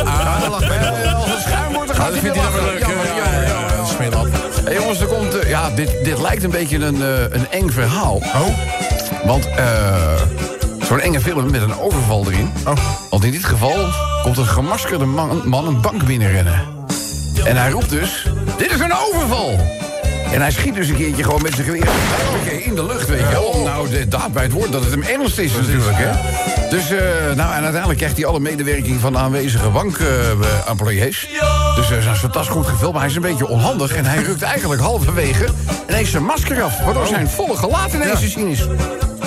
Ja, 0.04 0.38
dan 0.40 0.50
lacht 0.50 0.64
hij. 0.66 0.76
Eh, 1.04 1.14
Als 1.14 1.30
het 1.30 1.40
schuim 1.40 1.72
wordt, 1.72 1.86
dan 1.88 1.96
gaat 1.96 2.12
hij 2.12 2.20
weer 2.20 2.34
lachen. 2.34 2.78
Ja, 2.78 2.86
maar- 2.86 3.06
ja, 3.06 3.14
ja, 3.32 3.40
ja, 3.40 3.48
ja. 3.76 3.84
Smeerlap. 3.84 4.26
Hey, 4.64 4.74
jongens, 4.74 5.00
er 5.00 5.06
komt, 5.06 5.38
eh, 5.38 5.48
ja, 5.48 5.70
dit, 5.70 6.04
dit 6.04 6.20
lijkt 6.20 6.44
een 6.44 6.50
beetje 6.50 6.78
een, 6.78 7.02
eh, 7.02 7.20
een 7.30 7.50
eng 7.50 7.70
verhaal. 7.70 8.14
Oh? 8.14 8.46
Want 9.24 9.46
eh, 9.46 10.12
zo'n 10.88 11.00
enge 11.00 11.20
film 11.20 11.50
met 11.50 11.62
een 11.62 11.78
overval 11.78 12.24
erin. 12.26 12.52
Oh. 12.66 12.74
Want 13.10 13.24
in 13.24 13.30
dit 13.30 13.44
geval 13.44 13.74
komt 14.22 14.36
een 14.38 14.46
gemaskerde 14.46 15.04
man, 15.04 15.42
man 15.44 15.66
een 15.66 15.80
bank 15.80 16.04
binnenrennen. 16.04 16.60
En 17.44 17.56
hij 17.56 17.70
roept 17.70 17.90
dus, 17.90 18.26
dit 18.56 18.70
is 18.72 18.80
een 18.80 18.94
overval! 18.94 19.58
En 20.32 20.40
hij 20.40 20.50
schiet 20.50 20.74
dus 20.74 20.88
een 20.88 20.96
keertje 20.96 21.22
gewoon 21.22 21.42
met 21.42 21.52
zijn 21.54 21.64
geweer 21.64 21.86
huppakee, 21.86 22.62
in 22.62 22.74
de 22.74 22.84
lucht, 22.84 23.08
weet 23.08 23.20
je 23.20 23.28
wel. 23.28 23.42
Om 23.42 23.64
nou 23.64 23.88
de 23.88 24.08
daad 24.08 24.32
bij 24.32 24.42
het 24.42 24.52
woord 24.52 24.72
dat 24.72 24.82
het 24.82 24.90
hem 24.90 25.02
ernst 25.02 25.38
is 25.38 25.52
natuurlijk, 25.52 25.96
hè. 25.98 26.10
Dus, 26.70 26.90
eh, 26.90 26.98
nou, 27.36 27.54
en 27.54 27.62
uiteindelijk 27.62 27.98
krijgt 27.98 28.16
hij 28.16 28.26
alle 28.26 28.40
medewerking 28.40 29.00
van 29.00 29.12
de 29.12 29.18
aanwezige 29.18 29.68
bankemployees. 29.68 31.28
dus 31.76 31.90
uh, 31.90 32.14
zijn 32.14 32.32
tas 32.32 32.48
goed 32.48 32.66
gevuld, 32.66 32.92
maar 32.92 33.00
hij 33.00 33.10
is 33.10 33.16
een 33.16 33.22
beetje 33.22 33.48
onhandig. 33.48 33.94
En 33.94 34.04
hij 34.04 34.22
rukt 34.22 34.42
eigenlijk 34.42 34.80
halverwege 34.80 35.46
ineens 35.88 36.10
zijn 36.10 36.24
masker 36.24 36.62
af. 36.62 36.80
Waardoor 36.84 37.06
zijn 37.06 37.28
volle 37.28 37.56
gelaat 37.56 37.92
ineens 37.92 38.20
te 38.20 38.28
zien 38.28 38.48
is. 38.48 38.66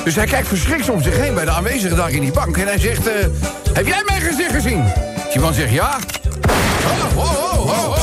Dus 0.04 0.16
hij 0.16 0.26
kijkt 0.26 0.48
verschrikt 0.48 0.90
om 0.90 1.02
zich 1.02 1.18
heen 1.18 1.34
bij 1.34 1.46
de 1.46 1.52
aanwezigen 1.52 1.98
daar 1.98 2.12
in 2.12 2.22
die 2.22 2.32
bank. 2.32 2.58
En 2.58 2.68
hij 2.68 2.80
zegt, 2.80 3.08
eh, 3.08 3.14
heb 3.74 3.88
jij 3.88 4.02
mijn 4.06 4.22
gezicht 4.22 4.52
gezien? 4.52 4.84
Die 5.32 5.42
man 5.42 5.54
zegt, 5.54 5.72
ja. 5.72 5.98
Oh, 7.16 7.18
oh, 7.18 7.54
oh, 7.54 7.66
oh, 7.66 7.70
oh, 7.70 7.90
oh, 7.90 7.96
ja. 7.96 7.99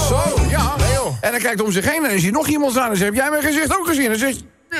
En 1.26 1.32
hij 1.32 1.40
kijkt 1.40 1.62
om 1.62 1.72
zich 1.72 1.84
heen 1.84 2.04
en 2.04 2.10
dan 2.10 2.18
ziet 2.18 2.32
nog 2.32 2.46
iemand 2.46 2.72
staan. 2.72 2.90
En 2.90 2.96
zegt, 2.96 3.14
heb 3.14 3.20
jij 3.22 3.30
mijn 3.30 3.42
gezicht 3.42 3.78
ook 3.78 3.86
gezien? 3.86 4.10
En 4.10 4.18
zegt, 4.18 4.42
eh, 4.68 4.78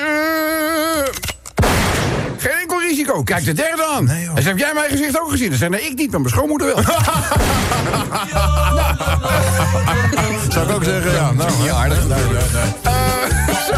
geen 2.37 2.51
enkel 2.61 2.81
risico. 2.81 3.23
Kijk 3.23 3.45
de 3.45 3.53
derde 3.53 3.85
aan. 3.85 4.05
Nee, 4.05 4.23
joh. 4.23 4.33
Hij 4.33 4.41
zegt, 4.41 4.57
heb 4.57 4.65
jij 4.65 4.73
mijn 4.73 4.89
gezicht 4.89 5.19
ook 5.19 5.29
gezien? 5.29 5.49
Dan 5.49 5.57
zei 5.57 5.69
nee, 5.69 5.81
ik 5.81 5.97
niet, 5.97 6.11
maar 6.11 6.19
mijn 6.19 6.33
schoonmoeder 6.33 6.67
wel. 6.67 6.83
Zou 10.53 10.69
ik 10.69 10.75
ook 10.75 10.83
zeggen, 10.83 11.11
ja. 11.11 11.31
Nou, 11.31 11.51
niet 11.61 11.69
aardig. 11.69 12.07
Nee, 12.07 12.23
nee, 12.23 12.27
nee. 12.27 12.41
Eh, 12.83 12.93
zo, 13.67 13.73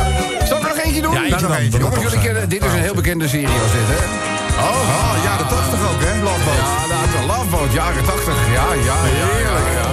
zal 0.45 0.57
ik 0.57 0.63
er 0.63 0.69
nog 0.75 0.83
eentje 0.83 1.01
doen? 1.01 1.13
Ja, 1.13 1.21
eentje 1.23 1.35
Nou, 1.35 1.47
nog 1.47 1.57
eentje. 1.57 1.79
Jongens, 1.79 2.03
jullie 2.03 2.19
kennen, 2.19 2.49
dit 2.49 2.63
is 2.63 2.71
een 2.71 2.79
heel 2.79 2.93
bekende 2.93 3.27
serie 3.27 3.47
als 3.47 3.71
dit, 3.71 3.81
hè? 3.87 4.29
Oh, 4.59 5.11
ah, 5.11 5.23
jaren 5.23 5.47
80 5.47 5.79
ook, 5.89 6.01
hè? 6.01 6.23
Landboot. 6.23 6.55
Ja, 6.55 6.85
nou, 6.87 7.05
de 7.11 7.25
Love 7.27 7.49
Boat, 7.49 7.73
jaren 7.73 8.05
80. 8.05 8.33
Ja, 8.53 8.73
ja, 8.73 8.95
heerlijk. 8.97 9.39
Ja, 9.43 9.89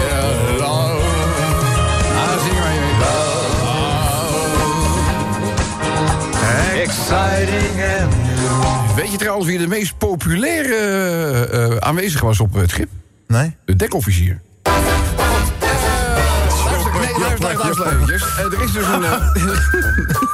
Ja, 0.00 0.05
Exciting 6.74 7.82
and... 8.00 8.14
Weet 8.96 9.10
je 9.12 9.16
trouwens 9.18 9.46
wie 9.46 9.58
de 9.58 9.66
meest 9.66 9.98
populaire 9.98 10.74
eh, 10.74 11.64
eh, 11.64 11.76
aanwezig 11.76 12.20
was 12.20 12.40
op 12.40 12.54
het 12.54 12.70
schip? 12.70 12.88
Nee? 13.26 13.56
De 13.64 13.76
dekofficier. 13.76 14.40
Eh, 18.36 18.44
Er 18.52 18.62
is 18.62 18.72
dus 18.72 18.86
een... 18.86 19.00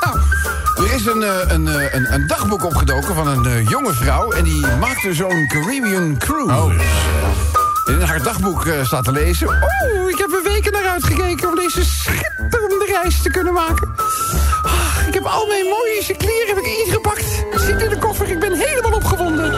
Nou, 0.00 0.88
er 0.88 0.94
is 0.94 1.06
een, 1.06 1.22
eh, 1.22 1.54
een, 1.54 1.66
een, 1.96 2.12
een 2.14 2.26
dagboek 2.26 2.64
opgedoken 2.64 3.14
van 3.14 3.26
een 3.26 3.46
eh, 3.46 3.68
jonge 3.68 3.92
vrouw... 3.92 4.30
en 4.30 4.44
die 4.44 4.66
maakte 4.80 5.14
zo'n 5.14 5.46
Caribbean 5.48 6.18
cruise. 6.18 6.74
En 7.92 8.00
in 8.00 8.06
haar 8.06 8.22
dagboek 8.22 8.66
eh, 8.66 8.84
staat 8.84 9.04
te 9.04 9.12
lezen... 9.12 9.48
Oeh, 9.48 10.10
ik 10.10 10.18
heb 10.18 10.32
er 10.32 10.42
weken 10.42 10.72
naar 10.72 10.86
uitgekeken 10.86 11.48
om 11.48 11.54
deze 11.54 11.84
schitterende 11.84 12.84
reis 12.86 13.22
te 13.22 13.30
kunnen 13.30 13.52
maken. 13.52 13.94
Ah, 14.62 15.06
ik 15.06 15.14
heb 15.14 15.24
al 15.24 15.46
mijn 15.46 15.64
mooie 15.64 16.16
kleren 16.16 16.46
heb 16.46 16.56
ik 16.56 16.86
ingepakt. 16.86 17.24
Zit 17.54 17.82
in 17.82 17.88
de 17.88 17.98
koffer, 17.98 18.30
ik 18.30 18.38
ben 18.38 18.52
helemaal 18.52 18.92
opgewonden. 18.92 19.50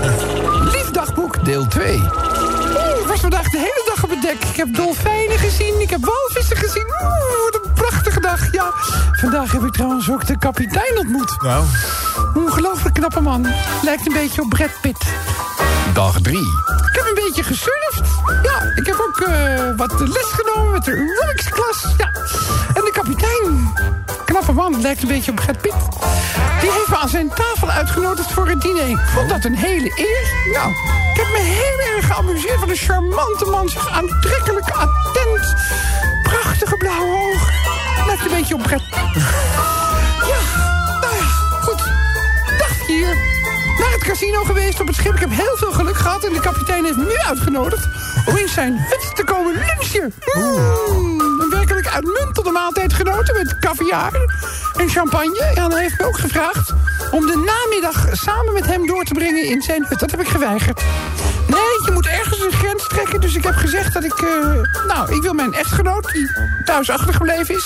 Lief 0.64 0.90
dagboek, 0.90 1.44
deel 1.44 1.66
2. 1.66 1.96
Oeh, 1.96 3.00
ik 3.00 3.06
was 3.06 3.20
vandaag 3.20 3.50
de 3.50 3.58
hele 3.58 3.82
dag 3.94 4.04
op 4.04 4.10
het 4.10 4.22
dek. 4.22 4.44
Ik 4.44 4.56
heb 4.56 4.74
dolfijnen 4.74 5.38
gezien, 5.38 5.80
ik 5.80 5.90
heb 5.90 6.04
walvissen 6.04 6.56
gezien. 6.56 6.86
Oeh, 7.02 7.44
wat 7.44 7.60
een 7.64 7.72
prachtige 7.72 8.20
dag. 8.20 8.52
Ja, 8.52 8.70
vandaag 9.12 9.52
heb 9.52 9.62
ik 9.62 9.72
trouwens 9.72 10.10
ook 10.10 10.26
de 10.26 10.38
kapitein 10.38 10.98
ontmoet. 10.98 11.42
Nou, 11.42 11.64
Ongelooflijk 12.34 12.94
knappe 12.94 13.20
man. 13.20 13.46
Lijkt 13.82 14.06
een 14.06 14.12
beetje 14.12 14.42
op 14.42 14.48
Brad 14.48 14.80
Pitt. 14.80 15.04
Dag 15.94 16.20
3. 16.20 16.38
Ik 16.38 16.94
heb 16.94 17.06
een 17.06 17.24
beetje 17.24 17.42
gesurfd. 17.42 18.02
Ja, 18.42 18.72
ik 18.74 18.86
heb 18.86 18.96
ook 19.08 19.20
eh, 19.20 19.76
wat 19.76 20.00
les 20.00 20.32
genomen 20.32 20.72
met 20.72 20.84
de 20.84 20.90
aerobics-klas. 20.90 21.94
Ja. 21.98 22.06
En 22.74 22.84
de 22.84 22.90
kapitein, 22.92 23.72
knappe 24.24 24.52
man, 24.52 24.80
lijkt 24.80 25.02
een 25.02 25.08
beetje 25.08 25.30
op 25.30 25.36
Brad 25.36 25.60
Pitt. 25.60 25.74
Die 26.60 26.70
heeft 26.72 26.88
me 26.88 26.96
aan 26.96 27.08
zijn 27.08 27.28
tafel 27.28 27.70
uitgenodigd 27.70 28.32
voor 28.32 28.48
het 28.48 28.60
diner. 28.60 28.88
Ik 28.88 28.98
vond 29.14 29.28
dat 29.28 29.44
een 29.44 29.56
hele 29.56 29.92
eer. 29.96 30.52
Nou, 30.52 30.70
ik 31.12 31.20
heb 31.20 31.28
me 31.32 31.40
heel 31.40 31.94
erg 31.94 32.06
geamuseerd. 32.06 32.60
Wat 32.60 32.68
een 32.68 32.76
charmante 32.76 33.44
man, 33.44 33.68
zich 33.68 33.88
aantrekkelijk, 33.88 34.70
attent. 34.70 35.54
Prachtige 36.22 36.76
blauwe 36.76 37.32
ogen. 37.32 37.52
Lijkt 38.06 38.24
een 38.24 38.30
beetje 38.30 38.54
op 38.54 38.62
Brad 38.62 38.82
Naar 43.78 43.92
het 43.92 44.04
casino 44.04 44.44
geweest 44.44 44.80
op 44.80 44.86
het 44.86 44.96
schip. 44.96 45.14
Ik 45.14 45.20
heb 45.20 45.30
heel 45.30 45.56
veel 45.56 45.72
geluk 45.72 45.96
gehad. 45.96 46.24
En 46.24 46.32
de 46.32 46.40
kapitein 46.40 46.84
heeft 46.84 46.96
me 46.96 47.04
nu 47.04 47.16
uitgenodigd 47.28 47.88
om 48.26 48.36
in 48.36 48.48
zijn 48.48 48.76
hut 48.78 49.16
te 49.16 49.24
komen 49.24 49.52
lunchen. 49.54 50.14
Mm, 50.34 51.20
een 51.40 51.50
werkelijk 51.50 51.86
uitmuntende 51.88 52.50
maaltijd 52.50 52.92
genoten 52.92 53.34
met 53.34 53.58
caviar 53.58 54.12
en 54.76 54.88
champagne. 54.88 55.50
Ja, 55.54 55.64
en 55.64 55.72
hij 55.72 55.82
heeft 55.82 55.98
me 55.98 56.06
ook 56.06 56.18
gevraagd 56.18 56.72
om 57.10 57.26
de 57.26 57.36
namiddag 57.36 58.06
samen 58.12 58.52
met 58.52 58.66
hem 58.66 58.86
door 58.86 59.04
te 59.04 59.14
brengen 59.14 59.44
in 59.44 59.62
zijn 59.62 59.84
hut. 59.88 59.98
Dat 60.00 60.10
heb 60.10 60.20
ik 60.20 60.28
geweigerd. 60.28 60.82
Nee, 61.46 61.60
je 61.84 61.90
moet 61.92 62.06
ergens 62.06 62.40
een 62.40 62.52
grens 62.52 62.86
trekken. 62.88 63.20
Dus 63.20 63.34
ik 63.34 63.44
heb 63.44 63.54
gezegd 63.54 63.92
dat 63.92 64.04
ik... 64.04 64.12
eh, 64.20 64.86
nou, 64.86 65.14
ik 65.14 65.22
wil 65.22 65.32
mijn 65.34 65.52
echtgenoot, 65.54 66.12
die 66.12 66.28
thuis 66.64 66.90
achtergebleven 66.90 67.54
is... 67.54 67.64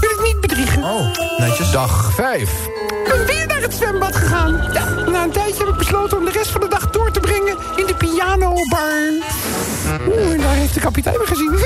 wil 0.00 0.10
ik 0.10 0.20
niet 0.22 0.40
bedriegen. 0.40 0.82
oh, 0.84 1.16
netjes. 1.38 1.70
Dag 1.70 2.12
5. 2.14 2.50
Ik 2.90 3.04
ben 3.08 3.26
weer 3.26 3.46
naar 3.46 3.60
het 3.60 3.74
zwembad 3.74 4.16
gegaan. 4.16 4.68
Ja, 4.72 4.84
na 5.10 5.22
een 5.22 5.30
tijdje 5.30 5.64
heb 5.64 5.68
ik 5.68 5.78
besloten 5.78 6.18
om 6.18 6.24
de 6.24 6.30
rest 6.30 6.50
van 6.50 6.60
de 6.60 6.68
dag 6.68 6.90
door 6.90 7.10
te 7.10 7.20
brengen 7.20 7.56
in 7.76 7.86
de 7.86 7.94
pianobar. 7.94 9.28
Oeh, 10.08 10.32
en 10.32 10.40
daar 10.40 10.54
heeft 10.54 10.74
de 10.74 10.80
kapitein 10.80 11.18
me 11.18 11.26
gezien. 11.26 11.50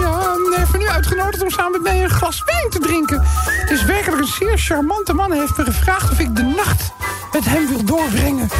ja, 0.00 0.20
hij 0.20 0.58
heeft 0.58 0.72
me 0.72 0.78
nu 0.78 0.88
uitgenodigd 0.88 1.42
om 1.42 1.50
samen 1.50 1.72
met 1.72 1.82
mij 1.82 2.02
een 2.02 2.10
glas 2.10 2.42
wijn 2.46 2.70
te 2.70 2.78
drinken. 2.78 3.22
Het 3.44 3.70
is 3.70 3.84
werkelijk 3.84 4.20
een 4.20 4.26
zeer 4.26 4.58
charmante 4.58 5.12
man. 5.12 5.30
Hij 5.30 5.40
heeft 5.40 5.56
me 5.56 5.64
gevraagd 5.64 6.10
of 6.10 6.18
ik 6.18 6.36
de 6.36 6.42
nacht 6.42 6.92
met 7.32 7.44
hem 7.44 7.68
wil 7.68 7.84
doorbrengen. 7.84 8.50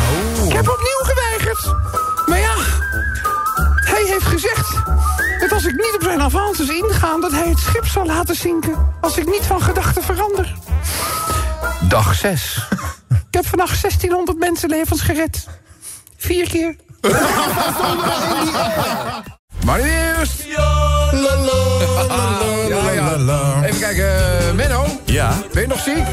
Ik 0.46 0.52
heb 0.52 0.68
opnieuw 0.68 1.02
geweigerd. 1.02 1.74
Maar 2.26 2.38
ja, 2.38 2.54
hij 3.74 4.04
heeft 4.04 4.26
gezegd 4.26 4.68
dat 5.40 5.52
als 5.52 5.64
ik 5.64 5.72
niet 5.72 5.94
op 5.94 6.02
zijn 6.02 6.20
avances 6.20 6.68
inga... 6.68 7.18
dat 7.20 7.32
hij 7.32 7.48
het 7.48 7.58
schip 7.58 7.86
zal 7.86 8.06
laten 8.06 8.34
zinken 8.34 8.94
als 9.00 9.16
ik 9.16 9.26
niet 9.26 9.46
van 9.46 9.62
gedachten 9.62 10.02
verander. 10.02 10.54
Dag 11.90 12.14
6. 12.14 12.68
Ik 13.08 13.16
heb 13.30 13.46
vannacht 13.46 13.80
1600 13.80 14.38
mensenlevens 14.38 15.00
gered. 15.00 15.46
Vier 16.16 16.48
keer. 16.48 16.76
maar 19.64 19.82
nu 19.82 19.90
eerst... 19.90 20.42
Ja, 20.42 21.10
ja. 22.94 23.62
Even 23.64 23.80
kijken, 23.80 24.38
eh, 24.38 24.54
Menno. 24.54 24.86
Ja. 25.04 25.34
Ben 25.52 25.62
je 25.62 25.68
nog 25.68 25.80
ziek? 25.80 26.06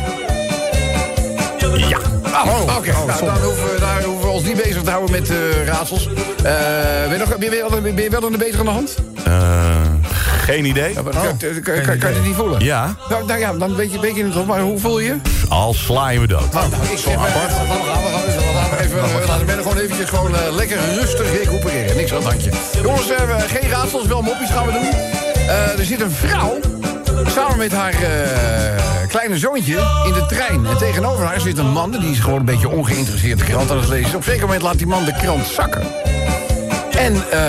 Ja. 1.90 2.00
Oh, 2.46 2.78
oké. 2.78 2.92
nou, 2.92 3.26
dan 3.26 3.44
hoeven 3.44 3.74
we, 3.74 3.76
daar 3.80 4.04
hoeven 4.04 4.28
we 4.28 4.34
ons 4.34 4.44
niet 4.44 4.64
bezig 4.64 4.84
te 4.84 4.90
houden 4.90 5.12
met 5.12 5.30
eh, 5.30 5.66
raadsels. 5.66 6.08
Eh, 6.08 6.14
ben, 7.04 7.12
je 7.12 7.18
nog, 7.18 7.38
ben, 7.38 7.52
je 7.52 7.68
wel, 7.70 7.82
ben 7.82 8.04
je 8.04 8.10
wel 8.10 8.24
een 8.24 8.38
beter 8.38 8.60
aan 8.60 8.66
de 8.66 8.72
hand? 8.72 8.96
Eh, 9.24 9.87
geen 10.48 10.66
idee. 10.66 10.94
Ja, 10.94 11.02
maar 11.02 11.14
kan, 11.14 11.38
kan, 11.38 11.62
kan, 11.82 11.98
kan 11.98 12.10
je 12.10 12.16
het 12.16 12.24
niet 12.26 12.36
voelen? 12.36 12.60
Ja, 12.64 12.96
Nou, 13.10 13.26
nou 13.26 13.40
ja, 13.40 13.54
dan 13.54 13.76
weet 13.76 13.92
je, 13.94 14.00
weet 14.00 14.16
je 14.16 14.24
het 14.24 14.34
wel. 14.34 14.46
Maar 14.46 14.60
hoe 14.62 14.80
voel 14.80 15.00
je 15.00 15.16
al 15.50 15.74
sla 15.74 16.10
je 16.10 16.20
me 16.20 16.28
dood. 16.28 16.54
Nou, 16.54 16.70
nou, 16.70 16.84
ik 16.84 16.90
eh, 17.00 17.04
dan 17.06 17.14
gaan 17.14 17.24
we, 17.24 17.50
gaan 17.50 17.68
we, 17.68 17.74
gaan 17.92 18.04
we, 18.04 18.52
laten 18.56 18.78
we 18.78 18.84
even, 18.84 19.28
laten 19.28 19.46
we 19.46 19.52
gewoon 19.62 19.78
eventjes 19.78 20.10
gewoon 20.10 20.36
eh, 20.36 20.56
lekker 20.56 20.78
rustig 21.00 21.32
recupereren. 21.38 21.96
Niks 21.96 22.12
aan 22.12 22.18
het 22.18 22.28
handje. 22.28 22.52
Jongens, 22.84 23.08
we- 23.08 23.46
geen 23.60 23.70
raadsels, 23.70 24.06
wel 24.08 24.22
moppies 24.22 24.50
gaan 24.50 24.66
we 24.66 24.72
doen. 24.72 24.90
Eh, 25.48 25.80
er 25.80 25.86
zit 25.86 26.02
een 26.02 26.12
vrouw 26.12 26.60
samen 27.28 27.58
met 27.58 27.72
haar 27.72 27.94
eh, 27.94 29.08
kleine 29.08 29.38
zoontje 29.38 29.74
in 30.06 30.14
de 30.14 30.26
trein. 30.28 30.66
En 30.66 30.78
tegenover 30.78 31.26
haar 31.26 31.40
zit 31.42 31.58
een 31.58 31.72
man, 31.72 31.92
die 31.92 32.12
is 32.12 32.20
gewoon 32.20 32.40
een 32.40 32.46
beetje 32.46 32.70
ongeïnteresseerd 32.70 33.40
de 33.40 33.46
krant 33.46 33.72
aan 33.72 33.78
het 33.78 33.88
lezen. 33.90 34.10
Op 34.10 34.16
een 34.16 34.24
zeker 34.24 34.42
moment 34.46 34.62
laat 34.62 34.78
die 34.78 34.88
man 34.88 35.06
de 35.06 35.14
krant 35.22 35.46
zakken. 35.46 35.82
En 36.98 37.14
eh, 37.14 37.40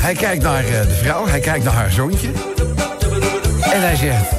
hij 0.00 0.14
kijkt 0.14 0.42
naar 0.42 0.64
eh, 0.64 0.70
de 0.70 0.98
vrouw, 1.02 1.26
hij 1.26 1.40
kijkt 1.40 1.64
naar 1.64 1.74
haar 1.74 1.90
zoontje. 1.90 2.28
En 3.60 3.80
hij 3.80 3.96
zegt... 3.96 4.38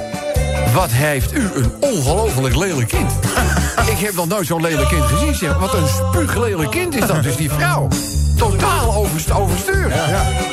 Wat 0.74 0.92
heeft 0.92 1.34
u 1.34 1.50
een 1.56 1.72
ongelooflijk 1.80 2.56
lelijk 2.56 2.88
kind. 2.88 3.12
Ik 3.94 3.98
heb 3.98 4.14
nog 4.14 4.28
nooit 4.28 4.48
zo'n 4.48 4.62
lelijk 4.62 4.90
kind 4.90 5.04
gezien. 5.04 5.36
Zeg. 5.36 5.58
Wat 5.58 5.74
een 5.74 5.88
spuuglelijk 5.88 6.72
kind 6.72 6.96
is 6.96 7.06
dat. 7.06 7.24
Dus 7.24 7.36
die 7.36 7.52
vrouw. 7.52 7.88
Totaal 8.38 8.96
overst 8.96 9.32
overstuur. 9.32 9.94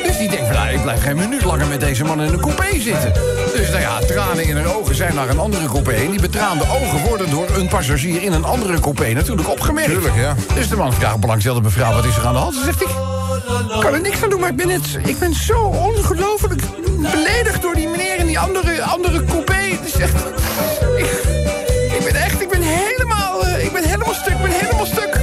Dus 0.02 0.18
die 0.18 0.28
denkt, 0.28 0.46
van, 0.46 0.54
nou, 0.54 0.68
ik 0.68 0.82
blijf 0.82 1.02
geen 1.02 1.16
minuut 1.16 1.44
langer 1.44 1.66
met 1.66 1.80
deze 1.80 2.04
man 2.04 2.22
in 2.22 2.32
een 2.32 2.40
coupé 2.40 2.80
zitten. 2.80 3.12
Dus 3.56 3.68
nou 3.68 3.80
ja, 3.80 3.98
tranen 3.98 4.44
in 4.44 4.56
haar 4.56 4.74
ogen 4.74 4.94
zijn 4.94 5.14
naar 5.14 5.28
een 5.28 5.38
andere 5.38 5.66
coupé. 5.66 5.92
En 5.92 6.10
die 6.10 6.20
betraande 6.20 6.64
ogen 6.64 7.08
worden 7.08 7.30
door 7.30 7.48
een 7.56 7.68
passagier 7.68 8.22
in 8.22 8.32
een 8.32 8.44
andere 8.44 8.80
coupé 8.80 9.12
natuurlijk 9.12 9.48
opgemerkt. 9.48 9.90
Tuurlijk, 9.90 10.16
ja. 10.16 10.34
Dus 10.54 10.68
de 10.68 10.76
man 10.76 10.92
vraagt 10.92 11.20
belangstelde 11.20 11.60
mevrouw, 11.60 11.92
wat 11.92 12.04
is 12.04 12.16
er 12.16 12.26
aan 12.26 12.32
de 12.32 12.38
hand? 12.38 12.54
Ze 12.54 12.64
zegt, 12.64 12.82
ik 12.82 12.88
kan 13.80 13.94
er 13.94 14.00
niks 14.00 14.22
aan 14.22 14.30
doen, 14.30 14.40
maar 14.40 14.48
ik 14.50 14.56
ben, 14.56 14.68
het, 14.68 14.98
ik 15.04 15.18
ben 15.18 15.34
zo 15.34 15.58
ongelooflijk 15.60 16.62
beledigd 17.00 17.62
door 17.62 17.74
die 17.74 17.88
meneer 17.88 18.18
in 18.18 18.26
die 18.26 18.38
andere, 18.38 18.82
andere 18.82 19.24
coupé. 19.24 19.54
Het 19.54 19.84
is 19.84 19.94
echt... 19.94 20.14
Ik, 20.96 21.10
ik 21.98 22.04
ben 22.04 22.14
echt, 22.14 22.40
ik 22.40 22.48
ben 22.48 22.62
helemaal, 22.62 23.46
eh, 23.46 23.64
ik 23.64 23.72
ben 23.72 23.84
helemaal 23.84 24.14
stuk, 24.14 24.32
ik 24.32 24.42
ben 24.42 24.50
helemaal 24.50 24.86
stuk. 24.86 25.20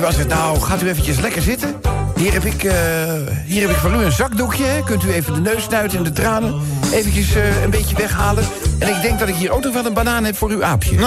Het, 0.00 0.28
nou, 0.28 0.60
gaat 0.60 0.82
u 0.82 0.88
eventjes 0.88 1.20
lekker 1.20 1.42
zitten. 1.42 1.80
Hier 2.16 2.32
heb 2.32 2.44
ik, 2.44 2.64
eh, 2.64 2.74
hier 3.44 3.60
heb 3.60 3.70
ik 3.70 3.76
voor 3.76 3.90
u 3.90 3.94
een 3.94 4.12
zakdoekje. 4.12 4.64
hè. 4.64 4.82
Kunt 4.82 5.04
u 5.04 5.12
even 5.12 5.34
de 5.34 5.40
neus 5.40 5.62
snuiten 5.62 5.98
en 5.98 6.04
de 6.04 6.12
tranen 6.12 6.60
eventjes 6.92 7.34
eh, 7.34 7.62
een 7.62 7.70
beetje 7.70 7.96
weghalen. 7.96 8.44
En 8.78 8.88
ik 8.88 9.02
denk 9.02 9.18
dat 9.18 9.28
ik 9.28 9.34
hier 9.34 9.50
ook 9.50 9.64
nog 9.64 9.72
wel 9.72 9.86
een 9.86 9.92
banaan 9.92 10.24
heb 10.24 10.36
voor 10.36 10.50
uw 10.50 10.64
aapje. 10.64 10.96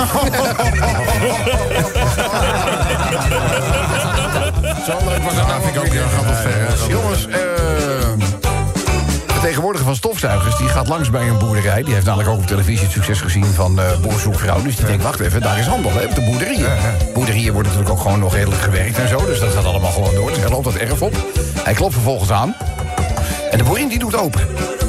Zo 4.85 4.97
leuk 5.05 5.23
was 5.23 5.35
dat 5.35 5.47
nou 5.47 5.61
vind 5.61 5.75
ik 5.75 5.81
ook, 5.81 5.93
ja, 5.93 6.07
gaat 6.07 6.23
wel 6.23 6.33
ver. 6.33 6.89
Jongens, 6.89 7.27
eh, 7.27 7.33
de 9.27 9.39
tegenwoordiger 9.41 9.85
van 9.85 9.95
stofzuigers... 9.95 10.57
die 10.57 10.67
gaat 10.67 10.87
langs 10.87 11.09
bij 11.09 11.27
een 11.27 11.37
boerderij. 11.37 11.83
Die 11.83 11.93
heeft 11.93 12.05
namelijk 12.05 12.29
ook 12.29 12.37
op 12.37 12.47
televisie 12.47 12.83
het 12.83 12.91
succes 12.91 13.21
gezien 13.21 13.45
van 13.45 13.79
eh 13.79 13.99
boerzoekvrouw. 13.99 14.61
Dus 14.61 14.75
die 14.75 14.85
denkt, 14.85 15.03
wacht 15.03 15.19
even, 15.19 15.41
daar 15.41 15.59
is 15.59 15.65
handel 15.65 15.91
hè, 15.91 16.05
op 16.05 16.15
de 16.15 16.21
boerderieën. 16.21 16.67
Boerderieën 17.13 17.53
worden 17.53 17.71
natuurlijk 17.71 17.99
ook 17.99 18.05
gewoon 18.05 18.19
nog 18.19 18.33
redelijk 18.33 18.61
gewerkt 18.61 18.97
en 18.97 19.07
zo. 19.07 19.25
Dus 19.25 19.39
dat 19.39 19.53
gaat 19.53 19.65
allemaal 19.65 19.91
gewoon 19.91 20.15
door. 20.15 20.29
Dus 20.29 20.39
hij 20.39 20.49
loopt 20.49 20.63
dat 20.63 20.75
erf 20.75 21.01
op. 21.01 21.13
Hij 21.63 21.73
klopt 21.73 21.93
vervolgens 21.93 22.31
aan. 22.31 22.55
En 23.51 23.57
de 23.57 23.63
boerin 23.63 23.87
die 23.87 23.99
doet 23.99 24.15
open. 24.15 24.41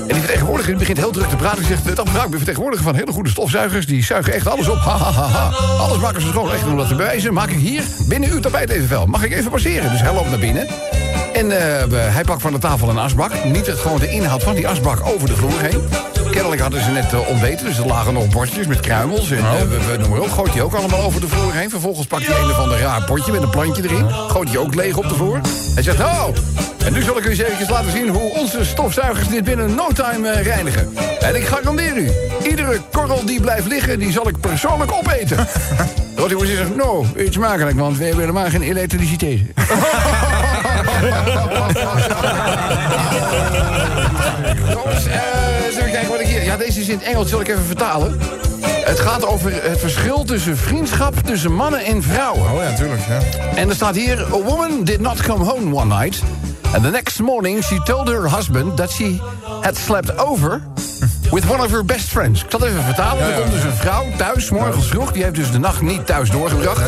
En 0.07 0.15
die 0.15 0.19
vertegenwoordiger 0.19 0.71
die 0.71 0.79
begint 0.79 0.99
heel 0.99 1.11
druk 1.11 1.29
te 1.29 1.37
praten. 1.37 1.59
Die 1.59 1.67
zegt, 1.67 1.85
mevrouw, 1.85 2.25
ik 2.25 2.31
ben 2.31 2.39
vertegenwoordiger 2.39 2.85
van 2.85 2.95
hele 2.95 3.13
goede 3.13 3.31
stofzuigers. 3.31 3.87
Die 3.87 4.05
zuigen 4.05 4.33
echt 4.33 4.47
alles 4.47 4.69
op. 4.69 4.77
Ha, 4.77 4.97
ha, 4.97 5.11
ha, 5.11 5.27
ha. 5.27 5.51
Alles 5.79 5.99
maken 5.99 6.21
ze 6.21 6.29
schoon. 6.29 6.53
Echt 6.53 6.67
om 6.67 6.77
dat 6.77 6.89
te 6.89 6.95
bewijzen. 6.95 7.33
Maak 7.33 7.51
ik 7.51 7.59
hier 7.59 7.83
binnen 8.09 8.31
uw 8.31 8.41
tapijt 8.41 8.71
even 8.71 8.89
wel. 8.89 9.07
Mag 9.07 9.25
ik 9.25 9.33
even 9.33 9.51
passeren? 9.51 9.91
Dus 9.91 10.01
hij 10.01 10.15
loopt 10.15 10.31
naar 10.31 10.39
binnen. 10.39 10.67
En 11.33 11.51
eh, 11.51 12.15
hij 12.15 12.25
pakt 12.25 12.43
van 12.43 12.53
de 12.53 12.59
tafel 12.59 12.89
een 12.89 12.99
asbak. 12.99 13.45
Niet 13.45 13.67
het, 13.67 13.79
gewoon 13.79 13.99
de 13.99 14.11
inhoud 14.11 14.43
van 14.43 14.55
die 14.55 14.69
asbak 14.69 15.07
over 15.07 15.29
de 15.29 15.37
vloer 15.37 15.61
heen. 15.61 15.83
Kennelijk 16.31 16.61
hadden 16.61 16.83
ze 16.83 16.91
net 16.91 17.13
eh, 17.13 17.29
ontbeten, 17.29 17.67
dus 17.67 17.79
er 17.79 17.87
lagen 17.87 18.13
nog 18.15 18.29
bordjes 18.29 18.67
met 18.67 18.81
kruimels. 18.81 19.31
En 19.31 19.39
eh, 19.39 19.61
we, 19.61 19.67
we 19.67 19.97
noemen 19.99 20.11
maar 20.11 20.21
op, 20.21 20.31
gooit 20.31 20.53
hij 20.53 20.63
ook 20.63 20.75
allemaal 20.75 21.03
over 21.03 21.21
de 21.21 21.29
vloer 21.29 21.53
heen. 21.53 21.71
Vervolgens 21.71 22.07
pakt 22.07 22.27
hij 22.27 22.39
een 22.39 22.51
of 22.51 22.59
ander 22.59 22.79
raar 22.79 23.05
potje 23.05 23.33
met 23.33 23.43
een 23.43 23.51
plantje 23.51 23.83
erin. 23.83 24.11
Gooit 24.11 24.49
hij 24.49 24.59
ook 24.59 24.75
leeg 24.75 24.97
op 24.97 25.09
de 25.09 25.15
vloer. 25.15 25.41
Hij 25.75 25.83
zegt, 25.83 25.99
nou, 25.99 26.35
en 26.85 26.93
nu 26.93 27.03
zal 27.03 27.19
ik 27.19 27.25
u 27.25 27.31
eens 27.31 27.39
even 27.39 27.71
laten 27.71 27.91
zien... 27.91 28.09
hoe 28.09 28.31
onze 28.31 28.65
stofzuigers 28.65 29.29
dit 29.29 29.45
binnen 29.45 29.75
no 29.75 29.89
time 29.93 30.29
eh, 30.29 30.43
reinigen. 30.43 30.97
En 31.21 31.35
ik 31.35 31.47
garandeer 31.47 31.97
u, 31.97 32.11
iedere 32.49 32.81
korrel 32.93 33.25
die 33.25 33.41
blijft 33.41 33.67
liggen... 33.67 33.99
die 33.99 34.13
zal 34.13 34.29
ik 34.29 34.41
persoonlijk 34.41 34.93
opeten. 34.93 35.47
Rotti 36.17 36.35
moest 36.35 36.49
zeggen, 36.49 36.77
no, 36.77 37.07
iets 37.17 37.37
makkelijk, 37.37 37.79
want 37.79 37.97
we 37.97 38.05
hebben 38.05 38.21
helemaal 38.21 38.49
geen 38.49 38.63
elektriciteit. 38.63 39.41
Jongens, 44.73 45.07
eh, 45.07 45.67
eens 45.67 45.77
even 45.77 45.91
kijken 45.91 46.09
wat 46.09 46.21
ik 46.21 46.27
hier... 46.27 46.45
Ja, 46.45 46.57
deze 46.57 46.81
is 46.81 46.89
in 46.89 46.99
het 46.99 47.07
Engels, 47.07 47.31
zal 47.31 47.41
ik 47.41 47.49
even 47.49 47.65
vertalen. 47.65 48.21
Het 48.85 49.01
gaat 49.01 49.27
over 49.27 49.53
het 49.63 49.79
verschil 49.79 50.25
tussen 50.25 50.57
vriendschap 50.57 51.15
tussen 51.17 51.53
mannen 51.55 51.85
en 51.85 52.03
vrouwen. 52.03 52.51
Oh 52.51 52.63
ja, 52.63 52.71
natuurlijk. 52.71 53.01
Ja. 53.09 53.21
En 53.55 53.69
er 53.69 53.75
staat 53.75 53.95
hier... 53.95 54.21
A 54.21 54.43
woman 54.43 54.85
did 54.85 55.01
not 55.01 55.23
come 55.23 55.45
home 55.45 55.75
one 55.75 55.99
night. 55.99 56.23
And 56.73 56.83
the 56.83 56.91
next 56.91 57.21
morning 57.21 57.65
she 57.65 57.83
told 57.83 58.09
her 58.09 58.31
husband 58.31 58.77
that 58.77 58.91
she 58.91 59.21
had 59.61 59.77
slept 59.77 60.19
over... 60.19 60.63
with 61.31 61.51
one 61.51 61.63
of 61.63 61.71
her 61.71 61.85
best 61.85 62.09
friends. 62.09 62.45
Ik 62.45 62.51
zal 62.51 62.61
het 62.61 62.69
even 62.69 62.83
vertalen. 62.83 63.35
Er 63.35 63.41
komt 63.41 63.53
dus 63.53 63.63
een 63.63 63.73
vrouw 63.73 64.05
thuis, 64.17 64.51
morgens 64.51 64.87
vroeg. 64.87 65.13
Die 65.13 65.23
heeft 65.23 65.35
dus 65.35 65.51
de 65.51 65.59
nacht 65.59 65.81
niet 65.81 66.07
thuis 66.07 66.31
doorgebracht. 66.31 66.83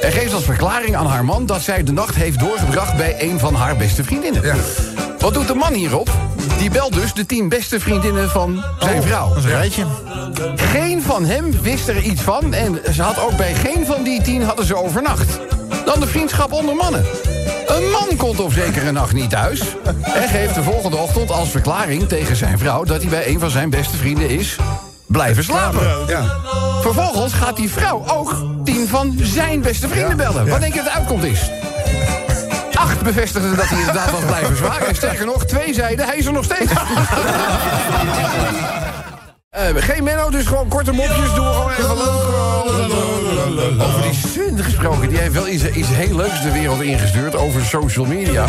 En 0.00 0.12
geeft 0.12 0.34
als 0.34 0.44
verklaring 0.44 0.96
aan 0.96 1.06
haar 1.06 1.24
man... 1.24 1.46
dat 1.46 1.60
zij 1.60 1.82
de 1.82 1.92
nacht 1.92 2.14
heeft 2.14 2.38
doorgebracht 2.38 2.96
bij 2.96 3.16
een 3.18 3.38
van 3.38 3.54
haar 3.54 3.76
beste 3.76 4.04
vriendinnen. 4.04 4.42
Wat 5.18 5.34
doet 5.34 5.46
de 5.46 5.54
man 5.54 5.72
hierop? 5.72 6.10
Die 6.58 6.70
belt 6.70 6.92
dus 6.92 7.12
de 7.12 7.26
tien 7.26 7.48
beste 7.48 7.80
vriendinnen 7.80 8.30
van 8.30 8.64
zijn 8.78 9.02
vrouw. 9.02 9.28
Dat 9.28 9.36
is 9.36 9.44
een 9.44 9.50
rijtje. 9.50 9.84
Geen 10.56 11.02
van 11.02 11.24
hem 11.24 11.60
wist 11.62 11.88
er 11.88 12.02
iets 12.02 12.20
van. 12.20 12.54
En 12.54 12.80
ze 12.92 13.02
had 13.02 13.20
ook 13.20 13.36
bij 13.36 13.54
geen 13.54 13.86
van 13.86 14.02
die 14.02 14.22
tien 14.22 14.42
hadden 14.42 14.66
ze 14.66 14.76
overnacht. 14.76 15.38
Dan 15.84 16.00
de 16.00 16.06
vriendschap 16.06 16.52
onder 16.52 16.74
mannen. 16.74 17.04
Een 17.66 17.90
man 17.90 18.16
komt 18.16 18.40
op 18.40 18.52
zekere 18.52 18.92
nacht 18.92 19.12
niet 19.12 19.30
thuis. 19.30 19.62
En 20.02 20.28
geeft 20.28 20.54
de 20.54 20.62
volgende 20.62 20.96
ochtend 20.96 21.30
als 21.30 21.48
verklaring 21.48 22.08
tegen 22.08 22.36
zijn 22.36 22.58
vrouw... 22.58 22.84
dat 22.84 23.00
hij 23.00 23.10
bij 23.10 23.28
een 23.28 23.40
van 23.40 23.50
zijn 23.50 23.70
beste 23.70 23.96
vrienden 23.96 24.28
is 24.28 24.56
blijven 25.06 25.44
slapen. 25.44 26.06
Ja. 26.06 26.24
Vervolgens 26.80 27.32
gaat 27.32 27.56
die 27.56 27.70
vrouw 27.70 28.04
ook 28.06 28.34
tien 28.64 28.88
van 28.88 29.14
zijn 29.22 29.60
beste 29.60 29.88
vrienden 29.88 30.16
bellen. 30.16 30.48
Wat 30.48 30.60
denk 30.60 30.74
je 30.74 30.82
dat 30.82 30.92
de 30.92 30.98
uitkomst 30.98 31.24
is? 31.24 31.50
Acht 33.06 33.14
bevestigden 33.14 33.56
dat 33.56 33.68
hij 33.68 33.78
inderdaad 33.78 34.10
was 34.10 34.24
blijven 34.24 34.56
zwaar. 34.56 34.82
En 34.82 34.94
sterker 34.94 35.26
nog, 35.26 35.44
twee 35.44 35.74
zeiden 35.74 36.06
hij 36.06 36.16
is 36.16 36.26
er 36.26 36.32
nog 36.32 36.44
steeds. 36.44 36.72
Eh, 39.50 39.62
geen 39.76 40.04
Menno, 40.04 40.30
dus 40.30 40.46
gewoon 40.46 40.68
korte 40.68 40.92
mopjes. 40.92 41.34
Doen 41.34 41.54
gewoon 41.54 41.70
even. 41.70 41.90
Over 43.84 44.02
die 44.02 44.12
Sun 44.32 44.62
gesproken. 44.62 45.08
Die 45.08 45.18
heeft 45.18 45.32
wel 45.32 45.48
iets, 45.48 45.64
iets 45.64 45.88
heel 45.88 46.16
leuks 46.16 46.42
de 46.42 46.52
wereld 46.52 46.82
ingestuurd 46.82 47.36
over 47.36 47.64
social 47.64 48.04
media. 48.04 48.46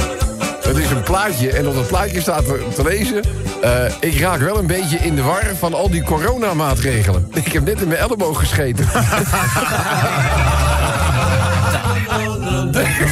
Het 0.61 0.77
is 0.77 0.89
een 0.89 1.03
plaatje 1.03 1.51
en 1.51 1.67
op 1.67 1.75
dat 1.75 1.87
plaatje 1.87 2.21
staat 2.21 2.45
te, 2.45 2.67
te 2.75 2.83
lezen... 2.83 3.21
eh, 3.61 3.71
ik 3.99 4.19
raak 4.19 4.39
wel 4.39 4.57
een 4.57 4.67
beetje 4.67 4.97
in 4.97 5.15
de 5.15 5.21
war 5.21 5.45
van 5.59 5.73
al 5.73 5.89
die 5.89 6.03
coronamaatregelen. 6.03 7.31
Ik 7.33 7.51
heb 7.51 7.65
net 7.65 7.81
in 7.81 7.87
mijn 7.87 7.99
elleboog 7.99 8.39
gescheten. 8.39 8.85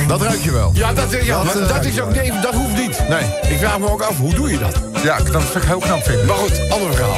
Dat 0.08 0.22
ruik 0.22 0.42
je 0.42 0.52
wel. 0.52 0.72
Ja, 0.74 0.94
dat, 0.94 1.12
ja, 1.24 1.44
Dat, 1.44 1.62
eh, 1.62 1.68
dat, 1.68 1.86
is 1.86 2.02
ook, 2.02 2.16
nee, 2.16 2.32
dat 2.42 2.54
hoeft 2.54 2.78
niet. 2.78 3.02
Nee. 3.10 3.24
Ik 3.52 3.58
vraag 3.58 3.80
me 3.80 3.90
ook 3.90 4.02
af, 4.02 4.18
hoe 4.18 4.34
doe 4.34 4.52
je 4.52 4.58
dat? 4.58 4.76
Ja, 5.04 5.18
dat 5.18 5.56
ik 5.56 5.64
heel 5.64 5.80
knap 5.80 6.04
vinden. 6.04 6.26
Maar 6.26 6.36
goed, 6.36 6.70
ander 6.70 6.94
verhaal. 6.94 7.16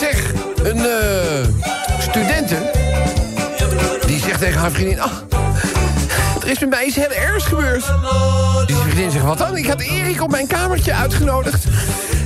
Zeg, 0.00 0.32
een 0.62 0.78
eh 0.78 1.48
studente... 1.98 2.56
die 4.06 4.20
zegt 4.20 4.38
tegen 4.38 4.60
haar 4.60 4.70
vriendin... 4.70 5.00
Ah, 5.00 5.10
er 6.42 6.48
is 6.50 6.58
met 6.58 6.70
mij 6.70 6.84
iets 6.84 6.96
heel 6.96 7.10
ergs 7.10 7.44
gebeurd. 7.44 7.84
Die 8.66 8.76
vriendin 8.76 9.10
zegt, 9.10 9.24
wat 9.24 9.38
dan? 9.38 9.56
Ik 9.56 9.66
had 9.66 9.80
Erik 9.80 10.22
op 10.22 10.30
mijn 10.30 10.46
kamertje 10.46 10.94
uitgenodigd. 10.94 11.64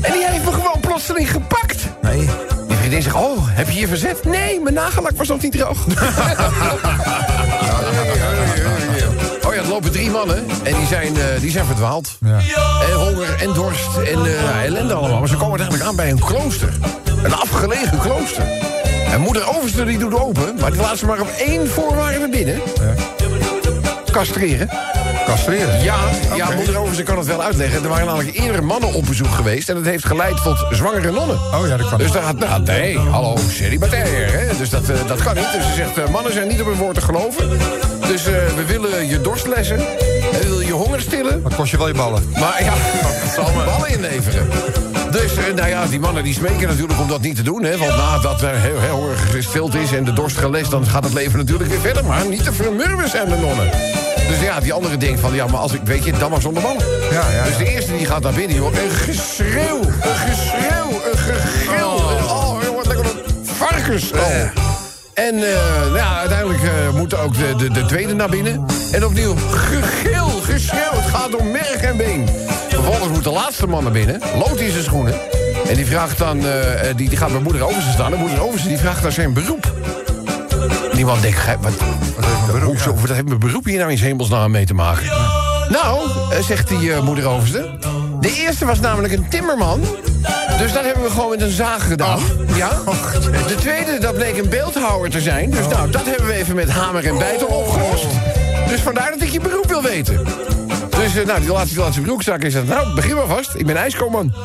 En 0.01 0.13
die 0.13 0.27
heeft 0.27 0.45
me 0.45 0.53
gewoon 0.53 0.81
plotseling 0.81 1.31
gepakt. 1.31 1.83
Nee. 2.03 2.29
Die 2.69 2.77
vriendin 2.77 3.03
zegt, 3.03 3.17
oh, 3.17 3.39
heb 3.41 3.71
je 3.71 3.81
je 3.81 3.89
verzet? 3.89 4.25
Nee, 4.25 4.61
mijn 4.61 4.75
nagellak 4.75 5.17
was 5.17 5.29
nog 5.29 5.43
niet 5.43 5.53
droog. 5.53 5.79
Ja, 9.65 9.71
er 9.71 9.77
lopen 9.77 9.93
drie 9.93 10.11
mannen 10.11 10.47
en 10.63 10.75
die 10.75 10.87
zijn, 10.87 11.17
eh, 11.17 11.41
die 11.41 11.51
zijn 11.51 11.67
verdwaald. 11.67 12.19
Ja. 12.21 12.39
En 12.89 12.93
honger 12.93 13.35
en 13.41 13.53
dorst 13.53 13.97
en 13.97 14.27
eh, 14.27 14.43
ja, 14.43 14.65
ellende 14.65 14.95
allemaal. 14.95 15.19
Maar 15.19 15.29
ze 15.29 15.37
komen 15.37 15.61
uiteindelijk 15.61 15.89
aan 15.89 15.97
bij 15.97 16.11
een 16.11 16.19
klooster. 16.19 16.69
Een 17.23 17.35
afgelegen 17.35 17.99
klooster. 17.99 18.45
En 19.11 19.21
moeder 19.21 19.57
Overste 19.57 19.85
die 19.85 19.99
doet 19.99 20.15
open, 20.15 20.55
maar 20.61 20.73
die 20.73 20.81
laat 20.81 20.99
ze 20.99 21.07
maar 21.07 21.21
op 21.21 21.29
één 21.39 21.69
voorwaarde 21.69 22.29
binnen. 22.29 22.61
Castreren. 24.11 24.69
Castreren. 25.27 25.83
Ja, 25.83 25.97
ja 26.37 26.51
moeder 26.51 26.79
Overste 26.79 27.03
kan 27.03 27.19
het 27.19 27.27
wel 27.27 27.43
uitleggen. 27.43 27.83
Er 27.83 27.89
waren 27.89 28.07
namelijk 28.07 28.37
eerder 28.37 28.65
mannen 28.65 28.95
op 28.95 29.07
bezoek 29.07 29.31
geweest... 29.31 29.69
en 29.69 29.75
dat 29.75 29.85
heeft 29.85 30.07
geleid 30.07 30.43
tot 30.43 30.67
zwangere 30.71 31.11
nonnen. 31.11 31.37
Oh 31.37 31.67
ja, 31.67 31.77
dat 31.77 31.89
kan. 31.89 31.99
Dus 31.99 32.13
daar 32.13 32.23
gaat, 32.23 32.39
nou, 32.39 32.63
nee, 32.63 32.99
hallo, 32.99 33.37
celibatair, 33.51 34.33
hè? 34.33 34.57
Dus 34.57 34.71
dat, 34.71 34.89
eh, 34.89 34.97
dat 35.07 35.23
kan 35.23 35.35
niet. 35.35 35.53
Dus 35.53 35.67
ze 35.67 35.73
zegt, 35.75 36.11
mannen 36.11 36.33
zijn 36.33 36.49
niet 36.49 36.61
op 36.61 36.67
hun 36.67 36.77
woord 36.77 36.95
te 36.95 37.01
geloven. 37.01 37.49
Dus 38.07 38.27
eh, 38.27 38.33
we 38.57 38.65
willen 38.67 39.09
je 39.09 39.21
dorst 39.21 39.47
lessen. 39.47 39.79
Hij 39.79 40.43
wil 40.43 40.61
je 40.61 40.73
honger 40.73 41.01
stillen. 41.01 41.43
Maar 41.43 41.55
kost 41.55 41.71
je 41.71 41.77
wel 41.77 41.89
je 41.89 41.95
ballen. 41.95 42.23
Maar 42.39 42.65
ja, 42.65 42.75
ballen 43.67 43.89
inleveren. 43.89 44.49
Dus 45.11 45.37
eh, 45.37 45.55
nou 45.55 45.69
ja, 45.69 45.87
die 45.87 46.01
mannen 46.01 46.25
die 46.25 46.35
smeken 46.35 46.69
natuurlijk 46.69 47.01
om 47.01 47.09
dat 47.09 47.21
niet 47.21 47.37
te 47.37 47.43
doen. 47.43 47.63
Hè, 47.63 47.79
want 47.79 47.97
nadat 47.97 48.43
er 48.43 48.61
heel, 48.61 48.81
heel 48.81 49.11
erg 49.11 49.31
gestild 49.31 49.75
is 49.75 49.93
en 49.93 50.05
de 50.05 50.13
dorst 50.13 50.37
gelest... 50.37 50.71
dan 50.71 50.87
gaat 50.87 51.05
het 51.05 51.13
leven 51.13 51.39
natuurlijk 51.39 51.71
weer 51.71 51.81
verder. 51.81 52.05
Maar 52.05 52.27
niet 52.27 52.45
te 52.45 52.53
vermurwen 52.53 53.09
zijn 53.09 53.29
de 53.29 53.37
nonnen. 53.37 53.71
Dus 54.29 54.41
ja, 54.41 54.61
die 54.61 54.73
andere 54.73 54.97
denkt 54.97 55.21
van... 55.21 55.35
ja, 55.35 55.47
maar 55.47 55.61
als 55.61 55.73
ik, 55.73 55.81
weet 55.85 56.05
je, 56.05 56.13
dan 56.13 56.31
maar 56.31 56.41
zonder 56.41 56.63
mannen. 56.63 56.87
Ja, 57.11 57.31
ja, 57.31 57.45
Dus 57.45 57.57
de 57.57 57.71
eerste 57.71 57.97
die 57.97 58.07
gaat 58.07 58.23
naar 58.23 58.33
binnen, 58.33 58.57
joh. 58.57 58.73
Een 58.73 58.91
geschreeuw, 58.91 59.81
een 59.81 60.17
geschreeuw, 60.17 60.91
een 61.13 61.19
gegil. 61.19 61.87
Oh, 61.87 62.55
oh 62.55 62.63
joh, 62.63 62.77
wat 62.77 62.87
lekker 62.87 63.05
een 63.05 63.45
varkens. 63.45 64.13
Oh. 64.13 64.74
En 65.15 65.35
eh, 65.35 65.81
nou 65.81 65.97
ja, 65.97 66.19
uiteindelijk 66.19 66.63
eh, 66.63 66.95
moet 66.95 67.17
ook 67.17 67.35
de, 67.35 67.55
de, 67.57 67.71
de 67.71 67.85
tweede 67.85 68.15
naar 68.15 68.29
binnen. 68.29 68.67
En 68.93 69.05
opnieuw 69.05 69.37
gegil, 69.37 70.29
geschreeuw. 70.29 70.93
Het 70.93 71.15
gaat 71.15 71.37
om 71.37 71.51
merg 71.51 71.77
en 71.77 71.97
been. 71.97 72.29
Vervolgens 72.69 73.09
moet 73.09 73.25
de 73.25 73.31
laatste 73.31 73.67
man 73.67 73.83
naar 73.83 73.93
binnen. 73.93 74.21
Loopt 74.39 74.61
in 74.61 74.71
zijn 74.71 74.85
schoenen. 74.85 75.15
En 75.69 75.75
die 75.75 75.87
vraagt 75.87 76.19
dan, 76.19 76.47
eh, 76.47 76.97
die, 76.97 77.09
die 77.09 77.19
gaat 77.19 77.33
bij 77.33 77.41
moeder 77.41 77.63
Overste 77.63 77.91
staan. 77.91 78.13
En 78.13 78.19
moeder 78.19 78.43
Overste 78.43 78.69
die 78.69 78.79
vraagt 78.79 79.03
naar 79.03 79.13
zijn 79.13 79.33
beroep. 79.33 79.73
Die 80.93 81.05
man 81.05 81.21
denkt, 81.21 81.39
wat, 81.61 81.73
wat 83.01 83.09
heeft 83.09 83.25
mijn 83.25 83.39
beroep 83.39 83.65
hier 83.65 83.79
nou 83.79 83.91
in 83.91 83.99
hemelsnaam 83.99 84.51
mee 84.51 84.67
te 84.67 84.75
maken? 84.75 85.07
Nou, 85.69 86.09
zegt 86.43 86.69
die 86.69 86.95
moeder 87.03 87.27
Overste. 87.27 87.71
De 88.25 88.35
eerste 88.35 88.65
was 88.65 88.81
namelijk 88.81 89.13
een 89.13 89.29
timmerman. 89.29 89.81
Dus 90.59 90.73
dat 90.73 90.85
hebben 90.85 91.03
we 91.03 91.11
gewoon 91.11 91.31
met 91.31 91.41
een 91.41 91.51
zaag 91.51 91.87
gedaan. 91.87 92.21
Ja. 92.55 92.71
De 93.47 93.55
tweede, 93.55 93.99
dat 93.99 94.15
bleek 94.15 94.39
een 94.39 94.49
beeldhouwer 94.49 95.11
te 95.11 95.21
zijn. 95.21 95.51
Dus 95.51 95.69
nou, 95.69 95.91
dat 95.91 96.05
hebben 96.05 96.27
we 96.27 96.33
even 96.33 96.55
met 96.55 96.71
hamer 96.71 97.07
en 97.07 97.19
bijtel 97.19 97.47
opgelost. 97.47 98.07
Dus 98.69 98.81
vandaar 98.81 99.11
dat 99.11 99.23
ik 99.23 99.29
je 99.29 99.41
beroep 99.41 99.67
wil 99.67 99.83
weten. 99.83 100.25
Dus 100.91 101.17
eh, 101.17 101.27
nou, 101.27 101.41
die 101.41 101.53
laatste, 101.53 101.75
die 101.75 101.83
laatste 101.83 102.01
broekzak 102.01 102.43
is 102.43 102.53
dat. 102.53 102.67
Nou, 102.67 102.95
begin 102.95 103.15
maar 103.15 103.27
vast. 103.27 103.55
Ik 103.55 103.67
ben 103.67 103.77
ijskoman. 103.77 104.33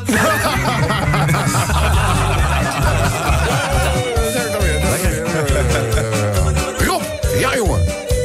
Rob, 6.88 7.02
ja 7.40 7.56
jongen. 7.56 7.80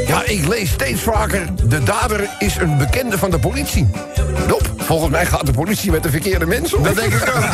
Ja, 0.07 0.23
ik 0.25 0.47
lees 0.47 0.71
steeds 0.71 1.03
vaker... 1.03 1.47
de 1.65 1.83
dader 1.83 2.29
is 2.39 2.57
een 2.57 2.79
bekende 2.79 3.19
van 3.19 3.31
de 3.31 3.39
politie. 3.39 3.91
Rob, 4.49 4.63
volgens 4.85 5.11
mij 5.11 5.27
gaat 5.27 5.47
de 5.47 5.52
politie 5.52 5.90
met 5.90 6.02
de 6.02 6.11
verkeerde 6.11 6.47
mensen 6.47 6.78
om. 6.78 6.85
Dat 6.85 6.97
denk 6.97 7.12
ik 7.12 7.32
ook. 7.36 7.44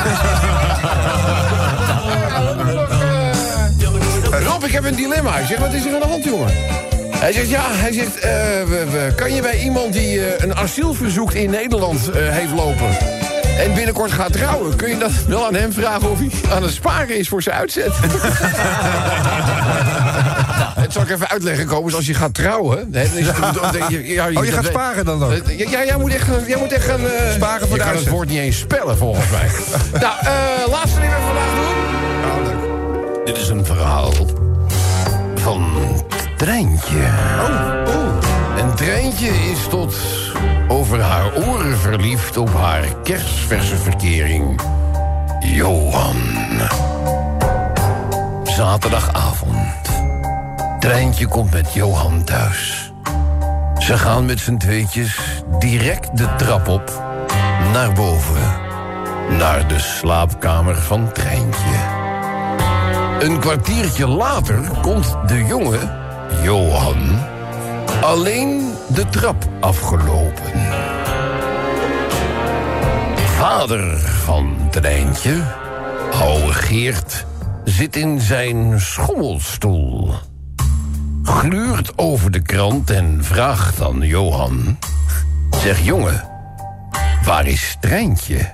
Rob, 4.46 4.64
ik 4.64 4.72
heb 4.72 4.84
een 4.84 4.94
dilemma. 4.94 5.36
Ik 5.38 5.46
zeg, 5.46 5.58
wat 5.58 5.72
is 5.72 5.84
er 5.84 5.94
aan 5.94 6.00
de 6.00 6.06
hand, 6.06 6.24
jongen? 6.24 6.52
Hij 7.16 7.32
zegt, 7.32 7.48
ja, 7.48 7.62
hij 7.68 7.92
zegt, 7.92 8.18
eh, 8.18 8.30
we- 8.68 8.86
we- 8.90 9.12
kan 9.16 9.34
je 9.34 9.42
bij 9.42 9.60
iemand 9.62 9.92
die 9.92 10.26
eh, 10.26 10.44
een 10.44 10.56
asielverzoek 10.56 11.32
in 11.32 11.50
Nederland 11.50 12.10
eh, 12.10 12.28
heeft 12.28 12.52
lopen... 12.52 12.88
en 13.58 13.74
binnenkort 13.74 14.12
gaat 14.12 14.32
trouwen, 14.32 14.76
kun 14.76 14.88
je 14.88 14.98
dat 14.98 15.10
wel 15.28 15.46
aan 15.46 15.54
hem 15.54 15.72
vragen 15.72 16.10
of 16.10 16.18
hij 16.18 16.30
aan 16.54 16.62
het 16.62 16.72
sparen 16.72 17.18
is 17.18 17.28
voor 17.28 17.42
zijn 17.42 17.56
uitzet? 17.56 17.92
Het 20.90 20.98
zal 20.98 21.08
ik 21.08 21.14
even 21.14 21.28
uitleggen, 21.28 21.66
Kobus, 21.66 21.94
als 21.94 22.06
je 22.06 22.14
gaat 22.14 22.34
trouwen... 22.34 22.78
hè, 22.78 22.84
dan 23.08 23.18
is 23.18 23.26
het, 23.26 23.36
je- 23.88 24.06
ja, 24.08 24.26
Oh, 24.26 24.32
je 24.32 24.38
dat 24.40 24.48
gaat 24.54 24.64
sparen 24.64 25.04
dan 25.04 25.22
ook? 25.24 25.32
Ja, 25.46 25.68
ja, 25.70 25.84
jij 25.84 25.96
moet 25.96 26.14
echt, 26.14 26.26
jij 26.46 26.58
moet 26.58 26.72
echt 26.72 26.84
gaan... 26.84 27.00
eh, 27.06 27.32
Sparen 27.34 27.68
voor 27.68 27.76
je 27.76 27.82
kan 27.82 27.94
het 27.94 28.08
woord 28.08 28.28
niet 28.28 28.38
eens 28.38 28.58
spellen, 28.58 28.96
volgens 28.96 29.30
mij. 29.30 29.48
nou, 30.00 30.14
eh, 30.20 30.68
laatste 30.70 31.00
die 31.00 31.08
we 31.08 31.16
vandaag 31.26 31.54
doen. 31.54 33.24
Dit 33.24 33.36
is 33.36 33.48
een 33.48 33.64
verhaal 33.64 34.12
van 35.34 35.72
Treintje. 36.36 36.96
Oh, 37.86 38.16
Een 38.58 38.74
Treintje 38.74 39.28
is 39.28 39.58
tot 39.68 39.94
over 40.68 41.00
haar 41.00 41.34
oren 41.36 41.78
verliefd 41.78 42.36
op 42.36 42.54
haar 42.54 42.84
kerstverse 43.02 43.76
verkering. 43.76 44.60
Johan. 45.40 46.16
Zaterdagavond. 48.44 49.89
Treintje 50.80 51.26
komt 51.26 51.50
met 51.50 51.72
Johan 51.72 52.24
thuis. 52.24 52.92
Ze 53.78 53.98
gaan 53.98 54.24
met 54.24 54.38
z'n 54.38 54.56
tweetjes 54.56 55.18
direct 55.58 56.16
de 56.16 56.34
trap 56.36 56.68
op 56.68 57.02
naar 57.72 57.92
boven. 57.92 58.42
Naar 59.38 59.68
de 59.68 59.78
slaapkamer 59.78 60.76
van 60.76 61.12
Treintje. 61.12 61.98
Een 63.18 63.38
kwartiertje 63.38 64.06
later 64.06 64.70
komt 64.82 65.16
de 65.26 65.44
jongen, 65.44 65.98
Johan, 66.42 67.18
alleen 68.00 68.74
de 68.88 69.08
trap 69.08 69.48
afgelopen. 69.60 70.52
Vader 73.16 73.98
van 73.98 74.56
Treintje, 74.70 75.42
oude 76.12 76.52
Geert, 76.52 77.26
zit 77.64 77.96
in 77.96 78.20
zijn 78.20 78.80
schommelstoel. 78.80 80.14
Gluurt 81.22 81.98
over 81.98 82.30
de 82.30 82.40
krant 82.40 82.90
en 82.90 83.24
vraagt 83.24 83.82
aan 83.82 84.00
Johan... 84.00 84.78
Zeg 85.62 85.80
jongen, 85.80 86.28
waar 87.24 87.46
is 87.46 87.76
Treintje? 87.80 88.52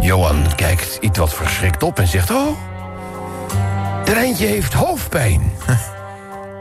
Johan 0.00 0.54
kijkt 0.56 0.98
iets 1.00 1.18
wat 1.18 1.34
verschrikt 1.34 1.82
op 1.82 1.98
en 1.98 2.06
zegt... 2.06 2.30
Oh, 2.30 2.56
Treintje 4.04 4.46
heeft 4.46 4.72
hoofdpijn. 4.72 5.42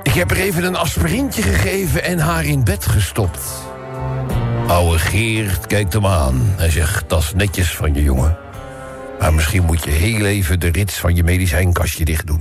Ik 0.03 0.13
heb 0.13 0.31
er 0.31 0.37
even 0.37 0.63
een 0.63 0.75
aspirintje 0.75 1.41
gegeven 1.41 2.03
en 2.03 2.19
haar 2.19 2.45
in 2.45 2.63
bed 2.63 2.85
gestopt. 2.85 3.41
Oude 4.67 4.99
Geert 4.99 5.67
kijkt 5.67 5.93
hem 5.93 6.05
aan. 6.05 6.53
Hij 6.57 6.69
zegt, 6.69 7.09
dat 7.09 7.21
is 7.21 7.33
netjes 7.33 7.75
van 7.75 7.93
je 7.93 8.03
jongen. 8.03 8.37
Maar 9.19 9.33
misschien 9.33 9.63
moet 9.63 9.83
je 9.83 9.91
heel 9.91 10.25
even 10.25 10.59
de 10.59 10.69
rits 10.71 10.97
van 10.97 11.15
je 11.15 11.23
medicijnkastje 11.23 12.05
dicht 12.05 12.27
doen. 12.27 12.39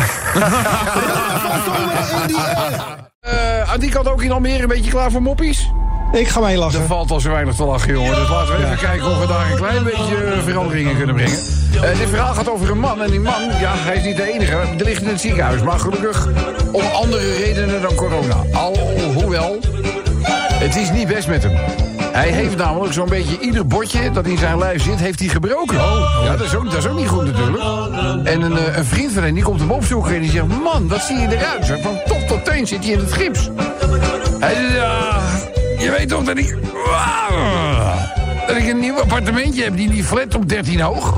uh, 3.24 3.72
aan 3.72 3.80
die 3.80 3.90
kant 3.90 4.08
ook 4.08 4.22
in 4.22 4.32
Almere 4.32 4.62
een 4.62 4.68
beetje 4.68 4.90
klaar 4.90 5.10
voor 5.10 5.22
moppies? 5.22 5.70
Ik 6.12 6.28
ga 6.28 6.40
mee 6.40 6.56
lachen. 6.56 6.80
Er 6.80 6.86
valt 6.86 7.10
al 7.10 7.20
zo 7.20 7.30
weinig 7.30 7.54
te 7.54 7.64
lachen, 7.64 7.92
jongen. 7.92 8.14
Dus 8.14 8.28
laten 8.28 8.56
we 8.56 8.64
even 8.64 8.78
kijken 8.78 9.06
of 9.06 9.20
we 9.20 9.26
daar 9.26 9.50
een 9.50 9.56
klein 9.56 9.84
beetje 9.84 10.16
eh, 10.16 10.42
veranderingen 10.42 10.96
kunnen 10.96 11.14
brengen. 11.14 11.38
Uh, 11.74 11.82
dit 11.82 12.08
verhaal 12.08 12.34
gaat 12.34 12.50
over 12.50 12.70
een 12.70 12.78
man. 12.78 13.02
En 13.02 13.10
die 13.10 13.20
man, 13.20 13.42
ja, 13.60 13.74
hij 13.76 13.96
is 13.96 14.04
niet 14.04 14.16
de 14.16 14.32
enige. 14.32 14.54
Er 14.54 14.84
ligt 14.84 15.02
in 15.02 15.08
het 15.08 15.20
ziekenhuis. 15.20 15.62
Maar 15.62 15.78
gelukkig 15.78 16.26
om 16.72 16.82
andere 16.92 17.34
redenen 17.34 17.82
dan 17.82 17.94
corona. 17.94 18.44
Alhoewel, 18.52 19.58
het 20.52 20.76
is 20.76 20.90
niet 20.90 21.08
best 21.08 21.28
met 21.28 21.42
hem. 21.42 21.97
Hij 22.18 22.30
heeft 22.30 22.56
namelijk 22.56 22.92
zo'n 22.92 23.08
beetje 23.08 23.38
ieder 23.40 23.66
bordje 23.66 24.10
dat 24.10 24.26
in 24.26 24.38
zijn 24.38 24.58
lijf 24.58 24.82
zit, 24.82 24.98
heeft 24.98 25.18
hij 25.18 25.28
gebroken. 25.28 25.78
Oh, 25.78 26.20
ja, 26.24 26.36
dat 26.36 26.46
is, 26.46 26.54
ook, 26.54 26.64
dat 26.64 26.78
is 26.78 26.86
ook 26.86 26.98
niet 26.98 27.08
goed 27.08 27.24
natuurlijk. 27.24 27.62
En 28.26 28.42
een, 28.42 28.52
uh, 28.52 28.76
een 28.76 28.84
vriend 28.84 29.12
van 29.12 29.22
hem 29.22 29.34
die 29.34 29.42
komt 29.42 29.60
hem 29.60 29.70
opzoeken 29.70 30.14
en 30.14 30.20
die 30.20 30.30
zegt... 30.30 30.46
Man, 30.46 30.88
wat 30.88 31.00
zie 31.00 31.16
je 31.18 31.36
eruit? 31.36 31.64
Zeg. 31.66 31.80
Van 31.80 31.98
top 32.06 32.20
tot 32.20 32.44
teen 32.44 32.66
zit 32.66 32.84
hij 32.84 32.92
in 32.92 32.98
het 32.98 33.12
gips. 33.12 33.50
Hij 34.38 34.54
zegt, 34.54 34.74
ja, 34.74 35.20
je 35.78 35.94
weet 35.98 36.08
toch 36.08 36.24
dat 36.24 36.38
ik... 36.38 36.56
Dat 38.46 38.56
ik 38.56 38.68
een 38.68 38.78
nieuw 38.78 39.00
appartementje 39.00 39.62
heb, 39.62 39.76
die, 39.76 39.90
die 39.90 40.04
flat 40.04 40.34
op 40.34 40.48
13 40.48 40.80
hoog. 40.80 41.14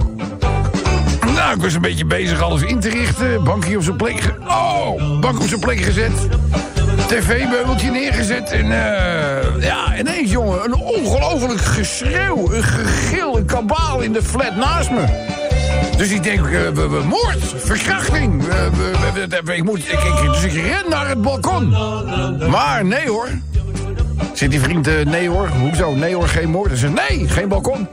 Nou, 1.35 1.55
ik 1.55 1.63
was 1.63 1.75
een 1.75 1.81
beetje 1.81 2.05
bezig 2.05 2.41
alles 2.41 2.63
in 2.63 2.81
te 2.81 2.89
richten. 2.89 3.45
Bankje 3.45 3.77
op 3.77 3.83
zijn 3.83 3.97
plek... 3.97 4.35
Oh, 4.49 5.21
bank 5.21 5.41
op 5.41 5.49
zijn 5.49 5.61
plek 5.61 5.81
gezet. 5.81 6.29
TV-meubeltje 7.07 7.91
neergezet. 7.91 8.51
En 8.51 8.67
uh, 8.67 9.63
ja, 9.63 9.99
ineens, 9.99 10.31
jongen, 10.31 10.65
een 10.65 10.75
ongelooflijk 10.75 11.61
geschreeuw. 11.61 12.53
Een 12.53 12.63
gegil, 12.63 13.37
een 13.37 13.45
kabaal 13.45 14.01
in 14.01 14.13
de 14.13 14.23
flat 14.23 14.57
naast 14.57 14.91
me. 14.91 15.05
Dus 15.97 16.11
ik 16.11 16.23
denk, 16.23 16.47
uh, 16.47 17.05
moord, 17.05 17.55
verkrachting. 17.57 18.43
Uh, 19.47 19.57
ik 19.57 19.65
moet, 19.65 19.79
ik, 19.79 19.99
ik, 20.01 20.33
dus 20.33 20.43
ik 20.43 20.53
ren 20.53 20.91
naar 20.91 21.09
het 21.09 21.23
balkon. 21.23 21.71
Maar 22.51 22.85
nee 22.85 23.09
hoor. 23.09 23.29
Zit 24.33 24.51
die 24.51 24.61
vriend, 24.61 24.89
uh, 24.89 25.05
nee 25.05 25.29
hoor, 25.29 25.49
hoezo? 25.49 25.95
Nee 25.95 26.15
hoor, 26.15 26.29
geen 26.29 26.51
moord. 26.51 26.69
Hij 26.69 26.79
zegt, 26.79 27.09
nee, 27.09 27.29
geen 27.29 27.49
balkon. 27.49 27.89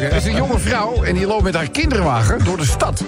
Het 0.00 0.12
is 0.12 0.24
een 0.24 0.36
jonge 0.36 0.58
vrouw 0.58 1.02
en 1.02 1.14
die 1.14 1.26
loopt 1.26 1.42
met 1.42 1.54
haar 1.54 1.70
kinderwagen 1.70 2.44
door 2.44 2.56
de 2.56 2.64
stad. 2.64 3.04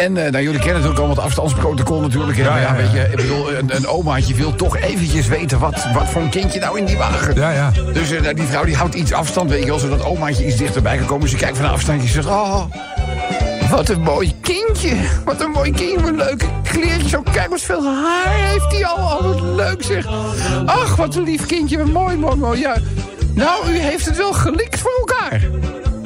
En 0.00 0.16
uh, 0.16 0.22
nou, 0.22 0.42
jullie 0.42 0.60
kennen 0.60 0.74
natuurlijk 0.74 0.98
allemaal 0.98 1.16
het 1.16 1.24
afstandsprotocol 1.24 2.00
natuurlijk. 2.00 2.38
Ja, 2.38 2.56
ja, 2.56 2.60
ja, 2.60 2.76
weet 2.76 2.92
je, 2.92 3.08
ik 3.10 3.16
bedoel, 3.16 3.54
een, 3.54 3.76
een 3.76 3.86
omaatje 3.86 4.34
wil 4.34 4.54
toch 4.54 4.76
eventjes 4.76 5.26
weten 5.26 5.58
wat, 5.58 5.86
wat 5.92 6.08
voor 6.08 6.22
een 6.22 6.28
kindje 6.28 6.60
nou 6.60 6.78
in 6.78 6.84
die 6.84 6.96
wagen. 6.96 7.34
Ja, 7.34 7.50
ja. 7.50 7.70
Dus 7.92 8.12
uh, 8.12 8.20
die 8.34 8.46
vrouw 8.46 8.64
die 8.64 8.76
houdt 8.76 8.94
iets 8.94 9.12
afstand, 9.12 9.50
weet 9.50 9.60
je 9.60 9.66
wel, 9.66 9.78
zodat 9.78 10.04
omaatje 10.04 10.46
iets 10.46 10.56
dichterbij 10.56 10.96
kan 10.96 11.06
komen. 11.06 11.28
Ze 11.28 11.36
kijkt 11.36 11.56
van 11.56 11.66
een 11.66 11.72
afstandje 11.72 12.06
en 12.06 12.12
zegt, 12.12 12.26
oh, 12.26 12.64
wat 13.70 13.88
een 13.88 14.00
mooi 14.00 14.34
kindje. 14.40 14.96
Wat 15.24 15.40
een 15.40 15.50
mooi 15.50 15.70
kindje, 15.70 16.00
wat 16.00 16.26
leuke 16.26 16.46
kleertjes. 16.62 17.10
Zo, 17.10 17.22
kijk 17.32 17.48
wat 17.48 17.60
veel 17.60 17.84
haar 17.84 18.34
heeft 18.34 18.72
hij 18.72 18.86
al. 18.86 19.18
Oh, 19.18 19.22
wat 19.22 19.40
leuk 19.40 19.82
zeg. 19.82 20.06
Ach, 20.66 20.96
wat 20.96 21.14
een 21.14 21.22
lief 21.22 21.46
kindje, 21.46 21.78
wat 21.78 21.86
mooi, 21.86 22.16
mooi, 22.16 22.36
mooi. 22.36 22.60
Ja. 22.60 22.76
Nou, 23.34 23.70
u 23.70 23.78
heeft 23.78 24.06
het 24.06 24.16
wel 24.16 24.32
gelikt 24.32 24.80
voor 24.80 24.92
elkaar. 24.98 25.40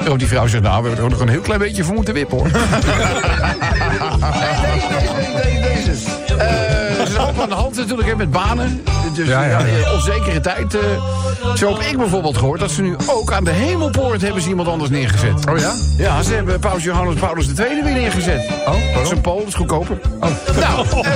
Oh, 0.09 0.19
die 0.19 0.27
vrouw 0.29 0.47
zegt, 0.47 0.63
nou, 0.63 0.83
we 0.83 0.89
hebben 0.89 1.05
er 1.05 1.11
nog 1.11 1.21
een 1.21 1.29
heel 1.29 1.41
klein 1.41 1.59
beetje 1.61 1.85
voor 1.85 1.95
moeten 1.95 2.15
wippen, 2.15 2.39
hoor. 2.39 2.49
deze, 2.51 2.61
deze, 4.89 5.33
deze, 5.43 5.85
deze. 5.85 6.01
Uh, 6.37 6.99
een 7.15 7.17
hoop 7.17 7.41
aan 7.41 7.49
de 7.49 7.55
hand 7.55 7.77
natuurlijk 7.77 8.09
hè, 8.09 8.17
met 8.17 8.31
banen. 8.31 8.83
Dus 9.15 9.29
ja, 9.29 9.45
Ja, 9.45 9.59
eh, 9.59 9.93
onzekere 9.95 10.41
tijd. 10.41 10.75
eh. 10.75 10.81
zo 11.57 11.69
heb 11.79 11.81
ik 11.91 11.97
bijvoorbeeld 11.99 12.37
gehoord 12.37 12.61
dat 12.61 12.71
ze 12.71 12.83
nu 12.83 12.97
ook 13.07 13.33
aan 13.33 13.45
de 13.45 13.51
hemelpoort 13.51 14.23
hebben 14.23 14.43
ze 14.43 14.49
iemand 14.49 14.69
anders 14.69 14.91
neergezet. 14.91 15.49
Oh 15.51 15.59
ja? 15.59 15.73
Ja, 15.97 16.23
ze 16.23 16.35
hebben 16.35 16.59
Paus 16.59 16.83
Johannes 16.85 17.15
Paulus 17.15 17.47
II 17.59 17.83
weer 17.83 17.93
neergezet. 17.93 18.51
Oh, 18.67 18.75
Dat 18.95 19.03
is 19.03 19.11
een 19.11 19.21
Pool, 19.21 19.39
dat 19.39 19.47
is 19.49 19.55
goedkoper. 19.55 19.99
Oh. 20.21 20.31
Nou, 20.61 20.87
eh, 20.89 21.13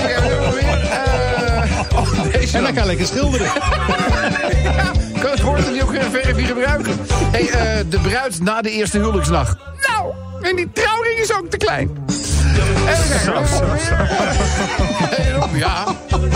weer, 0.52 0.80
eh, 0.90 1.80
oh, 1.98 2.08
deze 2.32 2.56
En 2.56 2.62
dan 2.62 2.74
kan 2.74 2.86
lekker 2.86 3.06
schilderen. 3.06 3.46
kan 5.18 5.30
het 5.30 5.42
woord 5.42 5.66
die 5.72 5.82
ook 5.82 5.90
weer 5.90 6.02
verf 6.10 6.36
hier 6.36 6.46
gebruiken. 6.46 6.92
Hey, 7.30 7.48
eh, 7.48 7.84
de 7.88 7.98
bruid 7.98 8.40
na 8.42 8.62
de 8.62 8.70
eerste 8.70 8.98
huwelijksnacht. 8.98 9.56
Nou, 9.88 10.12
en 10.42 10.56
die 10.56 10.70
trouwring 10.72 11.18
is 11.18 11.34
ook 11.34 11.50
te 11.50 11.56
klein. 11.56 12.06
En 12.86 13.32
dan 13.32 13.44
kijk 15.10 15.44
Ja, 15.54 15.84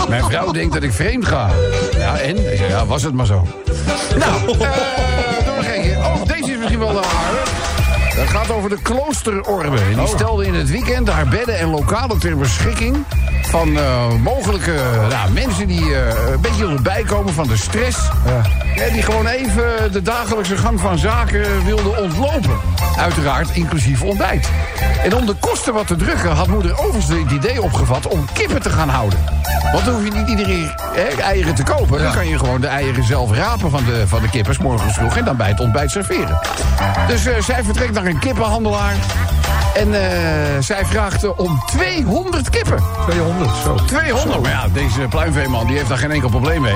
mijn 0.09 0.23
vrouw 0.23 0.51
denkt 0.51 0.73
dat 0.73 0.83
ik 0.83 0.93
vreemd 0.93 1.25
ga. 1.25 1.49
Ja, 1.97 2.17
en? 2.17 2.41
Ja, 2.67 2.85
was 2.85 3.03
het 3.03 3.13
maar 3.13 3.25
zo. 3.25 3.47
Nou, 4.17 4.57
eh 4.59 4.69
door 5.45 5.63
één 5.63 5.81
keer. 5.81 5.97
Oh, 5.97 6.25
deze 6.25 6.51
is 6.51 6.57
misschien 6.57 6.79
wel 6.79 6.89
aardig. 6.89 7.51
Dat 8.15 8.27
gaat 8.27 8.51
over 8.51 8.69
de 8.69 8.81
kloosterorbe. 8.81 9.77
Die 9.95 10.07
stelde 10.07 10.45
in 10.45 10.53
het 10.53 10.69
weekend 10.69 11.09
haar 11.09 11.27
bedden 11.27 11.59
en 11.59 11.69
lokalen 11.69 12.19
ter 12.19 12.37
beschikking... 12.37 13.05
van 13.53 13.77
eh, 13.77 14.13
mogelijke 14.23 14.73
nou, 15.09 15.31
mensen 15.31 15.67
die 15.67 15.95
eh, 15.95 16.31
een 16.31 16.41
beetje 16.41 16.59
wilden 16.65 16.83
bijkomen 16.83 17.33
van 17.33 17.47
de 17.47 17.57
stress. 17.57 17.97
Ja, 18.75 18.89
die 18.89 19.01
gewoon 19.01 19.27
even 19.27 19.91
de 19.91 20.01
dagelijkse 20.01 20.57
gang 20.57 20.79
van 20.79 20.97
zaken 20.97 21.65
wilden 21.65 21.97
ontlopen. 21.97 22.59
Uiteraard 22.97 23.49
inclusief 23.55 24.01
ontbijt. 24.01 24.49
En 25.03 25.15
om 25.15 25.25
de 25.25 25.35
kosten 25.39 25.73
wat 25.73 25.87
te 25.87 25.95
drukken 25.95 26.31
had 26.31 26.47
moeder 26.47 26.85
Overste 26.85 27.13
het 27.13 27.31
idee 27.31 27.61
opgevat 27.61 28.07
om 28.07 28.25
kippen 28.33 28.61
te 28.61 28.69
gaan 28.69 28.89
houden. 28.89 29.19
Want 29.71 29.85
dan 29.85 29.93
hoef 29.93 30.03
je 30.03 30.11
niet 30.11 30.29
iedereen 30.29 30.71
hè, 30.93 31.21
eieren 31.21 31.55
te 31.55 31.63
kopen. 31.63 31.99
Dan 32.03 32.13
kan 32.13 32.27
je 32.27 32.37
gewoon 32.37 32.61
de 32.61 32.67
eieren 32.67 33.03
zelf 33.03 33.31
rapen 33.31 33.71
van 33.71 33.83
de, 33.85 34.07
van 34.07 34.21
de 34.21 34.29
kippen 34.29 34.55
morgens 34.61 34.93
vroeg 34.93 35.17
en 35.17 35.25
dan 35.25 35.37
bij 35.37 35.49
het 35.49 35.59
ontbijt 35.59 35.91
serveren. 35.91 36.39
Dus 37.07 37.25
eh, 37.25 37.41
zij 37.41 37.63
vertrekt 37.63 37.93
naar 37.93 38.05
een 38.05 38.19
kippenhandelaar. 38.19 38.95
En 39.73 39.93
zij 40.63 40.85
vraagt 40.85 41.35
om 41.35 41.63
200 41.65 42.49
kippen. 42.49 42.83
200, 43.07 43.42
zo. 43.63 43.75
200. 43.85 44.41
Maar 44.41 44.51
ja, 44.51 44.67
deze 44.73 44.99
pluimveeman 45.09 45.67
die 45.67 45.75
heeft 45.77 45.89
daar 45.89 45.97
geen 45.97 46.11
enkel 46.11 46.29
probleem 46.29 46.61
mee. 46.61 46.73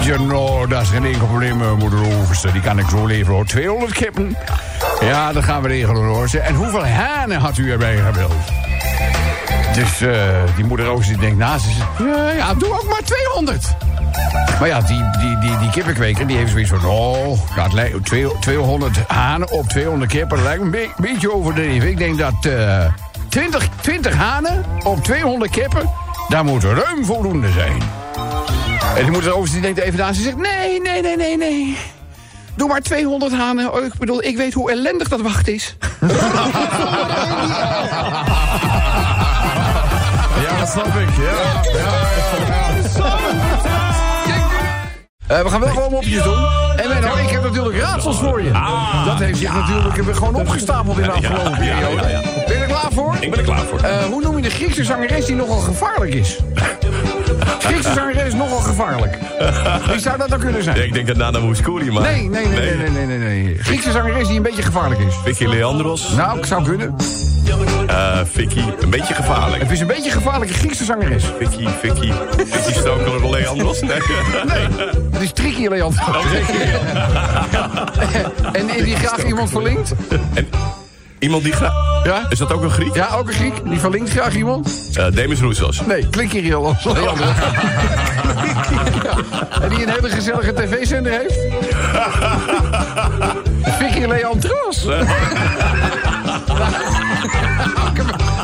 Die 0.00 0.04
zegt, 0.04 0.20
nou, 0.20 0.68
dat 0.68 0.82
is 0.82 0.88
geen 0.88 1.04
enkel 1.04 1.26
probleem, 1.26 1.62
eh, 1.62 1.72
moeder 1.72 1.98
Overste. 2.20 2.52
Die 2.52 2.60
kan 2.60 2.78
ik 2.78 2.86
zo 2.90 3.06
leveren, 3.06 3.34
hoor. 3.34 3.44
200 3.44 3.92
kippen. 3.92 4.36
Ja, 5.00 5.32
dat 5.32 5.44
gaan 5.44 5.62
we 5.62 5.68
regelen, 5.68 6.04
hoor. 6.04 6.28
En 6.42 6.54
hoeveel 6.54 6.86
hanen 6.86 7.40
had 7.40 7.58
u 7.58 7.70
erbij 7.70 7.96
gewild? 7.96 8.32
Dus 9.74 10.00
eh, 10.00 10.16
die 10.56 10.64
moeder 10.64 10.86
Overste 10.86 11.16
denkt 11.16 11.36
naast 11.38 11.64
zich... 11.64 11.76
Ja, 11.98 12.30
ja, 12.30 12.54
doe 12.54 12.72
ook 12.72 12.88
maar 12.88 13.02
200. 13.04 13.76
Maar 14.58 14.68
ja, 14.68 14.80
die, 14.80 15.10
die, 15.20 15.38
die, 15.38 15.58
die 15.58 15.70
kippenkweker 15.70 16.26
die 16.26 16.36
heeft 16.36 16.50
zoiets 16.50 16.70
van... 16.70 16.84
Oh, 16.84 17.38
dat 17.56 17.72
lijkt, 17.72 18.04
twee- 18.04 18.38
200 18.40 18.96
hanen 19.06 19.50
op 19.52 19.68
200 19.68 20.10
kippen, 20.10 20.36
dat 20.36 20.46
lijkt 20.46 20.60
me 20.60 20.64
een 20.64 20.70
be- 20.96 21.02
beetje 21.08 21.34
overdreven. 21.34 21.88
Ik 21.88 21.98
denk 21.98 22.18
dat 22.18 22.34
eh 22.44 22.84
20, 23.32 23.68
20 23.80 24.14
hanen 24.14 24.64
op 24.84 25.04
200 25.04 25.50
kippen... 25.50 25.90
daar 26.28 26.44
moet 26.44 26.64
ruim 26.64 27.04
voldoende 27.04 27.50
zijn. 27.50 27.82
En 28.96 29.02
die 29.02 29.10
moeder 29.10 29.32
Overste 29.32 29.60
die 29.60 29.64
denkt 29.64 29.80
even 29.80 29.98
na. 29.98 30.12
Ze 30.12 30.22
zegt, 30.22 30.36
nee, 30.36 30.80
nee, 30.80 31.02
nee, 31.02 31.16
nee, 31.16 31.36
nee. 31.36 31.78
Doe 32.54 32.68
maar 32.68 32.80
200 32.80 33.32
hanen. 33.32 33.72
Oh, 33.74 33.84
ik 33.84 33.94
bedoel, 33.98 34.22
ik 34.22 34.36
weet 34.36 34.52
hoe 34.52 34.70
ellendig 34.70 35.08
dat 35.08 35.20
wachten 35.20 35.54
is. 35.54 35.76
Ja, 40.42 40.58
dat 40.58 40.68
snap 40.68 40.86
ik. 40.86 41.08
Ja. 41.16 42.11
Eh, 45.26 45.42
we 45.42 45.48
gaan 45.48 45.60
wel 45.60 45.68
gewoon 45.68 45.90
mopjes 45.90 46.22
doen. 46.22 46.46
En 46.76 46.88
Menno, 46.88 47.14
ik 47.16 47.28
heb 47.28 47.42
natuurlijk 47.42 47.76
raadsels 47.78 48.18
voor 48.18 48.42
je. 48.42 48.50
dat 49.06 49.18
heeft 49.18 49.38
zich 49.38 49.52
natuurlijk 49.54 49.98
eh, 49.98 50.14
gewoon 50.16 50.34
opgestapeld 50.34 50.96
in 50.98 51.02
de 51.02 51.10
afgelopen 51.10 51.52
Ah. 51.52 51.58
ja, 51.58 51.64
ja, 51.64 51.86
periode. 51.86 52.08
ja, 52.08 52.20
Ben 52.46 52.56
je 52.56 52.62
er 52.62 52.66
klaar 52.66 52.92
voor? 52.92 53.16
Ik 53.20 53.30
ben 53.30 53.38
er 53.38 53.44
klaar 53.44 53.64
voor. 53.64 53.80
Eh, 53.80 54.04
hoe 54.04 54.22
noem 54.22 54.36
je 54.36 54.42
de 54.42 54.50
Griekse 54.50 54.84
zangeres 54.84 55.24
die 55.24 55.36
nogal 55.36 55.58
gevaarlijk 55.58 56.14
is? 56.14 56.38
Griekse 57.58 57.92
zangeres 57.92 58.26
is 58.26 58.34
nogal 58.34 58.58
gevaarlijk. 58.58 59.18
Wie 59.90 59.98
zou 60.00 60.18
dat 60.18 60.28
dan 60.28 60.38
kunnen 60.38 60.62
zijn? 60.62 60.76
Ja, 60.76 60.82
ik 60.82 60.92
denk 60.92 61.06
dat 61.06 61.16
Nana 61.16 61.38
Mouskouri, 61.38 61.90
maar... 61.90 62.02
Nee, 62.02 62.28
nee, 62.28 62.46
nee, 62.46 62.60
nee, 62.76 62.88
nee, 62.88 63.06
nee, 63.06 63.18
nee, 63.18 63.44
nee. 63.44 63.56
Griekse 63.58 63.90
zangeres 63.90 64.26
die 64.26 64.36
een 64.36 64.42
beetje 64.42 64.62
gevaarlijk 64.62 65.00
is. 65.00 65.14
Vicky 65.24 65.44
Leandros. 65.46 66.10
Nou, 66.10 66.38
ik 66.38 66.44
zou 66.44 66.64
kunnen. 66.64 66.94
eh 67.86 68.20
Vicky, 68.24 68.62
een 68.80 68.90
beetje 68.90 69.14
gevaarlijk. 69.14 69.62
Het 69.62 69.70
is 69.70 69.80
een 69.80 69.86
beetje 69.86 70.04
een 70.10 70.16
gevaarlijke 70.16 70.54
Griekse 70.54 70.84
zangeres. 70.84 71.24
Vicky, 71.38 71.68
Vicky, 71.80 72.12
Vicky 72.36 72.72
Stoker 72.72 73.30
Leandros. 73.30 73.80
Nee. 73.80 74.00
Het 75.12 75.20
is 75.22 75.32
tricky, 75.32 75.68
Leon. 75.68 75.94
en 78.52 78.76
is 78.76 78.84
die 78.84 78.96
graag 78.96 79.24
iemand 79.24 79.50
verlinkt? 79.50 79.92
En 80.34 80.48
iemand 81.22 81.44
die 81.44 81.52
graag... 81.52 82.04
Ja? 82.04 82.26
Is 82.28 82.38
dat 82.38 82.52
ook 82.52 82.62
een 82.62 82.70
Griek? 82.70 82.94
Ja, 82.94 83.08
ook 83.14 83.28
een 83.28 83.34
Griek. 83.34 83.54
Die 83.64 83.78
verlinkt 83.78 84.10
graag 84.10 84.34
iemand? 84.34 84.90
Eh, 84.94 85.06
Demis 85.12 85.40
Roussos. 85.40 85.86
Nee, 85.86 86.08
als 86.56 86.84
Leon. 86.84 87.18
Ja. 87.18 87.34
En 89.60 89.68
die 89.68 89.82
een 89.82 89.88
hele 89.88 90.08
gezellige 90.08 90.52
tv-zender 90.52 91.12
heeft? 91.12 91.38
Vicky 93.78 94.06
Leandros. 94.06 94.84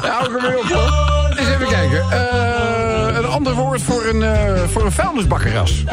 Hou 0.02 0.24
ik 0.24 0.32
hem 0.32 0.40
weer 0.40 0.58
op, 0.58 0.64
hoor. 0.64 1.28
Eens 1.38 1.48
even 1.48 1.68
kijken. 1.68 2.04
Eh, 2.10 2.47
een 3.18 3.30
ander 3.30 3.54
woord 3.54 3.82
voor 3.82 4.04
een, 4.06 4.22
eh 4.22 4.52
voor 4.72 4.84
een 4.84 4.92
vuilnisbakkeras. 4.92 5.84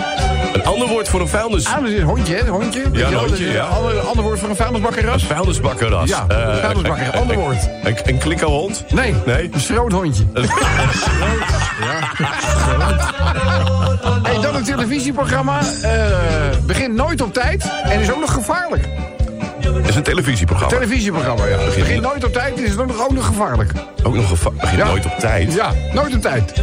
Een 0.54 0.66
ander 0.66 0.88
woord 0.88 1.10
voor 1.10 1.22
een 1.22 1.28
vuilnis... 1.28 1.66
Ah, 1.68 1.76
dat 1.82 1.90
is 1.90 2.00
een 2.00 2.06
hondje, 2.06 2.36
hè? 2.36 2.48
Hondje. 2.50 2.80
Je 2.80 2.90
wel? 3.10 3.20
hondje, 3.20 3.36
is 3.44 3.48
een 3.50 3.54
ja. 3.54 3.64
Ander, 3.64 4.00
ander 4.00 4.24
woord 4.24 4.40
voor 4.40 4.50
een 4.50 4.56
vuilnisbakkeras? 4.56 5.24
Vuilnisbakkerras. 5.26 6.10
Ja, 6.10 6.26
Eh, 6.28 6.56
vuilnisbakker, 6.56 7.06
een- 7.08 7.20
ander 7.20 7.36
een- 7.36 7.42
woord. 7.42 7.70
Een, 7.84 7.98
een 8.04 8.18
klikkerhond? 8.18 8.84
Nee, 8.94 9.16
Nee? 9.26 9.50
een 9.54 9.60
stroothondje. 9.60 10.24
Hey, 14.24 14.40
dan 14.42 14.56
een 14.56 14.64
televisieprogramma. 14.64 15.60
eh, 15.82 15.92
begint 16.66 16.94
nooit 16.96 17.22
op 17.22 17.34
tijd 17.34 17.72
en 17.84 18.00
is 18.00 18.12
ook 18.12 18.20
nog 18.20 18.34
gevaarlijk. 18.34 18.88
Het 19.60 19.88
is 19.90 19.96
een 19.96 20.04
televisieprogramma. 20.04 20.78
Televisieprogramma, 20.78 21.46
ja. 21.46 21.58
Begint 21.76 22.02
nooit 22.02 22.24
op 22.26 22.34
tijd 22.34 22.58
en 22.58 22.66
is 22.66 22.78
ook 22.78 22.88
nog, 22.88 23.04
ook 23.04 23.12
nog 23.12 23.26
gevaarlijk. 23.26 23.72
Ook 24.04 24.16
nog 24.16 24.28
geva- 24.28 24.50
begint 24.50 24.78
Ja. 24.78 24.86
nooit 24.88 25.06
op 25.06 25.12
tijd. 25.20 25.54
Ja, 25.54 25.72
nooit 25.94 26.16
op 26.16 26.22
tijd. 26.22 26.54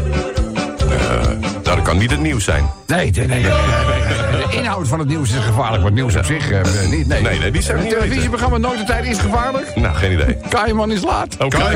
Nou, 1.62 1.76
dat 1.76 1.82
kan 1.82 1.98
niet 1.98 2.10
het 2.10 2.20
nieuws 2.20 2.44
zijn. 2.44 2.70
Nee, 2.86 3.10
nee, 3.10 3.26
nee. 3.26 3.42
De 3.42 4.46
inhoud 4.50 4.88
van 4.88 4.98
het 4.98 5.08
nieuws 5.08 5.30
is 5.30 5.44
gevaarlijk, 5.44 5.82
maar 5.82 5.90
het 5.90 5.94
nieuws 5.94 6.16
op 6.16 6.24
zich 6.24 6.50
eh, 6.50 6.60
niet. 6.90 7.06
Nee, 7.06 7.22
Nee, 7.22 7.38
nee, 7.38 7.50
die 7.50 7.72
Een 7.72 7.80
niet 7.80 7.90
televisieprogramma 7.90 8.58
nooit 8.58 8.80
op 8.80 8.86
tijd 8.86 9.06
is 9.06 9.18
gevaarlijk. 9.18 9.76
Nou, 9.76 9.94
geen 9.94 10.12
idee. 10.12 10.36
Kaiman 10.48 10.90
is 10.90 11.02
laat. 11.02 11.36
Oké. 11.38 11.56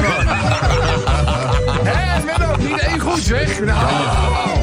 Hé, 1.82 2.24
Menno, 2.24 2.56
niet 2.56 2.78
één 2.78 3.01
goed 3.01 3.20
zeg. 3.20 3.60
Nou, 3.60 3.86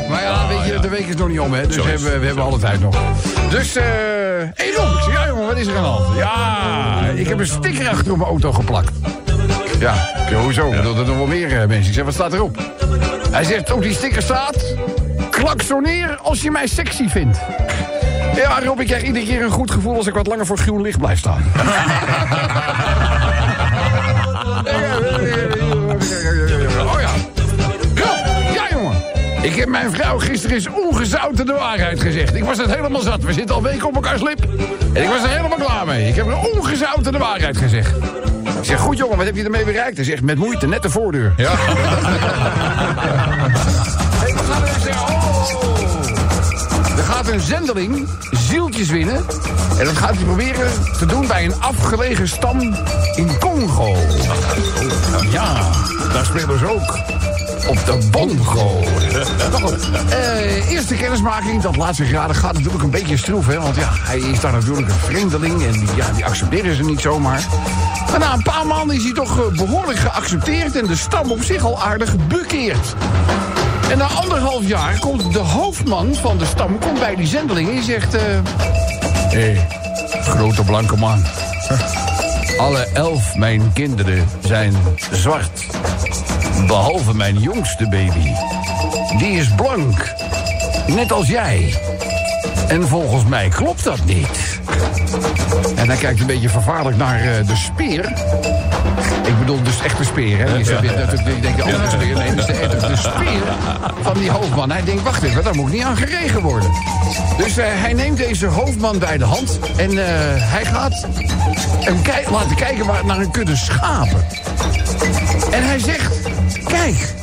maar 0.10 0.22
ja, 0.22 0.48
weet 0.48 0.66
je, 0.66 0.80
de 0.80 0.90
week 0.90 1.08
is 1.08 1.16
nog 1.16 1.28
niet 1.28 1.40
om, 1.40 1.54
hè. 1.54 1.68
Dus 1.68 1.76
hebben, 1.76 2.20
we 2.20 2.26
hebben 2.26 2.44
alle 2.44 2.60
tijd 2.60 2.82
nog. 2.82 2.96
Dus, 3.50 3.76
eh... 3.76 3.84
Hé, 4.54 4.64
ik 4.64 4.74
zeg, 4.76 5.14
ja, 5.14 5.28
jongen, 5.28 5.48
wat 5.48 5.58
is 5.58 5.68
er 5.68 5.76
aan 5.76 5.84
de 5.84 5.90
hand? 5.90 6.18
Ja, 6.18 7.06
ik 7.16 7.28
heb 7.28 7.40
een 7.40 7.48
sticker 7.48 7.90
achter 7.90 8.12
op 8.12 8.18
mijn 8.18 8.30
auto 8.30 8.52
geplakt. 8.52 8.92
Ja, 9.80 9.96
hoezo? 10.42 10.68
Ik 10.68 10.76
bedoel, 10.76 10.98
er 10.98 11.06
nog 11.06 11.18
wel 11.18 11.26
meer 11.26 11.62
eh, 11.62 11.68
mensen. 11.68 11.88
Ik 11.88 11.94
zeg, 11.94 12.04
wat 12.04 12.14
staat 12.14 12.34
erop? 12.34 12.58
Hij 13.34 13.44
zegt, 13.44 13.72
op 13.72 13.82
die 13.82 13.94
sticker 13.94 14.22
staat... 14.22 14.76
Klaksoneer 15.30 16.18
als 16.22 16.42
je 16.42 16.52
mij 16.52 16.68
sexy 16.68 17.08
vindt. 17.08 17.40
Ja, 18.36 18.60
Rob, 18.60 18.80
ik 18.80 18.88
krijg 18.88 19.04
iedere 19.04 19.26
keer 19.26 19.44
een 19.44 19.52
goed 19.52 19.72
gevoel... 19.72 19.96
als 19.96 20.08
ik 20.08 20.14
wat 20.14 20.28
langer 20.28 20.46
voor 20.46 20.58
groen 20.58 20.82
licht 20.82 20.98
blijf 21.00 21.20
staan. 21.20 21.44
Oh 26.80 27.00
ja. 27.00 27.12
Jongen. 28.72 28.96
Ik 29.42 29.56
heb 29.56 29.68
mijn 29.68 29.92
vrouw 29.92 30.20
gisteren 30.20 30.56
eens 30.56 30.68
ongezouten 30.68 31.46
de 31.46 31.54
waarheid 31.54 32.02
gezegd. 32.02 32.36
Ik 32.36 32.44
was 32.44 32.58
het 32.58 32.76
helemaal 32.76 33.02
zat. 33.02 33.24
We 33.24 33.34
zitten 33.34 33.56
al 33.56 33.62
weken 33.62 33.88
op 33.88 33.96
elkaars 33.96 34.22
lip. 34.22 34.40
En 34.94 35.04
ik 35.04 35.10
was 35.10 35.24
er 35.24 35.30
helemaal 35.30 35.58
klaar 35.58 35.86
mee. 35.86 36.08
Ik 36.08 36.16
heb 36.16 36.28
er 36.28 36.38
ongezouten 36.54 37.12
de 37.12 37.18
waarheid 37.18 37.58
gezegd. 37.58 37.94
Ik 38.64 38.70
zeg, 38.70 38.80
goed 38.80 38.98
jongen, 38.98 39.18
wat 39.18 39.26
heb 39.26 39.36
je 39.36 39.44
ermee 39.44 39.66
bereikt? 39.66 39.96
Hij 39.96 40.06
zegt, 40.06 40.22
met 40.22 40.38
moeite, 40.38 40.68
net 40.68 40.82
de 40.82 40.90
voordeur. 40.90 41.34
Ja. 41.38 41.52
hey, 44.20 44.30
even 44.30 44.82
zeggen, 44.82 45.16
oh. 45.16 45.48
Er 46.98 47.04
gaat 47.04 47.28
een 47.28 47.40
zendeling 47.40 48.08
zieltjes 48.32 48.90
winnen. 48.90 49.16
En 49.80 49.86
dat 49.86 49.98
gaat 49.98 50.16
hij 50.16 50.24
proberen 50.24 50.72
te 50.98 51.06
doen 51.06 51.28
bij 51.28 51.46
een 51.46 51.62
afgelegen 51.62 52.28
stam 52.28 52.60
in 53.16 53.40
Congo. 53.40 53.96
Ja, 55.32 55.70
daar 56.14 56.26
spelen 56.26 56.60
ze 56.60 56.68
ook. 56.68 56.98
Op 57.68 57.86
de 57.86 58.08
bongo. 58.12 58.84
Goed, 59.62 59.90
eh, 60.10 60.70
eerste 60.72 60.96
kennismaking, 60.96 61.62
dat 61.62 61.76
laatste 61.76 62.06
graden 62.06 62.36
gaat 62.36 62.54
natuurlijk 62.54 62.84
een 62.84 62.90
beetje 62.90 63.18
stroef. 63.18 63.48
Hè? 63.48 63.60
Want 63.60 63.76
ja, 63.76 63.90
hij 63.92 64.20
is 64.20 64.40
daar 64.40 64.52
natuurlijk 64.52 64.88
een 64.88 64.94
vreemdeling. 64.94 65.64
En 65.66 65.88
ja, 65.96 66.12
die 66.16 66.26
accepteren 66.26 66.76
ze 66.76 66.84
niet 66.84 67.00
zomaar. 67.00 67.44
Maar 68.10 68.20
na 68.20 68.34
een 68.34 68.44
paar 68.44 68.68
maanden 68.68 68.96
is 68.96 69.04
hij 69.04 69.14
toch 69.14 69.40
eh, 69.40 69.58
behoorlijk 69.58 70.00
geaccepteerd. 70.00 70.76
En 70.76 70.86
de 70.88 70.96
stam 70.96 71.32
op 71.32 71.44
zich 71.44 71.64
al 71.64 71.82
aardig 71.82 72.16
bekeerd. 72.28 72.96
En 73.92 73.98
na 73.98 74.06
anderhalf 74.06 74.68
jaar 74.68 75.00
komt 75.00 75.34
de 75.34 75.40
hoofdman 75.40 76.16
van 76.16 76.38
de 76.38 76.46
stam 76.46 76.80
komt 76.80 77.00
bij 77.00 77.16
die 77.16 77.28
zendeling 77.28 77.70
en 77.78 77.84
zegt... 77.84 78.14
eh, 78.16 78.22
Hé, 79.30 79.66
grote 80.22 80.64
blanke 80.64 80.96
man. 80.98 81.24
Alle 82.58 82.88
elf 82.94 83.36
mijn 83.36 83.72
kinderen 83.74 84.28
zijn 84.46 84.74
zwart. 85.12 85.66
Behalve 86.68 87.14
mijn 87.16 87.38
jongste 87.40 87.88
baby. 87.90 88.32
Die 89.18 89.32
is 89.32 89.48
blank. 89.56 90.14
Net 90.88 91.12
als 91.12 91.28
jij. 91.28 91.74
En 92.68 92.88
volgens 92.88 93.26
mij 93.26 93.50
klopt 93.50 93.84
dat 93.84 94.06
niet. 94.06 94.60
En 95.76 95.88
hij 95.88 95.98
kijkt 95.98 96.20
een 96.20 96.26
beetje 96.26 96.50
vervaarlijk 96.50 96.98
naar 96.98 97.20
eh, 97.20 97.48
de 97.48 97.56
speer. 97.56 98.14
Ik 99.26 99.40
bedoel 99.40 99.64
dus 99.64 99.82
echt 99.82 99.98
de 99.98 100.04
speer, 100.04 100.38
hè? 100.38 100.56
Je 100.56 100.64
zegt 100.64 100.82
natuurlijk, 100.82 101.28
ik 101.28 101.42
denk 101.42 101.56
de 101.58 101.64
andere 101.64 101.90
speer. 101.90 102.16
Nee, 102.18 102.34
dus 102.36 102.46
de, 102.46 102.54
de 102.88 102.96
speer 102.96 103.42
van 104.02 104.14
die 104.18 104.30
hoofdman. 104.32 104.72
Hij 104.72 104.84
denkt, 104.84 105.04
wacht 105.04 105.24
even, 105.24 105.44
daar 105.44 105.56
moet 105.56 105.72
niet 105.72 105.84
aan 105.84 105.98
geregen 105.98 106.42
worden. 106.42 106.70
Dus 107.38 107.58
eh, 107.58 107.66
hij 107.68 107.94
neemt 107.94 108.18
deze 108.18 108.46
hoofdman 108.46 109.00
bij 109.00 109.18
de 109.18 109.26
hand... 109.26 109.60
en 109.78 109.90
eh, 109.90 110.06
hij 110.52 110.66
gaat 110.66 111.06
hem 111.80 112.02
kijk- 112.02 112.30
laten 112.30 112.56
kijken 112.56 112.86
naar 113.06 113.20
een 113.20 113.32
kudde 113.32 113.56
schapen. 113.56 114.26
En 115.52 115.64
hij 115.68 115.80
zegt, 115.80 116.14
kijk, 116.64 117.14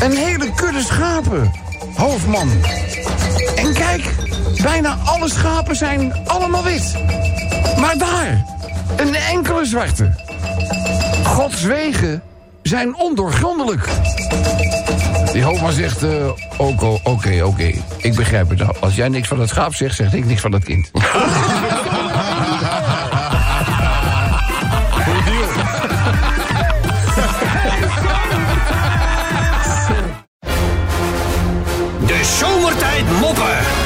een 0.00 0.16
hele 0.16 0.50
kudde 0.54 0.82
schapen, 0.82 1.52
hoofdman. 1.94 2.50
En 3.56 3.72
kijk, 3.72 4.14
bijna 4.62 4.98
alle 5.04 5.28
schapen 5.30 5.76
zijn 5.76 6.14
allemaal 6.26 6.64
wit. 6.64 6.94
Maar 7.80 7.98
daar, 7.98 8.44
een 8.96 9.14
enkele 9.14 9.64
zwarte. 9.64 10.14
Gods 11.24 11.62
wegen 11.62 12.22
zijn 12.62 12.96
ondoorgrondelijk. 12.96 13.88
Die 15.32 15.42
hoofdman 15.42 15.72
zegt, 15.72 16.02
eh, 16.02 16.28
oké, 17.02 17.42
oké. 17.44 17.72
Ik 17.96 18.14
begrijp 18.14 18.48
het. 18.48 18.80
Als 18.80 18.94
jij 18.94 19.08
niks 19.08 19.28
van 19.28 19.40
het 19.40 19.48
schaap 19.48 19.74
zegt, 19.74 19.96
zeg 19.96 20.12
ik 20.14 20.24
niks 20.24 20.40
van 20.40 20.52
het 20.52 20.64
kind. 20.64 20.90
moppen. 33.10 33.77